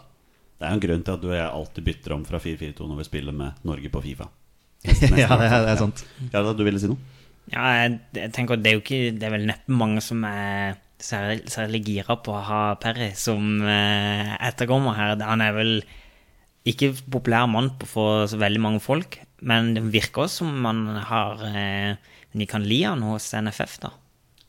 Det 0.60 0.68
er 0.68 0.74
jo 0.74 0.76
en 0.76 0.84
grunn 0.84 1.06
til 1.08 1.16
at 1.16 1.24
du 1.24 1.30
og 1.30 1.38
jeg 1.38 1.48
alltid 1.48 1.86
bytter 1.88 2.14
om 2.18 2.26
fra 2.28 2.42
4-4-2 2.44 2.88
når 2.90 3.00
vi 3.00 3.08
spiller 3.08 3.36
med 3.36 3.64
Norge 3.68 3.92
på 3.94 4.02
Fifa. 4.04 4.28
ja, 4.84 5.30
det 5.40 5.48
er, 5.48 5.64
det 5.64 5.72
er 5.72 5.80
sant. 5.80 6.04
Ja, 6.34 6.42
da, 6.44 6.52
du 6.56 6.66
ville 6.68 6.82
si 6.82 6.90
noe? 6.92 7.00
Ja, 7.50 7.64
jeg, 7.80 7.96
jeg 8.18 8.32
tenker 8.36 8.60
det 8.60 8.70
er 8.70 8.76
jo 8.78 8.82
ikke 8.84 9.00
Det 9.18 9.26
er 9.26 9.34
vel 9.34 9.48
neppe 9.50 9.74
mange 9.74 10.04
som 10.06 10.22
er 10.28 10.76
særlig, 11.02 11.48
særlig 11.50 11.82
gira 11.88 12.20
på 12.22 12.36
å 12.36 12.44
ha 12.46 12.60
Perry 12.82 13.14
som 13.18 13.64
eh, 13.64 14.36
etterkommer 14.50 14.98
her. 14.98 15.16
Han 15.24 15.44
er 15.44 15.56
vel 15.56 15.74
ikke 16.68 16.92
populær 17.10 17.48
mann 17.50 17.72
på 17.80 17.88
for 17.90 18.28
så 18.30 18.38
veldig 18.40 18.62
mange 18.62 18.84
folk, 18.84 19.18
men 19.48 19.74
det 19.78 19.86
virker 19.96 20.28
også 20.28 20.44
som 20.44 20.60
man 20.68 20.84
har 21.08 21.42
eh, 21.48 21.96
De 22.36 22.46
kan 22.46 22.62
li 22.68 22.84
han 22.84 23.02
hos 23.08 23.32
NFF, 23.34 23.80
da. 23.82 23.96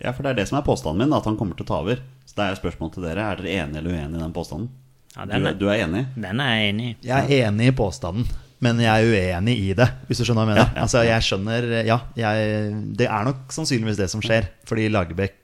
Ja, 0.00 0.12
for 0.12 0.24
det 0.24 0.34
er 0.34 0.40
det 0.40 0.50
som 0.50 0.58
er 0.58 0.66
påstanden 0.66 1.04
min, 1.04 1.16
at 1.16 1.24
han 1.28 1.38
kommer 1.38 1.56
til 1.56 1.64
å 1.64 1.70
ta 1.70 1.78
over. 1.80 2.02
Så 2.26 2.36
det 2.36 2.44
er 2.46 2.58
spørsmål 2.58 2.90
til 2.92 3.04
dere. 3.06 3.24
Er 3.24 3.40
dere 3.40 3.54
enige 3.62 3.80
eller 3.80 3.94
uenige 3.94 4.18
i 4.18 4.24
den 4.24 4.36
påstanden? 4.36 4.68
Ja, 5.16 5.24
Du, 5.26 5.32
den, 5.32 5.46
er- 5.50 5.58
du 5.58 5.66
er 5.68 5.80
enig? 5.84 6.04
den 6.14 6.40
er 6.40 6.54
jeg 6.54 6.68
enig 6.74 6.86
i. 6.90 6.96
Jeg 7.08 7.26
er 7.40 7.48
enig 7.48 7.66
i 7.72 7.76
påstanden, 7.76 8.26
men 8.62 8.78
jeg 8.80 8.90
er 8.92 9.10
uenig 9.10 9.56
i 9.58 9.72
det, 9.74 9.88
hvis 10.06 10.18
du 10.20 10.24
skjønner 10.24 10.44
hva 10.44 10.46
jeg 10.46 10.54
mener. 10.54 10.66
Ja, 10.68 10.74
ja, 10.76 10.82
Altså, 10.84 11.02
jeg 11.08 11.26
skjønner 11.26 11.68
Ja, 11.88 11.98
jeg, 12.16 12.72
det 13.00 13.08
er 13.10 13.24
nok 13.26 13.50
sannsynligvis 13.56 13.98
det 13.98 14.10
som 14.12 14.22
skjer, 14.22 14.46
fordi 14.68 14.88
Lagerbäck 14.92 15.34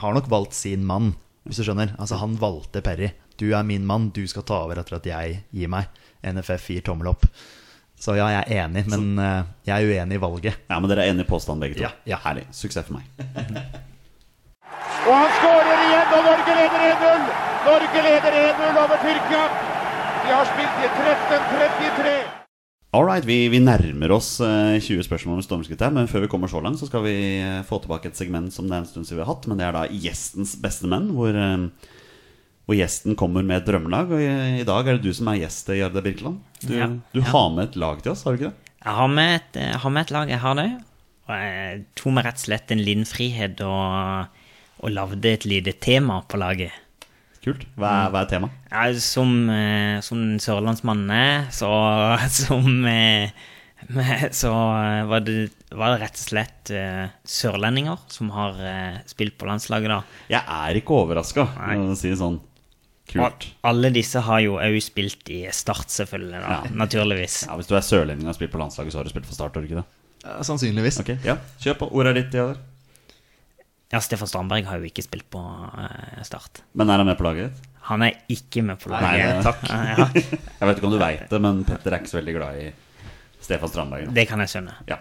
har 0.00 0.14
nok 0.16 0.28
valgt 0.32 0.54
sin 0.58 0.84
mann, 0.84 1.14
hvis 1.46 1.56
du 1.60 1.64
skjønner. 1.68 1.94
Altså, 1.98 2.16
han 2.20 2.36
valgte 2.40 2.82
Perry. 2.84 3.12
Du 3.40 3.48
er 3.54 3.62
min 3.66 3.84
mann, 3.86 4.10
du 4.14 4.22
skal 4.30 4.42
ta 4.46 4.60
over 4.66 4.78
etter 4.78 4.96
at 5.00 5.06
jeg 5.06 5.40
gir 5.52 5.68
meg. 5.72 5.88
NFF 6.24 6.68
gir 6.70 6.84
tommel 6.86 7.08
opp. 7.10 7.24
Så 8.00 8.14
ja, 8.18 8.26
jeg 8.28 8.44
er 8.58 8.64
enig, 8.66 8.84
men 8.90 9.18
uh, 9.18 9.44
jeg 9.64 9.74
er 9.74 9.88
uenig 10.02 10.16
i 10.18 10.20
valget. 10.20 10.56
Ja, 10.68 10.78
men 10.80 10.90
dere 10.90 11.04
er 11.06 11.12
enige 11.14 11.24
i 11.24 11.30
påstanden 11.30 11.62
begge 11.64 11.78
to? 11.78 11.84
Ja, 11.86 11.92
ja. 12.06 12.18
Herlig. 12.24 12.44
Suksess 12.52 12.86
for 12.88 12.98
meg. 12.98 13.04
Og 15.04 15.12
han 15.14 15.30
skårer 15.38 15.82
igjen, 15.84 16.14
og 16.16 16.24
Norge 16.28 16.54
leder 16.58 16.80
1-0! 16.90 17.53
Norge 17.64 18.00
leder 18.04 18.34
1-0 18.54 18.78
over 18.84 18.98
Tyrkia. 19.02 19.44
De 20.24 20.32
har 20.32 20.48
spilt 20.48 20.80
i 20.84 20.88
13-33. 20.98 22.14
All 22.94 23.06
right, 23.08 23.24
vi, 23.26 23.48
vi 23.50 23.58
nærmer 23.58 24.12
oss 24.14 24.36
eh, 24.44 24.76
20 24.78 25.02
spørsmål 25.08 25.40
om 25.40 25.44
stormskritt 25.44 25.80
her, 25.82 25.90
men 25.96 26.06
før 26.10 26.24
vi 26.26 26.30
kommer 26.30 26.50
så 26.50 26.60
langt, 26.62 26.78
så 26.78 26.86
skal 26.86 27.02
vi 27.06 27.14
eh, 27.40 27.62
få 27.66 27.80
tilbake 27.82 28.10
et 28.12 28.20
segment 28.20 28.54
som 28.54 28.68
det 28.68 28.76
er 28.76 28.84
en 28.84 28.90
stund 28.90 29.08
siden 29.08 29.18
vi 29.18 29.24
har 29.24 29.32
hatt, 29.32 29.48
men 29.50 29.58
det 29.58 29.66
er 29.66 29.74
da 29.74 29.82
Gjestens 29.90 30.54
beste 30.62 30.86
menn, 30.92 31.08
hvor, 31.16 31.34
eh, 31.34 31.64
hvor 32.68 32.78
gjesten 32.78 33.16
kommer 33.18 33.42
med 33.46 33.62
et 33.62 33.66
drømmelag. 33.72 34.12
Og 34.14 34.22
i, 34.22 34.28
i 34.60 34.68
dag 34.68 34.86
er 34.92 35.00
det 35.00 35.08
du 35.08 35.16
som 35.16 35.32
er 35.32 35.40
gjest, 35.42 35.72
Jarde 35.74 36.04
Birkeland. 36.06 36.38
Du, 36.62 36.70
Ja, 36.76 36.90
du 37.16 37.20
ja. 37.22 37.26
har 37.32 37.50
med 37.56 37.70
et 37.72 37.80
lag 37.82 38.04
til 38.04 38.14
oss, 38.14 38.22
har 38.28 38.36
du 38.36 38.42
ikke 38.44 38.52
det? 38.52 38.70
Jeg 38.84 38.98
har 39.00 39.10
med 39.16 39.34
et, 39.40 39.60
jeg 39.64 39.82
har 39.82 39.96
med 39.96 40.04
et 40.06 40.14
lag, 40.14 40.30
jeg 40.36 40.42
har 40.44 40.60
det. 40.60 40.70
Og 41.24 41.34
jeg 41.48 41.84
tok 41.98 42.14
meg 42.14 42.28
rett 42.28 42.38
og 42.42 42.46
slett 42.46 42.72
en 42.76 42.84
liten 42.84 43.08
frihet 43.08 43.60
og, 43.64 44.40
og 44.84 44.92
lagde 44.92 45.34
et 45.34 45.48
lite 45.48 45.72
tema 45.82 46.20
på 46.28 46.38
laget. 46.38 46.83
Kult. 47.44 47.66
Hva 47.76 47.90
er, 48.06 48.12
hva 48.14 48.22
er 48.24 48.30
temaet? 48.30 48.62
Ja, 48.72 48.84
som, 49.04 49.34
eh, 49.52 49.98
som 50.04 50.22
sørlandsmann 50.40 51.04
er, 51.12 51.50
så 51.52 51.68
som 52.44 52.70
eh, 52.88 53.34
med- 53.92 54.32
Så 54.40 54.48
var 54.50 55.20
det, 55.20 55.50
var 55.76 55.92
det 55.94 56.00
rett 56.06 56.16
og 56.16 56.24
slett 56.24 56.70
uh, 56.72 57.04
sørlendinger 57.28 58.00
som 58.08 58.30
har 58.32 58.56
uh, 58.56 58.96
spilt 59.08 59.36
på 59.36 59.48
landslaget, 59.48 59.90
da. 59.92 59.98
Jeg 60.32 60.40
er 60.40 60.80
ikke 60.80 60.96
overraska, 61.02 61.44
når 61.60 61.92
å 61.92 61.98
si 61.98 62.08
det 62.14 62.20
sånn. 62.22 62.40
Kult. 63.12 63.44
Og 63.60 63.68
alle 63.68 63.90
disse 63.92 64.22
har 64.24 64.40
jo 64.40 64.56
òg 64.56 64.78
spilt 64.80 65.28
i 65.28 65.42
Start, 65.52 65.92
selvfølgelig, 65.92 66.38
da. 66.40 66.54
Ja. 66.64 66.72
Naturligvis. 66.80 67.42
Ja, 67.44 67.58
Hvis 67.60 67.68
du 67.68 67.74
er 67.76 67.84
sørlending 67.84 68.24
og 68.24 68.32
har 68.32 68.38
spilt 68.38 68.54
på 68.54 68.62
landslaget, 68.62 68.94
så 68.94 69.02
har 69.02 69.04
du 69.04 69.12
spilt 69.12 69.28
for 69.28 69.36
Start, 69.36 69.58
har 69.58 69.64
du 69.64 69.68
ikke 69.68 69.82
det? 69.82 69.88
Ja, 70.24 70.38
sannsynligvis. 70.48 71.02
Ok, 71.04 71.10
ja, 71.26 71.36
Kjør 71.60 71.76
på. 71.82 71.90
Ordet 71.92 72.14
er 72.14 72.22
ditt, 72.22 72.38
Jarde. 72.40 72.62
Ja, 73.94 74.00
Stefan 74.02 74.26
Strandberg 74.30 74.66
har 74.66 74.80
jo 74.82 74.88
ikke 74.90 75.04
spilt 75.06 75.28
på 75.30 75.38
eh, 75.78 76.22
Start. 76.26 76.64
Men 76.74 76.90
er 76.90 76.98
han 77.02 77.06
med 77.06 77.18
på 77.20 77.26
laget 77.28 77.52
ditt? 77.52 77.68
Han 77.88 78.02
er 78.02 78.16
ikke 78.32 78.62
med 78.66 78.80
på 78.82 78.90
laget. 78.90 79.06
Nei, 79.06 79.18
det- 79.22 79.44
takk. 79.46 79.60
Ja, 79.70 80.06
Jeg 80.58 80.68
vet 80.70 80.80
ikke 80.80 80.88
om 80.90 80.94
du 80.96 81.00
veit 81.02 81.26
det, 81.30 81.40
men 81.44 81.60
Petter 81.68 81.92
er 81.94 82.00
ikke 82.02 82.10
så 82.14 82.18
veldig 82.18 82.34
glad 82.40 82.62
i 82.64 82.70
Stefan 83.44 83.70
Strandberg. 83.70 84.08
det 84.16 84.24
kan 84.30 84.40
jeg 84.42 84.50
skjønne. 84.54 84.74
Ja. 84.88 84.96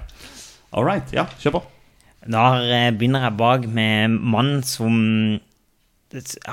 All 0.74 0.86
right. 0.86 1.10
Ja, 1.16 1.26
kjør 1.42 1.58
på. 1.60 1.64
Da 2.34 2.44
eh, 2.64 2.92
begynner 2.96 3.26
jeg 3.28 3.38
bak 3.40 3.66
med 3.68 4.14
mannen 4.20 4.62
som 4.68 5.40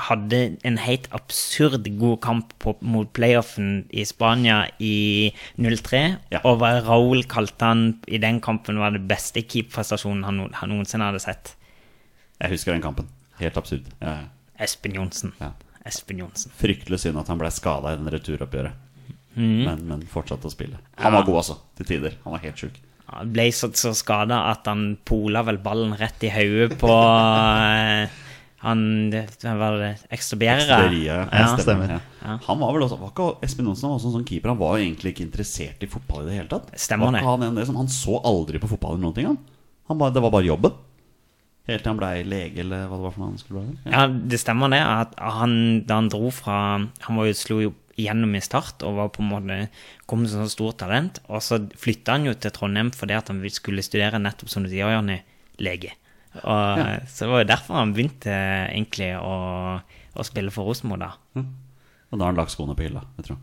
hadde 0.07 0.37
en 0.65 0.77
helt 0.81 1.05
absurd 1.13 1.85
god 1.99 2.15
kamp 2.23 2.53
på, 2.63 2.73
mot 2.81 3.11
playoffen 3.13 3.83
i 3.93 4.01
Spania 4.09 4.63
i 4.81 5.29
03. 5.61 6.01
Ja. 6.33 6.41
Og 6.49 6.57
hva 6.63 6.71
Raúl 6.81 7.21
kalte 7.29 7.69
han 7.69 7.83
i 8.09 8.17
den 8.23 8.39
kampen 8.41 8.79
var 8.81 8.95
det 8.95 9.03
beste 9.09 9.43
keeperprestasjonen 9.45 10.25
han, 10.25 10.39
han 10.57 10.73
noensinne 10.73 11.11
hadde 11.11 11.21
sett. 11.21 11.53
Jeg 12.41 12.55
husker 12.55 12.73
den 12.73 12.83
kampen. 12.83 13.09
Helt 13.41 13.57
absurd. 13.57 13.89
Ja, 14.01 14.15
ja. 14.23 14.29
Espen 14.61 14.95
Johnsen. 14.97 15.33
Ja. 15.41 15.51
Espen 15.85 16.21
Johnsen. 16.21 16.53
Fryktelig 16.57 17.01
synd 17.01 17.19
at 17.21 17.29
han 17.31 17.39
ble 17.41 17.49
skada 17.53 17.93
i 17.93 17.99
den 17.99 18.09
returoppgjøret. 18.13 18.87
Mm. 19.33 19.61
Men, 19.63 19.83
men 19.87 20.01
fortsatte 20.11 20.49
å 20.49 20.53
spille. 20.53 20.79
Han 20.99 21.15
var 21.15 21.25
god, 21.27 21.39
altså. 21.41 21.57
Til 21.79 21.87
tider. 21.93 22.17
Han 22.25 22.35
var 22.35 22.43
helt 22.43 22.61
sjuk. 22.61 22.81
Han 23.11 23.31
ble 23.33 23.47
så, 23.55 23.71
så 23.75 23.93
skada 23.97 24.43
at 24.51 24.67
han 24.69 24.91
pola 25.07 25.41
vel 25.47 25.59
ballen 25.63 25.95
rett 25.99 26.21
i 26.23 26.31
hodet 26.31 26.77
på 26.79 26.91
eh, 26.95 28.19
han 28.61 28.83
Hvem 29.09 29.57
var 29.57 29.79
det? 29.81 29.91
Ekstrabierre? 30.13 30.67
Eksteria, 30.67 31.17
Ja, 31.33 31.47
stemmer. 31.57 31.95
Ja. 31.95 31.99
Ja. 32.21 32.35
Han 32.45 32.61
var 32.61 32.75
vel 32.75 32.85
også 32.85 32.99
var 33.01 33.09
ikke, 33.09 33.31
Espen 33.47 33.65
Johnsen 33.65 33.89
var 33.89 33.97
også 33.97 34.11
en 34.11 34.17
sånn 34.19 34.27
keeper. 34.29 34.53
Han 34.53 34.61
var 34.61 34.77
egentlig 34.77 35.15
ikke 35.15 35.25
interessert 35.25 35.81
i 35.81 35.89
fotball 35.89 36.27
i 36.27 36.29
det 36.29 36.37
hele 36.37 36.51
tatt. 36.51 36.69
Stemmer 36.77 37.17
det. 37.17 37.23
Han, 37.25 37.57
han 37.81 37.91
så 37.91 38.21
aldri 38.21 38.61
på 38.61 38.69
fotball 38.69 38.95
eller 38.95 39.07
noen 39.07 39.17
ting. 39.17 39.31
Han. 39.31 39.41
Han 39.89 39.99
bare, 39.99 40.13
det 40.13 40.23
var 40.23 40.33
bare 40.35 40.45
jobben. 40.47 40.77
Helt 41.71 41.85
til 41.85 41.91
han 41.93 41.99
blei 41.99 42.15
lege, 42.27 42.63
eller 42.63 42.87
hva 42.89 42.97
det 42.97 43.05
var 43.05 43.13
for 43.15 43.23
noe 43.23 43.31
han 43.31 43.41
skulle 43.41 43.63
bli. 43.63 43.77
Ja. 43.85 43.91
Ja, 43.93 44.07
det 44.33 44.39
stemmer 44.41 44.73
det. 44.73 44.81
At 44.83 45.15
han, 45.39 45.53
da 45.87 46.01
han 46.01 46.11
dro 46.11 46.31
fra 46.35 46.57
Han 47.05 47.19
var 47.19 47.29
jo, 47.29 47.37
slo 47.37 47.61
jo 47.63 47.73
igjennom 47.99 48.35
i 48.37 48.41
start 48.41 48.81
og 48.87 48.95
var 48.97 49.09
på 49.13 49.21
en 49.21 49.29
måte 49.29 49.57
kom 50.09 50.23
som 50.29 50.45
så 50.45 50.53
stort 50.53 50.79
talent. 50.81 51.19
Og 51.29 51.43
så 51.45 51.59
flytta 51.79 52.17
han 52.17 52.29
jo 52.29 52.35
til 52.35 52.53
Trondheim 52.55 52.91
fordi 52.95 53.17
at 53.17 53.31
han 53.31 53.41
skulle 53.53 53.85
studere 53.85 54.21
nettopp 54.21 54.51
som 54.51 54.65
du 54.65 54.71
sier, 54.71 54.93
Jonny, 54.95 55.19
lege. 55.61 55.93
Og, 56.41 56.81
Så 57.11 57.25
det 57.25 57.31
var 57.31 57.43
jo 57.43 57.49
derfor 57.51 57.79
han 57.81 57.93
begynte 57.95 58.31
egentlig 58.71 59.11
å, 59.19 59.35
å 59.81 60.27
spille 60.27 60.53
for 60.53 60.69
Rosenborg, 60.69 61.03
da. 61.03 61.43
Og 62.11 62.19
da 62.19 62.25
har 62.25 62.31
han 62.31 62.39
lagt 62.39 62.53
skoene 62.55 62.75
på 62.75 62.87
hylla, 62.87 63.03
jeg 63.19 63.29
tror. 63.29 63.41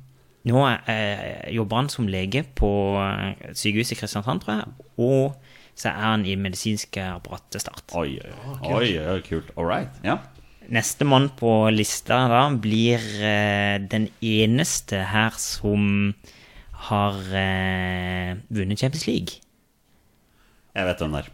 Nå 0.48 0.62
eh, 0.88 1.50
jobber 1.52 1.82
han 1.82 1.90
som 1.92 2.08
lege 2.08 2.44
på 2.56 2.70
eh, 3.02 3.52
sykehuset 3.58 3.96
i 3.96 3.98
Kristiansand, 4.00 4.44
tror 4.44 4.60
jeg. 4.60 4.88
Og 5.04 5.47
så 5.78 5.92
er 5.92 6.00
han 6.02 6.24
i 6.26 6.34
medisinske 6.40 7.04
apparat 7.14 7.44
til 7.54 7.62
start. 7.62 7.84
Oi, 7.94 8.16
oi, 8.18 8.32
oi, 8.66 8.88
oi, 8.98 9.06
oi 9.14 9.20
kult. 9.26 9.52
All 9.56 9.68
right. 9.70 9.94
Ja. 10.02 10.18
Neste 10.68 11.06
mann 11.08 11.30
på 11.38 11.52
lista 11.72 12.24
da 12.28 12.42
blir 12.60 13.00
eh, 13.24 13.78
den 13.88 14.10
eneste 14.20 15.00
her 15.12 15.32
som 15.40 16.12
har 16.90 17.16
eh, 17.34 18.34
vunnet 18.52 18.78
Champions 18.82 19.06
League. 19.08 19.38
Jeg 20.76 20.86
vet 20.86 21.00
hvem 21.02 21.14
det 21.16 21.22
er. 21.24 21.30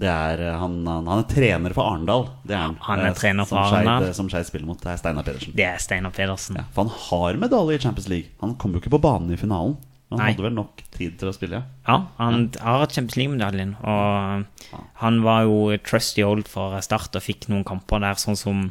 Det 0.00 0.08
er 0.10 0.42
eh, 0.48 0.56
han, 0.60 0.74
han, 0.86 1.06
han 1.10 1.22
er 1.22 1.28
trener 1.30 1.74
for 1.76 1.86
Arendal. 1.92 2.26
Det 2.46 2.56
er 2.56 2.64
han. 2.64 2.74
Han 2.88 3.04
er 3.04 3.12
Eh, 3.12 3.16
trener 3.20 3.46
for 3.48 3.60
som 3.60 3.78
Arendal. 3.78 4.10
Som 4.16 4.32
Skeid 4.32 4.48
spiller 4.48 4.68
mot. 4.68 4.80
Det 4.82 4.90
er 4.92 4.98
Steinar 5.00 5.26
Pedersen. 5.26 5.54
Det 5.60 5.66
er 5.68 5.78
Steinar 5.82 6.16
Pedersen. 6.16 6.58
Ja, 6.60 6.66
for 6.74 6.86
han 6.88 7.06
har 7.06 7.40
medalje 7.44 7.78
i 7.78 7.84
Champions 7.86 8.10
League. 8.12 8.32
Han 8.42 8.56
kommer 8.60 8.78
jo 8.78 8.84
ikke 8.84 8.96
på 8.96 9.02
banen 9.06 9.30
i 9.34 9.38
finalen. 9.40 9.76
Men 10.10 10.18
han 10.18 10.24
Nei. 10.24 10.30
hadde 10.34 10.42
vel 10.48 10.54
nok 10.56 10.80
tid 10.90 11.18
til 11.20 11.28
å 11.30 11.32
spille, 11.34 11.60
ja. 11.60 11.66
Ja, 11.86 11.96
han 12.18 12.48
har 12.58 12.82
Champions 12.90 13.16
League-medaljen. 13.20 13.76
Og 13.86 14.78
han 15.04 15.20
var 15.22 15.44
jo 15.46 15.76
trusty 15.86 16.24
old 16.26 16.48
for 16.50 16.74
Start 16.82 17.14
og 17.14 17.22
fikk 17.22 17.46
noen 17.52 17.62
kamper 17.68 18.02
der, 18.02 18.18
sånn 18.18 18.38
som 18.38 18.64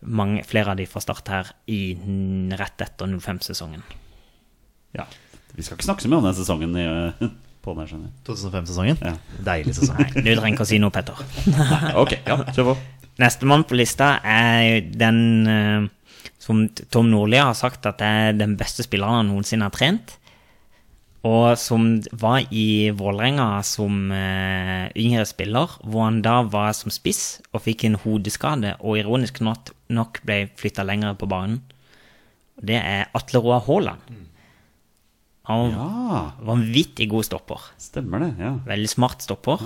mange, 0.00 0.44
flere 0.48 0.72
av 0.72 0.78
de 0.80 0.86
fra 0.88 1.02
Start 1.04 1.28
her 1.28 1.50
i 1.68 1.80
rett 2.56 2.80
etter 2.84 3.10
05-sesongen. 3.18 3.82
ja. 4.96 5.04
Vi 5.58 5.64
skal 5.64 5.74
ikke 5.78 5.86
snakke 5.88 6.04
så 6.04 6.08
mye 6.12 6.20
om 6.20 6.26
den 6.28 6.34
sesongen 6.38 6.74
i, 6.78 6.82
på 7.64 7.72
den, 7.74 7.80
her, 7.82 7.88
skjønner 7.90 8.08
jeg. 8.08 8.16
2005-sesongen. 8.28 8.98
Ja. 9.02 9.14
Deilig 9.48 9.74
sesong. 9.74 9.96
Nei, 9.98 10.08
du 10.14 10.28
trenger 10.28 10.52
ikke 10.54 10.66
å 10.66 10.68
si 10.70 10.78
noe, 10.78 10.92
Petter. 10.94 11.22
Ok, 11.98 12.12
ja, 12.28 12.36
kjør 12.54 12.68
på. 12.70 12.74
Nestemann 13.18 13.64
på 13.66 13.74
lista 13.80 14.12
er 14.22 14.84
den 14.94 15.18
eh, 15.50 15.88
som 16.38 16.62
Tom 16.94 17.10
Nordli 17.10 17.40
har 17.42 17.56
sagt 17.58 17.88
at 17.90 18.04
er 18.06 18.36
den 18.38 18.54
beste 18.60 18.86
spilleren 18.86 19.24
han 19.24 19.32
noensinne 19.32 19.66
har 19.66 19.74
trent. 19.74 20.14
Og 21.28 21.58
som 21.60 21.88
var 22.22 22.44
i 22.54 22.88
Vålerenga 22.96 23.48
som 23.66 24.12
eh, 24.14 24.86
yngre 24.96 25.24
spiller, 25.28 25.72
hvor 25.82 26.06
han 26.06 26.20
da 26.24 26.38
var 26.46 26.70
som 26.78 26.92
spiss 26.94 27.40
og 27.52 27.64
fikk 27.66 27.84
en 27.88 27.98
hodeskade, 28.04 28.76
og 28.80 29.00
ironisk 29.00 29.40
nok, 29.42 30.20
ble 30.24 30.44
flytta 30.60 30.86
lenger 30.86 31.18
på 31.20 31.28
banen. 31.30 31.58
Det 32.58 32.78
er 32.78 33.10
Atle 33.18 33.42
Roar 33.44 33.64
Haaland. 33.66 34.14
Han 35.48 35.70
var 35.72 35.74
Ja, 35.74 36.22
vanvittig 36.44 37.08
god 37.10 37.24
stopper. 37.24 37.60
stemmer 37.80 38.20
det. 38.20 38.32
ja 38.38 38.54
Veldig 38.66 38.88
smart 38.90 39.22
stopper. 39.24 39.62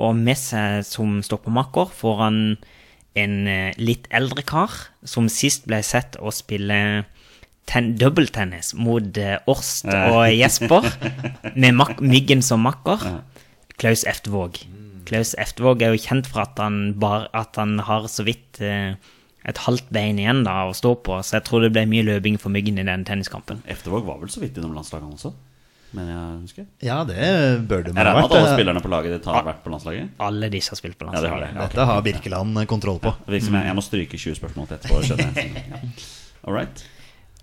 Og 0.00 0.14
med 0.16 0.38
seg 0.40 0.84
som 0.88 1.18
stoppermakker 1.22 1.90
får 1.92 2.16
han 2.24 2.38
en 3.20 3.34
eh, 3.50 3.72
litt 3.76 4.06
eldre 4.14 4.42
kar, 4.46 4.70
som 5.04 5.28
sist 5.28 5.66
ble 5.68 5.82
sett 5.84 6.16
å 6.22 6.30
spille 6.32 7.04
ten 7.66 7.92
dobbelttennis 8.00 8.72
mot 8.74 9.02
Orst 9.46 9.84
Årst 9.86 9.86
og 9.90 10.24
Jesper, 10.34 10.86
med 11.54 11.74
mak 11.78 12.00
Myggen 12.02 12.42
som 12.42 12.62
makker. 12.66 13.04
Klaus 13.80 14.02
Eftvåg. 14.04 14.58
Klaus 15.08 15.34
Eftvåg 15.38 15.82
er 15.82 15.94
jo 15.94 16.00
kjent 16.02 16.26
for 16.30 16.42
at 16.44 16.58
han, 16.60 16.94
bar, 17.00 17.28
at 17.34 17.56
han 17.58 17.78
har 17.86 18.06
så 18.10 18.22
vidt 18.26 18.60
eh, 18.62 18.94
et 19.48 19.58
halvt 19.64 19.88
bein 19.94 20.18
igjen 20.20 20.42
da 20.44 20.66
å 20.68 20.74
stå 20.76 20.94
på, 21.06 21.16
så 21.24 21.38
jeg 21.38 21.46
tror 21.48 21.64
det 21.64 21.70
ble 21.74 21.86
mye 21.88 22.04
løping 22.06 22.36
for 22.38 22.52
Myggen 22.52 22.78
i 22.78 22.84
den 22.86 23.06
tenniskampen. 23.08 23.62
Eftervåg 23.70 24.04
var 24.06 24.18
vel 24.20 24.30
så 24.30 24.42
vidt 24.42 24.58
innom 24.60 24.74
landslaget 24.76 25.06
han 25.08 25.16
også, 25.16 25.32
men 25.96 26.10
jeg 26.12 26.26
husker. 26.44 26.66
Ja, 26.86 26.98
det 27.08 27.16
bør 27.70 27.82
det 27.88 27.94
regner 27.96 28.12
med 28.20 28.24
at 28.28 28.30
alle 28.36 28.44
vært. 28.44 28.52
spillerne 28.58 28.82
på 28.84 28.92
laget 28.92 29.16
ditt 29.16 29.26
har 29.32 29.42
vært 29.48 29.64
på 29.64 29.72
landslaget? 29.72 30.12
Alle 30.28 30.50
disse 30.52 30.74
har 30.74 30.78
spilt 30.82 30.98
på 31.00 31.08
Ja, 31.08 31.16
det 31.24 31.32
har 31.32 31.40
landslaget. 31.40 31.48
det. 31.48 31.56
Ja, 31.56 31.64
okay. 31.64 31.74
Dette 31.80 31.88
har 31.90 32.04
Birkeland 32.10 32.62
kontroll 32.70 33.00
på. 33.02 33.14
Det 33.24 33.34
virker 33.38 33.48
som 33.48 33.58
jeg, 33.58 33.70
jeg 33.72 33.78
må 33.80 33.86
stryke 33.88 34.20
20 34.26 34.38
spørsmål 34.42 34.68
til 34.70 34.78
etterpå. 34.78 35.02
skjønner 35.08 35.40
jeg. 35.40 35.66
Ja. 35.72 35.80
All 36.46 36.54
right. 36.60 36.84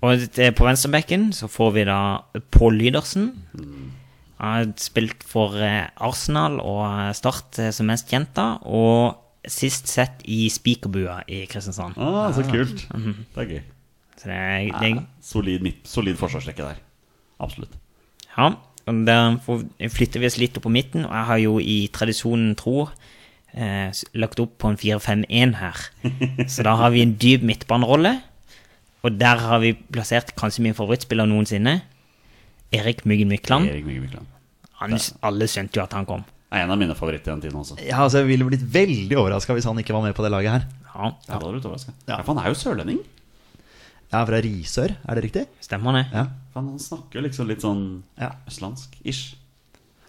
Og 0.06 0.28
på 0.38 0.68
venstrebekken 0.68 1.32
så 1.34 1.50
får 1.50 1.72
vi 1.74 1.86
da 1.90 2.00
Pål 2.54 2.78
Lydersen. 2.82 3.32
Han 4.38 4.52
har 4.54 4.68
spilt 4.78 5.24
for 5.26 5.58
eh, 5.58 5.88
Arsenal 6.06 6.60
og 6.62 7.16
Start 7.18 7.58
eh, 7.64 7.72
som 7.74 7.90
mest 7.90 8.06
kjent 8.12 8.36
da, 8.38 8.60
og 8.62 9.18
sist 9.50 9.90
sett 9.90 10.22
i 10.30 10.46
Spikerbua 10.54 11.24
i 11.32 11.46
Kristiansand. 11.50 11.98
Ah, 11.98 12.30
så 12.36 12.46
kult. 12.46 12.86
Det 12.86 13.42
er 13.42 13.52
gøy. 13.56 13.64
Så 14.18 14.30
det 14.30 14.38
er, 14.38 14.70
det 14.78 14.92
er 14.92 15.02
Solid, 15.26 15.66
midt, 15.66 15.82
solid 15.90 16.18
forsvarsrekke 16.20 16.66
der. 16.66 16.80
Absolutt. 17.42 17.74
Ja, 18.36 18.52
og 18.88 19.02
der 19.08 19.38
flytter 19.94 20.22
vi 20.22 20.30
oss 20.30 20.40
litt 20.40 20.58
opp 20.58 20.68
på 20.68 20.74
midten, 20.74 21.06
og 21.06 21.14
jeg 21.14 21.30
har 21.32 21.42
jo 21.42 21.58
i 21.60 21.78
tradisjonen 21.94 22.54
tro 22.60 22.88
eh, 23.54 23.90
lagt 24.18 24.42
opp 24.44 24.58
på 24.62 24.72
en 24.72 24.80
4-5-1 24.80 25.58
her. 25.60 25.86
Så 26.54 26.66
da 26.68 26.78
har 26.80 26.94
vi 26.94 27.04
en 27.06 27.18
dyp 27.20 27.46
midtbanerolle, 27.48 28.18
og 29.08 29.18
der 29.20 29.40
har 29.44 29.60
vi 29.64 29.74
plassert 29.74 30.34
kanskje 30.40 30.64
min 30.68 30.76
favorittspiller 30.78 31.28
noensinne, 31.30 31.80
Erik 32.76 33.06
Myggen 33.08 33.30
Mykland. 33.32 33.70
Erik 33.72 33.86
Myggen 33.88 34.04
Mykland. 34.08 34.34
Han, 34.82 34.98
alle 35.26 35.48
skjønte 35.50 35.80
jo 35.80 35.84
at 35.88 35.96
han 35.98 36.06
kom. 36.06 36.26
Er 36.52 36.64
en 36.64 36.72
av 36.72 36.78
mine 36.80 36.94
favoritter 36.96 37.34
den 37.34 37.42
tiden 37.44 37.58
også. 37.60 37.76
Ja, 37.84 37.98
altså 38.06 38.22
Jeg 38.22 38.28
ville 38.30 38.46
blitt 38.48 38.64
veldig 38.72 39.18
overraska 39.20 39.56
hvis 39.58 39.66
han 39.68 39.80
ikke 39.82 39.96
var 39.96 40.04
med 40.06 40.14
på 40.16 40.24
det 40.24 40.32
laget 40.32 40.54
her. 40.54 40.68
Ja, 40.94 41.10
Ja, 41.28 41.40
da 41.40 41.52
blitt. 41.52 41.88
Ja. 42.08 42.18
Ja, 42.18 42.22
for 42.24 42.34
han 42.36 42.44
er 42.44 42.52
jo 42.54 42.60
sørlending. 42.60 43.00
Ja, 44.14 44.22
fra 44.24 44.40
Risør, 44.44 44.94
er 45.04 45.16
det 45.20 45.24
riktig? 45.26 45.44
stemmer 45.60 45.98
det. 45.98 46.06
Ja. 46.14 46.28
For 46.54 46.62
Han 46.64 46.80
snakker 46.80 47.20
jo 47.20 47.26
liksom 47.28 47.48
litt 47.50 47.62
sånn 47.66 48.04
Ja. 48.20 48.30
østlandsk-ish. 48.48 49.36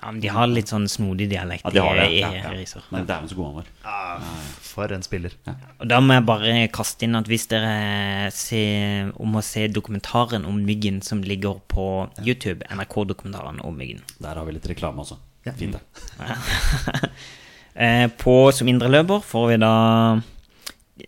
Ja, 0.01 0.11
men 0.13 0.21
de 0.23 0.29
har 0.31 0.47
litt 0.47 0.71
sånn 0.71 0.85
snodig 0.87 1.27
dialekt 1.33 1.65
Ja, 1.67 1.71
de 1.75 1.81
har 1.83 1.97
det. 1.99 2.05
i, 2.15 2.21
Ja, 2.21 2.29
i 2.31 2.37
ja. 2.39 2.51
Risør. 2.55 2.85
Nei, 2.95 3.01
dæven 3.09 3.29
så 3.29 3.35
god 3.35 3.47
han 3.49 3.57
var. 3.59 4.21
For 4.63 4.93
en 4.95 5.03
spiller. 5.03 5.33
Ja. 5.49 5.55
Og 5.81 5.89
da 5.91 5.99
må 6.01 6.15
jeg 6.15 6.25
bare 6.29 6.53
kaste 6.71 7.03
inn 7.09 7.17
at 7.19 7.27
hvis 7.27 7.49
dere 7.51 8.31
ser, 8.31 9.11
om 9.19 9.35
å 9.35 9.43
se 9.43 9.67
dokumentaren 9.75 10.47
om 10.47 10.61
myggen 10.65 11.01
som 11.03 11.23
ligger 11.27 11.59
på 11.67 11.89
YouTube, 12.23 12.63
NRK-dokumentaren 12.71 13.59
om 13.67 13.75
myggen 13.77 14.05
Der 14.23 14.39
har 14.39 14.47
vi 14.47 14.55
litt 14.55 14.69
reklame 14.71 15.03
også. 15.03 15.19
Ja. 15.49 15.53
Fint, 15.59 15.75
det. 15.75 15.83
eh, 17.75 18.07
På 18.23 18.37
som 18.55 18.69
indreløper 18.71 19.23
får 19.25 19.47
vi 19.53 19.57
da 19.63 19.73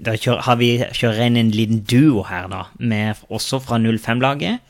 Da 0.00 0.14
kjør, 0.16 0.42
har 0.46 0.56
vi, 0.60 0.70
kjører 0.94 1.26
inn 1.26 1.36
en 1.40 1.50
liten 1.54 1.80
duo 1.86 2.22
her, 2.28 2.46
da, 2.50 2.64
med 2.78 3.18
også 3.30 3.58
fra 3.62 3.78
05-laget. 3.78 4.60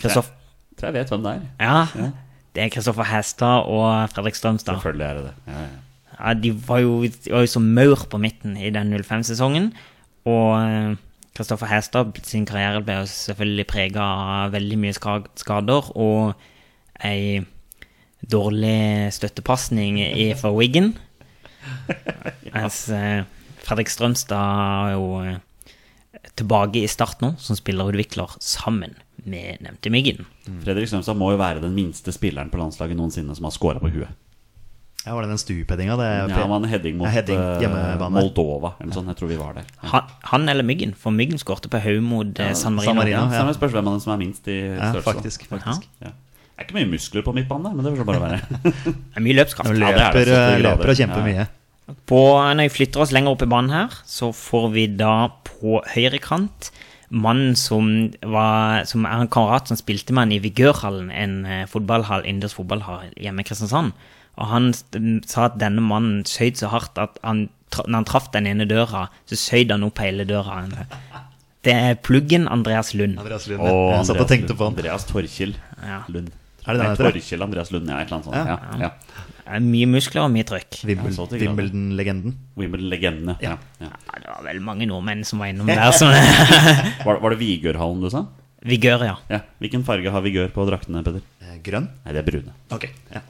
Kristoff- 0.00 0.32
Tror 0.74 0.88
jeg 0.90 0.94
vet 0.96 1.10
hvem 1.12 1.22
det 1.26 1.32
er. 1.36 1.42
Ja, 1.60 2.08
det 2.54 2.62
er 2.62 2.70
Kristoffer 2.70 3.06
Hestad 3.08 3.66
og 3.70 4.10
Fredrik 4.12 4.36
Strømstad. 4.38 4.76
Selvfølgelig 4.78 5.06
er 5.06 5.14
det 5.18 5.24
det. 5.30 5.34
Ja, 5.46 5.62
ja. 5.62 5.80
Ja, 6.14 6.34
de 6.38 6.52
var 6.68 6.78
jo, 6.78 7.02
de 7.02 7.32
var 7.32 7.42
jo 7.42 7.50
som 7.50 7.66
maur 7.74 8.06
på 8.10 8.20
midten 8.22 8.56
i 8.56 8.70
den 8.70 8.94
05-sesongen. 8.94 9.72
Og 10.30 10.96
Kristoffer 11.34 11.66
Hestad 11.66 12.14
sin 12.22 12.46
karriere 12.46 12.82
ble 12.84 13.00
jo 13.00 13.08
selvfølgelig 13.10 13.66
prega 13.66 14.04
av 14.04 14.54
veldig 14.54 14.78
mye 14.78 14.94
skader 14.94 15.90
og 15.98 16.46
ei 17.04 17.42
dårlig 18.30 19.10
støttepasning 19.12 19.98
for 20.38 20.54
Wiggen. 20.56 20.94
Mens 22.54 22.86
eh, 22.94 23.24
Fredrik 23.64 23.90
Strømstad 23.90 24.38
er 24.38 24.94
jo 24.94 25.08
eh, 25.24 26.22
tilbake 26.38 26.84
i 26.84 26.88
start 26.90 27.24
nå, 27.24 27.34
som 27.40 27.58
spillerutvikler 27.58 28.38
sammen 28.40 28.94
med 29.26 29.62
nevnte 29.64 29.90
Myggen. 29.92 30.26
Fredrik 30.64 30.88
Strømstad 30.90 31.16
må 31.16 31.30
jo 31.32 31.38
være 31.40 31.62
den 31.64 31.74
minste 31.76 32.12
spilleren 32.14 32.50
på 32.52 32.58
landslaget 32.60 32.96
noensinne 32.98 33.34
som 33.36 33.44
har 33.48 33.54
scora 33.54 33.80
på 33.82 33.90
huet. 33.94 34.12
Ja, 35.04 35.12
Var 35.12 35.22
det 35.26 35.34
den 35.34 35.38
stupheadinga? 35.42 35.96
Ja, 36.00 36.28
han 36.32 36.48
var 36.48 36.56
en 36.62 36.68
heading 36.70 36.96
mot 36.96 37.04
Ja, 37.10 37.12
heading, 37.18 37.36
eh. 37.36 38.04
Moldova 38.08 38.70
eller 38.80 38.94
sånn. 38.96 39.10
Jeg 39.12 39.18
tror 39.18 39.28
vi 39.28 39.36
var 39.36 39.52
der. 39.58 39.66
Ja. 39.82 39.88
Han, 39.90 40.12
han 40.30 40.48
eller 40.48 40.64
Myggen? 40.64 40.94
For 40.96 41.12
Myggen 41.12 41.36
skårte 41.42 41.68
på 41.68 41.80
hodet 41.84 42.02
mot 42.06 42.38
ja, 42.40 42.54
San 42.56 42.72
Marino. 42.78 42.88
San 42.88 42.96
Marino. 43.02 43.18
Ja. 43.28 43.42
Samme 43.42 43.52
spørs 43.56 43.74
hvem 43.76 43.90
av 43.90 43.98
dem 43.98 44.00
som 44.00 44.14
er 44.14 44.22
minst 44.22 44.48
i 44.48 44.56
Ja, 44.62 44.92
størrelse. 44.94 45.04
faktisk. 45.10 45.44
faktisk. 45.50 45.84
Ja. 46.00 46.14
Det 46.54 46.62
er 46.62 46.68
ikke 46.68 46.78
mye 46.78 46.88
muskler 46.94 47.26
på 47.26 47.34
midtbanen 47.36 47.66
der, 47.68 47.74
men 47.76 47.84
det 47.84 47.92
får 47.98 48.08
bare 48.08 48.22
være. 48.22 48.40
Det 48.86 49.20
er 49.20 49.24
mye 49.26 49.36
løpskraft. 49.42 49.74
Løper, 49.76 49.98
Ja, 50.00 50.10
det 50.14 50.22
er 50.22 50.30
det, 50.30 50.40
så 50.40 50.64
løper 50.70 50.92
og 50.94 50.98
kjemper 51.02 51.20
Ja. 51.20 51.44
mye. 51.44 51.46
På, 52.08 52.20
når 52.56 52.64
vi 52.64 52.72
flytter 52.78 53.02
oss 53.04 53.12
lenger 53.12 53.34
opp 53.36 53.42
i 53.44 53.48
banen 53.50 53.70
her, 53.76 53.96
så 54.08 54.30
får 54.32 54.70
vi 54.72 54.86
da 54.96 55.28
på 55.44 55.82
høyre 55.92 56.16
kant 56.24 56.70
mannen 57.14 57.54
som, 57.58 57.88
var, 58.26 58.82
som 58.90 59.06
er 59.06 59.22
en 59.24 59.30
kamerat 59.32 59.70
som 59.70 59.78
spilte 59.78 60.14
med 60.14 60.26
han 60.26 60.34
i 60.36 60.40
Vigørhallen, 60.42 61.10
en 61.14 61.36
eh, 61.46 61.64
fotballhall, 61.70 62.26
innendørs 62.26 62.56
fotballhall 62.58 63.12
hjemme 63.20 63.44
i 63.44 63.48
Kristiansand. 63.48 63.94
Og 64.34 64.48
han 64.50 64.72
sa 64.74 65.44
at 65.46 65.60
denne 65.62 65.82
mannen 65.84 66.24
skøyt 66.26 66.58
så 66.58 66.72
hardt 66.72 66.98
at 66.98 67.20
han, 67.22 67.44
når 67.86 68.00
han 68.00 68.08
traff 68.08 68.30
den 68.34 68.48
ene 68.50 68.66
døra, 68.66 69.06
så 69.30 69.38
skøyt 69.38 69.70
han 69.70 69.86
opp 69.86 70.02
hele 70.02 70.26
døra. 70.26 70.64
Det 71.64 71.72
er 71.72 71.94
pluggen 72.02 72.48
Andreas 72.50 72.90
Lund. 72.98 73.14
Andreas 73.22 73.46
Lund, 73.48 73.62
Og 73.62 73.92
ja. 73.92 74.00
Jeg 74.00 74.08
satt 74.10 74.24
og 74.24 74.28
tenkte 74.32 74.56
på 74.58 74.66
han. 74.66 74.74
Andreas 74.76 75.06
Torkil 75.08 75.54
Ja. 75.84 76.02
Lund. 76.10 76.32
Er 76.66 76.72
det 76.74 76.80
den 76.80 76.90
heter? 76.90 77.10
Torkil 77.12 77.42
Andreas 77.46 77.70
Lund, 77.72 77.88
ja, 77.88 78.00
et 78.02 78.10
eller 78.10 78.18
annet 78.18 78.26
sånt. 78.26 78.80
Ja. 78.80 78.88
Ja. 78.88 78.90
Det 79.44 79.52
er 79.58 79.60
mye 79.60 79.86
muskler 79.92 80.22
og 80.24 80.30
mye 80.32 80.46
trykk. 80.48 80.78
Wimbledon-legenden. 80.88 81.42
Wimbledon-legenden, 81.44 82.36
Wimbledon-legendene. 82.56 83.34
Ja. 83.44 83.58
Ja. 83.82 83.90
Ja, 84.08 84.20
det 84.22 84.30
var 84.30 84.46
vel 84.46 84.60
mange 84.64 84.86
nordmenn 84.88 85.20
som 85.28 85.42
var 85.42 85.50
innom 85.52 85.68
der. 85.68 85.82
Som 85.92 86.08
Var, 87.06 87.20
var 87.20 87.34
det 87.34 87.38
Vigørhallen 87.42 88.00
du 88.00 88.08
sa? 88.14 88.24
Vigør, 88.64 89.04
ja. 89.04 89.18
Ja. 89.28 89.42
Hvilken 89.60 89.84
farge 89.84 90.08
har 90.14 90.24
Vigør 90.24 90.48
på 90.54 90.64
draktene, 90.70 91.02
Petter? 91.04 91.20
Eh, 91.44 91.58
Grønn? 91.66 91.90
Nei, 92.06 92.14
det 92.16 92.22
er 92.22 92.28
brune. 92.30 92.54
Ok. 92.72 92.88
Ja. 93.12 93.20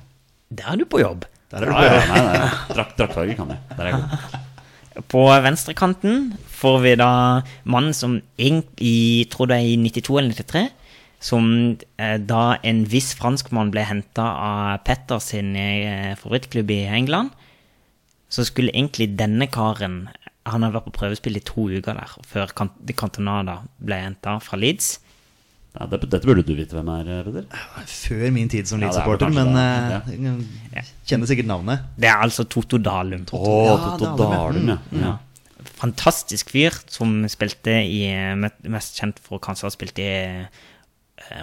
Der 0.54 0.70
er 0.70 0.78
du 0.78 0.86
på 0.86 1.02
jobb. 1.02 1.26
Der 1.50 1.64
er 1.64 1.66
du 1.66 1.74
på. 1.74 1.82
ja, 1.82 1.98
nei, 2.12 2.20
nei. 2.28 2.48
Drakt, 2.76 2.94
draktfarge 3.00 3.34
kan 3.40 3.50
jeg. 3.50 3.62
Der 3.74 3.82
er 3.82 3.90
jeg 3.90 4.02
god. 4.04 4.40
På 5.10 5.24
venstrekanten 5.42 6.20
får 6.54 6.76
vi 6.84 6.92
da 7.00 7.08
mannen 7.66 7.90
som 7.98 8.12
egentlig 8.38 9.26
tror 9.32 9.48
det 9.50 9.56
er 9.58 9.66
i 9.72 9.74
92 9.90 10.20
eller 10.20 10.36
93, 10.38 10.62
som 11.24 11.46
eh, 11.96 12.18
da 12.20 12.58
en 12.66 12.82
viss 12.90 13.14
franskmann 13.16 13.72
ble 13.72 13.86
henta 13.88 14.26
av 14.44 14.82
Petter 14.84 15.22
sin 15.24 15.54
eh, 15.56 16.12
favorittklubb 16.20 16.72
i 16.74 16.82
England. 16.98 17.32
Så 18.28 18.44
skulle 18.48 18.74
egentlig 18.74 19.12
denne 19.18 19.46
karen 19.46 20.08
Han 20.44 20.64
hadde 20.64 20.74
vært 20.74 20.88
på 20.88 20.98
prøvespill 20.98 21.38
i 21.38 21.40
to 21.40 21.68
uker 21.70 21.96
der, 21.96 22.10
før 22.28 22.50
Cantonada 22.52 22.96
Cantona 22.98 23.54
ble 23.80 24.00
henta 24.02 24.34
fra 24.44 24.58
Leeds. 24.60 24.98
Ja, 25.74 25.86
det, 25.88 26.02
dette 26.04 26.28
burde 26.28 26.44
du 26.46 26.52
vite 26.52 26.76
hvem 26.76 26.90
er, 26.92 27.08
Peder. 27.24 27.46
Før 27.88 28.26
min 28.34 28.50
tid 28.52 28.68
som 28.68 28.78
er 28.78 28.84
Leeds-supporter, 28.84 29.32
ja, 29.32 29.40
men 29.40 29.56
uh, 29.56 30.76
eh, 30.76 30.90
kjenner 31.08 31.30
sikkert 31.30 31.48
navnet. 31.48 31.88
Det 31.96 32.10
er 32.10 32.20
altså 32.26 32.44
Toto 32.44 32.76
Dalum. 32.76 33.24
Å, 33.24 33.40
oh, 33.40 33.88
Toto 33.96 34.28
Dalum, 34.28 34.68
ja. 34.74 34.76
Mm, 34.92 35.00
ja. 35.00 35.16
Fantastisk 35.80 36.52
fyr 36.52 36.76
som 36.92 37.16
spilte 37.32 37.80
i 37.80 38.04
Mest 38.68 39.00
kjent 39.00 39.18
for 39.24 39.40
kanskje 39.42 39.64
å 39.64 39.70
ha 39.70 39.74
spilt 39.74 39.98
i 40.04 40.10
eh, 40.12 40.62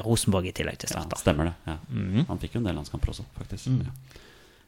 Rosenborg 0.06 0.48
i 0.48 0.52
tillegg 0.54 0.78
til 0.82 0.90
Ja, 0.92 1.00
Start. 1.02 1.10
da. 1.10 1.18
stemmer 1.22 1.46
det. 1.50 1.54
Ja. 1.68 1.78
Mhm. 1.90 2.26
Han 2.28 2.40
fikk 2.42 2.54
jo 2.56 2.60
en 2.62 2.68
del 2.70 2.76
landskamper 2.76 3.10
også, 3.14 3.24
faktisk. 3.38 3.68
Mm. 3.68 3.82
Ja. 3.88 4.20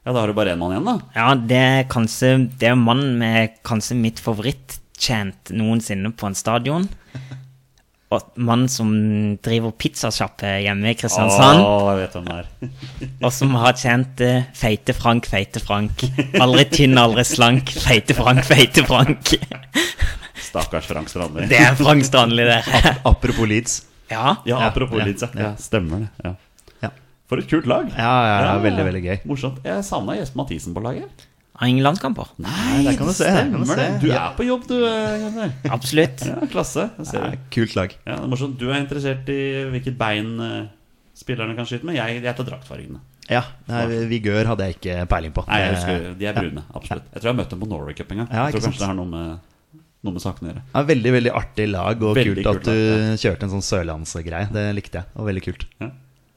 ja, 0.06 0.14
da 0.14 0.20
har 0.20 0.28
du 0.28 0.34
bare 0.34 0.56
én 0.56 0.58
mann 0.62 0.72
igjen, 0.76 0.86
da. 0.86 0.97
Ja, 1.16 1.36
det 1.36 1.62
er 1.64 1.84
kanskje 1.91 2.49
Det 2.60 2.70
er 2.72 2.76
mannen 2.76 3.18
med 3.20 3.58
kanskje 3.64 3.95
mitt 3.99 4.20
favorittchant 4.20 5.51
noensinne 5.51 6.12
på 6.16 6.28
en 6.28 6.36
stadion. 6.36 6.89
Og 8.14 8.22
mannen 8.38 8.68
som 8.70 8.91
driver 9.41 9.72
pizzasjappe 9.74 10.45
hjemme 10.62 10.91
i 10.91 10.93
Kristiansand. 10.93 11.64
Åh, 11.66 11.88
jeg 11.97 12.01
vet 12.04 12.14
hvem 12.14 12.28
det 12.30 12.36
er. 12.38 13.08
Og 13.26 13.32
som 13.34 13.56
har 13.58 13.74
tjent 13.74 14.22
eh, 14.22 14.43
Feite 14.54 14.93
Frank, 14.93 15.26
Feite 15.26 15.60
Frank. 15.64 16.04
Aldri 16.38 16.66
tynn, 16.70 16.93
aldri 17.01 17.24
slank. 17.26 17.72
Feite 17.74 18.14
Frank, 18.14 18.43
Feite 18.45 18.84
Frank. 18.86 19.34
Stakkars 20.43 20.86
Frank 20.86 21.10
Strandli. 21.10 21.47
Det 21.49 21.58
er 21.58 21.74
Frank 21.80 22.06
Strandli 22.06 22.45
der. 22.45 22.70
Apropos 23.04 23.49
Leeds. 23.49 23.80
Ja. 24.12 24.38
Ja, 24.45 24.58
apropos 24.68 24.99
Ja, 24.99 25.06
Leeds, 25.06 25.24
ja. 25.36 25.54
Stemmer 25.58 26.04
det. 26.06 26.10
Ja. 26.24 26.34
Ja, 26.84 26.89
For 27.30 27.39
et 27.39 27.47
kult 27.49 27.66
lag. 27.70 27.88
ja, 27.95 28.16
ja, 28.28 28.39
ja 28.49 28.58
veldig, 28.64 28.86
veldig 28.89 29.04
gøy. 29.06 29.20
Morsomt. 29.30 29.62
Jeg 29.64 29.84
savna 29.88 30.18
Jesper 30.20 30.41
Mathisen 30.43 30.74
på 30.76 30.84
laget. 30.84 31.28
Ingen 31.64 31.84
landskamper. 31.86 32.32
Nei, 32.41 32.82
det 32.84 32.95
kan 32.97 33.08
du 33.08 33.14
se, 33.14 33.30
stemmer 33.30 33.78
det. 33.78 33.88
Du 34.01 34.08
er 34.12 34.34
på 34.36 34.43
jobb, 34.47 34.64
du. 34.68 34.74
Absolutt. 35.72 36.24
Ja, 36.28 36.39
klasse. 36.51 36.88
Ser 37.06 37.22
Ja, 37.24 37.32
kult 37.54 37.76
lag. 37.78 37.93
Ja, 38.06 38.16
det 38.18 38.24
er 38.26 38.32
morsomt. 38.32 38.58
Du 38.60 38.70
er 38.72 38.80
interessert 38.82 39.30
i 39.32 39.39
hvilket 39.72 39.95
bein 39.99 40.34
eh, 40.43 40.66
spillerne 41.16 41.56
kan 41.56 41.68
skyte 41.70 41.86
med. 41.88 41.95
Jeg, 41.99 42.24
jeg 42.26 42.36
tar 42.39 42.47
draktfargene. 42.49 42.99
Ja, 43.32 43.43
nei, 43.70 43.86
Vigør 44.12 44.49
hadde 44.51 44.66
jeg 44.68 44.76
ikke 44.82 45.06
peiling 45.14 45.32
på. 45.38 45.45
Nei, 45.47 45.62
jeg 45.64 45.76
husker, 45.78 46.08
De 46.20 46.28
er 46.28 46.36
brune. 46.36 46.64
Absolutt. 46.76 47.06
Jeg 47.14 47.22
tror 47.22 47.30
jeg 47.30 47.34
har 47.36 47.39
møtt 47.39 47.54
dem 47.56 47.62
på 47.64 47.70
Norway 47.72 47.95
Cup 48.01 48.12
en 48.12 48.24
gang. 48.24 48.32
Jeg 48.34 48.58
tror 48.58 48.66
kanskje 48.68 48.82
det 48.84 48.89
har 48.89 48.97
noe 48.97 49.12
med, 49.14 49.53
noe 50.04 50.14
med 50.18 50.22
saken 50.24 50.47
å 50.47 50.51
gjøre. 50.51 50.64
Ja, 50.74 50.82
veldig 50.89 51.12
veldig 51.16 51.32
artig 51.39 51.68
lag, 51.72 52.01
og 52.04 52.16
Veldig 52.18 52.36
kult 52.43 52.47
at 52.51 52.58
kult 52.62 52.66
du 52.68 52.74
ja. 52.76 53.18
kjørte 53.24 53.47
en 53.47 53.54
sånn 53.56 53.64
sørlandsgreie. 53.70 54.49
Det 54.51 54.64
likte 54.76 54.99
jeg. 55.01 55.08
Og 55.16 55.30
veldig 55.30 55.43
kult. 55.45 55.68
Ja. 55.80 55.89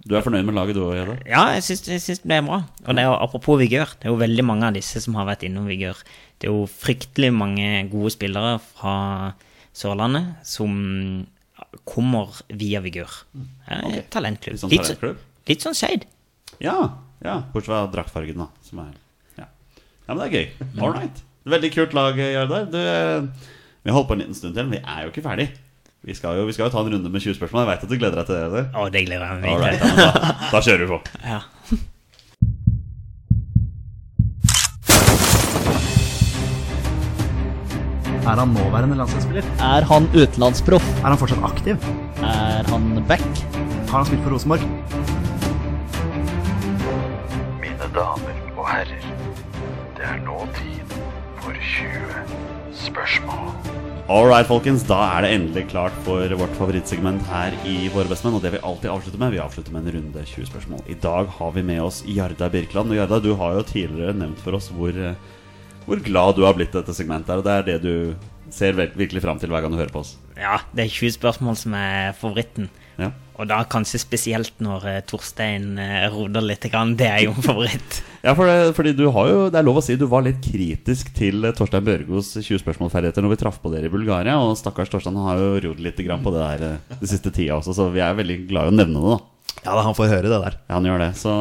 Du 0.07 0.15
er 0.15 0.23
fornøyd 0.23 0.47
med 0.47 0.55
laget 0.55 0.77
du 0.79 0.85
òg, 0.87 0.93
Gjedde? 0.95 1.15
Ja, 1.27 1.41
jeg 1.57 1.65
syns, 1.67 1.81
jeg 1.91 1.99
syns 2.05 2.21
det 2.23 2.37
er 2.37 2.45
bra. 2.47 2.61
Og 2.87 2.95
det 2.95 3.03
er 3.03 3.09
jo, 3.09 3.15
apropos 3.27 3.59
vigør, 3.59 3.91
det 3.99 4.07
er 4.07 4.13
jo 4.13 4.21
veldig 4.21 4.45
mange 4.47 4.69
av 4.69 4.77
disse 4.77 5.01
som 5.03 5.17
har 5.19 5.27
vært 5.27 5.43
innom 5.49 5.67
vigør. 5.67 5.99
Det 6.39 6.47
er 6.47 6.53
jo 6.55 6.69
fryktelig 6.71 7.33
mange 7.35 7.71
gode 7.91 8.13
spillere 8.15 8.61
fra 8.63 8.93
Sørlandet 9.77 10.37
som 10.47 11.27
kommer 11.85 12.39
via 12.55 12.79
vigør. 12.85 13.11
Det 13.35 13.75
er 13.75 13.83
Ok. 13.89 13.97
et 13.99 14.11
talentklubb. 14.15 14.55
Litt 14.55 14.63
sånn 14.63 14.71
Litt, 14.71 14.85
så- 14.87 14.95
talentklubb? 14.95 15.17
litt 15.49 15.61
sånn 15.67 15.75
shade. 15.75 16.07
Ja. 16.61 16.77
ja. 17.25 17.41
Bortsett 17.53 17.67
fra 17.75 17.83
draktfargen, 17.91 18.37
da. 18.39 18.47
Som 18.63 18.79
er 18.87 18.95
ja. 19.43 19.45
ja, 20.07 20.15
men 20.15 20.19
det 20.23 20.29
er 20.31 20.37
gøy. 20.39 20.69
All 20.87 20.93
right. 20.95 21.23
Veldig 21.47 21.73
kult 21.75 21.93
lag, 21.95 22.17
Jardar. 22.19 22.65
Du, 22.71 22.79
eh, 22.79 23.23
vi 23.87 23.91
har 23.93 24.01
holdt 24.01 24.09
på 24.09 24.15
en 24.17 24.19
liten 24.25 24.35
stund 24.35 24.55
til, 24.57 24.65
men 24.67 24.73
vi 24.75 24.79
er 24.83 25.03
jo 25.05 25.11
ikke 25.13 25.23
ferdig. 25.23 25.45
Vi 26.03 26.15
skal 26.15 26.41
jo, 26.41 26.47
vi 26.49 26.55
skal 26.57 26.67
jo 26.67 26.73
ta 26.75 26.81
en 26.83 26.89
runde 26.91 27.11
med 27.11 27.21
20 27.23 27.37
spørsmål. 27.39 27.61
Jeg 27.63 27.69
veit 27.69 27.85
at 27.85 27.91
du 27.93 27.99
gleder 28.01 28.17
deg 28.19 28.27
til 28.27 28.35
det. 28.35 28.47
Eller? 28.49 28.65
Å, 28.75 28.87
det 28.91 29.03
gleder 29.07 29.27
jeg 29.31 29.43
meg 29.45 29.61
right, 29.63 29.85
ja, 29.87 30.07
da, 30.17 30.33
da 30.51 30.63
kjører 30.67 30.83
vi 30.83 30.89
på. 30.91 30.99
Ja. 31.33 31.39
Er 38.27 38.41
han 38.43 38.57
nåværende 38.57 38.99
landslagsspiller? 38.99 39.47
Er 39.63 39.87
han 39.87 40.09
utenlandsproff? 40.19 40.89
Er 41.05 41.13
han 41.13 41.21
fortsatt 41.23 41.47
aktiv? 41.47 41.87
Er 42.27 42.67
han 42.73 42.89
back? 43.07 43.23
Har 43.87 44.01
han 44.01 44.09
spilt 44.11 44.27
for 44.27 44.35
Rosenborg? 44.35 44.67
Mine 47.63 47.93
damer 47.95 48.43
og 48.57 48.67
herrer, 48.73 49.07
det 49.95 50.11
er 50.11 50.19
nå 50.27 50.43
tid 50.59 50.99
for 51.39 51.55
20 51.55 52.36
spørsmål. 52.87 53.51
All 54.07 54.29
right, 54.31 54.47
folkens. 54.47 54.85
Da 54.87 55.01
er 55.17 55.25
det 55.27 55.33
endelig 55.35 55.65
klart 55.73 55.95
for 56.07 56.31
vårt 56.39 56.53
favorittsegment 56.61 57.25
her 57.27 57.55
i 57.67 57.89
Våre 57.91 58.07
bestemenn. 58.07 58.37
Og 58.39 58.45
det 58.45 58.53
vi 58.55 58.61
alltid 58.63 58.93
avslutter 58.93 59.19
med, 59.19 59.35
vi 59.35 59.41
avslutter 59.43 59.75
med 59.75 59.89
en 59.89 59.97
runde 59.97 60.23
20 60.31 60.47
spørsmål. 60.53 60.85
I 60.87 60.95
dag 61.03 61.33
har 61.39 61.51
vi 61.57 61.65
med 61.67 61.83
oss 61.83 62.05
Jarda 62.07 62.47
Birkeland. 62.53 62.95
Og 62.95 63.01
Jarda, 63.01 63.19
du 63.25 63.33
har 63.41 63.57
jo 63.59 63.65
tidligere 63.67 64.15
nevnt 64.15 64.39
for 64.45 64.55
oss 64.61 64.71
hvor, 64.71 64.95
eh, 64.95 65.19
hvor 65.89 66.03
glad 66.07 66.39
du 66.39 66.45
har 66.47 66.55
blitt 66.55 66.71
dette 66.77 66.95
segmentet. 66.95 67.35
her, 67.35 67.43
Og 67.43 67.45
det 67.45 67.57
er 67.57 67.63
det 67.73 67.83
du 67.83 68.15
ser 68.55 68.79
virkelig 68.79 69.23
fram 69.25 69.41
til 69.43 69.51
hver 69.51 69.65
gang 69.65 69.73
du 69.75 69.81
hører 69.81 69.91
på 69.91 70.05
oss. 70.05 70.17
ja, 70.39 70.61
det 70.73 70.85
er 70.85 70.95
20 70.95 71.17
spørsmål 71.19 71.57
som 71.59 71.75
er 71.75 72.13
favoritten. 72.15 72.71
Ja. 72.99 73.11
Og 73.37 73.49
da 73.49 73.65
kanskje 73.65 73.99
spesielt 74.01 74.55
når 74.63 74.87
eh, 74.87 75.01
Torstein 75.05 75.79
eh, 75.83 76.07
roder 76.15 76.41
litt. 76.47 76.63
Det 76.63 77.11
er 77.11 77.25
jo 77.27 77.35
en 77.35 77.43
favoritt. 77.43 78.03
Ja, 78.27 78.33
for 78.35 78.51
det, 78.51 78.73
fordi 78.75 78.91
du 78.99 79.05
har 79.15 79.29
jo, 79.31 79.43
det 79.55 79.61
er 79.61 79.67
lov 79.67 79.79
å 79.79 79.85
si, 79.85 79.95
du 79.95 80.09
var 80.11 80.25
litt 80.27 80.41
kritisk 80.43 81.13
til 81.15 81.47
eh, 81.47 81.55
Torstein 81.55 81.87
Børgos 81.87 82.33
20 82.41 82.59
spørsmålferdigheter 82.65 83.23
når 83.23 83.37
vi 83.37 83.39
traff 83.45 83.61
på 83.63 83.71
dere 83.71 83.87
i 83.87 83.93
Bulgaria. 83.93 84.35
Og 84.43 84.57
stakkars 84.59 84.91
Torstein 84.91 85.19
har 85.23 85.39
jo 85.39 85.55
rodd 85.69 85.83
litt 85.85 86.03
grann 86.03 86.25
på 86.27 86.35
det 86.35 86.43
der 86.43 86.99
de 86.99 87.07
siste 87.07 87.31
tida 87.31 87.61
også, 87.61 87.77
så 87.77 87.89
vi 87.95 88.03
er 88.03 88.19
veldig 88.19 88.41
glad 88.51 88.67
i 88.67 88.75
å 88.75 88.79
nevne 88.83 88.99
det, 89.05 89.15
da. 89.15 89.23
Ja, 89.65 89.73
da, 89.75 89.83
han 89.83 89.97
får 89.99 90.11
høre 90.13 90.31
det 90.31 90.39
der. 90.43 90.57
Ja, 90.69 90.77
han 90.77 90.87
gjør 90.87 91.01
det. 91.03 91.09
Så, 91.19 91.33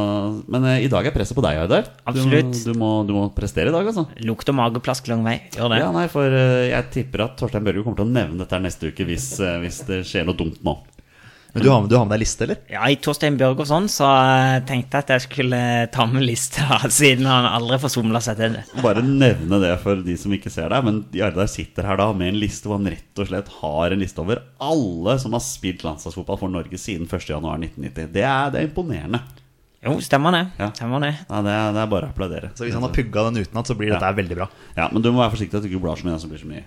men 0.49 0.65
eh, 0.69 0.85
i 0.85 0.89
dag 0.89 1.05
er 1.05 1.13
presset 1.13 1.37
på 1.37 1.43
deg, 1.45 1.59
Aydar. 1.61 1.89
Absolutt. 2.09 2.53
Du, 2.55 2.71
du, 2.71 2.79
må, 2.79 2.89
du 3.05 3.13
må 3.13 3.25
prestere 3.35 3.69
i 3.69 3.75
dag, 3.75 3.85
altså. 3.85 4.05
og 4.07 4.55
mageplask 4.57 5.09
lang 5.11 5.21
vei. 5.25 5.35
Gjør 5.53 5.73
det. 5.73 5.81
Ja, 5.83 5.91
nei, 5.93 6.07
for 6.11 6.37
eh, 6.37 6.71
jeg 6.71 6.91
tipper 6.95 7.27
at 7.27 7.37
Torstein 7.41 7.65
Børge 7.67 7.85
kommer 7.85 8.01
til 8.01 8.07
å 8.07 8.15
nevne 8.15 8.41
dette 8.41 8.61
neste 8.63 8.89
uke 8.89 9.05
hvis, 9.09 9.27
eh, 9.45 9.59
hvis 9.61 9.83
det 9.89 10.01
skjer 10.09 10.25
noe 10.29 10.37
dumt 10.39 10.61
nå. 10.65 10.77
Men 11.55 11.63
du 11.63 11.69
har, 11.71 11.79
med- 11.81 11.89
du 11.89 11.95
har 11.95 12.03
med 12.05 12.11
deg 12.17 12.21
liste, 12.25 12.43
eller? 12.43 12.57
Ja, 12.67 12.81
I 12.91 12.97
Torstein 12.99 13.37
Børgosson 13.39 13.85
så 13.91 14.03
eh, 14.11 14.57
tenkte 14.67 14.99
jeg 14.99 15.05
at 15.05 15.13
jeg 15.15 15.23
skulle 15.23 15.59
ta 15.95 16.03
med 16.11 16.25
liste, 16.27 16.59
da, 16.67 16.81
siden 16.99 17.23
han 17.31 17.47
aldri 17.47 17.77
får 17.79 17.93
somla 17.95 18.19
seg 18.25 18.41
til 18.41 18.57
det. 18.57 18.63
Bare 18.83 19.03
nevne 19.05 19.61
det 19.63 19.71
for 19.79 20.03
de 20.03 20.17
som 20.19 20.35
ikke 20.35 20.51
ser 20.51 20.67
deg. 20.75 20.83
Men 20.83 20.99
Jardar 21.15 21.47
sitter 21.47 21.87
her 21.87 22.01
da 22.03 22.09
med 22.11 22.33
en 22.33 22.41
liste 22.43 22.67
hvor 22.67 22.75
han 22.81 22.91
rett 22.91 23.23
og 23.23 23.29
slett 23.31 23.53
har 23.61 23.95
en 23.95 24.03
liste 24.03 24.19
over 24.21 24.43
alle 24.67 25.15
som 25.23 25.33
har 25.39 25.45
spilt 25.47 25.87
landslagsfotball 25.87 26.41
for 26.43 26.51
Norge 26.51 26.75
siden 26.81 27.07
1.1.1990. 27.07 28.11
Det 28.19 28.27
er, 28.27 28.51
det 28.51 28.59
er 28.61 28.67
imponerende. 28.69 29.23
Jo, 29.85 29.95
stemmer 30.01 30.33
det. 30.33 30.43
Ja. 30.59 30.71
Stemmer 30.75 31.03
det. 31.07 31.13
Ja, 31.29 31.39
det, 31.45 31.51
er, 31.55 31.73
det 31.75 31.81
er 31.83 31.89
bare 31.91 32.07
å 32.07 32.11
applaudere. 32.11 32.51
Så 32.57 32.65
hvis 32.65 32.73
han 32.75 32.83
har 32.83 32.91
pugga 32.95 33.27
den 33.29 33.43
utenat, 33.45 33.69
så 33.69 33.75
blir 33.77 33.91
dette 33.93 34.07
her 34.07 34.15
veldig 34.17 34.37
bra. 34.39 34.47
Ja, 34.75 34.87
Men 34.91 35.03
du 35.05 35.11
må 35.13 35.21
være 35.23 35.35
forsiktig 35.37 35.59
at 35.59 35.63
du 35.63 35.69
ikke 35.69 35.83
blar 35.83 35.99
så 36.01 36.07
mye, 36.09 36.19
så 36.19 36.27
blir 36.31 36.39
det 36.41 36.45
så 36.47 36.49
mye 36.51 36.63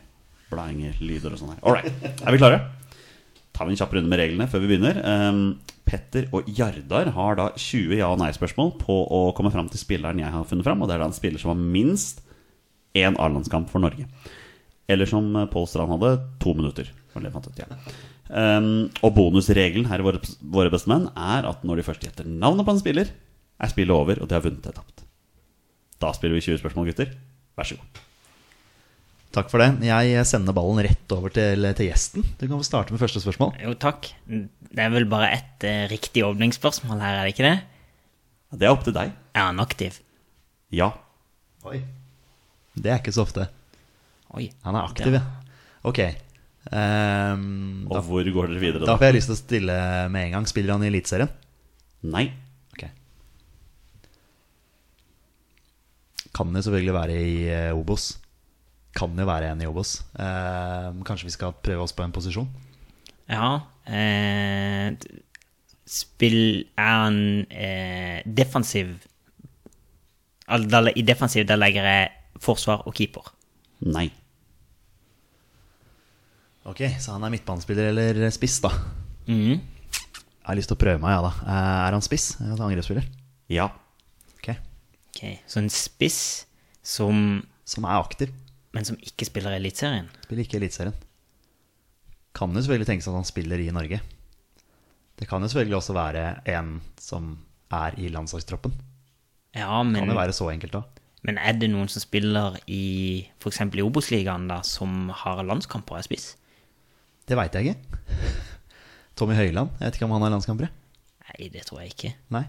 blæinger, 0.53 0.95
lyder 1.03 1.35
og 1.35 1.41
sånn 1.43 1.51
her. 1.57 1.59
All 1.67 1.75
right. 1.77 2.05
Er 2.25 2.33
vi 2.33 2.39
klare? 2.41 2.61
Tar 3.59 3.67
vi 3.67 3.75
en 3.75 3.81
kjapp 3.81 3.97
runde 3.97 4.11
med 4.11 4.21
reglene 4.21 4.47
før 4.51 4.63
vi 4.63 4.71
begynner. 4.71 5.01
Um, 5.03 5.43
Petter 5.89 6.29
og 6.37 6.47
Jardar 6.55 7.11
har 7.17 7.39
da 7.39 7.49
20 7.57 7.99
ja- 7.99 8.11
og 8.13 8.21
nei-spørsmål 8.21 8.75
på 8.79 8.99
å 9.11 9.23
komme 9.35 9.51
fram 9.51 9.71
til 9.73 9.81
spilleren 9.81 10.21
jeg 10.23 10.31
har 10.31 10.47
funnet 10.47 10.67
fram. 10.67 10.83
Og 10.85 10.89
det 10.89 10.95
er 10.95 11.03
da 11.03 11.09
en 11.11 11.17
spiller 11.17 11.43
som 11.43 11.55
har 11.55 11.59
minst 11.59 12.23
én 12.99 13.19
A-landskamp 13.19 13.71
for 13.73 13.83
Norge. 13.83 14.07
Eller 14.89 15.11
som 15.11 15.27
Pål 15.51 15.67
Strand 15.69 15.97
hadde, 15.97 16.15
to 16.41 16.55
minutter. 16.55 16.93
ut, 17.19 17.59
ja. 17.59 17.67
um, 18.31 18.89
og 19.03 19.15
bonusregelen 19.17 19.89
her 19.91 19.99
i 19.99 20.07
Våre, 20.07 20.21
våre 20.39 20.71
bestemenn 20.71 21.09
er 21.17 21.49
at 21.49 21.65
når 21.67 21.81
de 21.81 21.89
først 21.89 22.05
gjetter 22.07 22.29
navnet 22.31 22.65
på 22.69 22.77
en 22.77 22.83
spiller, 22.85 23.11
er 23.59 23.73
spillet 23.73 23.95
over, 23.95 24.23
og 24.23 24.29
de 24.31 24.39
har 24.39 24.45
vunnet 24.45 24.63
eller 24.63 24.79
tapt. 24.79 25.03
Da 25.99 26.13
spiller 26.15 26.39
vi 26.39 26.47
20 26.47 26.63
spørsmål, 26.63 26.93
gutter. 26.93 27.17
Vær 27.59 27.67
så 27.67 27.81
god. 27.81 28.08
Takk 29.37 29.51
for 29.53 29.61
det. 29.61 29.69
Jeg 29.85 30.23
sender 30.27 30.55
ballen 30.57 30.81
rett 30.87 31.13
over 31.13 31.33
til, 31.35 31.67
til 31.77 31.89
gjesten. 31.91 32.25
Du 32.41 32.47
kan 32.47 32.57
få 32.57 32.65
starte 32.67 32.95
med 32.95 33.01
første 33.03 33.21
spørsmål. 33.21 33.53
Jo, 33.61 33.75
takk. 33.77 34.09
Det 34.27 34.81
er 34.85 34.93
vel 34.95 35.05
bare 35.11 35.29
ett 35.37 35.67
eh, 35.69 35.85
riktig 35.91 36.25
åpningsspørsmål 36.25 37.03
her, 37.05 37.19
er 37.21 37.29
det 37.29 37.35
ikke 37.35 37.45
det? 37.49 37.59
Det 38.59 38.65
er 38.69 38.73
opp 38.73 38.87
til 38.87 38.97
deg. 38.97 39.13
Er 39.37 39.51
han 39.51 39.61
aktiv? 39.61 39.99
Ja. 40.73 40.89
Oi. 41.69 41.83
Det 42.79 42.89
er 42.95 43.03
ikke 43.03 43.13
så 43.13 43.27
ofte. 43.27 43.45
Oi. 44.39 44.47
Han 44.65 44.79
er 44.79 44.89
aktiv, 44.89 45.19
ja. 45.19 45.23
Ok. 45.89 46.01
Um, 46.69 47.87
Og 47.89 47.95
da, 47.97 48.01
hvor 48.05 48.27
går 48.33 48.51
dere 48.51 48.61
videre, 48.61 48.81
da 48.83 48.91
da? 48.93 48.97
får 49.01 49.09
jeg 49.09 49.17
lyst 49.19 49.31
til 49.31 49.37
å 49.37 49.41
stille 49.43 49.77
med 50.13 50.27
en 50.29 50.35
gang. 50.39 50.49
Spiller 50.49 50.75
han 50.75 50.85
i 50.85 50.89
Eliteserien? 50.91 51.31
Nei. 52.09 52.25
Ok. 52.73 52.87
Kan 56.37 56.57
jo 56.57 56.65
selvfølgelig 56.65 56.97
være 56.97 57.21
i 57.21 57.37
eh, 57.53 57.77
Obos. 57.77 58.11
Kan 58.99 59.15
jo 59.19 59.27
være 59.29 59.53
en 59.53 59.63
i 59.63 59.69
Obos. 59.71 60.01
Eh, 60.19 60.89
kanskje 61.07 61.29
vi 61.29 61.35
skal 61.37 61.55
prøve 61.63 61.85
oss 61.87 61.95
på 61.95 62.03
en 62.03 62.15
posisjon? 62.15 62.49
Ja. 63.31 63.61
Eh, 63.87 64.97
spill 65.89 66.67
Er 66.77 66.89
han 67.05 67.19
eh, 67.49 68.21
defensiv 68.27 68.97
I 70.49 71.03
defensiv 71.05 71.47
der 71.49 71.61
legger 71.61 71.87
jeg 71.87 72.11
forsvar 72.41 72.85
og 72.87 72.95
keeper. 72.97 73.31
Nei. 73.87 74.09
Ok, 76.69 76.83
så 77.01 77.15
han 77.15 77.25
er 77.25 77.33
midtbanespiller 77.33 77.91
eller 77.93 78.31
spiss, 78.35 78.59
da. 78.65 78.71
Mm. 79.29 79.57
Jeg 79.59 80.49
har 80.49 80.57
lyst 80.59 80.71
til 80.73 80.77
å 80.79 80.81
prøve 80.81 81.01
meg, 81.03 81.15
ja 81.15 81.23
da. 81.25 81.31
Eh, 81.45 81.87
Er 81.89 81.97
han 81.97 82.05
spiss? 82.05 82.31
Altså 82.41 82.67
angrepsspiller? 82.67 83.07
Ja. 83.53 83.69
Ok. 84.39 84.51
Ok, 85.13 85.23
Så 85.47 85.63
en 85.63 85.71
spiss 85.73 86.21
som 86.83 87.43
Som 87.69 87.85
er 87.85 87.99
aktiv. 88.01 88.31
Men 88.79 88.87
som 88.87 88.99
ikke 89.03 89.27
spiller 89.27 89.57
i 89.57 89.59
Eliteserien? 89.59 90.07
Spiller 90.23 90.45
ikke 90.47 90.57
i 90.57 90.61
Eliteserien. 90.63 90.95
Kan 92.39 92.55
jo 92.55 92.63
selvfølgelig 92.63 92.87
tenkes 92.93 93.09
at 93.11 93.17
han 93.19 93.27
spiller 93.27 93.59
i 93.65 93.73
Norge. 93.75 93.99
Det 95.19 95.27
kan 95.27 95.43
jo 95.43 95.49
selvfølgelig 95.51 95.77
også 95.81 95.97
være 95.97 96.25
en 96.55 96.77
som 97.03 97.33
er 97.75 97.97
i 97.99 98.07
landslagstroppen. 98.15 98.77
Ja, 99.57 99.67
Kan 99.83 99.91
men, 99.91 100.07
jo 100.13 100.15
være 100.15 100.33
så 100.37 100.47
enkelt 100.53 100.77
da. 100.77 100.83
men 101.27 101.39
er 101.43 101.57
det 101.59 101.71
noen 101.73 101.89
som 101.91 102.01
spiller 102.05 102.55
i 102.71 103.27
f.eks. 103.43 103.59
i 103.75 103.83
Obos-ligaen, 103.83 104.47
som 104.63 105.09
har 105.25 105.43
landskamper 105.43 105.97
og 105.97 105.99
er 105.99 106.07
spiss? 106.07 106.29
Det 107.27 107.37
veit 107.37 107.57
jeg 107.59 107.73
ikke. 107.75 107.99
Tommy 109.19 109.35
Høiland. 109.35 109.75
Jeg 109.81 109.89
vet 109.89 109.99
ikke 109.99 110.07
om 110.07 110.15
han 110.15 110.23
har 110.29 110.37
landskamper. 110.37 110.71
Nei, 111.27 111.49
det 111.51 111.67
tror 111.67 111.83
jeg 111.83 111.97
ikke. 111.97 112.15
Nei. 112.31 112.45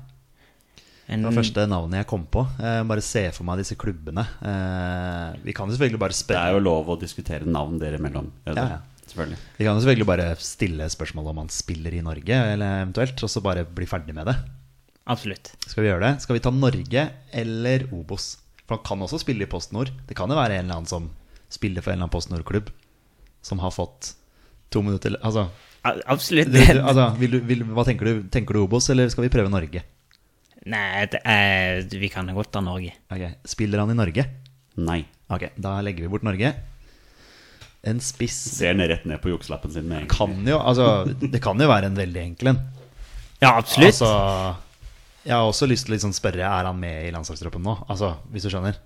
En, 1.10 1.24
Det 1.24 1.32
var 1.32 1.40
første 1.40 1.66
navnet 1.66 2.04
jeg 2.04 2.08
kom 2.12 2.28
på. 2.30 2.44
Eh, 2.62 2.84
bare 2.86 3.02
se 3.02 3.24
for 3.34 3.48
meg 3.48 3.64
disse 3.64 3.78
klubbene. 3.80 4.28
Eh, 4.46 5.40
vi 5.42 5.56
kan 5.58 5.66
jo 5.66 5.74
selvfølgelig 5.74 6.02
bare 6.04 6.18
Det 6.30 6.38
er 6.38 6.54
jo 6.54 6.62
lov 6.62 6.92
å 6.94 7.00
diskutere 7.02 7.50
navn 7.50 7.80
dere 7.82 7.98
imellom. 7.98 8.30
Ja, 8.46 8.54
ja. 8.76 8.80
Selvfølgelig. 9.10 9.40
Vi 9.58 9.66
kan 9.66 9.74
jo 9.74 9.82
selvfølgelig 9.82 10.06
bare 10.06 10.28
stille 10.38 10.90
spørsmål 10.94 11.32
om 11.32 11.42
han 11.42 11.50
spiller 11.50 11.96
i 11.98 12.04
Norge, 12.06 12.36
eller 12.54 12.84
eventuelt, 12.84 13.24
og 13.26 13.32
så 13.34 13.42
bare 13.42 13.66
bli 13.66 13.88
ferdig 13.90 14.14
med 14.14 14.30
det. 14.30 14.36
Absolutt. 15.10 15.50
Skal 15.66 15.82
vi 15.82 15.90
gjøre 15.90 16.06
det? 16.06 16.22
Skal 16.22 16.38
vi 16.38 16.44
ta 16.46 16.54
Norge 16.54 17.08
eller 17.34 17.88
Obos? 17.90 18.36
For 18.68 18.78
han 18.78 18.86
kan 18.86 19.02
også 19.02 19.24
spille 19.24 19.48
i 19.48 19.50
Post 19.50 19.74
Nord. 19.74 19.90
Det 20.06 20.18
kan 20.18 20.30
jo 20.30 20.38
være 20.38 20.60
en 20.60 20.68
eller 20.68 20.84
annen 20.84 20.92
som 20.92 21.10
spiller 21.50 21.82
for 21.82 21.90
en 21.90 21.98
eller 21.98 22.06
annen 22.06 22.14
Post 22.14 22.30
Nord-klubb, 22.30 22.70
som 23.42 23.64
har 23.64 23.74
fått 23.74 24.14
to 24.70 24.84
minutter 24.86 25.18
Altså, 25.26 25.48
Absolutt. 25.82 26.52
du, 26.54 26.60
du, 26.78 26.84
altså 26.84 27.10
vil 27.18 27.32
du, 27.34 27.40
vil, 27.50 27.64
hva 27.74 27.88
tenker 27.88 28.06
du? 28.06 28.28
Tenker 28.30 28.54
du 28.54 28.68
Obos, 28.68 28.92
eller 28.94 29.10
skal 29.10 29.26
vi 29.26 29.34
prøve 29.34 29.50
Norge? 29.50 29.82
Nei, 30.68 31.06
det 31.08 31.22
er, 31.24 31.86
vi 31.88 32.10
kan 32.12 32.28
godt 32.36 32.52
ta 32.52 32.62
Norge. 32.64 32.92
Ok, 33.14 33.24
Spiller 33.48 33.80
han 33.84 33.94
i 33.94 33.98
Norge? 33.98 34.26
Nei. 34.80 35.04
Ok, 35.32 35.52
da 35.62 35.78
legger 35.86 36.04
vi 36.06 36.12
bort 36.12 36.26
Norge. 36.28 36.52
En 37.88 38.02
spiss 38.04 38.36
Ser 38.58 38.74
den 38.76 38.90
rett 38.92 39.06
ned 39.08 39.22
på 39.24 39.32
jukselappen 39.32 39.72
sin 39.72 39.86
med 39.88 40.02
en 40.02 40.10
kan 40.12 40.34
jo 40.44 40.58
Altså, 40.60 41.06
det 41.22 41.40
kan 41.40 41.56
jo 41.62 41.70
være 41.70 41.88
en 41.88 41.96
veldig 41.96 42.20
enkel 42.26 42.52
en. 42.52 42.60
Ja, 43.40 43.54
absolutt. 43.54 43.94
Altså, 43.94 44.10
jeg 45.24 45.32
har 45.32 45.48
også 45.48 45.70
lyst 45.70 45.88
til 45.88 45.94
å 45.94 45.96
liksom 45.96 46.12
spørre 46.18 46.44
Er 46.44 46.68
han 46.68 46.80
med 46.82 47.08
i 47.08 47.14
landslagstroppen 47.16 47.64
nå. 47.64 47.78
Altså, 47.88 48.18
hvis 48.34 48.44
du 48.44 48.52
skjønner. 48.52 48.82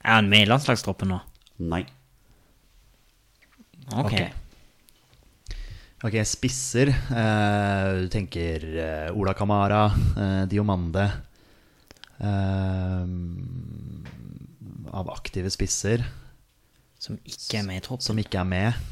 Er 0.00 0.16
han 0.20 0.32
med 0.32 0.46
i 0.46 0.48
landslagstroppen 0.48 1.12
nå? 1.12 1.20
Nei. 1.68 1.82
Ok. 3.92 4.06
Ok. 4.08 4.45
Ok, 6.04 6.16
spisser. 6.28 6.90
Eh, 6.92 7.86
du 8.04 8.08
tenker 8.12 8.64
eh, 8.76 9.08
Ola 9.16 9.32
Kamara, 9.34 9.86
eh, 10.20 10.42
Diomande 10.50 11.06
eh, 12.20 13.06
Av 14.96 15.08
aktive 15.14 15.48
spisser 15.52 16.04
Som 17.00 17.16
ikke 17.24 17.60
er 17.62 17.64
med 17.66 17.80
i 17.80 17.84
troppen. 17.86 18.04
som 18.04 18.20
ikke 18.20 18.40
er 18.42 18.48
med. 18.48 18.84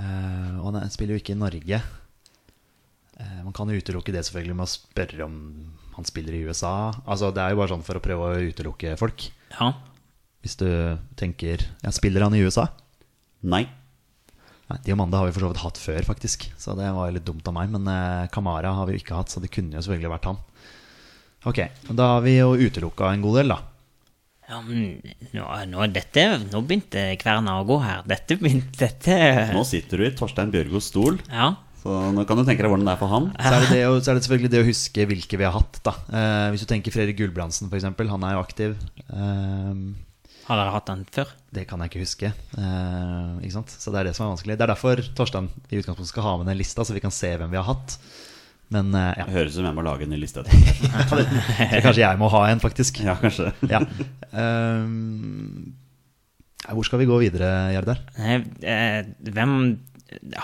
Eh, 0.00 0.52
og 0.60 0.76
han 0.76 0.92
spiller 0.92 1.16
jo 1.16 1.22
ikke 1.22 1.34
i 1.36 1.40
Norge. 1.40 1.80
Eh, 3.20 3.40
man 3.44 3.52
kan 3.56 3.68
jo 3.72 3.80
utelukke 3.80 4.12
det 4.14 4.24
selvfølgelig 4.28 4.56
med 4.60 4.66
å 4.68 4.72
spørre 4.74 5.26
om 5.26 5.36
han 5.96 6.08
spiller 6.08 6.36
i 6.36 6.44
USA. 6.48 6.90
Altså, 7.04 7.32
Det 7.34 7.42
er 7.42 7.52
jo 7.52 7.60
bare 7.60 7.72
sånn 7.74 7.84
for 7.84 7.96
å 8.00 8.04
prøve 8.04 8.30
å 8.30 8.40
utelukke 8.52 8.96
folk. 9.00 9.28
Ja. 9.56 9.72
Hvis 10.44 10.56
du 10.56 10.68
tenker 11.20 11.60
ja, 11.84 11.90
Spiller 11.92 12.24
han 12.24 12.34
i 12.36 12.40
USA? 12.44 12.68
Nei. 13.44 13.66
Nei, 14.70 14.78
Diamanda 14.86 15.18
har 15.20 15.26
vi 15.28 15.32
for 15.34 15.42
så 15.46 15.50
vidt 15.50 15.62
hatt 15.64 15.78
før, 15.82 16.04
faktisk. 16.06 16.44
Så 16.60 16.76
det 16.78 16.86
var 16.94 17.10
litt 17.14 17.26
dumt 17.26 17.46
av 17.50 17.56
meg. 17.56 17.72
Men 17.74 17.88
eh, 17.90 18.28
Kamara 18.34 18.70
har 18.76 18.86
vi 18.86 18.94
jo 18.96 19.02
ikke 19.02 19.16
hatt, 19.18 19.32
så 19.32 19.42
det 19.42 19.50
kunne 19.54 19.74
jo 19.76 19.82
selvfølgelig 19.82 20.12
vært 20.14 20.28
han. 20.30 20.38
Ok, 21.50 21.58
Da 21.96 22.06
har 22.14 22.20
vi 22.22 22.36
jo 22.36 22.52
utelukka 22.60 23.08
en 23.14 23.22
god 23.24 23.38
del, 23.40 23.54
da. 23.54 23.60
ja 24.50 24.58
men 24.66 25.00
nå, 25.32 25.44
nå, 25.72 25.86
dette, 25.94 26.24
nå 26.50 26.60
begynte 26.68 27.04
kverna 27.22 27.54
å 27.62 27.64
gå 27.68 27.78
her. 27.80 28.02
Dette 28.10 28.36
begynte 28.36 28.76
Dette 28.82 29.16
Nå 29.54 29.62
sitter 29.64 30.02
du 30.02 30.04
i 30.06 30.12
Torstein 30.18 30.52
Bjørgos 30.52 30.90
stol, 30.92 31.16
Ja. 31.32 31.54
så 31.80 31.96
nå 32.12 32.26
kan 32.28 32.36
du 32.36 32.44
tenke 32.44 32.60
deg 32.66 32.68
hvordan 32.68 32.84
det 32.90 32.92
er 32.92 33.00
for 33.00 33.08
han. 33.14 33.30
Så 33.40 33.54
er 33.56 33.64
det, 33.64 33.70
det, 33.72 33.80
så 34.04 34.12
er 34.12 34.18
det 34.20 34.24
selvfølgelig 34.26 34.52
det 34.52 34.60
å 34.60 34.68
huske 34.68 35.06
hvilke 35.14 35.40
vi 35.40 35.48
har 35.48 35.56
hatt, 35.56 35.80
da. 35.88 35.94
Eh, 36.12 36.46
hvis 36.52 36.66
du 36.66 36.68
tenker 36.74 36.92
Fredrik 36.92 37.16
Gulbrandsen, 37.22 37.72
f.eks. 37.72 37.88
Han 38.12 38.28
er 38.28 38.36
jo 38.36 38.44
aktiv. 38.44 38.76
Eh, 39.08 39.72
Har 40.48 40.58
dere 40.58 40.72
hatt 40.74 40.88
den 40.90 41.04
før? 41.14 41.36
det 41.50 41.64
kan 41.66 41.80
jeg 41.82 41.90
ikke 41.90 42.04
huske. 42.04 42.28
Eh, 42.30 43.30
ikke 43.42 43.56
sant? 43.56 43.72
Så 43.74 43.90
det 43.90 44.00
er 44.00 44.08
det 44.10 44.14
som 44.16 44.26
er 44.26 44.34
vanskelig. 44.36 44.54
Det 44.58 44.64
er 44.66 44.70
derfor 44.70 45.00
Torstein 45.18 45.48
i 45.66 45.80
utgangspunktet 45.80 46.12
skal 46.12 46.26
ha 46.28 46.34
med 46.38 46.46
den 46.50 46.60
lista, 46.60 46.84
så 46.86 46.94
vi 46.94 47.02
kan 47.02 47.14
se 47.14 47.32
hvem 47.34 47.50
vi 47.50 47.58
har 47.58 47.66
hatt. 47.66 47.96
Men 48.70 48.94
eh, 48.94 49.10
ja, 49.18 49.26
Det 49.26 49.34
høres 49.34 49.56
ut 49.56 49.58
som 49.58 49.66
jeg 49.66 49.74
må 49.74 49.82
lage 49.82 50.06
en 50.06 50.12
ny 50.14 50.20
liste. 50.22 50.44
kanskje 51.84 52.04
jeg 52.04 52.20
må 52.20 52.30
ha 52.30 52.44
en, 52.52 52.62
faktisk. 52.62 53.02
Ja, 53.02 53.16
kanskje. 53.18 53.50
Ja. 53.66 53.82
Ehm, 54.30 55.72
hvor 56.70 56.86
skal 56.86 57.02
vi 57.02 57.10
gå 57.10 57.18
videre, 57.18 57.50
Gjerdar? 57.74 58.04
Eh, 58.22 59.10
hvem 59.26 59.56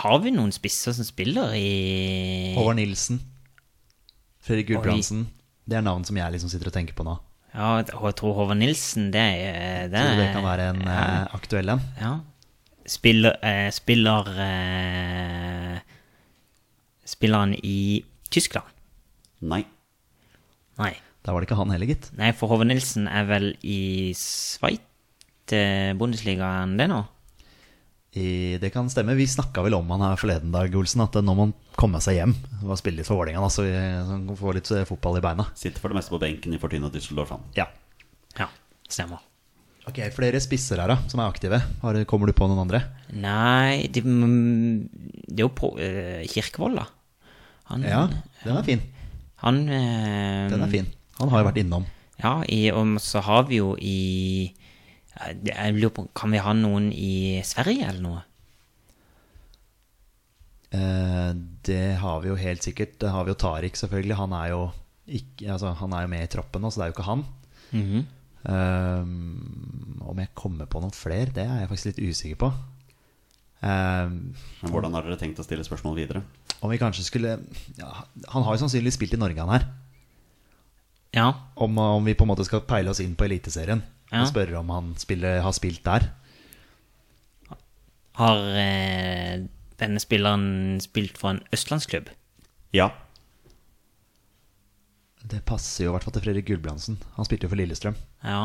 Har 0.03 0.18
vi 0.24 0.34
noen 0.34 0.51
spisser 0.55 0.94
som 0.97 1.07
spiller 1.07 1.55
i 1.55 2.53
Håvard 2.59 2.80
Nilsen. 2.80 3.22
Fredrik. 4.42 4.74
Gulbrandsen. 4.74 5.28
Det 5.66 5.78
er 5.78 5.86
navn 5.86 6.05
som 6.07 6.18
jeg 6.18 6.34
liksom 6.34 6.51
sitter 6.51 6.70
og 6.70 6.74
tenker 6.74 6.99
på 6.99 7.07
nå. 7.07 7.14
Ja, 7.57 7.68
jeg 7.80 8.16
tror 8.18 8.34
Håvard 8.36 8.59
Nilsen 8.61 9.07
Det, 9.14 9.20
er- 9.22 9.86
det, 9.88 10.00
Tror 10.02 10.18
det 10.20 10.26
kan 10.34 10.44
være 10.44 10.64
en 10.74 10.80
ja. 10.84 10.96
eh, 11.24 11.34
aktuell 11.38 11.70
en? 11.72 11.80
Ja. 12.00 12.11
Spiller, 12.86 13.38
eh, 13.42 13.70
spiller 13.74 14.28
eh, 14.44 15.78
Spiller 17.07 17.38
han 17.46 17.54
i 17.57 18.04
Tyskland? 18.30 18.68
Nei. 19.46 19.62
Nei. 20.80 20.92
Da 21.24 21.32
var 21.34 21.40
det 21.42 21.48
ikke 21.48 21.59
han 21.59 21.70
heller, 21.74 21.88
gitt. 21.90 22.11
Nei, 22.18 22.32
for 22.36 22.50
Håvard 22.52 22.68
Nilsen 22.70 23.07
er 23.11 23.24
vel 23.28 23.48
i 23.66 24.12
Sveit, 24.18 24.82
eh, 25.54 25.92
Bundesligaen, 25.98 26.76
det 26.78 26.86
nå? 26.90 27.00
I, 28.16 28.56
det 28.60 28.70
kan 28.72 28.88
stemme. 28.88 29.14
Vi 29.18 29.26
snakka 29.28 29.60
vel 29.66 29.76
om 29.76 29.90
han 29.92 30.00
her 30.00 30.16
forleden 30.20 30.52
dag, 30.54 30.72
Olsen, 30.78 31.02
at 31.04 31.18
nå 31.20 31.34
må 31.36 31.48
han 31.48 31.54
komme 31.76 32.00
seg 32.00 32.16
hjem 32.16 32.32
og 32.64 32.78
spille 32.80 33.02
litt 33.02 33.08
for 33.08 33.20
Vålerenga, 33.20 33.50
så 33.52 33.66
vi 33.66 33.74
så 33.76 34.08
han 34.14 34.24
kan 34.30 34.38
få 34.40 34.54
litt 34.56 34.70
eh, 34.72 34.86
fotball 34.88 35.18
i 35.20 35.24
beina. 35.24 35.44
Sitter 35.58 35.82
for 35.82 35.92
det 35.92 35.98
meste 35.98 36.14
på 36.14 36.20
benken 36.22 36.56
i 36.56 36.60
Fortuna 36.62 36.88
Düsseldorf, 36.92 37.34
han. 37.34 37.44
Ja. 37.58 37.68
Ja, 38.38 38.48
stemmer. 38.88 39.20
Ok, 39.86 40.00
Flere 40.16 40.40
spisser 40.42 40.80
her, 40.82 40.90
da, 40.90 40.96
som 41.12 41.20
er 41.22 41.28
aktive. 41.30 41.60
Har, 41.82 41.98
kommer 42.10 42.30
du 42.30 42.34
på 42.34 42.48
noen 42.48 42.64
andre? 42.64 42.80
Nei, 43.14 43.84
det, 43.92 44.02
de 44.02 45.36
er 45.36 45.44
jo 45.44 45.52
på 45.54 45.74
uh, 45.76 46.24
Kirkevold, 46.32 46.80
da. 46.80 46.88
Han, 47.70 47.84
Ja, 47.86 48.06
den 48.42 48.56
er 48.56 48.66
fin. 48.66 48.82
Han 49.44 49.60
uh, 49.68 50.46
Den 50.50 50.64
er 50.64 50.72
fin. 50.72 50.88
Han 51.20 51.30
har 51.30 51.44
jo 51.44 51.48
vært 51.50 51.60
innom. 51.62 51.86
Ja, 52.18 52.40
i, 52.48 52.64
og 52.72 52.96
så 53.04 53.20
har 53.24 53.44
vi 53.50 53.60
jo 53.60 53.74
i 53.76 53.98
eh, 54.48 54.65
Jeg 55.16 55.76
lurer 55.76 55.92
på, 55.96 56.06
Kan 56.16 56.34
vi 56.34 56.42
ha 56.42 56.52
noen 56.56 56.90
i 56.92 57.40
Sverige 57.46 57.88
eller 57.88 58.02
noe? 58.04 58.22
Eh, 60.76 61.30
det 61.66 61.96
har 62.02 62.20
vi 62.22 62.32
jo 62.32 62.36
helt 62.40 62.66
sikkert. 62.66 62.98
Det 63.00 63.12
har 63.12 63.24
vi 63.24 63.32
jo 63.32 63.40
Tariq, 63.40 63.78
selvfølgelig. 63.80 64.18
Han 64.20 64.36
er 64.36 64.52
jo, 64.52 64.62
ikke, 65.06 65.48
altså, 65.54 65.72
han 65.80 65.96
er 65.96 66.04
jo 66.04 66.12
med 66.12 66.26
i 66.26 66.30
troppen 66.36 66.64
nå, 66.64 66.70
så 66.70 66.80
det 66.80 66.86
er 66.86 66.92
jo 66.92 66.96
ikke 66.98 67.10
han. 67.10 67.24
Mm 67.72 67.86
-hmm. 67.86 68.02
um, 69.02 70.02
om 70.06 70.18
jeg 70.18 70.34
kommer 70.34 70.66
på 70.66 70.80
noen 70.80 70.92
flere, 70.92 71.32
det 71.34 71.42
er 71.42 71.61
jeg 71.61 71.68
faktisk 71.68 71.86
litt 71.86 72.08
usikker 72.11 72.36
på. 72.36 72.53
Um, 73.62 74.34
hvordan 74.61 74.95
har 74.95 75.03
dere 75.03 75.16
tenkt 75.16 75.41
å 75.41 75.42
stille 75.42 75.64
spørsmål 75.64 75.96
videre? 75.96 76.22
om 76.61 76.70
vi 76.70 76.78
kanskje 76.78 77.04
skulle 77.04 77.38
ja, 77.78 78.04
Han 78.28 78.42
har 78.42 78.54
jo 78.54 78.58
sannsynligvis 78.58 78.95
spilt 78.95 79.14
i 79.14 79.16
Norge, 79.16 79.41
han 79.41 79.49
her. 79.49 79.66
Ja. 81.12 81.32
Om, 81.54 81.78
om 81.78 82.04
vi 82.04 82.14
på 82.14 82.24
en 82.24 82.28
måte 82.28 82.45
skal 82.45 82.61
peile 82.61 82.91
oss 82.91 83.00
inn 83.00 83.14
på 83.16 83.24
Eliteserien 83.24 83.82
Ja. 84.12 84.20
og 84.22 84.28
spørre 84.30 84.58
om 84.61 84.68
han 84.70 84.92
spiller, 85.03 85.41
har 85.42 85.53
spilt 85.57 85.83
der. 85.84 86.07
Har 88.16 88.38
eh, 88.57 89.42
denne 89.80 90.00
spilleren 90.00 90.78
spilt 90.80 91.18
for 91.20 91.34
en 91.34 91.42
østlandsklubb? 91.53 92.08
Ja. 92.72 92.91
Det 95.26 95.42
passer 95.49 95.84
jo 95.84 95.91
i 95.91 95.95
hvert 95.96 96.07
fall 96.07 96.14
til 96.14 96.22
Fredrik 96.22 96.46
Gulbrandsen. 96.49 97.00
Han 97.16 97.26
spilte 97.26 97.49
jo 97.49 97.50
for 97.53 97.58
Lillestrøm. 97.58 97.96
Ja. 98.22 98.45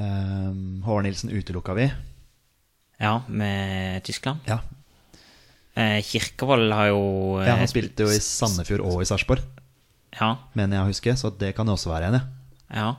Um, 0.00 0.80
Håvard 0.86 1.04
Nilsen 1.04 1.28
utelukka 1.36 1.74
vi. 1.76 1.90
Ja, 3.02 3.18
med 3.28 4.00
Tyskland. 4.06 4.40
Ja. 4.48 4.60
Eh, 5.76 6.00
Kirkevold 6.04 6.72
har 6.72 6.88
jo 6.92 7.02
eh, 7.40 7.46
ja, 7.48 7.56
Han 7.60 7.68
spilte 7.70 8.04
jo 8.06 8.12
i 8.12 8.18
Sandefjord 8.20 8.82
og 8.88 9.00
i 9.02 9.08
Sarpsborg, 9.08 9.44
Ja. 10.18 10.34
mener 10.56 10.78
jeg 10.78 10.84
å 10.84 10.90
huske. 10.92 11.14
Så 11.20 11.30
det 11.38 11.54
kan 11.56 11.68
jo 11.68 11.76
også 11.76 11.92
være 11.92 12.08
en, 12.12 12.18
ja. 12.20 12.24
Ja. 12.72 12.90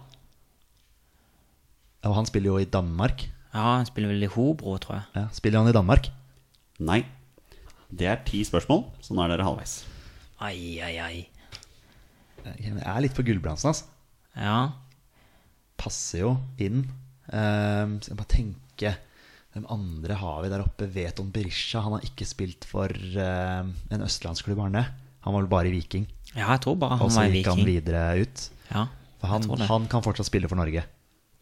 Og 2.04 2.16
han 2.18 2.28
spiller 2.28 2.52
jo 2.54 2.60
i 2.62 2.70
Danmark. 2.70 3.28
ja, 3.54 3.64
han 3.80 3.86
spiller 3.88 4.12
vel 4.12 4.26
i 4.26 4.32
Hobro, 4.32 4.78
tror 4.82 4.98
jeg. 5.00 5.06
Ja, 5.16 5.28
spiller 5.36 5.62
han 5.64 5.70
i 5.72 5.76
Danmark? 5.76 6.10
Nei. 6.84 7.04
Det 7.94 8.08
er 8.10 8.24
ti 8.26 8.42
spørsmål, 8.44 8.88
så 9.06 9.14
nå 9.14 9.24
er 9.24 9.36
dere 9.36 9.46
halvveis. 9.46 9.84
Ai, 10.42 10.80
ai, 10.84 10.96
ai. 11.00 11.28
Jeg 12.60 12.74
er 12.82 13.04
litt 13.06 13.16
på 13.16 13.24
Gulbrandsen, 13.24 13.70
altså. 13.72 13.86
Ja. 14.36 14.58
Passer 15.80 16.24
jo 16.26 16.32
inn. 16.62 16.84
Um, 17.30 18.00
skal 18.04 18.12
jeg 18.12 18.20
bare 18.20 18.34
tenke 18.34 18.90
Hvem 19.54 19.68
andre 19.72 20.16
har 20.20 20.42
vi 20.44 20.50
der 20.52 20.64
oppe? 20.66 20.88
Veton 20.92 21.30
Berisha. 21.32 21.84
Han 21.86 21.94
har 21.96 22.04
ikke 22.08 22.26
spilt 22.28 22.66
for 22.68 22.90
um, 22.90 23.70
en 23.94 24.04
østlandsklubb, 24.04 24.60
Arne. 24.66 24.82
han? 24.82 25.00
Han 25.24 25.36
var 25.38 25.46
vel 25.46 25.52
bare 25.52 25.70
i 25.70 25.76
Viking. 25.76 26.08
Ja, 26.34 26.50
jeg 26.56 26.64
tror 26.66 26.76
bare 26.82 26.98
Og 26.98 27.06
han 27.06 27.14
så 27.14 27.22
var 27.22 27.30
i 27.30 27.38
gikk 27.38 27.52
han 27.52 27.62
videre 27.64 28.04
ut. 28.26 28.48
Ja, 28.74 28.88
For 29.22 29.30
han, 29.30 29.44
jeg 29.46 29.48
tror 29.52 29.62
det. 29.62 29.70
han 29.70 29.86
kan 29.94 30.04
fortsatt 30.04 30.28
spille 30.28 30.50
for 30.52 30.60
Norge. 30.60 30.84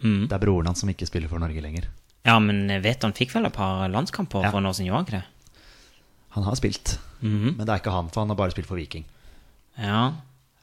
Mm. 0.03 0.27
Det 0.27 0.33
er 0.33 0.41
broren 0.45 0.65
hans 0.71 0.79
som 0.81 0.89
ikke 0.89 1.05
spiller 1.07 1.29
for 1.29 1.39
Norge 1.39 1.61
lenger. 1.61 1.85
ja, 2.25 2.39
men 2.39 2.67
vet 2.81 3.01
han 3.03 3.13
fikk 3.13 3.33
vel 3.33 3.45
et 3.45 3.53
par 3.53 3.87
landskamper 3.89 4.43
Ja. 4.43 4.51
for 4.51 4.59
noen 4.61 4.69
år 4.71 4.75
siden, 4.77 4.87
gjorde 4.89 4.97
han 4.97 5.05
ikke 5.05 5.19
det? 5.21 5.25
Han 6.31 6.43
har 6.43 6.55
spilt, 6.55 6.97
Mhm. 7.21 7.57
men 7.57 7.65
det 7.65 7.69
er 7.69 7.79
ikke 7.81 7.91
han, 7.93 8.09
for 8.09 8.21
han 8.21 8.29
har 8.29 8.35
bare 8.35 8.51
spilt 8.51 8.65
for 8.67 8.75
Viking. 8.77 9.03
Ja. 9.77 10.13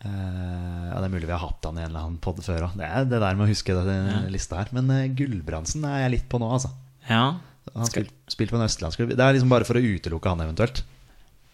Uh, 0.05 0.89
ja, 0.90 0.94
Det 1.01 1.05
er 1.05 1.15
mulig 1.15 1.27
vi 1.27 1.32
har 1.35 1.43
hatt 1.43 1.65
han 1.65 1.77
i 1.78 1.82
en 1.82 1.90
eller 1.90 2.01
annen 2.06 2.19
podd 2.23 2.39
før 2.44 2.62
òg. 2.69 2.77
Det 2.78 2.86
er 2.86 3.05
det 3.05 3.19
der 3.20 3.35
med 3.35 3.47
å 3.48 3.51
huske 3.51 3.74
denne 3.74 4.31
lista 4.31 4.56
her. 4.56 4.69
Men 4.73 4.90
uh, 4.90 5.09
Gulbrandsen 5.09 5.85
er 5.85 6.05
jeg 6.05 6.10
litt 6.12 6.28
på 6.28 6.39
nå, 6.39 6.51
altså. 6.52 6.70
Ja. 7.09 7.35
Han 7.74 7.82
har 7.82 7.90
spilt, 7.90 8.12
spilt 8.31 8.51
for 8.51 8.59
en 8.60 8.66
østlandsklubb. 8.69 9.10
Det 9.16 9.19
er 9.20 9.35
liksom 9.35 9.51
bare 9.51 9.65
for 9.66 9.74
å 9.74 9.82
utelukke 9.82 10.28
han 10.31 10.40
eventuelt. 10.40 10.82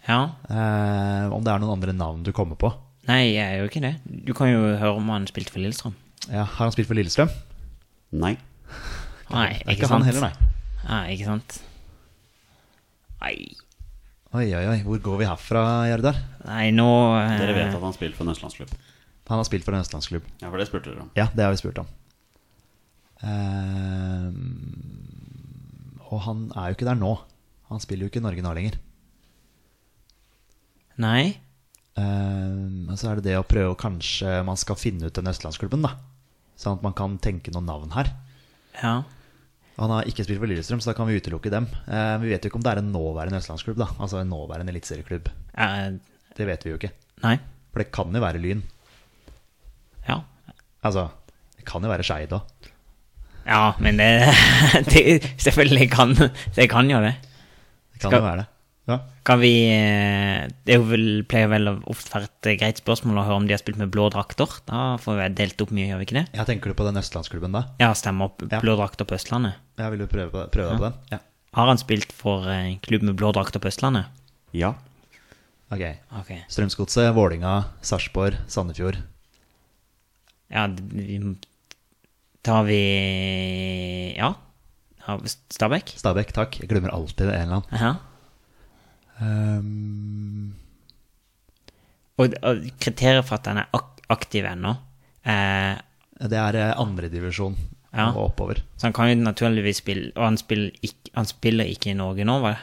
Ja. 0.06 0.31
Uh, 0.51 1.32
om 1.35 1.43
det 1.43 1.52
er 1.55 1.59
noen 1.62 1.73
andre 1.78 1.93
navn 1.97 2.23
du 2.23 2.32
kommer 2.32 2.56
på. 2.61 2.73
Nei, 3.09 3.32
jeg 3.35 3.44
er 3.44 3.59
jo 3.62 3.69
ikke 3.69 3.81
det. 3.85 3.94
Du 4.27 4.32
kan 4.36 4.48
jo 4.52 4.61
høre 4.77 4.94
om 4.97 5.09
han 5.09 5.27
spilte 5.27 5.51
for 5.51 5.61
Lillestrøm. 5.61 5.94
Ja, 6.31 6.44
Har 6.44 6.66
han 6.69 6.73
spilt 6.73 6.86
for 6.89 6.94
Lillestrøm? 6.97 7.32
Nei. 8.15 8.35
Nei, 9.32 9.49
ikke 9.65 9.74
ikke 9.74 9.89
sant? 9.91 9.97
han 9.99 10.09
heller, 10.09 10.28
nei. 10.28 10.51
Nei, 10.85 11.05
ikke 11.16 11.28
sant? 11.32 11.57
Nei, 13.24 13.36
Oi, 14.35 14.49
oi, 14.51 14.65
oi. 14.66 14.78
Hvor 14.82 14.99
går 14.99 15.20
vi 15.20 15.27
herfra, 15.31 15.61
Gjerdar? 15.86 16.16
nei 16.49 16.73
nå 16.74 16.86
eh, 17.20 17.36
Dere 17.39 17.53
vet 17.55 17.77
at 17.77 17.85
han 17.86 17.95
spilte 17.95 18.19
for 18.19 18.27
en 18.27 18.32
østlandsklubb? 18.35 18.73
Han 19.31 19.39
har 19.39 19.47
spilt 19.47 19.65
for 19.65 19.77
en 19.77 19.85
østlandsklubb. 19.85 20.24
Ja, 20.43 20.49
for 20.51 20.59
det 20.61 20.66
spurte 20.69 20.91
dere 20.91 21.05
om. 21.07 21.12
Ja, 21.16 21.28
det 21.32 21.45
har 21.47 21.55
vi 21.55 21.61
spurt 21.62 21.78
om. 21.85 21.86
Uh, 23.23 24.35
og 26.11 26.19
han 26.27 26.43
er 26.59 26.69
jo 26.73 26.77
ikke 26.77 26.89
der 26.91 26.99
nå. 26.99 27.12
Han 27.70 27.81
spiller 27.82 28.05
jo 28.05 28.11
ikke 28.12 28.20
i 28.20 28.27
Norge 28.27 28.43
nå 28.45 28.53
lenger. 28.59 28.77
Nei. 31.01 31.23
Eh, 31.99 32.03
Men 32.05 32.99
så 33.01 33.09
er 33.11 33.19
det 33.19 33.24
det 33.31 33.39
å 33.39 33.47
prøve 33.47 33.73
å 33.73 33.78
kanskje 33.78 34.43
man 34.47 34.59
skal 34.61 34.77
finne 34.78 35.09
ut 35.09 35.16
den 35.16 35.31
østlandsklubben, 35.31 35.82
da. 35.86 35.95
Sånn 36.57 36.77
at 36.79 36.83
man 36.87 36.93
kan 36.97 37.19
tenke 37.19 37.51
noen 37.55 37.67
navn 37.67 37.91
her. 37.97 38.11
Ja. 38.83 38.95
Han 39.79 39.91
har 39.91 40.07
ikke 40.07 40.23
spilt 40.27 40.39
for 40.39 40.47
Lillestrøm, 40.47 40.79
så 40.83 40.93
da 40.93 40.97
kan 40.99 41.09
vi 41.11 41.17
utelukke 41.19 41.51
dem. 41.51 41.67
Eh, 41.91 42.17
vi 42.23 42.31
vet 42.31 42.45
jo 42.47 42.51
ikke 42.53 42.61
om 42.61 42.63
det 42.67 42.73
er 42.77 42.81
en 42.83 42.93
nåværende 42.95 43.41
østlandsklubb, 43.41 43.81
da. 43.83 43.89
Altså 43.99 44.21
en 44.21 44.31
nåværende 44.31 44.71
eliteserieklubb. 44.71 45.29
Eh, 45.59 45.97
Det 46.37 46.47
vet 46.47 46.65
vi 46.65 46.71
jo 46.71 46.79
ikke. 46.79 46.93
nei. 47.23 47.37
For 47.73 47.83
det 47.83 47.91
kan 47.93 48.15
jo 48.15 48.21
være 48.23 48.39
Lyn. 48.39 48.63
Ja. 50.09 50.21
Altså, 50.85 51.09
det 51.59 51.65
kan 51.67 51.83
jo 51.83 51.91
være 51.91 52.05
Skeid 52.07 52.31
òg. 52.37 52.43
Ja, 53.47 53.75
men 53.83 53.97
det, 53.99 54.09
det 54.93 55.33
Selvfølgelig 55.43 55.91
kan 55.93 56.15
det 56.15 56.69
kan 56.71 56.89
jo 56.91 57.01
det. 57.03 57.15
Det 57.93 58.01
kan 58.01 58.11
Skal- 58.11 58.21
jo 58.21 58.25
være 58.25 58.37
det. 58.45 58.47
Ja. 58.85 58.98
Kan 59.24 59.40
vi 59.40 59.52
eh, 59.73 60.44
Det 60.69 60.77
vel, 60.85 61.23
pleier 61.24 61.48
vel 61.48 61.70
ofte 61.73 62.12
være 62.12 62.28
et 62.28 62.48
eh, 62.51 62.56
greit 62.61 62.81
spørsmål 62.82 63.23
å 63.23 63.24
høre 63.24 63.39
om 63.40 63.47
de 63.48 63.55
har 63.56 63.62
spilt 63.62 63.81
med 63.81 63.93
blå 63.94 64.11
drakter. 64.12 64.59
Da 64.69 64.97
får 65.01 65.20
vi 65.20 65.28
delt 65.40 65.65
opp 65.65 65.73
mye, 65.73 65.86
gjør 65.89 66.02
vi 66.02 66.09
ikke 66.09 66.19
det? 66.19 66.27
ja, 66.36 66.44
tenker 66.48 66.73
du 66.73 66.77
på 66.77 66.86
den 66.89 67.01
østlandsklubben 67.01 67.56
da? 67.56 67.65
Ja, 67.81 67.93
stemmer 67.97 68.28
opp. 68.28 68.44
Ja. 68.51 68.61
Blå 68.65 68.77
drakter 68.81 69.09
på 69.09 69.16
Østlandet. 69.16 69.56
Ja, 69.81 69.89
vil 69.94 70.05
du 70.05 70.09
prøve, 70.11 70.44
prøve 70.52 70.74
ja. 70.74 70.77
på 70.77 70.89
den. 70.90 71.01
Ja. 71.15 71.23
Har 71.55 71.70
han 71.70 71.81
spilt 71.81 72.12
for 72.12 72.44
en 72.51 72.77
klubb 72.85 73.06
med 73.06 73.16
blå 73.16 73.32
drakter 73.32 73.62
på 73.62 73.70
Østlandet? 73.70 74.11
Ja. 74.55 74.74
Ok. 75.73 75.82
okay. 76.20 76.44
Strømsgodset, 76.52 77.09
Vålinga, 77.16 77.56
Sarpsborg, 77.82 78.36
Sandefjord. 78.52 79.01
Ja, 80.52 80.69
vi 80.69 81.19
Tar 82.44 82.66
vi 82.69 82.81
Ja. 84.19 84.35
Stabæk? 85.48 85.97
Stabæk, 85.97 86.32
takk. 86.32 86.61
Jeg 86.61 86.69
glemmer 86.69 86.93
alltid 86.93 87.28
det 87.28 87.35
en 87.35 87.48
eller 87.48 87.62
annen. 87.62 87.81
Ja. 87.81 88.14
Ehm, 89.23 90.55
Og, 92.19 92.35
og 92.47 92.61
kriteriet 92.82 93.24
for 93.27 93.39
at 93.41 93.47
han 93.51 93.59
er 93.65 93.70
ak 93.74 94.03
aktiv 94.15 94.45
ennå 94.47 94.70
eh, 95.27 95.74
det 96.20 96.39
er 96.39 96.59
eh, 96.61 96.74
andredivisjon 96.78 97.57
Ja. 97.95 98.09
og 98.11 98.32
oppover. 98.32 98.59
Så 98.77 98.89
han 98.89 98.93
kan 98.93 99.07
jo 99.09 99.15
naturligvis 99.23 99.78
spille 99.78 100.09
Og 100.16 100.24
han 100.24 100.36
spiller 100.36 100.73
ikke, 100.82 101.12
han 101.15 101.27
spiller 101.31 101.65
ikke 101.70 101.93
i 101.93 101.95
Norge 101.99 102.24
nå, 102.27 102.41
var 102.43 102.57
det? 102.57 102.62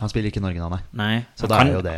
Han 0.00 0.08
spiller 0.12 0.28
ikke 0.28 0.42
i 0.42 0.44
Norge 0.44 0.60
nå, 0.60 0.68
nei. 0.74 0.80
Nei. 0.92 1.14
Så 1.40 1.48
da 1.48 1.62
er 1.64 1.70
jo 1.72 1.80
det 1.84 1.94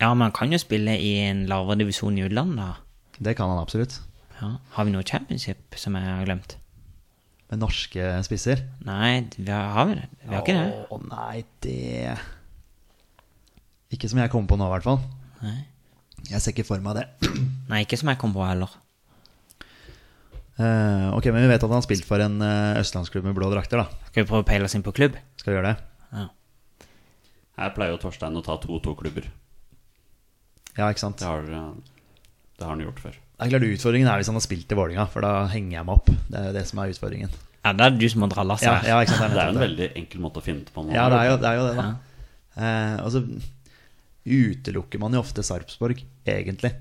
Ja, 0.00 0.08
men 0.14 0.22
han 0.30 0.32
kan 0.32 0.52
jo 0.52 0.58
spille 0.62 0.94
i 0.96 1.10
en 1.26 1.42
lavere 1.50 1.76
divisjon 1.82 2.16
i 2.16 2.24
utlandet. 2.24 2.80
Det 3.20 3.34
kan 3.36 3.50
han 3.52 3.60
absolutt. 3.60 3.98
Ja. 4.40 4.54
Har 4.72 4.84
vi 4.88 4.94
noe 4.94 5.04
championship 5.04 5.76
som 5.76 5.98
jeg 6.00 6.08
har 6.08 6.24
glemt? 6.24 6.56
Med 7.50 7.60
norske 7.60 8.08
spisser? 8.24 8.62
Nei, 8.88 9.26
vi 9.36 9.50
har, 9.52 9.68
har 9.76 9.90
vi 9.90 9.98
det? 9.98 10.06
Vi 10.24 10.32
har 10.32 10.40
ikke 10.46 10.56
det. 10.56 10.86
Å 10.88 11.00
nei, 11.10 11.44
det 11.60 12.16
Ikke 13.94 14.08
som 14.10 14.20
jeg 14.22 14.30
kommer 14.30 14.48
på 14.52 14.58
nå, 14.60 14.66
i 14.70 14.74
hvert 14.76 14.86
fall. 14.86 15.00
Nei. 15.42 15.56
Jeg 16.30 16.40
ser 16.44 16.52
ikke 16.54 16.66
for 16.68 16.82
meg 16.84 16.98
det. 17.00 17.06
Nei, 17.72 17.82
ikke 17.86 17.98
som 17.98 18.10
jeg 18.12 18.20
kom 18.20 18.32
på 18.36 18.44
heller. 18.46 18.70
Eh, 20.60 21.06
ok, 21.16 21.30
men 21.32 21.40
vi 21.46 21.48
vet 21.48 21.62
at 21.62 21.70
han 21.70 21.78
har 21.78 21.86
spilt 21.86 22.04
for 22.04 22.20
en 22.20 22.36
eh, 22.44 22.80
østlandsklubb 22.82 23.24
med 23.30 23.36
blå 23.38 23.48
drakter, 23.52 23.80
da. 23.80 24.02
Skal 24.10 24.24
vi 24.24 24.28
prøve 24.28 24.44
å 24.44 24.48
peile 24.50 24.68
oss 24.68 24.74
inn 24.76 24.84
på 24.84 24.92
klubb? 24.96 25.16
Skal 25.40 25.54
vi 25.54 25.56
gjøre 25.58 25.70
det? 25.72 25.86
Ja. 26.18 26.26
Her 27.62 27.72
pleier 27.76 27.94
jo 27.94 28.00
Torstein 28.02 28.36
å 28.36 28.42
ta 28.44 28.58
to-to-klubber. 28.60 29.30
Ja, 30.76 30.90
ikke 30.92 31.00
sant? 31.02 31.18
Det 31.22 31.28
har, 31.30 31.46
eh, 31.48 31.70
det 32.60 32.66
har 32.66 32.74
han 32.76 32.84
gjort 32.84 33.00
før. 33.06 33.16
Det 33.16 33.46
er 33.46 33.52
klart 33.54 33.64
Utfordringen 33.72 34.10
er 34.12 34.20
hvis 34.20 34.28
han 34.28 34.36
har 34.36 34.44
spilt 34.44 34.72
i 34.74 34.76
Vålinga, 34.76 35.06
for 35.08 35.24
da 35.24 35.46
henger 35.48 35.78
jeg 35.78 35.86
meg 35.88 35.96
opp. 35.96 36.10
Det 36.28 36.36
er 36.42 36.50
jo 36.50 36.56
det 36.58 36.66
som 36.68 36.82
er 36.84 36.92
utfordringen. 36.92 37.32
Ja, 37.64 37.72
det 37.76 37.86
er 37.86 37.96
du 37.96 38.04
som 38.12 38.20
må 38.24 38.28
dra 38.32 38.44
lasset 38.44 38.68
Ja, 38.68 38.74
her. 38.80 38.88
ja, 38.92 38.98
ikke 39.04 39.16
sant? 39.16 39.32
Det 39.32 39.40
er 39.40 39.48
jo 39.48 39.56
en 39.56 39.64
veldig 39.64 39.88
enkel 39.96 40.20
måte 40.20 40.40
å 40.40 40.44
finne 40.44 40.64
det 40.68 40.74
på. 40.76 40.84
nå. 40.84 40.92
Ja, 40.92 41.08
det 41.12 41.22
er 41.24 41.30
jo 41.30 41.38
det, 41.40 41.48
er 41.48 41.56
jo 41.56 41.64
det 41.70 41.74
da. 41.80 41.88
Eh, 42.60 42.94
og 43.04 43.10
så 43.14 43.24
utelukker 44.26 45.00
man 45.00 45.14
jo 45.16 45.20
ofte 45.22 45.42
Sarpsborg, 45.46 46.02
egentlig. 46.28 46.72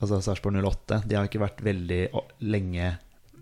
Altså 0.00 0.20
Sarpsborg 0.22 0.58
08. 0.62 1.02
De 1.10 1.16
har 1.18 1.26
ikke 1.28 1.42
vært 1.42 1.62
veldig 1.66 2.02
lenge 2.46 2.96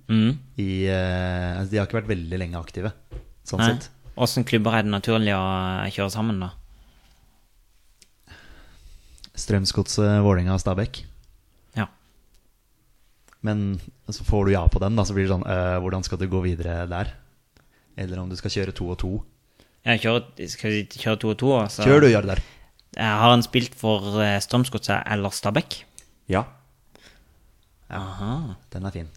Mm. 0.07 0.37
i 0.63 0.87
eh, 0.87 1.59
altså, 1.59 1.71
De 1.73 1.79
har 1.81 1.87
ikke 1.89 1.97
vært 1.99 2.11
veldig 2.13 2.39
lenge 2.39 2.59
aktive, 2.61 2.93
sånn 3.43 3.59
Nei. 3.59 3.73
sett. 3.75 3.89
Åssen 4.17 4.45
klubber 4.47 4.77
er 4.79 4.85
det 4.87 4.93
naturlig 4.93 5.33
å 5.35 5.43
kjøre 5.91 6.13
sammen, 6.15 6.39
da? 6.41 6.53
Strømsgodset, 9.37 10.23
Vålerenga 10.25 10.55
og 10.55 10.63
Stabæk. 10.63 11.03
Ja. 11.77 11.89
Men 13.45 13.81
så 14.09 14.25
får 14.25 14.47
du 14.49 14.53
ja 14.55 14.63
på 14.71 14.81
den, 14.81 14.97
da, 14.97 15.05
så 15.05 15.13
blir 15.17 15.27
det 15.27 15.35
sånn 15.35 15.45
eh, 15.45 15.77
Hvordan 15.83 16.07
skal 16.07 16.21
du 16.23 16.29
gå 16.33 16.41
videre 16.47 16.87
der? 16.89 17.11
Eller 17.99 18.21
om 18.23 18.31
du 18.31 18.37
skal 18.39 18.53
kjøre 18.55 18.75
to 18.77 18.89
og 18.93 18.99
to. 19.03 19.11
Ja, 19.87 19.99
kjører, 20.01 20.31
skal 20.51 20.73
vi 20.73 20.81
kjøre 20.91 21.21
to 21.23 21.33
og 21.35 21.39
to? 21.43 21.53
så 21.73 21.85
Kjør 21.87 22.07
du, 22.07 22.09
Jardar. 22.15 22.41
Eh, 22.41 22.53
Har 22.97 23.31
han 23.35 23.45
spilt 23.45 23.75
for 23.77 24.21
eh, 24.25 24.39
Strømsgodset 24.41 25.05
eller 25.13 25.35
Stabæk? 25.35 25.83
Ja. 26.33 26.45
Aha. 27.93 28.57
Den 28.73 28.89
er 28.89 28.95
fin. 28.95 29.11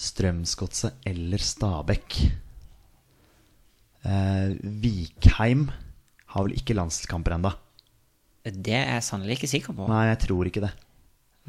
Strømsgodset 0.00 0.96
eller 1.06 1.42
Stabæk. 1.44 2.20
Eh, 4.08 4.56
Vikheim 4.80 5.68
har 6.32 6.46
vel 6.46 6.56
ikke 6.56 6.76
landskamper 6.78 7.36
ennå? 7.36 7.52
Det 8.44 8.72
er 8.72 8.94
jeg 8.96 9.04
sannelig 9.04 9.36
ikke 9.36 9.50
sikker 9.52 9.76
på. 9.76 9.88
Nei, 9.90 10.06
jeg 10.08 10.22
tror 10.24 10.48
ikke 10.48 10.64
det. 10.64 10.72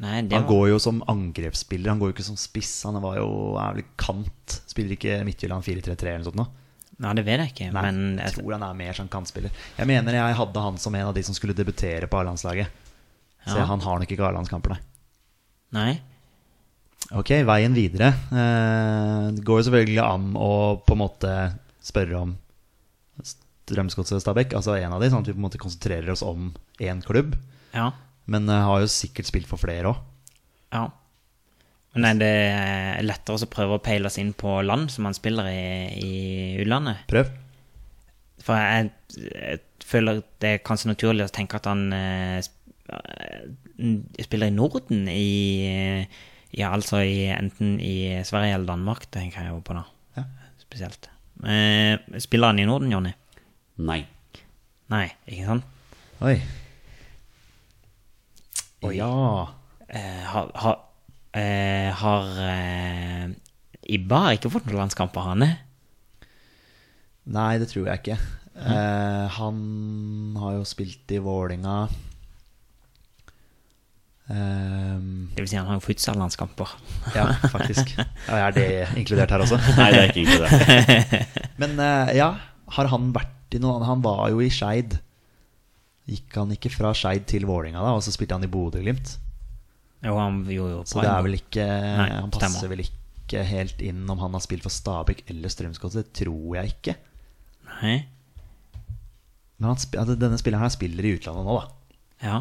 Nei, 0.02 0.18
det 0.26 0.36
Han 0.36 0.44
var, 0.44 0.50
går 0.50 0.66
jo 0.72 0.80
som 0.82 1.00
angrepsspiller, 1.08 1.92
han 1.92 2.00
går 2.00 2.10
jo 2.10 2.16
ikke 2.16 2.26
som 2.26 2.38
spiss. 2.40 2.72
Han 2.88 3.00
var 3.04 3.20
jo 3.20 3.28
er 3.60 3.78
vel 3.78 3.86
kant. 4.00 4.58
Spiller 4.68 4.96
ikke 4.96 5.20
Midtjylland 5.24 5.64
4-3-3 5.64 6.10
eller 6.10 6.24
noe 6.24 6.28
sånt 6.28 6.40
nå? 6.42 6.46
Nei, 7.02 7.12
det 7.18 7.24
vet 7.26 7.40
jeg 7.42 7.50
ikke, 7.52 7.72
Nei, 7.74 7.82
men 7.88 8.18
jeg 8.22 8.36
tror 8.36 8.52
han 8.54 8.62
er 8.68 8.74
mer 8.78 8.94
som 8.94 9.08
kantspiller. 9.10 9.50
Jeg 9.78 9.88
mener 9.90 10.14
jeg 10.14 10.36
hadde 10.38 10.62
han 10.62 10.76
som 10.78 10.94
en 10.94 11.08
av 11.08 11.14
de 11.16 11.22
som 11.26 11.34
skulle 11.34 11.56
debutere 11.58 12.06
på 12.06 12.20
A-landslaget. 12.20 12.68
Så 13.46 13.56
Ja. 13.58 13.64
han 13.66 13.80
har 13.82 13.98
nok 13.98 14.12
ikke 14.14 14.22
A-landskamper, 14.28 14.76
nei. 14.76 14.80
Nei. 15.72 16.00
Ok, 17.18 17.32
veien 17.48 17.74
videre. 17.74 18.12
Eh, 18.30 19.30
det 19.34 19.42
går 19.44 19.58
jo 19.60 19.66
selvfølgelig 19.66 20.02
an 20.04 20.28
å 20.38 20.52
på 20.86 20.94
en 20.94 21.02
måte 21.02 21.32
spørre 21.82 22.20
om 22.22 22.36
Strømsgodset 23.66 24.22
Stabæk, 24.22 24.54
altså 24.58 24.74
en 24.78 24.92
av 24.94 25.00
de, 25.02 25.08
sånn 25.10 25.22
at 25.22 25.28
vi 25.30 25.34
på 25.34 25.40
en 25.40 25.46
måte 25.46 25.60
konsentrerer 25.60 26.10
oss 26.12 26.22
om 26.26 26.50
én 26.82 27.02
klubb. 27.04 27.36
Ja. 27.74 27.90
Men 28.30 28.48
eh, 28.50 28.62
har 28.66 28.82
jo 28.82 28.90
sikkert 28.90 29.26
spilt 29.30 29.48
for 29.50 29.60
flere 29.60 29.92
òg. 29.92 30.00
Ja. 30.72 30.86
Men 31.92 32.06
er 32.08 32.20
det 32.20 33.04
lettere 33.04 33.36
å 33.36 33.50
prøve 33.52 33.76
å 33.76 33.82
peile 33.84 34.08
oss 34.08 34.16
inn 34.20 34.32
på 34.36 34.56
land 34.64 34.88
som 34.92 35.08
han 35.08 35.16
spiller 35.16 35.48
i, 35.50 35.64
i 36.00 36.12
utlandet? 36.62 37.04
Prøv. 37.10 37.28
For 38.42 38.58
jeg, 38.58 38.92
jeg 39.20 39.60
føler 39.86 40.22
det 40.42 40.54
er 40.56 40.64
kanskje 40.64 40.92
naturlig 40.92 41.26
å 41.26 41.34
tenke 41.34 41.60
at 41.60 41.68
han 41.68 41.84
eh, 41.94 42.38
eh, 42.96 43.42
spiller 44.24 44.48
i 44.48 44.56
Norden 44.56 45.04
i 45.12 46.06
Ja, 46.52 46.72
altså 46.72 47.00
i, 47.00 47.28
enten 47.32 47.78
i 47.80 48.22
Sverige 48.28 48.56
eller 48.56 48.68
Danmark, 48.68 49.06
tenker 49.12 49.44
jeg 49.44 49.54
jo 49.54 49.60
på 49.64 49.76
da. 49.76 49.86
Ja. 50.18 50.26
Spesielt. 50.60 51.08
Eh, 51.48 51.96
spiller 52.20 52.52
han 52.52 52.60
i 52.60 52.66
Norden, 52.68 52.92
Jonny? 52.92 53.12
Nei. 53.84 54.02
Nei, 54.92 55.06
ikke 55.24 55.46
sant? 55.48 55.64
Oi. 56.22 56.34
Oi. 58.82 58.92
Ja. 58.98 59.12
Eh, 59.88 60.24
har 60.28 60.50
har, 60.60 60.82
eh, 61.38 61.90
har 62.02 62.38
eh, 62.46 63.26
Ibba 63.96 64.22
har 64.26 64.38
ikke 64.38 64.52
fått 64.52 64.68
noen 64.68 64.84
landskamper, 64.84 65.26
han? 65.32 65.46
Nei, 67.32 67.50
det 67.62 67.68
tror 67.72 67.90
jeg 67.90 68.02
ikke. 68.02 68.20
Eh, 68.62 69.26
han 69.38 69.60
har 70.38 70.58
jo 70.58 70.64
spilt 70.68 71.12
i 71.14 71.20
Vålinga 71.22 71.86
Ehm, 74.30 75.30
Det 75.34 75.42
vil 75.42 75.50
si 75.50 75.58
han 75.58 75.68
har 75.68 75.78
jo 75.78 75.84
futsal-landskamper. 75.84 76.74
Ja, 77.16 77.26
faktisk. 77.52 77.94
Ja, 77.98 78.38
er 78.46 78.54
det 78.54 78.66
inkludert 78.98 79.32
her 79.34 79.44
også? 79.44 79.58
Nei, 79.76 79.88
det 79.92 80.00
er 80.00 80.12
ikke 80.12 80.22
inkludert. 80.22 81.38
Men 81.62 81.74
uh, 81.80 82.12
ja, 82.16 82.30
har 82.76 82.92
han 82.92 83.10
vært 83.14 83.56
i 83.56 83.60
noe 83.62 83.76
annet? 83.76 83.90
Han 83.90 84.04
var 84.04 84.28
jo 84.32 84.40
i 84.44 84.50
Skeid. 84.52 84.96
Gikk 86.08 86.38
han 86.38 86.54
ikke 86.54 86.72
fra 86.72 86.94
Skeid 86.96 87.26
til 87.30 87.46
Vålinga 87.48 87.82
da, 87.82 87.96
og 87.96 88.04
så 88.04 88.14
spilte 88.14 88.38
han 88.38 88.46
i 88.46 88.50
Bodø-Glimt? 88.52 89.16
Jo, 90.02 90.16
han 90.18 90.40
gjorde 90.50 90.72
jo 90.74 90.80
Så 90.90 91.00
det 91.02 91.10
er 91.12 91.22
vel 91.22 91.36
ikke 91.38 91.64
Nei, 91.70 92.08
Han 92.16 92.30
passer 92.34 92.56
stemmer. 92.58 92.72
vel 92.74 92.84
ikke 92.88 93.44
helt 93.46 93.80
inn 93.86 94.02
om 94.10 94.18
han 94.18 94.32
har 94.34 94.42
spilt 94.44 94.64
for 94.66 94.74
Stabæk 94.74 95.22
eller 95.30 95.48
Strømsgodset. 95.52 96.08
Det 96.10 96.24
tror 96.24 96.56
jeg 96.58 96.72
ikke. 96.74 96.96
Nei. 97.70 97.94
Men 99.58 99.68
han, 99.70 99.78
altså, 99.78 100.16
denne 100.18 100.38
spilleren 100.40 100.64
her 100.66 100.72
spiller 100.74 101.06
i 101.06 101.14
utlandet 101.16 101.46
nå, 101.46 101.54
da. 101.60 101.68
Ja. 102.26 102.40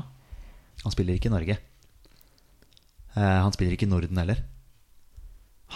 Han 0.84 0.92
spiller 0.96 1.14
ikke 1.20 1.30
i 1.30 1.36
Norge. 1.36 1.58
Eh, 3.16 3.22
han 3.46 3.54
spiller 3.54 3.76
ikke 3.78 3.86
i 3.86 3.92
Norden 3.92 4.18
heller. 4.18 4.42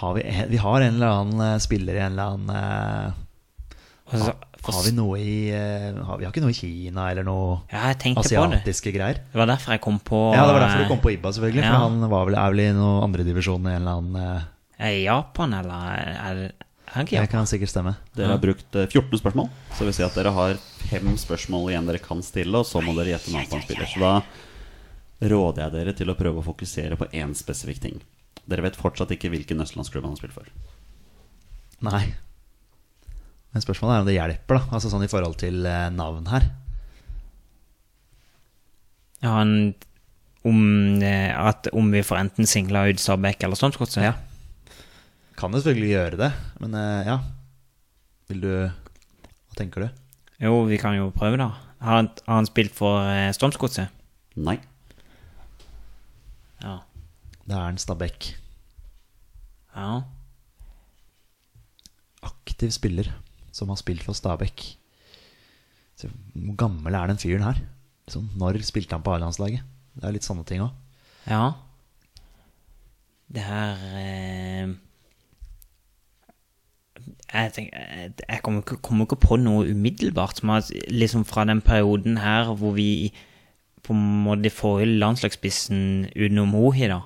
Har 0.02 0.16
vi, 0.18 0.24
vi 0.49 0.57
har 0.60 0.82
en 0.82 0.95
eller 0.98 1.14
annen 1.22 1.45
eh, 1.53 1.60
spiller 1.64 1.95
i 1.99 2.02
en 2.03 2.16
eller 2.18 2.34
annen 2.34 2.49
eh, 2.56 4.18
så- 4.26 4.34
Har 4.73 4.83
vi 4.87 4.91
noe 4.97 5.19
i 5.21 5.35
eh, 5.53 5.93
har, 5.93 6.17
Vi 6.17 6.25
har 6.25 6.33
ikke 6.33 6.43
noe 6.43 6.53
i 6.53 6.57
Kina 6.57 7.09
eller 7.11 7.27
noe 7.27 7.61
Ja, 7.69 7.91
jeg 7.91 7.99
tenkte 8.01 8.23
på 8.23 8.29
det. 8.29 8.39
asiatiske 8.41 8.93
greier? 8.95 9.21
Det 9.31 9.39
var 9.41 9.49
derfor 9.51 9.75
jeg 9.75 9.83
kom 9.85 9.99
på 10.01 10.21
Ja, 10.33 10.45
det 10.47 10.55
var 10.57 10.65
derfor 10.65 10.83
du 10.83 10.91
kom 10.93 11.01
på 11.03 11.13
Ibba, 11.13 11.33
selvfølgelig. 11.35 11.63
Ja. 11.65 11.71
For 11.73 11.85
han 11.85 12.09
var 12.15 12.29
vel, 12.29 12.37
er 12.41 12.55
vel 12.55 12.63
i 12.65 12.69
noen 12.77 13.03
andredivisjon 13.09 13.67
i 13.69 13.73
en 13.75 13.81
eller 13.81 13.99
annen 13.99 14.21
eh, 14.21 14.87
Er 14.89 14.97
Japan, 15.03 15.57
eller 15.59 15.99
er 16.15 16.45
er 16.95 17.07
det 17.09 17.27
kan 17.31 17.47
sikkert 17.49 17.71
stemme. 17.73 17.95
Dere 18.15 18.35
har 18.35 18.41
brukt 18.41 18.75
eh, 18.77 18.87
14 18.87 19.19
spørsmål, 19.19 19.49
så 19.75 19.87
vil 19.87 19.95
si 19.97 20.03
at 20.05 20.15
dere 20.15 20.31
har 20.35 20.59
fem 20.85 21.15
spørsmål 21.19 21.71
igjen 21.71 21.89
dere 21.89 21.99
kan 22.03 22.21
stille, 22.23 22.61
og 22.61 22.67
så 22.69 22.79
må 22.83 22.93
dere 22.95 23.15
gjette 23.15 23.33
navnet 23.33 23.51
på 23.51 23.57
en 23.57 23.65
spiller. 23.65 23.89
Så 23.89 23.99
da 23.99 25.31
råder 25.33 25.65
jeg 25.65 25.73
dere 25.75 25.95
til 25.97 26.11
å 26.13 26.17
prøve 26.19 26.39
å 26.39 26.45
fokusere 26.45 26.99
på 26.99 27.09
én 27.11 27.33
spesifikk 27.35 27.81
ting. 27.83 27.99
Dere 28.45 28.67
vet 28.67 28.77
fortsatt 28.79 29.11
ikke 29.15 29.31
hvilken 29.33 29.63
østlandsklubb 29.65 30.05
han 30.05 30.13
har 30.13 30.21
spilt 30.21 30.37
for. 30.37 30.51
Nei. 31.85 32.05
Men 33.56 33.64
spørsmålet 33.64 33.95
er 33.95 34.02
om 34.03 34.07
det 34.10 34.14
hjelper, 34.18 34.57
da. 34.57 34.76
Altså 34.76 34.90
sånn 34.91 35.06
i 35.06 35.07
forhold 35.07 35.38
til 35.40 35.61
eh, 35.64 35.86
navn 35.95 36.26
her. 36.27 36.44
Ja, 39.23 39.38
en, 39.40 39.72
om, 40.44 40.57
eh, 40.99 41.32
at 41.32 41.69
om 41.72 41.88
vi 41.94 42.02
får 42.03 42.19
enten 42.19 42.49
singla 42.52 42.82
ut 42.91 42.99
Stabæk 42.99 43.48
eller 43.48 43.56
Strømsgodset? 43.56 44.03
Ja. 44.03 44.11
Kan 45.40 45.56
jo 45.56 45.64
selvfølgelig 45.64 45.94
gjøre 45.94 46.19
det, 46.26 46.32
men 46.60 46.76
eh, 46.82 47.07
ja. 47.07 47.15
Vil 48.27 48.44
du 48.44 48.52
Hva 48.52 49.56
tenker 49.61 49.86
du? 49.86 50.03
Jo, 50.44 50.57
vi 50.68 50.76
kan 50.82 50.99
jo 50.99 51.07
prøve, 51.15 51.40
da. 51.40 51.53
Har 51.80 52.02
han, 52.02 52.11
har 52.27 52.41
han 52.41 52.52
spilt 52.52 52.76
for 52.76 53.07
Strømsgodset? 53.40 53.88
Nei. 54.36 54.57
Ja. 56.60 56.82
Det 57.48 57.56
er 57.56 57.69
en 57.72 57.80
Stabæk. 57.80 58.34
ja. 59.80 60.02
Aktiv 62.26 62.72
spiller 62.76 63.15
som 63.56 63.72
har 63.72 63.80
spilt 63.80 64.03
for 64.03 64.18
Stabæk. 64.18 64.65
Hvor 66.03 66.57
gammel 66.60 66.95
er 66.98 67.07
den 67.07 67.22
fyren 67.22 67.45
her? 67.45 67.61
Liksom, 68.06 68.27
når 68.38 68.60
spilte 68.68 68.98
han 68.98 69.06
på 69.06 69.14
A-landslaget? 69.15 69.64
Det 69.95 70.03
er 70.03 70.15
litt 70.15 70.27
sånne 70.27 70.44
ting 70.48 70.64
òg. 70.65 70.73
Ja. 71.30 71.53
Det 73.32 73.41
her 73.41 73.80
eh, 73.98 74.73
Jeg 77.34 77.53
tenker 77.56 77.80
Jeg, 77.80 78.11
jeg 78.22 78.41
kommer, 78.45 78.61
ikke, 78.61 78.77
kommer 78.86 79.07
ikke 79.07 79.18
på 79.23 79.40
noe 79.41 79.72
umiddelbart 79.72 80.38
som 80.38 80.52
at 80.53 80.69
liksom 80.94 81.26
fra 81.26 81.48
den 81.49 81.64
perioden 81.65 82.19
her 82.22 82.52
hvor 82.53 82.76
vi 82.77 83.10
på 83.86 83.94
en 83.94 84.23
måte 84.26 84.49
får 84.53 84.86
landslagsspissen 84.86 86.07
utenom 86.15 86.49
Mohi, 86.53 86.88
da, 86.90 87.03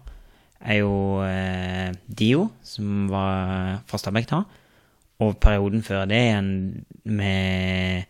er 0.64 0.78
jo 0.80 0.94
eh, 1.26 1.90
Dio, 2.08 2.46
som 2.64 3.10
var 3.12 3.82
fra 3.88 4.00
Stabæk 4.00 4.30
da. 4.30 4.44
Og 5.20 5.36
perioden 5.44 5.84
før 5.84 6.06
det 6.08 6.20
igjen 6.30 6.52
med 7.04 8.06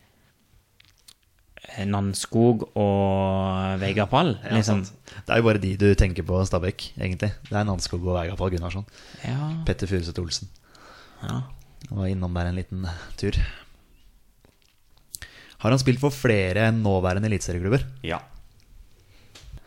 Nannskog 1.79 2.65
Nanskog 2.65 2.65
og 2.77 3.79
Vegard 3.79 4.09
Pall. 4.11 4.33
liksom. 4.51 4.81
Det 4.83 5.31
er 5.31 5.39
jo 5.39 5.45
bare 5.45 5.61
de 5.61 5.75
du 5.79 5.87
tenker 5.95 6.25
på 6.25 6.41
Stabæk, 6.45 6.93
egentlig. 6.97 7.31
Det 7.47 7.55
er 7.55 7.63
Nanskog 7.67 8.03
og 8.03 8.17
Vegard 8.17 8.37
Pall 8.37 8.51
Gunnarsson. 8.51 8.85
Ja, 9.23 9.63
Petter 9.65 9.87
Furuseth 9.87 10.19
Olsen. 10.21 10.49
ja. 11.23 11.41
Var 11.89 12.09
innom 12.11 12.33
der 12.35 12.49
en 12.49 12.55
liten 12.59 12.85
tur. 13.17 13.31
Har 15.59 15.69
han 15.71 15.79
spilt 15.79 15.99
for 15.99 16.09
flere 16.13 16.71
nåværende 16.71 17.27
eliteserieklubber? 17.27 17.85
Ja. 18.03 18.19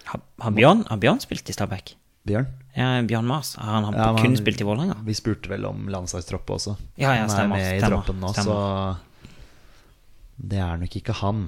Har, 0.05 0.21
har, 0.41 0.51
Bjørn, 0.51 0.85
har 0.89 1.01
Bjørn 1.01 1.21
spilt 1.21 1.49
i 1.49 1.53
Stabæk? 1.57 1.97
Bjørn? 2.29 2.47
Ja, 2.77 2.91
Bjørn 3.05 3.27
Mars. 3.29 3.55
Har 3.61 3.81
han, 3.81 3.89
Ja, 3.95 4.13
men 4.15 4.23
kun 4.23 4.37
spilt 4.39 4.61
i 4.63 4.67
Vålerenga? 4.67 4.97
Vi 5.05 5.15
spurte 5.19 5.51
vel 5.51 5.67
om 5.69 5.89
landslagstroppen 5.93 6.57
også. 6.57 6.77
Ja, 6.97 7.17
ja, 7.19 7.27
stemmer, 7.29 7.59
han 7.59 7.59
er 7.59 7.65
med 7.65 7.67
i 7.67 7.81
stemmer, 7.83 7.97
troppen 7.99 8.23
nå, 8.23 8.31
stemmer. 8.33 8.53
så 8.53 10.47
det 10.53 10.59
er 10.65 10.79
nok 10.81 10.95
ikke 10.99 11.15
han. 11.23 11.43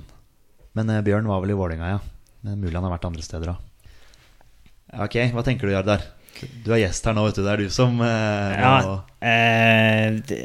Men 0.76 0.90
eh, 0.92 1.00
Bjørn 1.06 1.30
var 1.30 1.40
vel 1.44 1.54
i 1.54 1.56
Vålerenga, 1.58 1.94
ja. 1.96 2.02
Men 2.44 2.60
mulig 2.60 2.76
han 2.76 2.84
har 2.86 2.92
vært 2.96 3.08
andre 3.08 3.24
steder 3.24 3.54
òg. 3.54 3.70
Ok, 5.06 5.16
hva 5.34 5.42
tenker 5.46 5.66
du, 5.66 5.74
Jardar? 5.74 6.04
Du 6.64 6.72
er 6.74 6.82
gjest 6.82 7.06
her 7.06 7.14
nå, 7.16 7.24
vet 7.28 7.38
du. 7.38 7.44
Det 7.46 7.52
er 7.54 7.62
du 7.62 7.70
som 7.72 8.00
eh, 8.04 8.54
Ja, 8.58 8.74
eh, 9.22 10.18
det, 10.28 10.38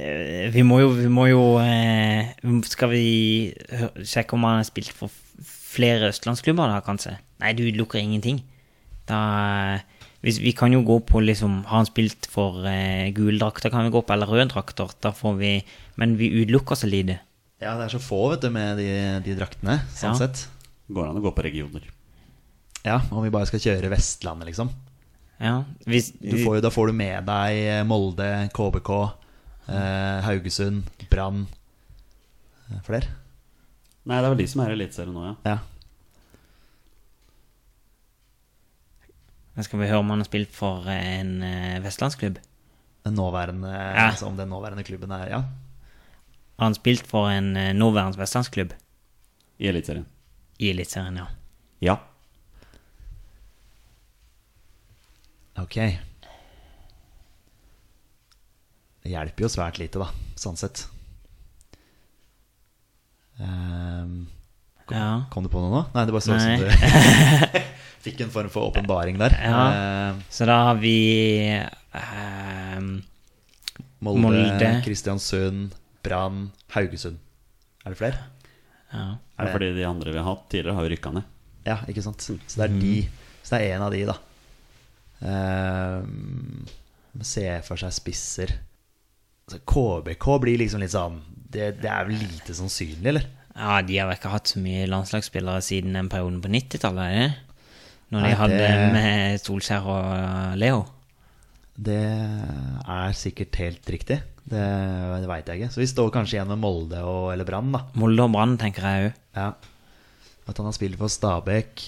vi 0.53 0.63
må 0.65 0.79
jo, 0.83 0.91
vi 0.95 1.09
må 1.11 1.25
jo 1.29 1.41
eh, 1.61 2.29
Skal 2.69 2.93
vi 2.93 3.03
sjekke 4.05 4.37
om 4.37 4.45
han 4.47 4.61
har 4.61 4.69
spilt 4.69 4.93
for 4.95 5.11
flere 5.43 6.09
østlandsklubber, 6.13 6.71
da, 6.71 6.79
kanskje? 6.85 7.17
Nei, 7.41 7.53
du 7.57 7.65
lukker 7.75 8.01
ingenting. 8.01 8.41
Da 9.09 9.79
hvis, 10.21 10.37
Vi 10.43 10.51
kan 10.53 10.73
jo 10.75 10.81
gå 10.85 10.99
på 11.07 11.21
liksom 11.23 11.61
Har 11.69 11.79
han 11.81 11.87
spilt 11.87 12.27
for 12.29 12.65
eh, 12.67 13.09
gule 13.15 13.39
drakter, 13.39 13.71
kan 13.73 13.87
vi 13.87 13.93
gå 13.93 14.01
på, 14.03 14.13
eller 14.13 14.29
røde 14.29 14.49
drakter? 14.51 14.91
Da 15.01 15.13
får 15.15 15.37
vi 15.39 15.53
Men 15.97 16.17
vi 16.19 16.27
utelukker 16.41 16.77
så 16.77 16.89
lite. 16.89 17.19
Ja, 17.59 17.73
det 17.79 17.87
er 17.89 17.95
så 17.97 17.99
få, 18.03 18.21
vet 18.31 18.43
du, 18.45 18.49
med 18.55 18.77
de, 18.79 18.87
de 19.25 19.33
draktene, 19.35 19.81
sånn 19.91 20.13
Ja. 20.13 20.19
sett. 20.21 20.45
Går 20.87 21.09
an 21.09 21.17
å 21.19 21.23
gå 21.25 21.31
på 21.35 21.43
regioner. 21.43 21.83
Ja, 22.85 23.01
om 23.11 23.19
vi 23.25 23.31
bare 23.33 23.49
skal 23.49 23.59
kjøre 23.59 23.89
Vestlandet, 23.91 24.47
liksom. 24.47 24.69
Ja, 25.39 25.63
hvis, 25.87 26.11
Du 26.19 26.37
får 26.43 26.61
da 26.63 26.71
får 26.71 26.87
du 26.87 26.93
med 26.99 27.25
deg 27.27 27.57
eh, 27.63 27.83
Molde, 27.87 28.29
KBK, 28.55 28.91
eh, 29.71 30.21
Haugesund, 30.25 30.87
Brann 31.11 31.45
eh, 32.71 32.79
Flere? 32.87 33.11
Nei, 34.07 34.17
det 34.19 34.25
er 34.25 34.33
vel 34.33 34.41
de 34.41 34.47
som 34.51 34.63
er 34.63 34.71
i 34.71 34.77
Eliteserien 34.79 35.15
nå, 35.15 35.25
ja. 35.27 35.35
Ja. 35.53 35.57
Da 39.59 39.63
skal 39.67 39.81
vi 39.81 39.87
høre 39.89 39.99
om 39.99 40.11
han 40.13 40.21
har 40.23 40.27
spilt 40.29 40.53
for 40.55 40.85
en 40.87 41.33
eh, 41.43 41.79
vestlandsklubb. 41.83 42.37
Den 43.03 43.15
nåværende, 43.19 43.67
Ja. 43.73 44.05
altså 44.13 44.27
om 44.29 44.37
den 44.39 44.47
nåværende 44.51 44.83
klubben 44.87 45.11
er 45.11 45.27
Ja. 45.33 45.41
Har 46.59 46.65
han 46.69 46.75
spilt 46.75 47.07
for 47.07 47.27
en 47.31 47.55
eh, 47.57 47.73
nåværende 47.73 48.17
vestlandsklubb 48.19 48.71
I 49.59 49.67
Eliteserien. 49.67 50.05
i 50.59 50.69
Eliteserien, 50.69 51.17
ja. 51.17 51.25
Ja. 51.81 51.95
Ok. 55.59 55.75
Det 59.03 59.11
hjelper 59.11 59.43
jo 59.43 59.49
svært 59.51 59.79
lite, 59.79 59.99
da, 59.99 60.07
sånn 60.39 60.57
sett. 60.59 60.85
Um, 63.39 64.27
kom, 64.85 64.97
Ja. 64.97 65.23
kom 65.31 65.43
du 65.43 65.49
på 65.49 65.59
noe 65.63 65.71
nå? 65.71 65.85
Nei, 65.95 66.05
det 66.05 66.11
bare 66.11 66.21
så 66.21 66.35
ut 66.35 66.41
som 66.41 66.59
du 66.59 66.65
fikk 68.03 68.23
en 68.25 68.31
form 68.33 68.49
for 68.53 68.69
åpenbaring 68.71 69.19
der. 69.19 69.35
Ja. 69.43 69.63
Uh, 70.13 70.21
Så 70.31 70.47
da 70.49 70.59
har 70.69 70.79
vi 70.81 70.95
uh, 71.95 72.83
Molde, 73.99 74.21
Molde. 74.23 74.69
Kristiansund, 74.85 75.73
Brann, 76.05 76.49
Haugesund. 76.75 77.19
Er 77.85 77.95
det 77.95 77.99
flere? 77.99 78.27
ja. 78.93 79.09
Det 79.39 79.45
er 79.47 79.53
fordi 79.55 79.67
de 79.77 79.83
andre 79.87 80.11
vi 80.11 80.19
har 80.19 80.25
hatt 80.27 80.41
tidligere, 80.51 80.75
har 80.75 80.83
jo 80.83 80.89
rykka 80.91 81.11
ned. 81.15 81.27
Ja, 81.67 81.77
ikke 81.87 82.01
sant? 82.03 82.19
Så 82.25 82.33
det 82.59 82.65
er 82.65 82.73
de 82.81 82.95
Så 83.43 83.53
det 83.55 83.59
er 83.67 83.75
en 83.77 83.85
av 83.85 83.93
de, 83.93 84.01
da. 84.09 84.15
Uh, 85.23 86.03
se 87.23 87.43
for 87.67 87.79
seg 87.79 87.91
spisser 87.95 88.53
altså, 88.55 89.59
KBK 89.67 90.25
blir 90.43 90.59
liksom 90.61 90.79
litt 90.79 90.93
sånn 90.93 91.17
Det, 91.51 91.65
det 91.81 91.89
er 91.91 92.05
vel 92.07 92.21
lite 92.21 92.55
sannsynlig, 92.55 93.03
eller? 93.11 93.25
ja, 93.59 93.81
de 93.83 93.97
har 93.99 94.07
vel 94.07 94.15
ikke 94.15 94.31
hatt 94.31 94.47
så 94.53 94.61
mye 94.63 94.85
landslagsspillere 94.87 95.59
siden 95.65 95.97
den 95.97 96.07
perioden 96.11 96.37
på 96.43 96.51
90-tallet? 96.53 97.39
Når 98.09 98.21
Nei, 98.23 98.29
de 98.31 98.37
hadde 98.39 98.57
det- 98.57 98.93
med 98.93 99.39
Solskjær 99.43 99.85
og 99.85 100.57
Leo? 100.57 100.79
Det 101.79 101.99
er 101.99 103.11
sikkert 103.15 103.55
helt 103.61 103.85
riktig. 103.85 104.17
Det, 104.49 104.63
det 105.21 105.27
veit 105.29 105.45
jeg 105.47 105.59
ikke. 105.61 105.71
Så 105.71 105.79
vi 105.83 105.85
står 105.87 106.09
kanskje 106.11 106.39
igjen 106.39 106.49
med 106.49 106.59
Molde 106.59 106.99
og, 107.05 107.29
eller 107.31 107.45
Brann, 107.45 107.71
da. 107.71 107.83
Molde 107.93 108.23
og 108.25 108.31
Brann, 108.33 108.57
tenker 108.57 108.81
jeg 108.81 109.11
òg. 109.11 109.19
Ja. 109.37 109.53
At 110.49 110.57
han 110.57 110.65
har 110.65 110.73
spilt 110.73 110.97
for 110.97 111.07
Stabæk, 111.13 111.85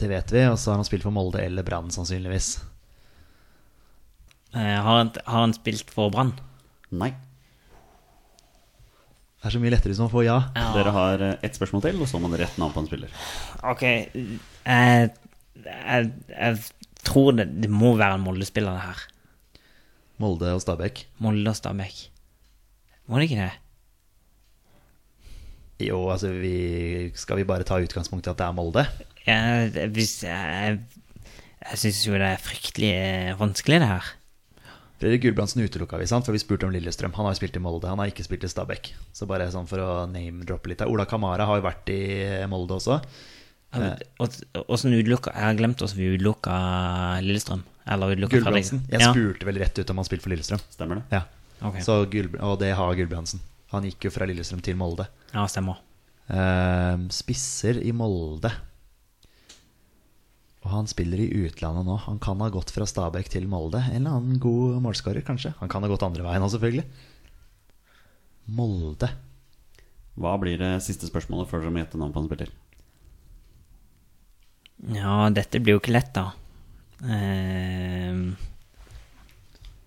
det 0.00 0.08
vet 0.08 0.32
vi. 0.32 0.46
Og 0.48 0.56
så 0.58 0.72
har 0.72 0.80
han 0.80 0.88
spilt 0.88 1.04
for 1.04 1.12
Molde 1.14 1.42
eller 1.44 1.62
Brann, 1.62 1.90
sannsynligvis. 1.92 2.62
Eh, 4.54 4.58
har, 4.82 4.96
han- 5.04 5.12
har 5.26 5.40
han 5.44 5.52
spilt 5.54 5.90
for 5.92 6.10
Brann? 6.10 6.32
Nei. 6.90 7.12
Det 9.40 9.48
er 9.48 9.54
så 9.54 9.60
mye 9.62 9.72
lettere 9.72 9.94
hvis 9.94 10.02
man 10.02 10.10
får 10.12 10.26
ja. 10.26 10.36
Dere 10.74 10.92
har 10.92 11.22
eh, 11.24 11.38
ett 11.46 11.56
spørsmål 11.56 11.86
til, 11.86 12.00
og 12.04 12.08
så 12.10 12.18
må 12.20 12.28
dere 12.28 12.44
rett 12.44 12.58
navn 12.60 12.74
på 12.74 12.82
en 12.82 12.90
spiller. 12.90 13.14
Ok, 13.70 13.86
jeg, 13.86 15.14
jeg, 15.64 16.10
jeg 16.34 16.58
tror 17.00 17.32
det, 17.38 17.46
det 17.62 17.70
må 17.72 17.94
være 17.96 18.18
en 18.18 18.26
Molde-spiller, 18.26 18.76
det 18.76 18.84
her. 18.84 19.06
Molde 20.20 20.52
og 20.52 20.60
Stabæk. 20.60 21.06
Molde 21.24 21.48
og 21.48 21.56
Stabæk. 21.56 22.02
Må 23.08 23.16
det 23.16 23.30
ikke 23.30 23.46
det? 23.46 23.54
Jo, 25.88 26.02
altså 26.12 26.28
vi 26.36 27.08
Skal 27.16 27.40
vi 27.40 27.48
bare 27.48 27.64
ta 27.64 27.80
utgangspunkt 27.80 28.28
i 28.28 28.30
at 28.30 28.38
det 28.38 28.44
er 28.46 28.56
Molde? 28.56 28.84
Jeg, 29.24 29.88
hvis, 29.94 30.18
jeg, 30.28 30.80
jeg 31.64 31.80
syns 31.80 32.04
jo 32.04 32.20
det 32.20 32.28
er 32.28 32.44
fryktelig 32.44 32.92
eh, 32.92 33.38
vanskelig, 33.40 33.80
det 33.80 33.88
her. 33.88 34.12
Fredrik 35.00 35.22
Gulbrandsen 35.24 35.62
utelukka 35.64 35.96
vi, 35.96 36.06
sant? 36.06 36.26
for 36.26 36.36
vi 36.36 36.38
spurte 36.42 36.66
om 36.68 36.72
Lillestrøm. 36.74 37.14
Han 37.16 37.24
har 37.24 37.34
spilt 37.38 37.56
i 37.56 37.62
Molde, 37.64 37.88
han 37.88 37.98
har 38.02 38.10
ikke 38.12 38.24
spilt 38.26 38.44
i 38.44 38.50
Stabæk. 38.52 38.90
Så 39.16 39.24
bare 39.28 39.46
sånn 39.52 39.68
for 39.70 39.80
å 39.80 39.90
name-droppe 40.10 40.68
litt 40.68 40.82
her. 40.84 40.90
Ola 40.92 41.06
Kamara 41.08 41.46
har 41.48 41.56
jo 41.60 41.64
vært 41.64 41.88
i 41.94 42.00
Molde 42.52 42.76
også. 42.76 42.98
Åssen 44.68 44.92
utelukka 44.96 45.30
Jeg 45.32 45.44
har 45.46 45.54
glemt 45.58 45.82
oss 45.86 45.94
vi 45.96 46.10
utelukka 46.16 46.52
Lillestrøm. 47.24 47.62
Eller 47.88 48.12
utelukka 48.16 48.36
Gulbrandsen. 48.42 48.82
Jeg 48.90 49.00
Ja. 49.00 49.12
spurte 49.14 49.46
vel 49.48 49.58
rett 49.62 49.78
ut 49.78 49.90
om 49.90 49.96
han 49.96 50.04
spilte 50.04 50.22
for 50.22 50.30
Lillestrøm. 50.34 50.60
Stemmer 50.70 50.96
det? 50.96 51.04
Ja. 51.16 51.22
Okay. 51.62 51.80
Så 51.80 52.04
Gul, 52.10 52.28
og 52.40 52.58
det 52.60 52.74
har 52.76 52.94
Gulbrandsen. 52.94 53.40
Han 53.72 53.84
gikk 53.84 54.04
jo 54.04 54.10
fra 54.10 54.26
Lillestrøm 54.26 54.60
til 54.62 54.76
Molde. 54.76 55.06
ja, 55.32 55.46
stemmer. 55.46 55.78
Uh, 56.28 57.08
spisser 57.08 57.80
i 57.82 57.90
Molde. 57.92 58.52
Og 60.60 60.68
han 60.74 60.88
spiller 60.90 61.22
i 61.22 61.30
utlandet 61.46 61.86
nå. 61.88 61.96
Han 62.04 62.18
kan 62.20 62.40
ha 62.44 62.50
gått 62.52 62.72
fra 62.74 62.84
Stabæk 62.88 63.30
til 63.32 63.46
Molde. 63.48 63.80
En 63.88 64.02
eller 64.02 64.18
annen 64.18 64.40
god 64.42 64.80
målskårer, 64.84 65.24
kanskje. 65.24 65.54
Han 65.62 65.70
kan 65.72 65.84
ha 65.84 65.88
gått 65.88 66.04
andre 66.04 66.26
veien 66.26 66.44
òg, 66.44 66.52
selvfølgelig. 66.52 66.84
Molde. 68.58 69.08
Hva 70.20 70.34
blir 70.42 70.60
det 70.60 70.74
siste 70.84 71.08
spørsmålet 71.08 71.48
før 71.48 71.64
dere 71.64 71.72
må 71.72 71.80
gjette 71.80 72.00
navn 72.00 72.12
på 72.12 72.20
en 72.20 72.28
spiller? 72.28 72.52
Ja, 74.96 75.28
dette 75.32 75.60
blir 75.60 75.76
jo 75.76 75.80
ikke 75.80 75.94
lett, 75.96 76.12
da. 76.16 76.28
Uh... 77.04 78.32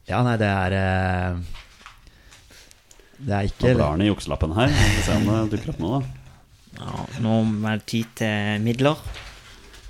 Ja, 0.09 0.23
nei, 0.25 0.33
det 0.41 0.49
er 0.49 0.75
uh... 0.79 1.59
Det 3.23 3.35
er 3.35 3.45
ikke 3.47 3.69
ikke 3.69 3.77
blar 3.77 3.93
han 3.93 4.01
i 4.03 4.09
jukselappen 4.09 4.55
her. 4.57 4.73
Vi 4.73 4.89
får 4.97 5.05
se 5.05 5.19
om 5.19 5.29
det 5.29 5.43
dukker 5.53 5.75
opp 5.75 5.83
noe, 5.83 5.99
da. 6.01 6.81
ja, 6.81 7.05
nå 7.23 7.37
er 7.69 7.77
det 7.77 7.87
tid 7.93 8.09
til 8.19 8.65
midler. 8.65 9.05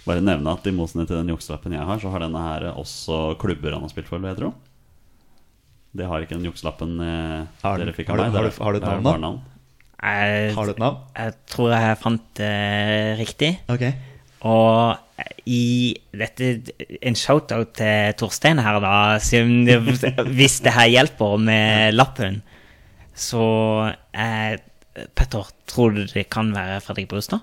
Bare 0.05 0.19
nevne 0.21 0.51
at 0.51 0.65
i 0.67 0.73
motsetning 0.75 1.07
til 1.07 1.15
den 1.21 1.29
jukselappen 1.31 1.71
jeg 1.77 1.85
har, 1.87 1.99
så 2.01 2.09
har 2.11 2.19
denne 2.25 2.41
her 2.43 2.65
også 2.73 3.37
klubber 3.39 3.71
han 3.77 3.85
har 3.85 3.91
spilt 3.93 4.09
for, 4.09 4.19
vil 4.19 4.33
jeg 4.33 4.39
tro. 4.41 4.49
Det 5.95 6.07
har 6.09 6.23
ikke 6.25 6.35
den 6.35 6.47
jukselappen 6.49 6.95
eh, 7.05 7.45
Har 7.63 7.77
dere 7.79 7.93
fikk 7.95 8.09
av 8.09 8.17
meg. 8.17 8.31
har 8.33 8.49
du- 8.49 8.63
har 8.63 8.73
du 8.73 8.77
et 8.79 8.87
navn, 9.03 9.21
da? 9.21 9.33
Jeg, 10.03 10.53
Har 10.57 10.65
du 10.65 10.71
et 10.73 10.79
navn? 10.81 10.97
jeg 11.15 11.33
tror 11.47 11.69
jeg 11.71 11.97
fant 12.01 12.25
det 12.35 13.19
riktig. 13.21 13.51
Ok. 13.69 13.85
Og 14.43 14.97
i 15.47 15.95
dette 16.11 16.73
En 17.01 17.15
shout-out 17.15 17.73
til 17.77 18.13
Torstein 18.19 18.59
her, 18.59 18.79
da. 18.83 19.17
Siden 19.23 19.63
hvis 20.35 20.59
det 20.65 20.73
her 20.75 20.89
hjelper 20.91 21.37
med 21.39 21.93
lappen, 21.95 22.41
så 23.15 23.93
eh, 24.11 24.57
Petter, 25.15 25.47
tror 25.69 25.93
du 25.95 26.03
det 26.05 26.27
kan 26.29 26.51
være 26.53 26.81
Fredrik 26.83 27.07
Brustad? 27.13 27.39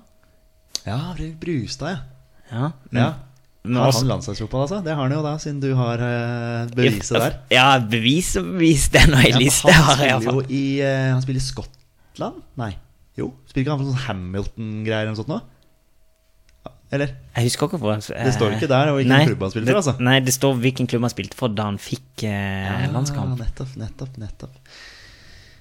Ja, 0.84 1.14
Fredrik 1.16 1.38
Brustad, 1.40 1.94
ja. 1.96 1.98
Ja. 2.50 2.70
Ja. 2.96 3.10
Nå, 3.60 3.76
Har 3.76 3.92
han 3.92 4.06
landslagsfotball, 4.08 4.62
altså? 4.64 4.78
Det 4.84 4.94
har 4.96 5.04
han 5.04 5.12
jo 5.12 5.20
da, 5.24 5.34
siden 5.42 5.58
du 5.60 5.68
har 5.76 6.00
uh, 6.00 6.70
beviset 6.72 7.18
der. 7.20 7.34
Ja, 7.52 7.66
bevis 7.92 8.32
og 8.40 8.46
bevis. 8.54 8.86
Det 8.92 9.02
er 9.02 9.10
noe 9.12 9.20
i 9.26 9.32
Ja, 9.34 9.40
liste 9.42 9.74
han 9.76 9.98
har 10.00 10.06
jeg 10.06 10.22
spiller 10.24 10.54
i 10.56 10.64
uh, 10.80 11.08
Han 11.12 11.24
spiller 11.26 11.42
i 11.42 11.44
Skottland? 11.44 12.40
Nei. 12.60 12.70
Jo. 13.20 13.28
Spiller 13.50 13.66
ikke 13.66 13.74
han 13.74 13.82
for 13.82 13.90
sånn 13.90 14.04
Hamilton-greier 14.06 15.04
eller 15.04 15.12
noe 15.12 15.20
sånt 15.20 15.32
nå? 15.34 15.40
Eller? 16.90 17.12
Jeg 17.36 17.46
husker 17.46 17.68
ikke 17.68 17.78
hvor 17.78 18.00
Det 18.00 18.32
står 18.34 18.56
ikke 18.56 18.70
der, 18.70 18.90
og 18.90 18.96
hvilken 18.98 19.12
nei, 19.14 19.22
klubb 19.28 19.44
han 19.44 19.52
spilte 19.52 19.70
for, 19.70 19.82
altså. 19.82 19.94
Nei, 20.08 20.16
det 20.26 20.34
står 20.34 20.56
hvilken 20.64 20.88
klubb 20.90 21.06
han 21.06 21.12
spilte 21.12 21.38
for 21.38 21.52
da 21.54 21.68
han 21.68 21.78
fikk 21.78 22.24
eh, 22.26 22.88
landskamp. 22.90 23.36
Nettopp, 23.38 23.76
nettopp, 23.78 24.16
nettopp. 24.18 24.72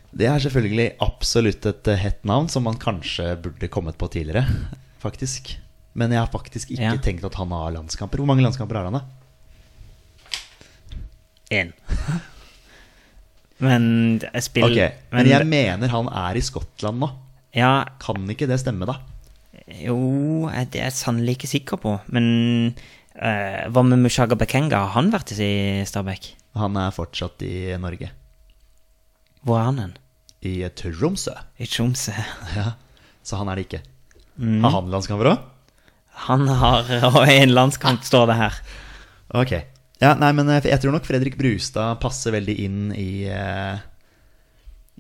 Det 0.10 0.26
er 0.26 0.42
selvfølgelig 0.42 0.88
absolutt 1.06 1.68
et 1.70 1.92
hett 2.02 2.24
navn 2.26 2.50
som 2.50 2.66
man 2.66 2.80
kanskje 2.82 3.36
burde 3.44 3.70
kommet 3.70 4.00
på 4.02 4.10
tidligere, 4.16 4.48
faktisk. 5.04 5.60
Men 5.98 6.12
jeg 6.14 6.20
har 6.22 6.28
faktisk 6.32 6.72
ikke 6.72 6.84
Ja. 6.84 6.96
tenkt 7.02 7.24
at 7.26 7.36
han 7.40 7.50
har 7.52 7.72
landskamper. 7.72 8.18
Hvor 8.22 8.28
mange 8.30 8.44
landskamper 8.46 8.76
har 8.78 8.84
han, 8.90 8.94
da? 8.94 9.04
Én. 11.52 11.72
Men 13.66 14.20
jeg 14.24 14.44
spiller 14.46 14.72
okay. 14.72 14.92
Men 15.12 15.28
jeg 15.28 15.48
mener 15.50 15.92
han 15.92 16.08
er 16.08 16.38
i 16.40 16.44
Skottland 16.46 17.02
nå. 17.02 17.10
Ja, 17.58 17.84
Kan 18.00 18.30
ikke 18.30 18.48
det 18.48 18.60
stemme, 18.62 18.86
da? 18.88 19.00
jo, 19.70 19.96
det 20.72 20.80
er 20.80 20.88
jeg 20.88 20.96
sannelig 20.98 21.36
ikke 21.38 21.48
sikker 21.50 21.78
på. 21.82 21.92
Men 22.14 22.74
uh, 23.18 23.68
hva 23.70 23.84
med 23.86 24.00
Mushaga 24.02 24.38
Bekenga? 24.40 24.80
Har 24.80 24.96
han 24.96 25.12
vært 25.14 25.34
i 25.38 25.84
Stabæk? 25.86 26.32
Han 26.58 26.78
er 26.82 26.94
fortsatt 26.96 27.44
i 27.46 27.76
Norge. 27.82 28.10
Hvor 29.46 29.60
er 29.60 29.68
han 29.70 29.78
hen? 29.84 29.94
I 30.42 30.56
Tromsø. 30.74 31.36
I 31.60 31.68
Tromsø. 31.70 32.16
Ja, 32.56 32.72
Så 33.22 33.38
han 33.38 33.50
er 33.52 33.60
det 33.60 33.68
ikke. 33.68 33.82
Mm. 34.40 34.64
Har 34.64 34.72
han 34.80 34.90
landskamper 34.90 35.34
òg? 35.36 35.44
Han 36.28 36.48
har 36.60 36.90
og 37.10 37.22
en 37.26 37.54
landskamp, 37.54 38.04
står 38.06 38.32
det 38.32 38.40
her. 38.40 38.58
Ok. 39.40 39.54
Ja, 40.00 40.14
nei, 40.20 40.32
men 40.36 40.50
eh, 40.52 40.64
jeg 40.72 40.82
tror 40.84 40.96
nok 40.96 41.08
Fredrik 41.08 41.38
Brustad 41.40 42.00
passer 42.04 42.36
veldig 42.36 42.56
inn 42.64 42.82
i 42.96 43.28
eh, 43.28 43.82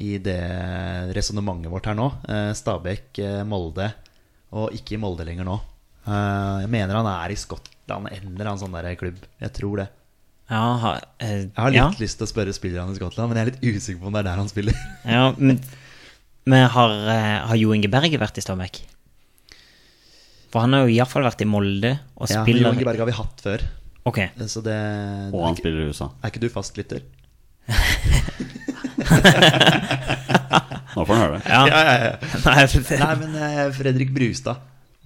I 0.03 0.17
det 0.23 0.39
resonnementet 1.15 1.71
vårt 1.71 1.87
her 1.89 1.97
nå. 1.97 2.09
Eh, 2.27 2.51
Stabæk, 2.57 3.21
Molde, 3.47 3.91
og 4.55 4.75
ikke 4.75 4.97
i 4.97 5.01
Molde 5.01 5.27
lenger 5.27 5.47
nå. 5.47 5.59
Jeg 6.09 6.69
mener 6.71 6.97
han 6.97 7.07
er 7.11 7.29
i 7.29 7.37
Skottland, 7.37 8.07
en 8.09 8.29
eller 8.31 8.47
annen 8.47 8.61
sånn 8.61 8.73
der 8.73 8.95
klubb. 8.97 9.19
Jeg 9.43 9.51
tror 9.53 9.83
det. 9.83 9.89
Ja, 10.49 10.61
ha, 10.81 10.93
eh, 11.21 11.43
Jeg 11.45 11.51
har 11.59 11.69
litt 11.69 11.77
ja. 11.77 11.89
lyst 12.01 12.17
til 12.17 12.25
å 12.25 12.31
spørre 12.31 12.53
spillerne 12.55 12.95
i 12.95 12.97
Skottland, 12.97 13.29
men 13.29 13.37
jeg 13.37 13.45
er 13.45 13.51
litt 13.51 13.77
usikker 13.77 14.01
på 14.01 14.09
om 14.09 14.15
det 14.15 14.23
er 14.23 14.29
der 14.31 14.41
han 14.41 14.49
spiller. 14.49 14.79
ja 15.05 15.27
men, 15.37 15.59
men 16.49 16.65
har, 16.73 16.95
har 17.51 17.59
Jo 17.59 17.75
Inge 17.75 17.91
Berge 17.93 18.17
vært 18.21 18.41
i 18.41 18.43
Stabæk? 18.43 18.81
For 20.49 20.63
han 20.65 20.73
har 20.73 20.85
jo 20.87 20.93
iallfall 20.95 21.23
vært 21.27 21.41
i 21.45 21.47
Molde 21.49 21.91
og 22.17 22.29
Ja, 22.29 22.41
spiller 22.43 22.65
Jo 22.67 22.73
Inge 22.73 22.85
Berg 22.87 22.99
har 23.03 23.09
vi 23.11 23.17
hatt 23.19 23.41
før, 23.45 23.61
Ok. 24.09 24.19
så 24.49 24.63
det 24.65 24.77
Og 25.33 25.43
han 25.45 25.55
spiller 25.59 25.83
i 25.83 25.89
USA. 25.93 26.07
Er 26.23 26.31
ikke 26.31 26.41
du 26.41 26.49
fastlytter? 26.49 27.01
Nå 30.95 31.05
får 31.05 31.13
han 31.13 31.21
høre 31.21 31.35
det. 31.37 31.43
Ja. 31.49 31.59
Ja, 31.69 31.81
ja, 31.85 31.95
ja. 32.05 32.13
Nei, 32.47 32.63
det- 32.65 33.19
men 33.21 33.35
eh, 33.37 33.61
Fredrik 33.75 34.09
Brustad. 34.15 34.57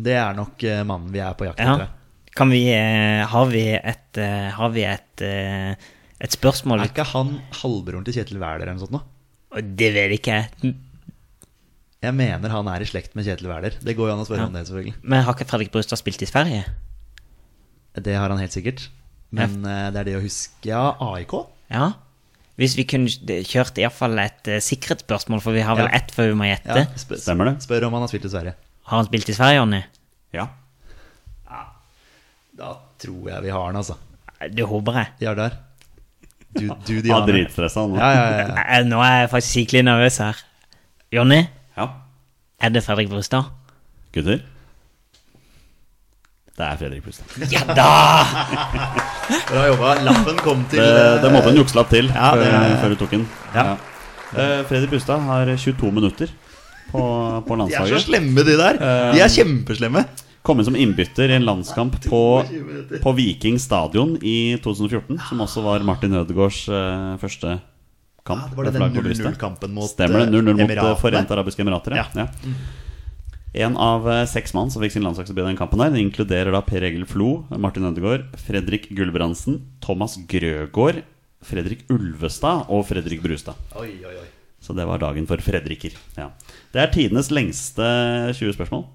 Det 0.03 0.15
er 0.17 0.33
nok 0.37 0.63
eh, 0.65 0.81
mannen 0.87 1.11
vi 1.13 1.19
er 1.21 1.35
på 1.37 1.45
jakt 1.49 1.59
Ja. 1.61 1.73
etter. 1.75 1.91
Kan 2.33 2.49
vi 2.49 2.63
eh, 2.73 3.21
Har 3.29 3.45
vi 3.51 3.65
et 3.77 4.17
Har 4.57 4.69
vi 4.73 4.81
et 4.89 5.21
Et 5.21 6.31
spørsmål 6.33 6.81
Er 6.81 6.89
ikke 6.89 7.05
han 7.11 7.35
halvbroren 7.59 8.03
til 8.07 8.15
Kjetil 8.15 8.39
Wæler 8.41 8.63
eller 8.63 8.73
noe 8.73 8.81
sånt 8.87 8.95
nå? 8.95 9.03
Det 9.77 9.91
vet 9.93 10.15
ikke 10.17 10.39
jeg. 12.07 12.15
Mener 12.19 12.49
han 12.53 12.67
er 12.71 12.83
i 12.83 12.87
slekt 12.89 13.15
med 13.17 13.25
Kjetil 13.27 13.47
Wæler. 13.51 13.75
Det 13.83 13.95
går 13.97 14.09
jo 14.09 14.13
an 14.15 14.21
å 14.23 14.27
spørre 14.27 14.43
Ja. 14.45 14.49
om 14.51 14.53
det, 14.57 14.65
selvfølgelig. 14.67 14.95
Men 15.03 15.23
har 15.25 15.33
ikke 15.37 15.47
Fredrik 15.49 15.71
Brustad 15.73 15.99
spilt 16.01 16.21
i 16.21 16.29
Sverige? 16.29 16.63
Det 18.03 18.15
har 18.17 18.29
han 18.33 18.39
helt 18.41 18.51
sikkert. 18.55 18.87
Men 19.33 19.61
ja. 19.65 19.89
det 19.93 19.99
er 20.03 20.09
det 20.11 20.15
å 20.17 20.23
huske 20.23 20.69
Ja, 20.69 20.95
AIK? 21.01 21.33
Ja. 21.73 21.91
Hvis 22.57 22.75
vi 22.77 22.83
kunne 22.85 23.09
kjørt 23.49 23.79
iallfall 23.81 24.19
et 24.21 24.45
uh, 24.51 24.59
sikkerhetsspørsmål, 24.61 25.41
for 25.41 25.55
vi 25.57 25.63
har 25.65 25.75
vel 25.79 25.87
Ja. 25.89 25.95
ett 25.97 26.11
før 26.13 26.27
vi 26.29 26.35
må 26.37 26.45
gjette. 26.45 26.69
Ja, 26.83 26.85
spør, 27.01 27.17
Stemmer 27.17 27.49
det? 27.49 27.55
Spør 27.65 27.87
om 27.87 27.93
han 27.97 28.03
har 28.05 28.11
spilt 28.11 28.25
i 28.29 28.33
Sverige. 28.33 28.53
Har 28.91 28.97
han 29.01 29.07
spilt 29.09 29.29
i 29.29 29.33
Sverige, 29.33 29.57
Jonny? 29.61 29.83
Ja. 30.37 30.47
Da 32.53 32.75
tror 33.01 33.29
jeg 33.31 33.41
vi 33.47 33.49
har 33.49 33.65
han, 33.65 33.75
altså. 33.79 33.95
Det 34.53 34.65
håper 34.69 34.99
jeg. 34.99 35.07
Jardar. 35.25 35.55
Du, 36.53 36.67
du 36.67 36.93
de 37.01 37.01
Diane. 37.07 37.25
dritstressa 37.25 37.87
nå. 37.89 37.97
Ja, 37.97 38.09
ja, 38.13 38.25
ja, 38.29 38.47
ja. 38.53 38.65
Eh, 38.77 38.85
Nå 38.91 38.99
er 39.01 39.15
jeg 39.23 39.31
faktisk 39.33 39.55
skikkelig 39.57 39.83
nervøs 39.87 40.19
her. 40.21 40.41
Jonny, 41.13 41.39
Ja. 41.77 41.87
er 42.61 42.69
det 42.69 42.83
Fredrik 42.85 43.09
Brustad? 43.09 43.47
Gutter? 44.13 44.41
Det 46.53 46.61
er 46.67 46.77
Fredrik 46.77 47.01
Brustad. 47.03 47.25
Ja 47.49 47.63
da! 47.73 47.87
Bra 49.49 49.63
jobba. 49.71 49.93
Lappen 50.05 50.37
kom 50.45 50.61
til 50.69 50.83
Det, 50.83 51.21
det 51.23 51.31
måtte 51.33 51.49
en 51.49 51.55
eh, 51.57 51.61
jukselapp 51.63 51.89
til 51.89 52.11
Ja, 52.13 52.29
før, 52.37 52.43
det- 52.45 52.77
før 52.83 52.93
du 52.93 52.99
tok 53.01 53.15
den. 53.15 53.23
Ja. 53.55 53.65
Eh, 54.33 54.59
Fredrik 54.69 54.91
Brustad 54.93 55.23
har 55.25 55.49
22 55.55 55.91
minutter 55.95 56.29
på, 56.91 57.01
på 57.47 57.57
De 57.63 57.73
er 57.73 57.89
så 57.89 58.03
slemme, 58.05 58.43
de 58.45 58.57
der. 58.59 58.77
De 59.15 59.23
er 59.25 59.33
kjempeslemme. 59.33 60.05
Kom 60.45 60.59
inn 60.59 60.67
som 60.67 60.75
innbytter 60.77 61.31
i 61.31 61.37
en 61.39 61.45
landskamp 61.47 61.95
på, 62.05 62.21
på 63.01 63.13
Viking 63.17 63.57
stadion 63.63 64.17
i 64.21 64.57
2014, 64.61 65.17
som 65.29 65.41
også 65.41 65.63
var 65.63 65.85
Martin 65.87 66.13
Ødegaards 66.19 66.65
første 66.67 67.19
første 67.23 67.59
kamp. 68.23 68.41
Ja, 68.41 68.49
det 68.49 68.57
var 68.57 68.63
det 68.65 68.73
den 68.73 68.93
0-0-kampen 69.03 69.73
mot, 69.73 69.89
Stemmer 69.89 70.25
det. 70.25 70.31
0-0 70.31 70.53
mot 70.61 70.69
eh, 70.69 70.77
eh, 70.77 70.95
Forente 71.01 71.35
arabiske 71.35 71.61
emirater. 71.65 71.95
Ja. 71.99 72.05
Ja. 72.15 72.27
Ja. 72.43 72.53
En 73.53 73.75
av 73.77 74.07
eh, 74.09 74.23
seks 74.25 74.53
mann 74.57 74.71
som 74.73 74.81
fikk 74.81 74.95
sin 74.95 75.03
landslagsdebut 75.05 75.43
i 75.43 75.47
den 75.51 75.57
kampen, 75.59 75.79
her 75.83 75.91
Det 75.93 76.01
inkluderer 76.01 76.51
da 76.55 76.61
Per 76.65 76.81
Egil 76.87 77.05
Flo, 77.05 77.43
Martin 77.61 77.85
Ødegaard, 77.85 78.31
Fredrik 78.41 78.87
Gulbrandsen, 78.97 79.59
Thomas 79.83 80.15
Grøgaard, 80.31 81.03
Fredrik 81.43 81.83
Ulvestad 81.91 82.65
og 82.71 82.85
Fredrik 82.87 83.21
Brustad. 83.21 83.53
Oi, 83.77 83.91
oi, 84.07 84.15
oi. 84.23 84.29
Så 84.63 84.73
det 84.73 84.85
var 84.87 84.97
dagen 85.03 85.27
for 85.27 85.37
Fredriker. 85.43 85.91
Ja. 86.17 86.29
Det 86.73 86.81
er 86.81 86.91
tidenes 86.95 87.29
lengste 87.35 87.83
20 88.33 88.53
spørsmål. 88.55 88.85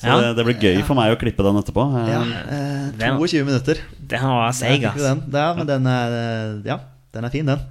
Så 0.00 0.06
Ja. 0.06 0.20
det, 0.20 0.36
det 0.36 0.44
blir 0.46 0.60
gøy 0.60 0.82
for 0.86 0.94
meg 0.94 1.10
å 1.12 1.18
klippe 1.18 1.42
den 1.44 1.56
etterpå. 1.56 1.82
Eh, 2.04 2.08
Ja, 2.12 2.20
eh, 2.22 2.90
Den- 3.00 3.16
22 3.18 3.44
minutter. 3.44 3.80
Det 3.98 4.20
var 4.20 4.46
Der 4.46 4.52
seig, 4.52 4.84
ass. 4.84 4.96
den. 5.02 5.24
Ja, 5.32 5.54
men 5.54 5.66
den 5.66 5.86
er 5.86 6.14
eh, 6.20 6.62
Ja, 6.68 6.78
den 7.10 7.24
er 7.26 7.32
fin, 7.34 7.48
den. 7.48 7.62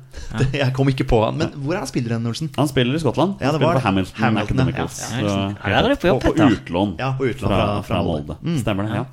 Jeg 0.52 0.74
kom 0.76 0.90
ikke 0.92 1.06
på 1.08 1.22
han. 1.24 1.38
Men 1.40 1.54
hvor 1.64 1.78
er 1.78 1.84
han 1.86 1.88
spiller 1.88 2.18
den, 2.18 2.26
Olsen? 2.28 2.50
Han 2.58 2.68
spiller 2.68 2.98
i 2.98 3.00
Skottland. 3.00 3.38
Ja, 3.40 3.54
det 3.54 3.60
spiller 3.60 3.70
var 3.70 3.80
for 3.80 3.88
Hamilton. 3.88 4.18
Hamilton. 4.20 4.60
Academicals. 4.60 4.98
Ja, 5.16 5.20
ja, 5.24 5.74
ja, 5.76 5.82
du 5.88 5.94
på 5.96 6.16
på, 6.20 6.34
på 6.36 6.48
utlån. 6.58 6.96
Ja, 7.00 7.14
på 7.18 7.30
utlån 7.30 7.48
fra, 7.54 7.60
fra- 7.66 7.84
fra 7.88 8.02
Molde. 8.04 8.36
Mm. 8.44 8.58
Stemmer 8.64 8.90
det. 8.90 8.98
ja 9.00 9.06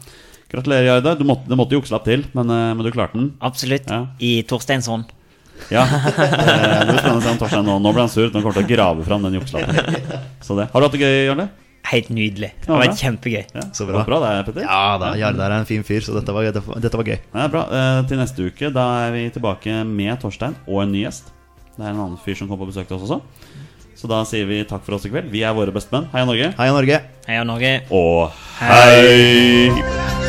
Gratulerer, 0.50 0.84
Jarda. 0.86 1.14
Du 1.18 1.24
måtte, 1.26 1.48
det 1.50 1.56
måtte 1.58 1.74
jukslapp 1.78 2.04
til, 2.06 2.24
men, 2.34 2.50
eh, 2.50 2.72
men 2.78 2.86
du 2.86 2.90
klarte 2.94 3.18
den. 3.18 3.32
Absolutt. 3.42 3.86
Ja. 3.90 4.06
I 4.18 4.42
hånd. 4.46 5.04
Ja. 5.70 5.86
Eh, 6.26 6.80
Det 6.86 6.90
blir 6.90 6.98
spennende 7.00 7.18
å 7.18 7.24
se 7.24 7.30
om 7.32 7.38
Torstein 7.40 7.64
nå, 7.66 7.78
nå 7.82 7.92
ble 7.94 8.02
han 8.04 8.10
sur. 8.12 8.26
Nå 8.30 8.40
kommer 8.42 8.52
han 8.54 8.58
til 8.60 8.66
å 8.66 8.70
grave 8.76 9.04
fram 9.06 9.22
den 9.26 9.38
jukselappen. 9.38 10.10
Så 10.46 10.54
det. 10.58 10.68
Har 10.72 10.80
du 10.82 10.86
hatt 10.86 10.92
det 10.98 11.00
gøy, 11.02 11.14
Jarle? 11.30 11.46
Helt 11.86 12.08
nydelig. 12.10 12.50
Det 12.64 12.70
var 12.72 12.88
kjempegøy. 12.98 13.44
Ja, 13.54 13.62
Så 13.76 13.86
bra. 13.86 14.02
Bra 14.08 14.18
det, 14.24 14.32
Petter. 14.48 14.64
Ja 14.66 14.96
da, 14.98 15.12
Jardar 15.18 15.52
er 15.54 15.60
en 15.62 15.68
fin 15.68 15.84
fyr, 15.86 16.00
så 16.02 16.16
dette 16.16 16.34
var, 16.34 16.48
dette 16.48 16.62
var, 16.66 16.80
dette 16.82 16.98
var 16.98 17.06
gøy. 17.12 17.18
Ja, 17.30 17.46
bra. 17.52 17.62
Eh, 17.70 18.00
til 18.10 18.18
neste 18.18 18.48
uke 18.50 18.72
da 18.74 18.86
er 19.06 19.14
vi 19.14 19.28
tilbake 19.36 19.78
med 19.86 20.18
Torstein 20.22 20.56
og 20.66 20.82
en 20.82 20.92
ny 20.96 21.04
gjest. 21.04 21.30
Det 21.76 21.84
er 21.84 21.92
en 21.92 22.00
annen 22.00 22.18
fyr 22.24 22.34
som 22.38 22.48
kom 22.50 22.58
på 22.58 22.66
besøk 22.72 22.88
til 22.90 22.98
oss 22.98 23.06
også. 23.06 23.20
Så 23.96 24.10
da 24.10 24.18
sier 24.28 24.48
vi 24.48 24.60
takk 24.68 24.82
for 24.84 24.98
oss 24.98 25.06
i 25.08 25.12
kveld. 25.12 25.30
Vi 25.32 25.40
er 25.46 25.54
våre 25.56 25.72
bestemenn. 25.72 26.10
Heia 26.12 26.26
Norge. 26.28 26.50
Heia 26.58 26.74
Norge! 26.76 27.00
Heia 27.28 27.46
Norge. 27.48 27.74
Og 27.94 28.30
hei! 28.60 30.25